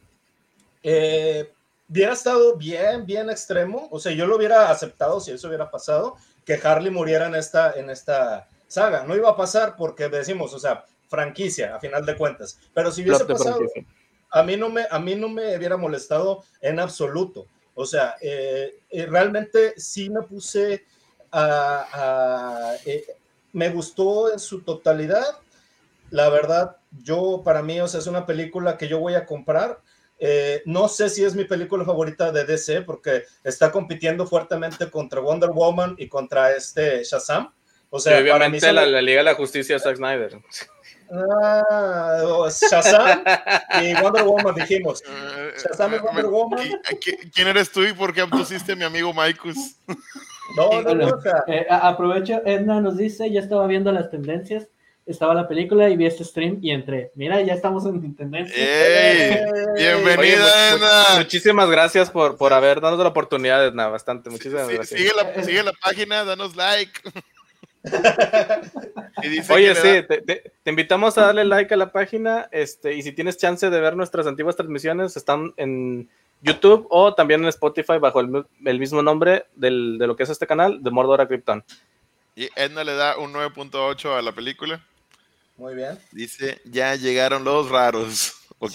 [0.83, 1.51] eh,
[1.89, 6.15] hubiera estado bien, bien extremo, o sea, yo lo hubiera aceptado si eso hubiera pasado,
[6.45, 9.03] que Harley muriera en esta, en esta saga.
[9.03, 12.59] No iba a pasar porque decimos, o sea, franquicia, a final de cuentas.
[12.73, 13.59] Pero si hubiese pasado,
[14.31, 17.47] a mí, no me, a mí no me hubiera molestado en absoluto.
[17.79, 20.83] O sea, eh, eh, realmente sí me puse
[21.31, 22.75] a...
[22.85, 23.05] Eh,
[23.53, 25.23] me gustó en su totalidad.
[26.11, 29.79] La verdad, yo para mí, o sea, es una película que yo voy a comprar.
[30.65, 35.51] no sé si es mi película favorita de DC porque está compitiendo fuertemente contra Wonder
[35.51, 37.53] Woman y contra este Shazam.
[37.89, 40.37] O sea, obviamente la, la, Liga de la Justicia Zack Snyder.
[41.11, 43.23] Ah, Shazam
[43.81, 45.01] y Wonder Woman, dijimos.
[45.07, 46.67] Eh, Shazam y eh, Wonder Woman.
[47.33, 49.57] ¿Quién eres tú y por qué pusiste a mi amigo Maikus?
[50.57, 51.19] No, no, no.
[51.45, 54.67] Eh, aprovecho, Edna nos dice, ya estaba viendo las tendencias,
[55.05, 57.11] estaba la película y vi este stream y entré.
[57.13, 58.57] Mira, ya estamos en tendencia.
[59.75, 61.03] bienvenida, Edna.
[61.19, 64.31] Muchísimas gracias por, por haber dado la oportunidad, Edna, bastante.
[64.31, 64.99] Muchísimas gracias.
[64.99, 66.99] Sigue la, sigue la página, danos like.
[69.49, 73.69] Oye, sí, te, invitamos a darle like a la página este, y si tienes chance
[73.69, 76.09] de ver nuestras antiguas transmisiones, están en
[76.41, 80.83] YouTube o también en Spotify bajo el, mismo nombre de lo que es este canal,
[80.83, 81.63] de Mordor a Krypton.
[82.35, 84.81] Y Edna le da un 9.8 a la película.
[85.57, 85.99] Muy bien.
[86.11, 88.35] Dice, ya llegaron los raros.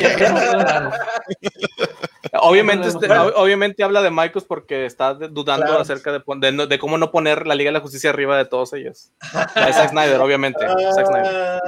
[2.40, 7.46] obviamente, este, obviamente habla de Michaels porque está dudando acerca de, de, cómo no poner
[7.46, 9.10] la Liga de la Justicia arriba de todos ellos.
[9.54, 10.66] La de Zack Snyder, obviamente.
[10.94, 11.60] Zack Snyder.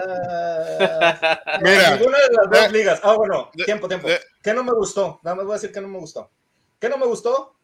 [1.62, 3.00] Mira, ninguna de las dos ligas.
[3.02, 4.08] Ah, bueno, tiempo, tiempo.
[4.42, 5.20] ¿Qué no me gustó?
[5.22, 6.30] Nada más voy a decir que no me gustó.
[6.78, 7.55] ¿Qué no me gustó?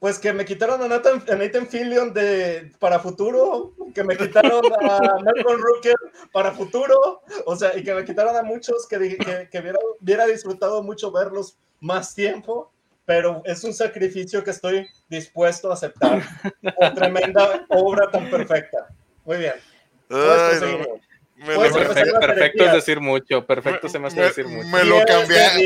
[0.00, 4.62] Pues que me quitaron a Nathan, a Nathan Fillion de, para futuro, que me quitaron
[4.80, 5.94] a Malcolm Rooker
[6.32, 10.26] para futuro, o sea, y que me quitaron a muchos que, que, que hubiera, hubiera,
[10.26, 12.72] disfrutado mucho verlos más tiempo,
[13.04, 16.22] pero es un sacrificio que estoy dispuesto a aceptar.
[16.62, 18.88] Por tremenda obra tan perfecta.
[19.26, 19.54] Muy bien.
[20.08, 24.68] perfecto, perfecto es decir mucho, perfecto se me hace decir mucho.
[24.68, 25.60] Me lo cambiaron.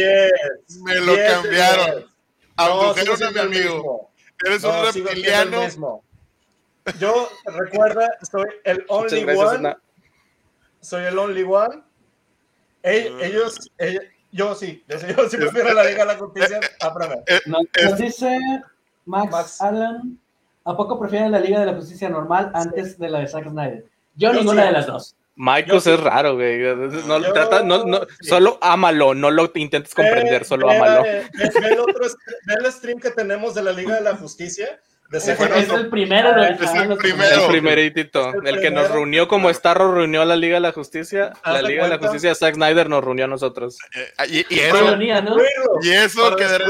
[0.82, 2.06] Me lo cambiaron.
[2.56, 4.13] Abdujeron a mi amigo.
[4.44, 6.02] Eres un reptiliano.
[6.98, 9.76] Yo, recuerda, soy el only one.
[10.80, 11.76] Soy el only one.
[11.76, 12.90] Ah.
[12.90, 13.70] Ellos,
[14.30, 18.38] yo sí, yo sí prefiero la Liga de la Justicia a eh, Nos dice
[19.06, 20.20] Max, Allen,
[20.64, 23.86] ¿a poco prefieren la Liga de la Justicia normal antes de la de Zack Snyder?
[24.16, 25.16] Yo, ninguna de las dos.
[25.36, 26.60] Michael es raro, güey.
[27.06, 31.02] No, trata, no, no, Solo ámalo, no lo intentes comprender, solo ámalo.
[31.02, 31.28] Ve,
[31.70, 32.06] el otro,
[32.46, 34.80] ve el stream que tenemos de la Liga de la Justicia.
[35.10, 35.36] es, el
[35.90, 37.42] primero, es el primero.
[37.42, 38.32] El primerito.
[38.44, 41.32] El, que nos reunió como Starro reunió a la Liga de la Justicia.
[41.44, 43.78] La Liga de la Justicia de Zack Snyder nos reunió a nosotros.
[43.94, 45.02] Eh, y, y, eso, ¿no?
[45.82, 46.66] y eso quedará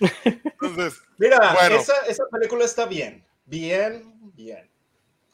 [0.24, 3.22] Entonces, Mira, esa, esa película está bien.
[3.44, 4.02] Bien,
[4.34, 4.69] bien.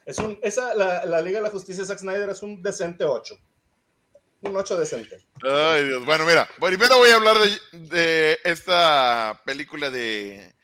[0.07, 3.05] Es un, esa, la, la, Liga de la Justicia de Zack Snyder es un decente
[3.05, 3.37] 8.
[4.43, 5.19] Un 8 decente.
[5.43, 6.07] Ay, Dios.
[6.07, 10.55] Bueno, mira, primero voy a hablar de, de esta película de,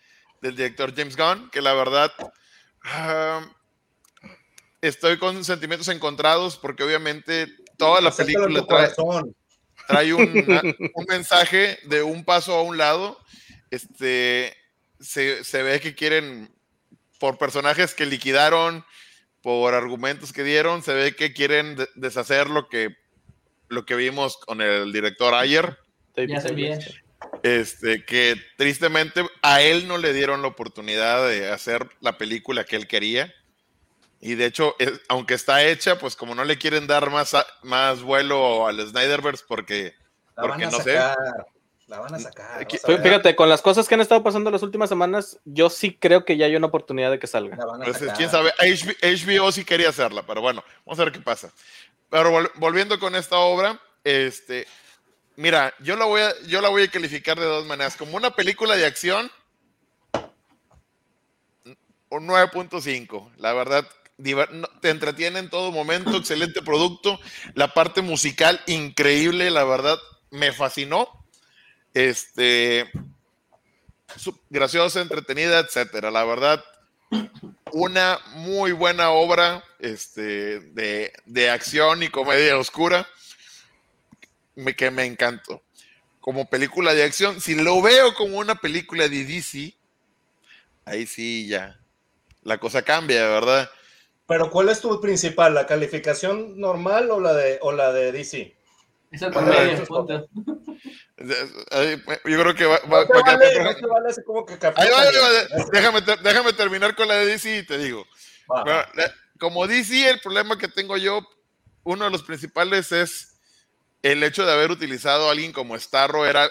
[0.40, 3.44] del director James Gunn, que la verdad uh,
[4.80, 8.92] estoy con sentimientos encontrados porque obviamente toda la película trae,
[9.88, 10.22] trae un,
[10.94, 13.18] un, mensaje de un paso a un lado.
[13.70, 14.56] Este,
[15.00, 16.54] se, se ve que quieren,
[17.18, 18.84] por personajes que liquidaron,
[19.42, 22.96] por argumentos que dieron, se ve que quieren deshacer lo que,
[23.68, 25.78] lo que vimos con el director ayer.
[27.42, 32.76] Este, que tristemente a él no le dieron la oportunidad de hacer la película que
[32.76, 33.32] él quería.
[34.20, 34.76] Y de hecho,
[35.08, 39.94] aunque está hecha, pues como no le quieren dar más, más vuelo al Snyderverse porque,
[40.36, 40.96] porque no sé.
[41.92, 42.66] La van a sacar.
[42.66, 46.24] Fí- Fíjate, con las cosas que han estado pasando las últimas semanas, yo sí creo
[46.24, 47.54] que ya hay una oportunidad de que salga.
[47.54, 48.16] La van a Pues, sacar.
[48.16, 51.52] quién sabe, HB HBO sí quería hacerla, pero bueno, vamos a ver qué pasa.
[52.08, 54.66] Pero vol- volviendo con esta obra, este,
[55.36, 58.30] mira, yo la voy a, yo la voy a calificar de dos maneras, como una
[58.30, 59.30] película de acción,
[62.08, 63.86] un 9.5, la verdad,
[64.80, 67.20] te entretiene en todo momento, excelente producto,
[67.52, 69.98] la parte musical increíble, la verdad,
[70.30, 71.21] me fascinó,
[71.94, 72.90] este,
[74.16, 76.64] su- graciosa, entretenida, etcétera, la verdad,
[77.72, 83.06] una muy buena obra este, de, de acción y comedia oscura
[84.54, 85.62] me, que me encantó.
[86.20, 89.74] Como película de acción, si lo veo como una película de DC,
[90.84, 91.78] ahí sí ya
[92.42, 93.68] la cosa cambia, ¿verdad?
[94.26, 95.52] Pero ¿cuál es tu principal?
[95.54, 98.56] ¿La calificación normal o la de, o la de DC?
[99.10, 99.32] Es el
[101.24, 104.88] Yo creo que va, va- No te va a vale, no vale como que Ahí
[104.90, 105.04] va,
[105.72, 108.06] déjame, ter- déjame terminar con la de DC y te digo.
[108.46, 108.82] Bueno,
[109.38, 111.20] como DC, el problema que tengo yo,
[111.84, 113.40] uno de los principales es
[114.02, 116.48] el hecho de haber utilizado a alguien como Starro, era,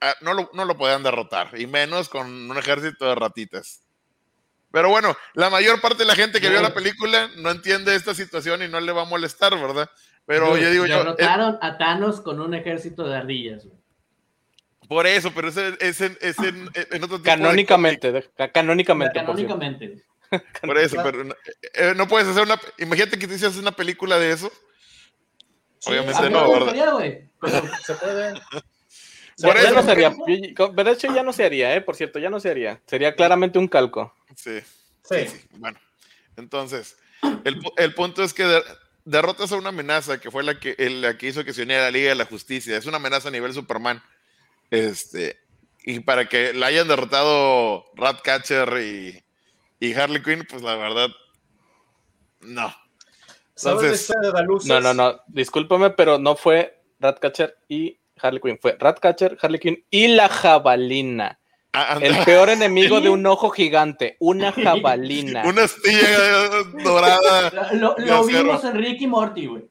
[0.00, 3.80] ah, no, lo, no lo podían derrotar, y menos con un ejército de ratitas.
[4.72, 8.12] Pero bueno, la mayor parte de la gente que vio la película no entiende esta
[8.14, 9.88] situación y no le va a molestar, ¿verdad?
[10.26, 13.64] Pero Dude, yo digo yo, eh, Derrotaron a Thanos con un ejército de ardillas.
[13.66, 13.78] güey.
[14.88, 18.50] Por eso, pero ese es en, es en- en otro tipo de Canónicamente, de- ca-
[18.52, 19.14] canónicamente.
[19.20, 19.26] por.
[19.26, 19.86] Canónicamente.
[19.88, 20.02] güey.
[20.62, 21.34] Por eso, pero no,
[21.74, 22.58] eh, no puedes hacer una.
[22.78, 24.50] Imagínate que te hicieras una película de eso.
[25.78, 26.72] Sí, Obviamente A mí no, ¿verdad?
[27.40, 27.52] Pero
[27.84, 28.32] Se puede.
[29.42, 30.10] Por Ya eso- no se haría.
[30.10, 31.80] De hecho, ya no se haría, ¿eh?
[31.82, 32.80] Por cierto, ya no se haría.
[32.86, 34.12] Sería claramente un calco.
[34.34, 34.58] Sí,
[35.08, 35.26] Sí.
[35.28, 35.40] sí.
[35.52, 35.78] Bueno,
[36.36, 36.96] entonces,
[37.44, 38.62] el, el punto es que de-
[39.04, 41.82] derrotas a una amenaza que fue la que, el- la que hizo que se uniera
[41.82, 42.76] a la Liga de la Justicia.
[42.76, 44.02] Es una amenaza a nivel Superman.
[44.74, 45.38] Este,
[45.84, 49.22] y para que la hayan derrotado Ratcatcher y,
[49.78, 51.08] y Harley Quinn, pues la verdad,
[52.40, 52.74] no.
[54.64, 55.20] No, no, no.
[55.28, 58.58] Discúlpame, pero no fue Ratcatcher y Harley Quinn.
[58.60, 61.38] Fue Ratcatcher, Harley Quinn y la jabalina.
[61.72, 64.16] Ah, anda, El peor enemigo de un ojo gigante.
[64.18, 65.44] Una jabalina.
[65.44, 67.72] una astilla dorada.
[67.74, 69.64] lo, lo vimos en Ricky Morty, güey.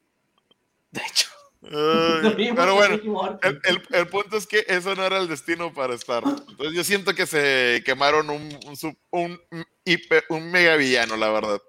[0.91, 1.32] De hecho.
[1.75, 3.39] Ay, pero en bueno.
[3.41, 6.23] El, el- el punto es que eso no era el destino para Star.
[6.25, 9.39] Entonces yo siento que se quemaron un, un, sub- un,
[9.85, 11.59] hiper- un mega villano, la verdad.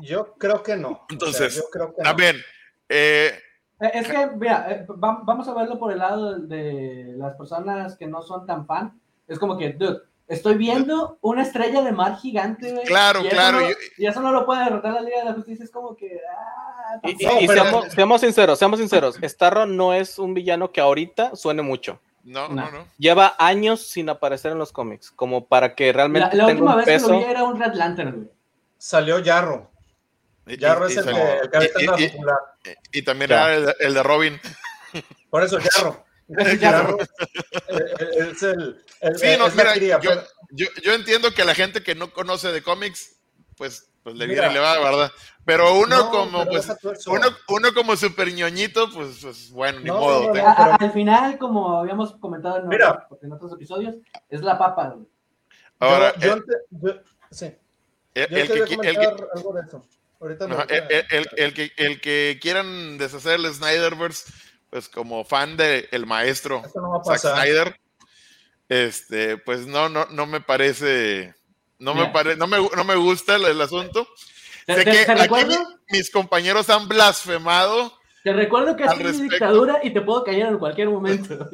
[0.00, 0.88] Yo creo que no.
[0.90, 2.08] O sea, Entonces, yo creo que no.
[2.08, 2.36] También,
[2.88, 3.38] eh,
[3.80, 7.96] Eh, Es que, mira, eh, va- vamos a verlo por el lado de las personas
[7.96, 8.98] que no son tan fan.
[9.28, 12.84] Es como que, dude, estoy viendo una estrella de mar gigante, güey.
[12.86, 15.32] Claro, y claro, no- yo- y eso no lo puede derrotar la Liga de la
[15.34, 15.64] Justicia.
[15.64, 16.18] Es como que.
[16.30, 17.42] ah, Y, y- tampoco.
[17.42, 19.18] y pero- seamos, seamos sinceros, seamos sinceros.
[19.22, 22.00] Starro no es un villano que ahorita suene mucho.
[22.24, 22.54] no, No.
[22.64, 22.86] no, no.
[22.98, 26.84] Lleva años sin aparecer en los cómics, como para que realmente la tenga última un
[26.84, 28.30] vez que lo vi era un Red Lantern, güey.
[28.78, 29.70] Salió Yarro.
[30.46, 32.38] Yarro y- es y el, salió- que, el que ahorita popular.
[32.92, 33.36] y también Ya.
[33.52, 34.40] era el, el de Robin.
[35.30, 36.04] Por eso, Yarro.
[36.38, 36.98] Eh,
[37.68, 38.84] eh, es el.
[39.00, 39.98] el- Sí, no, mira, yo,
[40.50, 43.16] yo, yo entiendo que la gente que no conoce de cómics,
[43.56, 44.48] pues, pues le Mira.
[44.48, 45.12] viene y le va, ¿verdad?
[45.44, 46.50] Pero uno No, como, pero
[46.82, 50.28] pues, uno, uno como super ñoñito, pues, pues, bueno, ni No, modo.
[50.30, 52.90] A- pero- al final, como habíamos comentado en, Mira.
[53.06, 53.94] otros, en otros episodios,
[54.28, 55.06] es la papa, güey.
[55.78, 57.54] Ahora, yo, yo ante- yo- sí.
[58.14, 59.86] el, Yo el que, quería qui- el que- comentar algo de eso.
[60.18, 64.32] Ahorita me Ajá, voy a- el, el- el que, el que quieran deshacer el Snyderverse,
[64.70, 67.18] pues como fan del el maestro no Zack.
[67.18, 67.78] Snyder,
[68.68, 71.34] este, pues no, no, no me parece,
[71.78, 74.06] no me parece, no me, no me gusta el, el asunto.
[74.66, 75.48] Te, Sé te- que te aquí recuerdo,
[75.88, 79.22] mi- mis compañeros han blasfemado, te recuerdo que es mi respecto.
[79.34, 81.48] dictadura y te puedo callar en cualquier momento.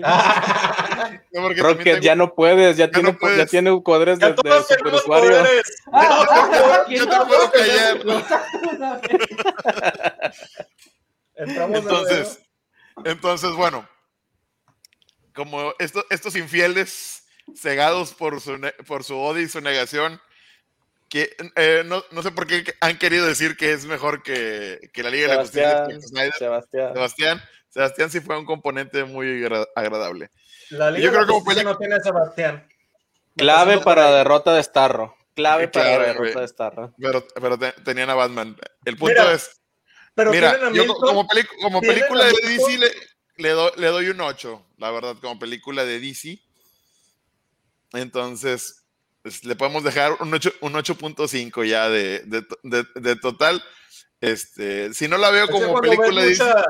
[1.33, 1.49] ¿no?
[1.51, 3.37] Rocket, tengo- ya no puedes, ya, tiene, no puedes.
[3.37, 5.37] ya tiene poderes de, Ya de superusuario.
[5.37, 5.47] Ah,
[5.93, 7.99] ah, ah, yo te no, puedo callar.
[7.99, 8.05] de
[8.73, 9.01] una.
[11.37, 12.39] Entramos de Entonces,
[13.05, 13.89] entonces, bueno,
[15.35, 17.25] como esto- estos infieles
[17.57, 20.21] cegados por su, por su odio y su negación,
[21.09, 25.03] que eh, no, no sé por qué han querido decir que es mejor que, que
[25.03, 25.69] la Liga de la Justicia.
[25.71, 26.33] Sebastián, Snyder.
[26.39, 26.93] Sebastián.
[26.95, 30.31] Sebastián, Sebastián sí fue un componente muy agra- agradable.
[30.71, 32.69] La Liga Yo de la creo que no tiene a Sebastián.
[33.37, 35.17] Clave para derrota de Starro.
[35.35, 36.95] Clave para Claro, derrota de Starro.
[36.99, 38.57] Pero, pero te- tenían a Batman.
[38.85, 39.61] El punto Mira, es,
[40.15, 41.27] Pero mira, yo como,
[41.63, 42.33] como película de.
[42.49, 42.91] DC le,
[43.37, 46.39] le, doy, le doy un 8, la verdad, como película de DC.
[47.93, 48.85] Entonces,
[49.23, 53.63] pues, le podemos dejar un 8 un 8.5 ya de, de, de- de total.
[54.21, 56.65] Este, si no la veo como película de DC, mucha-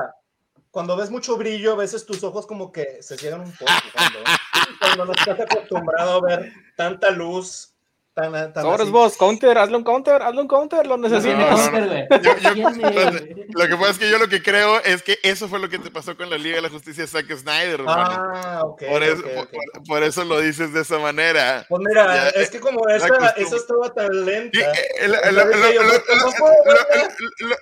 [0.71, 3.71] cuando ves mucho brillo, a veces tus ojos como que se cierran un poco.
[3.93, 4.19] Cuando,
[4.79, 7.72] cuando no estás acostumbrado a ver tanta luz
[8.13, 11.35] Tan, tan Sobres vos, counter, hazle un counter, hazle un counter, lo necesito.
[11.35, 12.21] No, no, no.
[12.21, 12.69] Yo, yo,
[13.49, 15.79] lo que pasa es que yo lo que creo es que eso fue lo que
[15.79, 18.83] te pasó con la Liga de la Justicia Zack Snyder, Ah, ok.
[18.87, 19.59] Por eso, okay, okay.
[19.73, 21.65] Por, por, eso lo dices de esa manera.
[21.67, 24.59] Pues mira, ya, es que como esa, esa estaba tan lenta.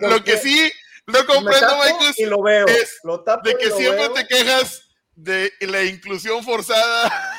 [0.02, 0.70] Lo que sí
[1.08, 4.14] no comprendo, Michael, y lo veo, es lo tapo de que lo siempre veo.
[4.14, 4.84] te quejas
[5.16, 7.31] de la inclusión forzada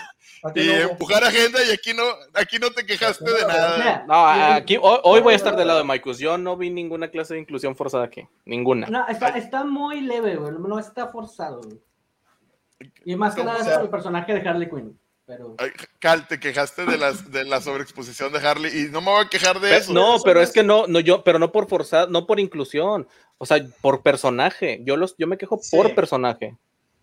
[0.54, 0.72] y no.
[0.90, 2.02] empujar agenda y aquí no,
[2.34, 4.04] aquí no te quejaste de nada.
[4.06, 6.16] No, aquí hoy, hoy, voy a estar del lado de Michael.
[6.16, 8.26] Yo no vi ninguna clase de inclusión forzada aquí.
[8.44, 8.88] Ninguna.
[8.88, 10.52] No, está, está muy leve, güey.
[10.52, 11.80] No está forzado, güey.
[13.04, 14.98] Y más que nada es por el personaje de Harley Quinn.
[15.24, 15.54] Pero...
[15.58, 19.24] Ay, Cal, te quejaste de, las, de la sobreexposición de Harley y no me voy
[19.24, 19.92] a quejar de pero, eso.
[19.92, 23.06] No, pero es que no, no yo, pero no por forzada, no por inclusión,
[23.38, 24.80] o sea, por personaje.
[24.84, 25.76] Yo los, yo me quejo sí.
[25.76, 26.56] por personaje.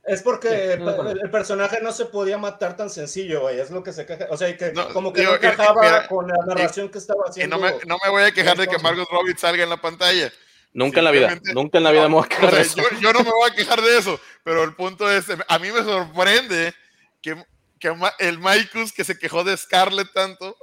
[0.10, 3.60] Es porque sí, no, el, el, personaje no se podía matar tan sencillo, güey.
[3.60, 4.26] Es lo que se queja.
[4.32, 6.98] O sea, que no, como que digo, no encajaba mira, con la narración y, que
[6.98, 7.56] estaba haciendo.
[7.56, 9.80] Y no me, no me voy a quejar de que Margot Robbie salga en la
[9.80, 10.32] pantalla.
[10.74, 12.66] Nunca en la vida, nunca en la vida me voy a quejar o sea, de
[12.66, 12.78] eso.
[12.78, 15.72] Yo, yo, no me voy a quejar de eso, pero el punto es, a mí
[15.72, 16.74] me sorprende
[17.22, 17.44] que,
[17.80, 20.58] que el Maikus que se quejó de Scarlett tanto.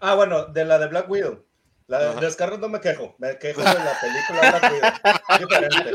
[0.00, 1.42] Ah, bueno, de la de Black Widow.
[1.86, 5.38] La de, de Scarlett no me quejo, me quejo de la película Black Widow.
[5.40, 5.94] Diferente,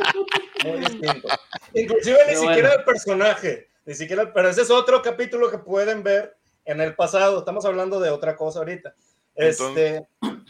[0.65, 1.27] muy distinto.
[1.73, 2.79] Inclusive ni siquiera bueno.
[2.79, 7.39] el personaje, ni siquiera, pero ese es otro capítulo que pueden ver en el pasado.
[7.39, 8.93] Estamos hablando de otra cosa ahorita.
[9.35, 10.07] Este,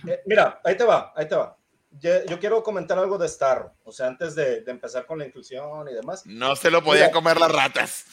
[0.07, 1.55] eh, mira, ahí te va, ahí te va.
[1.99, 5.25] Yo, yo, quiero comentar algo de Starro, o sea, antes de, de, empezar con la
[5.25, 6.25] inclusión y demás.
[6.25, 8.05] No se lo podían mira, comer las ratas.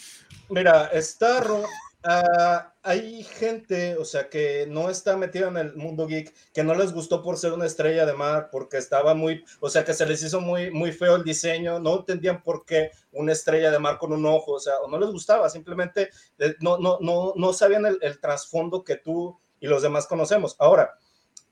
[0.48, 1.62] Mira, Starro,
[2.08, 6.74] uh, hay gente, o sea, que no está metida en el mundo geek, que no
[6.74, 10.06] les gustó por ser una estrella de mar, porque estaba muy, o sea, que se
[10.06, 13.98] les hizo muy, muy feo el diseño, no entendían por qué una estrella de mar
[13.98, 17.52] con un ojo, o sea, o no les gustaba, simplemente eh, no, no, no, no
[17.52, 20.56] sabían el, trasfondo que tú y los demás conocemos.
[20.58, 20.98] Ahora,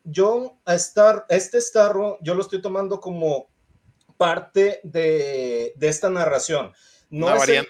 [0.05, 3.49] yo a Star, este Starro, yo lo estoy tomando como
[4.17, 6.73] parte de esta narración.
[7.09, 7.69] No es, el,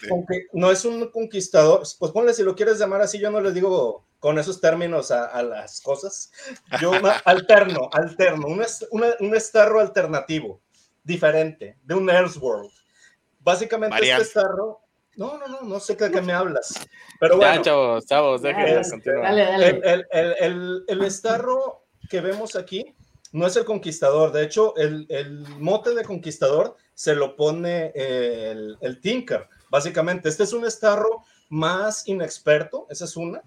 [0.55, 4.07] no es, un conquistador, pues ponle si lo quieres llamar así, yo no les digo
[4.19, 6.33] con esos términos a, a las cosas.
[6.81, 6.93] Yo
[7.25, 10.61] alterno, alterno, un, una, un Starro alternativo,
[11.05, 12.71] diferente, de un Elseworld.
[13.41, 14.23] Básicamente Variante.
[14.23, 14.81] este Starro,
[15.17, 16.87] no, no, no, no sé de qué me hablas.
[17.21, 17.57] Pero bueno.
[17.57, 19.23] Ya, chavos, chavos, déjenme continuar.
[19.23, 19.69] Dale, dale.
[19.69, 22.97] El, el, el, el, el Starro que vemos aquí
[23.33, 24.33] no es el conquistador.
[24.33, 29.49] De hecho, el, el mote de conquistador se lo pone el, el, Tinker.
[29.71, 33.43] Básicamente, este es un Starro más inexperto, esa es una.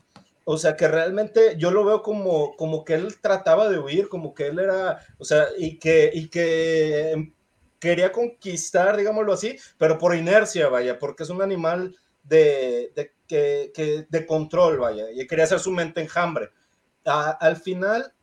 [0.45, 4.33] O sea, que realmente yo lo veo como, como que él trataba de huir, como
[4.33, 7.32] que él era, o sea, y que, y que
[7.80, 13.72] quería conquistar, digámoslo así, pero por inercia, vaya, porque es un animal de, de, que,
[13.74, 16.49] que, de control, vaya, y quería hacer su mente enjambre.
[17.06, 18.14] A, al final,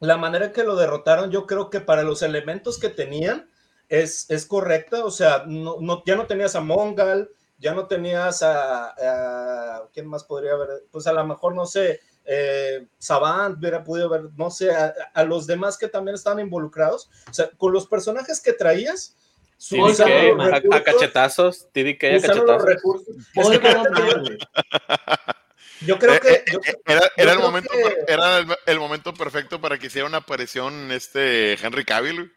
[0.00, 3.48] la manera en que lo derrotaron, yo creo que para los elementos que tenían
[3.88, 8.42] es, es correcta, o sea, no, no, ya no tenías a Mongal, ya no tenías
[8.42, 10.84] a, a, ¿quién más podría haber?
[10.90, 15.24] Pues a lo mejor, no sé, eh, Savant hubiera podido ver, no sé, a, a,
[15.24, 19.16] los demás que también estaban involucrados, o sea, con los personajes que traías,
[19.58, 20.00] TDK,
[20.38, 22.64] a, a, cachetazos, TDK a cachetazos.
[22.64, 23.58] Recursos, es que
[25.80, 26.44] yo creo que.
[26.50, 28.12] Yo, era, era, yo el momento, que...
[28.12, 32.32] era el, el, momento perfecto para que hiciera una aparición este Henry Cavill.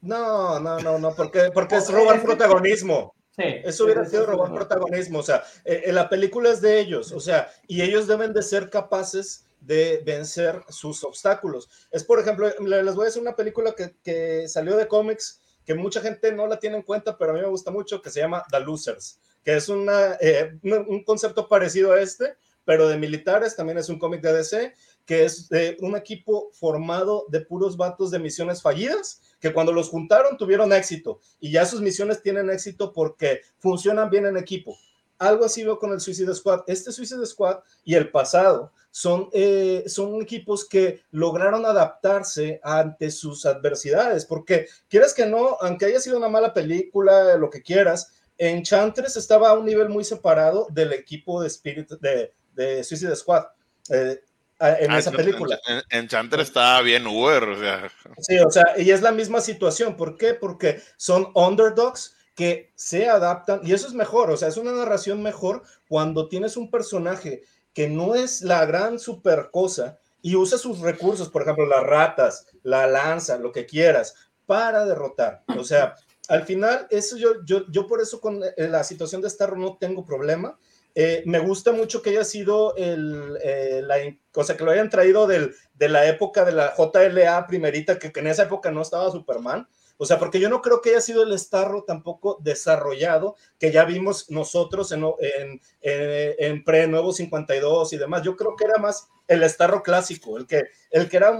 [0.00, 3.14] No, no, no, no, porque, porque es robar protagonismo.
[3.36, 5.20] Sí, Eso hubiera sido robar protagonismo.
[5.20, 7.12] O sea, eh, la película es de ellos.
[7.12, 11.68] O sea, y ellos deben de ser capaces de vencer sus obstáculos.
[11.90, 15.74] Es, por ejemplo, les voy a decir una película que, que salió de cómics que
[15.74, 18.20] mucha gente no la tiene en cuenta, pero a mí me gusta mucho, que se
[18.20, 22.36] llama The Losers que es una, eh, un concepto parecido a este,
[22.66, 24.74] pero de militares, también es un cómic de DC,
[25.06, 29.88] que es de un equipo formado de puros vatos de misiones fallidas, que cuando los
[29.88, 34.76] juntaron tuvieron éxito, y ya sus misiones tienen éxito porque funcionan bien en equipo.
[35.16, 36.64] Algo así veo con el Suicide Squad.
[36.66, 43.46] Este Suicide Squad y el pasado son, eh, son equipos que lograron adaptarse ante sus
[43.46, 49.16] adversidades, porque quieras que no, aunque haya sido una mala película, lo que quieras, Enchantress
[49.16, 53.44] estaba a un nivel muy separado del equipo de Spirit de, de Suicide Squad
[53.90, 54.20] eh,
[54.60, 55.58] en ah, esa película.
[55.90, 57.90] Enchantress estaba bien Uber, o sea.
[58.18, 59.96] Sí, o sea, y es la misma situación.
[59.96, 60.34] ¿Por qué?
[60.34, 65.20] Porque son underdogs que se adaptan y eso es mejor, o sea, es una narración
[65.20, 67.42] mejor cuando tienes un personaje
[67.74, 72.46] que no es la gran super cosa y usa sus recursos, por ejemplo, las ratas,
[72.62, 74.14] la lanza, lo que quieras,
[74.46, 75.42] para derrotar.
[75.56, 75.96] O sea,
[76.28, 79.78] al final, eso yo, yo, yo por eso con eh, la situación de Starro no
[79.78, 80.58] tengo problema.
[80.94, 83.96] Eh, me gusta mucho que haya sido el, eh, la,
[84.34, 88.12] o sea, que lo hayan traído del, de la época de la JLA primerita, que,
[88.12, 89.66] que en esa época no estaba Superman.
[89.96, 93.84] O sea, porque yo no creo que haya sido el Starro tampoco desarrollado, que ya
[93.84, 98.22] vimos nosotros en, en, en, pre-Nuevo 52 y demás.
[98.22, 101.32] Yo creo que era más el Starro clásico, el que, el que era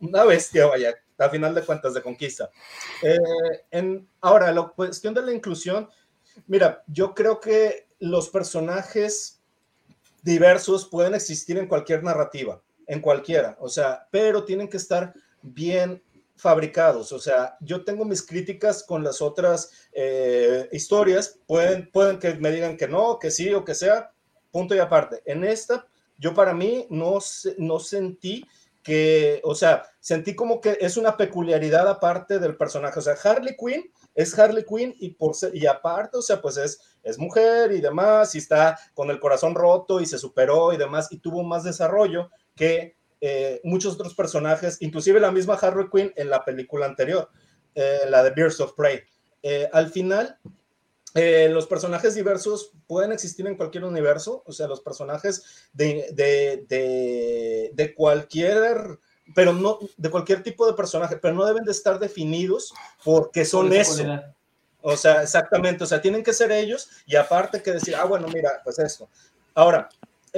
[0.00, 2.50] una bestia, vaya, a final de cuentas, de conquista.
[3.02, 3.18] Eh,
[3.70, 5.88] en, ahora, la cuestión de la inclusión,
[6.46, 9.40] mira, yo creo que los personajes
[10.22, 16.02] diversos pueden existir en cualquier narrativa, en cualquiera, o sea, pero tienen que estar bien
[16.36, 17.12] fabricados.
[17.12, 21.38] O sea, yo tengo mis críticas con las otras eh, historias.
[21.46, 24.12] Pueden, pueden que me digan que no, que sí o que sea.
[24.50, 25.22] Punto y aparte.
[25.24, 25.86] En esta,
[26.18, 27.18] yo para mí no,
[27.58, 28.46] no sentí
[28.86, 33.00] que, o sea, sentí como que es una peculiaridad aparte del personaje.
[33.00, 36.80] O sea, Harley Quinn es Harley Quinn y, por y aparte, o sea, pues es,
[37.02, 41.08] es mujer y demás, y está con el corazón roto y se superó y demás,
[41.10, 46.30] y tuvo más desarrollo que eh, muchos otros personajes, inclusive la misma Harley Quinn en
[46.30, 47.28] la película anterior,
[47.74, 49.00] eh, la de Birds of Prey.
[49.42, 50.38] Eh, al final,
[51.16, 57.94] los personajes diversos pueden existir en cualquier universo, o sea, los personajes de, de, de,
[57.94, 58.98] cualquier,
[59.34, 63.72] pero no, de cualquier tipo de personaje, pero no deben de estar definidos porque son
[63.72, 64.04] eso.
[64.82, 68.28] O sea, exactamente, o sea, tienen que ser ellos y aparte que decir, ah, bueno,
[68.28, 69.08] mira, pues esto.
[69.54, 69.88] Ahora,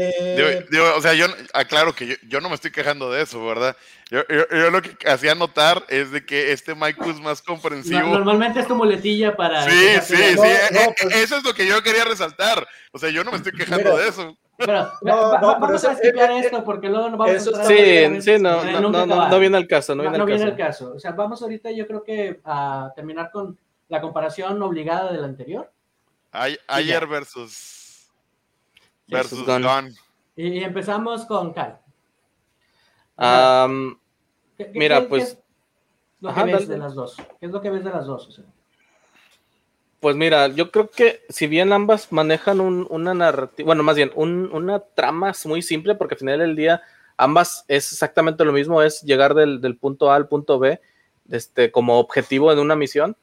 [0.00, 0.64] eh,
[0.96, 3.76] o sea, yo aclaro que yo, no me estoy quejando de eso, ¿verdad?
[4.10, 4.22] Yo,
[4.70, 8.00] lo que hacía notar es de que este Mike es más comprensivo.
[8.00, 9.68] normalmente es como letilla para.
[9.68, 10.40] Sí, sí, sí.
[10.42, 12.66] Eh, pues eso es lo que yo quería resaltar.
[12.92, 14.36] O sea, yo no me estoy quejando de eso.
[14.56, 19.38] Pero, vamos a explicar esto porque luego no vamos a Sí, sí, no, no, no,
[19.38, 19.94] viene al caso.
[19.94, 20.56] No, viene, al viene caso.
[20.56, 20.92] caso.
[20.96, 25.70] O sea, vamos ahorita, yo creo que a terminar con la comparación obligada del anterior.
[26.30, 27.77] Ayer versus
[29.08, 29.44] versus
[30.36, 31.80] Y, empezamos con Cal.
[34.74, 35.38] mira, pues.
[36.20, 37.16] lo que ves de las dos?
[37.40, 38.42] ¿Qué es lo que ves de las dos?
[40.00, 44.78] Pues mira, yo creo que si bien ambas manejan una narrativa, bueno, más bien una
[44.80, 46.82] trama muy simple, porque al final del día
[47.16, 50.80] ambas es exactamente lo mismo, es llegar del, del punto A al punto B
[51.30, 53.16] este, como objetivo en una misión.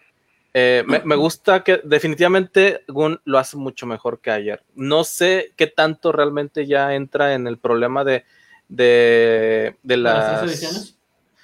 [0.57, 4.63] Eh, me, gusta que definitivamente Gun lo hace mucho mejor que ayer.
[4.73, 8.23] No sé qué tanto realmente ya entra en el problema de,
[8.69, 10.97] de, las, ediciones.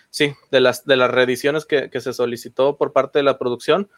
[0.10, 3.90] Sí, de las, de las reediciones que, se solicitó por parte de la producción.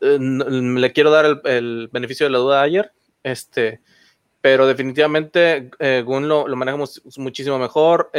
[0.00, 2.90] Eh, le quiero dar el, beneficio de la duda ayer,
[3.22, 3.78] este,
[4.40, 6.76] pero definitivamente eh, Gun lo, lo, maneja
[7.18, 8.10] muchísimo mejor,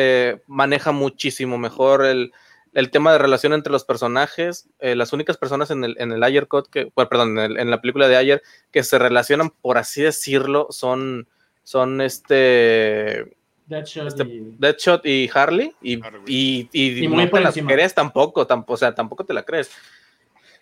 [0.48, 2.32] maneja muchísimo mejor el,
[2.78, 6.22] el tema de relación entre los personajes, eh, las únicas personas en el, en el
[6.22, 10.68] Ayer Code, que, perdón, en, la película de Ayer, que se relacionan, por así decirlo,
[10.70, 11.28] son,
[11.64, 13.36] son este...
[13.66, 15.24] Deadshot, y...
[15.24, 15.30] y...
[15.34, 15.96] Harley, y,
[16.28, 19.72] y, y, no te las crees tampoco, tampoco, o sea, tampoco te la crees.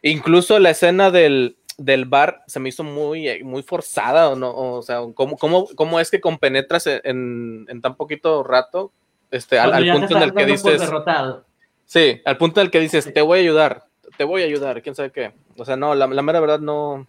[0.02, 4.56] Incluso la escena del, del bar se me hizo muy, muy forzada, ¿o, no?
[4.56, 8.94] o sea, ¿cómo, cómo, cómo es que compenetras en, en, tan poquito rato
[9.32, 10.80] este, al, punto en el que dices...
[10.80, 11.46] Derrotado
[11.86, 13.86] Sí, al punto del que dices, te voy a ayudar,
[14.18, 15.34] te voy a ayudar, quién sabe qué.
[15.58, 17.06] O sea, no, la, mera verdad no,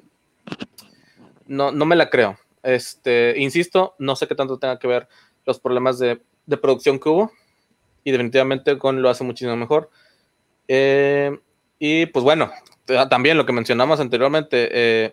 [1.46, 2.38] no, no me la creo.
[2.62, 5.08] Este, insisto, no sé qué tanto tenga que ver
[5.44, 6.20] los problemas de,
[6.60, 7.32] producción que hubo
[8.04, 9.90] y definitivamente Gon lo hace muchísimo mejor.
[10.68, 11.38] Eh,
[11.78, 12.50] y pues bueno,
[13.08, 15.12] también lo que mencionamos anteriormente, eh,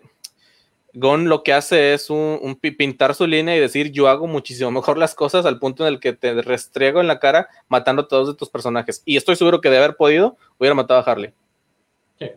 [0.94, 4.96] Gon lo que hace es un, pintar su línea y decir yo hago muchísimo mejor
[4.96, 8.28] las cosas al punto en el que te restriego en la cara matando a todos
[8.28, 9.02] de tus personajes.
[9.04, 11.34] Y estoy seguro que de haber podido, hubiera matado a Harley.
[12.18, 12.30] Sí.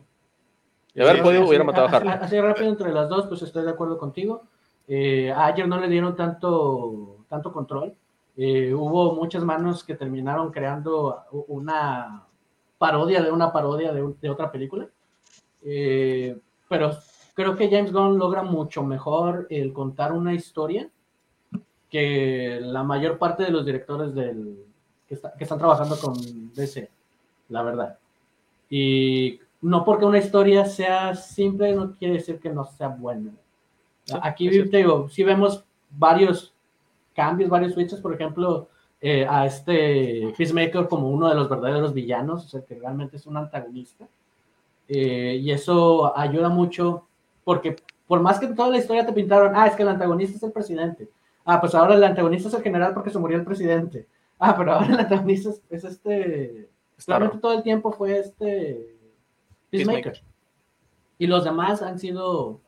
[0.96, 2.14] De haber podido, hubiera matado a Harley.
[2.20, 4.44] Así rápido entre las dos, pues estoy de acuerdo contigo.
[4.88, 7.94] Eh, ayer no le dieron tanto, tanto control.
[8.38, 12.24] Eh, hubo muchas manos que terminaron creando una
[12.78, 14.88] parodia de una parodia de, otra película.
[15.64, 16.38] Eh,
[16.70, 16.92] pero
[17.38, 20.90] creo que James Gunn logra mucho mejor el contar una historia
[21.88, 24.66] que la mayor parte de los directores del,
[25.08, 26.16] que, están trabajando con
[26.56, 26.90] DC,
[27.50, 28.00] la verdad.
[28.72, 33.32] Y no porque una historia sea simple no quiere decir que no sea buena.
[34.24, 36.56] Aquí te digo, sí vemos varios
[37.14, 38.68] cambios, varios switches, por ejemplo,
[39.00, 43.28] eh, a este Peacemaker como uno de los verdaderos villanos, o sea, que realmente es
[43.28, 44.08] un antagonista.
[44.88, 47.04] Eh, y eso ayuda mucho
[47.48, 47.78] porque
[48.08, 50.52] por más que toda la historia te pintaron, ah, es que el antagonista es el
[50.52, 51.08] presidente.
[51.46, 54.06] Ah, pues ahora el antagonista es el general porque se murió el presidente.
[54.38, 56.70] Ah, pero ahora el antagonista es, este.
[57.08, 58.98] Realmente todo el tiempo fue este.
[59.70, 60.22] Peacemaker.
[61.18, 62.60] Y los demás han sido,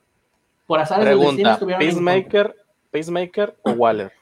[0.66, 2.14] por azar del destino, Pregunta, estuvieron en contra.
[2.14, 2.56] Peacemaker,
[2.90, 4.14] Peacemaker o Waller.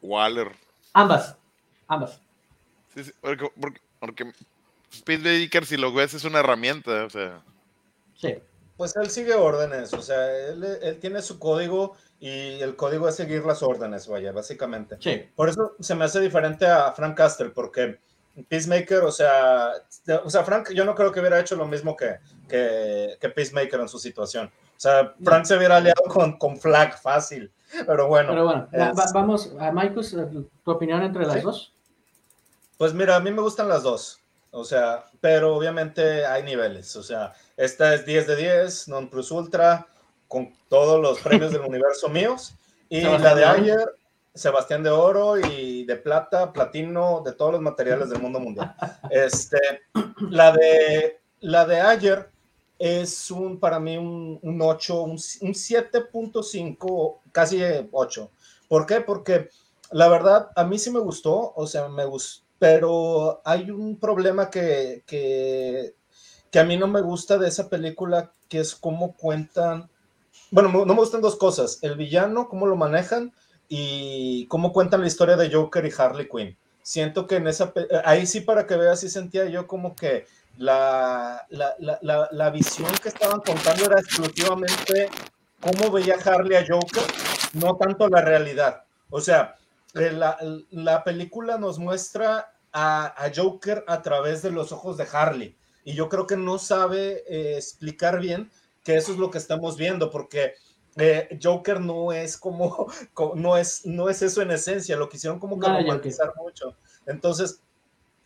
[0.00, 0.52] Waller.
[0.92, 1.36] Ambas,
[1.88, 2.22] ambas.
[2.94, 4.32] Sí, sí, porque, porque, porque
[4.92, 7.04] Speedmaker, si lo ves, es una herramienta.
[7.04, 7.42] O sea,
[8.14, 8.36] Sí.
[8.80, 13.14] Pues él sigue órdenes, o sea, él, él tiene su código y el código es
[13.14, 14.96] seguir las órdenes, vaya, básicamente.
[15.00, 15.22] Sí.
[15.36, 18.00] Por eso se me hace diferente a Frank Castle, porque
[18.48, 19.72] Peacemaker, o sea,
[20.24, 23.80] o sea, Frank, yo no creo que hubiera hecho lo mismo que, que, que Peacemaker
[23.80, 24.46] en su situación.
[24.46, 27.52] O sea, Frank se hubiera aliado con, con Flag fácil,
[27.86, 28.30] pero bueno.
[28.30, 30.16] Pero bueno, va- es- va- vamos a Marcus,
[30.64, 31.40] tu opinión entre las Sí.
[31.42, 31.74] dos.
[32.78, 34.19] Pues mira, a mí me gustan las dos.
[34.50, 36.94] O sea, pero obviamente hay niveles.
[36.96, 39.86] O sea, esta es 10 de 10, Non Plus Ultra,
[40.28, 42.54] con todos los premios del universo míos.
[42.88, 43.94] Y la de ayer,
[44.34, 48.74] Sebastián de Oro y de plata, platino, de todos los materiales del mundo mundial.
[49.10, 49.60] Este,
[50.28, 52.28] la de, la de ayer
[52.78, 57.62] es un, para mí un, un 8, un, un 7.5, casi
[57.92, 58.30] 8.
[58.68, 59.00] ¿Por qué?
[59.00, 59.50] Porque
[59.92, 64.50] la verdad, a mí sí me gustó, o sea, me gustó, pero hay un problema
[64.50, 65.94] que, que,
[66.50, 69.88] que a mí no me gusta de esa película, que es cómo cuentan,
[70.50, 73.32] bueno, no me gustan dos cosas, el villano, cómo lo manejan
[73.66, 76.58] y cómo cuentan la historia de Joker y Harley Quinn.
[76.82, 77.72] Siento que en esa,
[78.04, 80.26] ahí sí para que veas, sí sentía yo como que
[80.58, 85.08] la, la, la, la, visión que estaban contando era exclusivamente
[85.60, 87.04] cómo veía Harley a Joker,
[87.54, 88.84] no tanto la realidad.
[89.08, 89.56] O sea,
[89.94, 90.38] la,
[90.70, 95.56] la película nos muestra a, a Joker a través de los ojos de Harley.
[95.84, 98.50] Y yo creo que no sabe eh, explicar bien
[98.84, 100.54] que eso es lo que estamos viendo, porque
[100.96, 105.38] eh, Joker no es como, co- no es, no es eso en esencia, lo quisieron
[105.38, 106.76] como que romantizar mucho.
[107.06, 107.62] Entonces,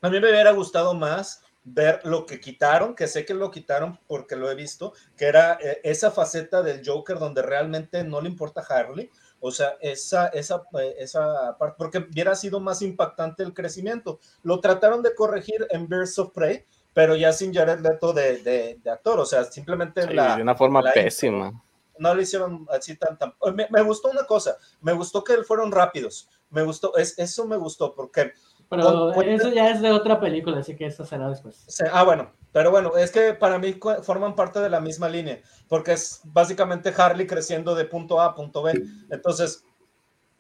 [0.03, 3.99] a mí me hubiera gustado más ver lo que quitaron, que sé que lo quitaron
[4.07, 8.29] porque lo he visto, que era eh, esa faceta del Joker donde realmente no le
[8.29, 9.11] importa a Harley,
[9.47, 14.19] o sea, esa, esa, eh, esa parte, porque hubiera sido más impactante el crecimiento.
[14.43, 16.65] Lo trataron de corregir en Birds of Prey,
[16.95, 20.43] pero ya sin Jared Leto de, de, de actor, o sea, simplemente Sí, la, de
[20.43, 21.63] una forma la- pésima.
[21.99, 25.71] no lo hicieron así tan, tan me, me gustó una cosa, me gustó que fueron
[25.73, 28.33] rápidos, me gustó, es, eso me gustó, porque
[28.69, 31.67] Pero eso ya es de otra película, así que esta será después.
[31.93, 35.93] Ah, bueno, pero bueno, es que para mí forman parte de la misma línea, porque
[35.93, 38.83] es básicamente Harley creciendo de punto A a punto B.
[39.11, 39.65] Entonces,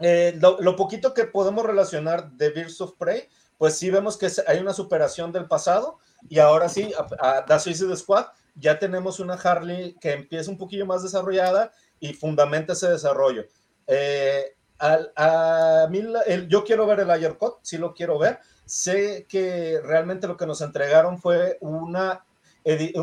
[0.00, 3.28] eh, lo, lo poquito que podemos relacionar de Birds of Prey,
[3.58, 7.58] pues sí vemos que hay una superación del pasado y ahora sí, a, a The
[7.58, 12.88] Suicide Squad, ya tenemos una Harley que empieza un poquillo más desarrollada y fundamenta ese
[12.88, 13.44] desarrollo.
[13.86, 18.38] Eh, al- a mí el- yo quiero ver el Ayer Cut, sí lo quiero ver.
[18.66, 22.24] Sé que realmente lo que nos entregaron fue una,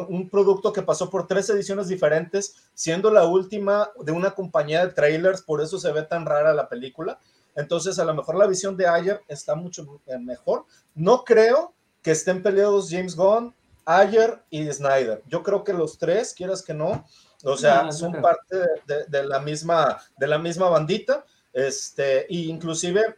[0.10, 4.92] un producto que pasó por tres ediciones diferentes, siendo la última de una compañía de
[4.94, 7.20] trailers, por eso se ve tan rara la película.
[7.56, 9.86] Entonces, a lo mejor la visión de Ayer está mucho
[10.22, 10.66] mejor.
[10.96, 13.54] No creo que estén peleados James Gunn,
[13.86, 15.22] Ayer y Snyder.
[15.28, 17.06] Yo creo que los tres, quieras que no,
[17.44, 18.24] o sea, No, no son creo.
[18.24, 21.24] parte de, de- de la misma, de la misma bandita.
[21.54, 23.16] Este, y inclusive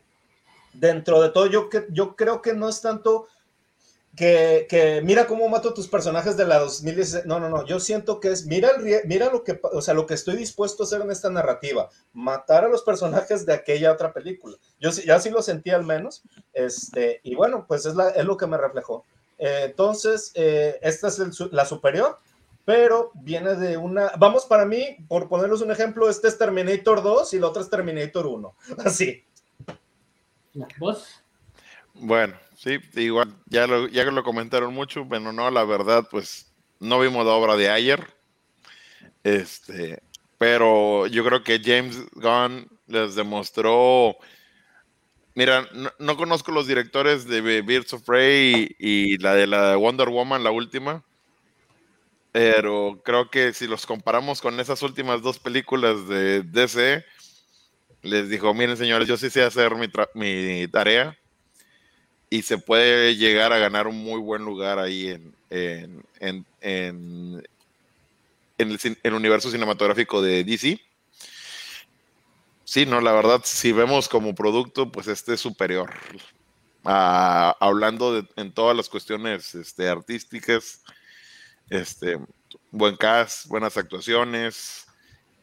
[0.74, 3.28] dentro de todo, yo, yo creo que no es tanto
[4.16, 7.26] que, que mira cómo mato tus personajes de la 2016.
[7.26, 7.66] No, no, no.
[7.66, 10.84] Yo siento que es mira, el, mira lo que, o sea, lo que estoy dispuesto
[10.84, 14.58] a hacer en esta narrativa, matar a los personajes de aquella otra película.
[14.80, 16.24] Yo ya sí lo sentí al menos.
[16.54, 19.04] Este, y bueno, pues es, lo que me reflejó.
[19.40, 21.20] Eh, entonces, eh, esta es
[21.52, 22.20] la superior,
[22.66, 24.12] pero viene de una.
[24.18, 27.70] Vamos, para mí, por ponerles un ejemplo, este es Terminator 2 y la otra es
[27.70, 28.56] Terminator 1.
[28.86, 29.24] Así.
[30.78, 31.22] ¿Vos?
[31.96, 37.00] Bueno, sí, igual, ya lo, ya lo comentaron mucho, pero no, la verdad, pues no
[37.00, 38.08] vimos la obra de ayer.
[39.24, 40.02] Este,
[40.38, 44.16] pero yo creo que James Gunn les demostró.
[45.36, 49.76] Mira, no, no conozco los directores de Birds of Prey y, y la de la
[49.76, 51.04] Wonder Woman, la última.
[52.34, 57.06] Pero creo que si los comparamos con esas últimas dos películas de DC,
[58.04, 61.18] les dijo, miren señores, yo sí sé hacer mi, mi tarea
[62.30, 67.44] y se puede llegar a ganar un muy buen lugar ahí en, en, en, en-
[68.58, 70.80] el universo cinematográfico de DC.
[72.66, 75.92] Sí, no, la verdad, si vemos como producto, pues este es superior.
[76.86, 80.84] Ah, hablando de, en todas las cuestiones este, artísticas,
[81.70, 82.20] este,
[82.72, 84.88] buen cast, buenas actuaciones,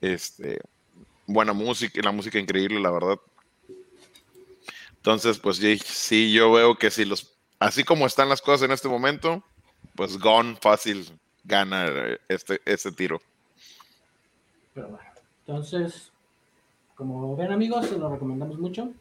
[0.01, 0.61] este,
[1.27, 3.19] buena música, la música increíble, la verdad.
[4.97, 8.89] Entonces, pues sí, yo veo que si los, así como están las cosas en este
[8.89, 9.43] momento,
[9.95, 11.87] pues gone fácil, gana
[12.29, 13.21] este, este tiro.
[14.75, 15.11] Pero bueno,
[15.47, 16.13] entonces,
[16.95, 18.93] como ven amigos, se lo recomendamos mucho.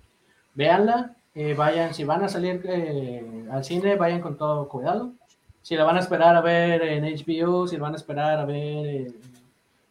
[0.56, 5.14] Véanla, eh, vayan, si van a salir eh, al cine, vayan con todo cuidado.
[5.62, 8.46] Si la van a esperar a ver en HBO, si la van a esperar a
[8.46, 9.12] ver eh,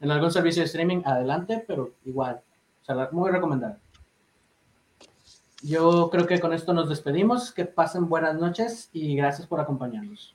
[0.01, 2.41] en algún servicio de streaming, adelante, pero igual,
[2.83, 3.77] o sea, muy recomendable.
[5.63, 7.53] Yo creo que con esto nos despedimos.
[7.53, 10.35] Que pasen buenas noches y gracias por acompañarnos.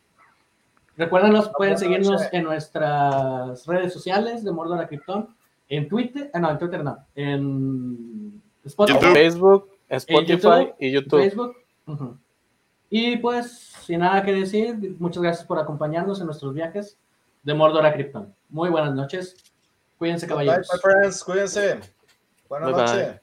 [0.97, 5.35] Recuérdenos, pueden seguirnos en nuestras redes sociales de Mordor a Krypton,
[5.67, 9.13] en Twitter, ah, no, en Twitter no, en Spotify, YouTube.
[9.13, 11.19] Facebook, Spotify YouTube, y YouTube.
[11.19, 11.55] Facebook.
[11.87, 12.17] Ujú.
[12.95, 16.95] Y pues, sin nada que decir, muchas gracias por acompañarnos en nuestros viajes
[17.41, 18.31] de Mordor a Krypton.
[18.49, 19.35] Muy buenas noches.
[19.97, 20.69] Cuídense, Bye, caballeros.
[20.71, 21.23] my friends.
[21.23, 21.79] Cuídense.
[22.47, 22.93] Buenas Bye, bye.
[22.93, 23.22] noches.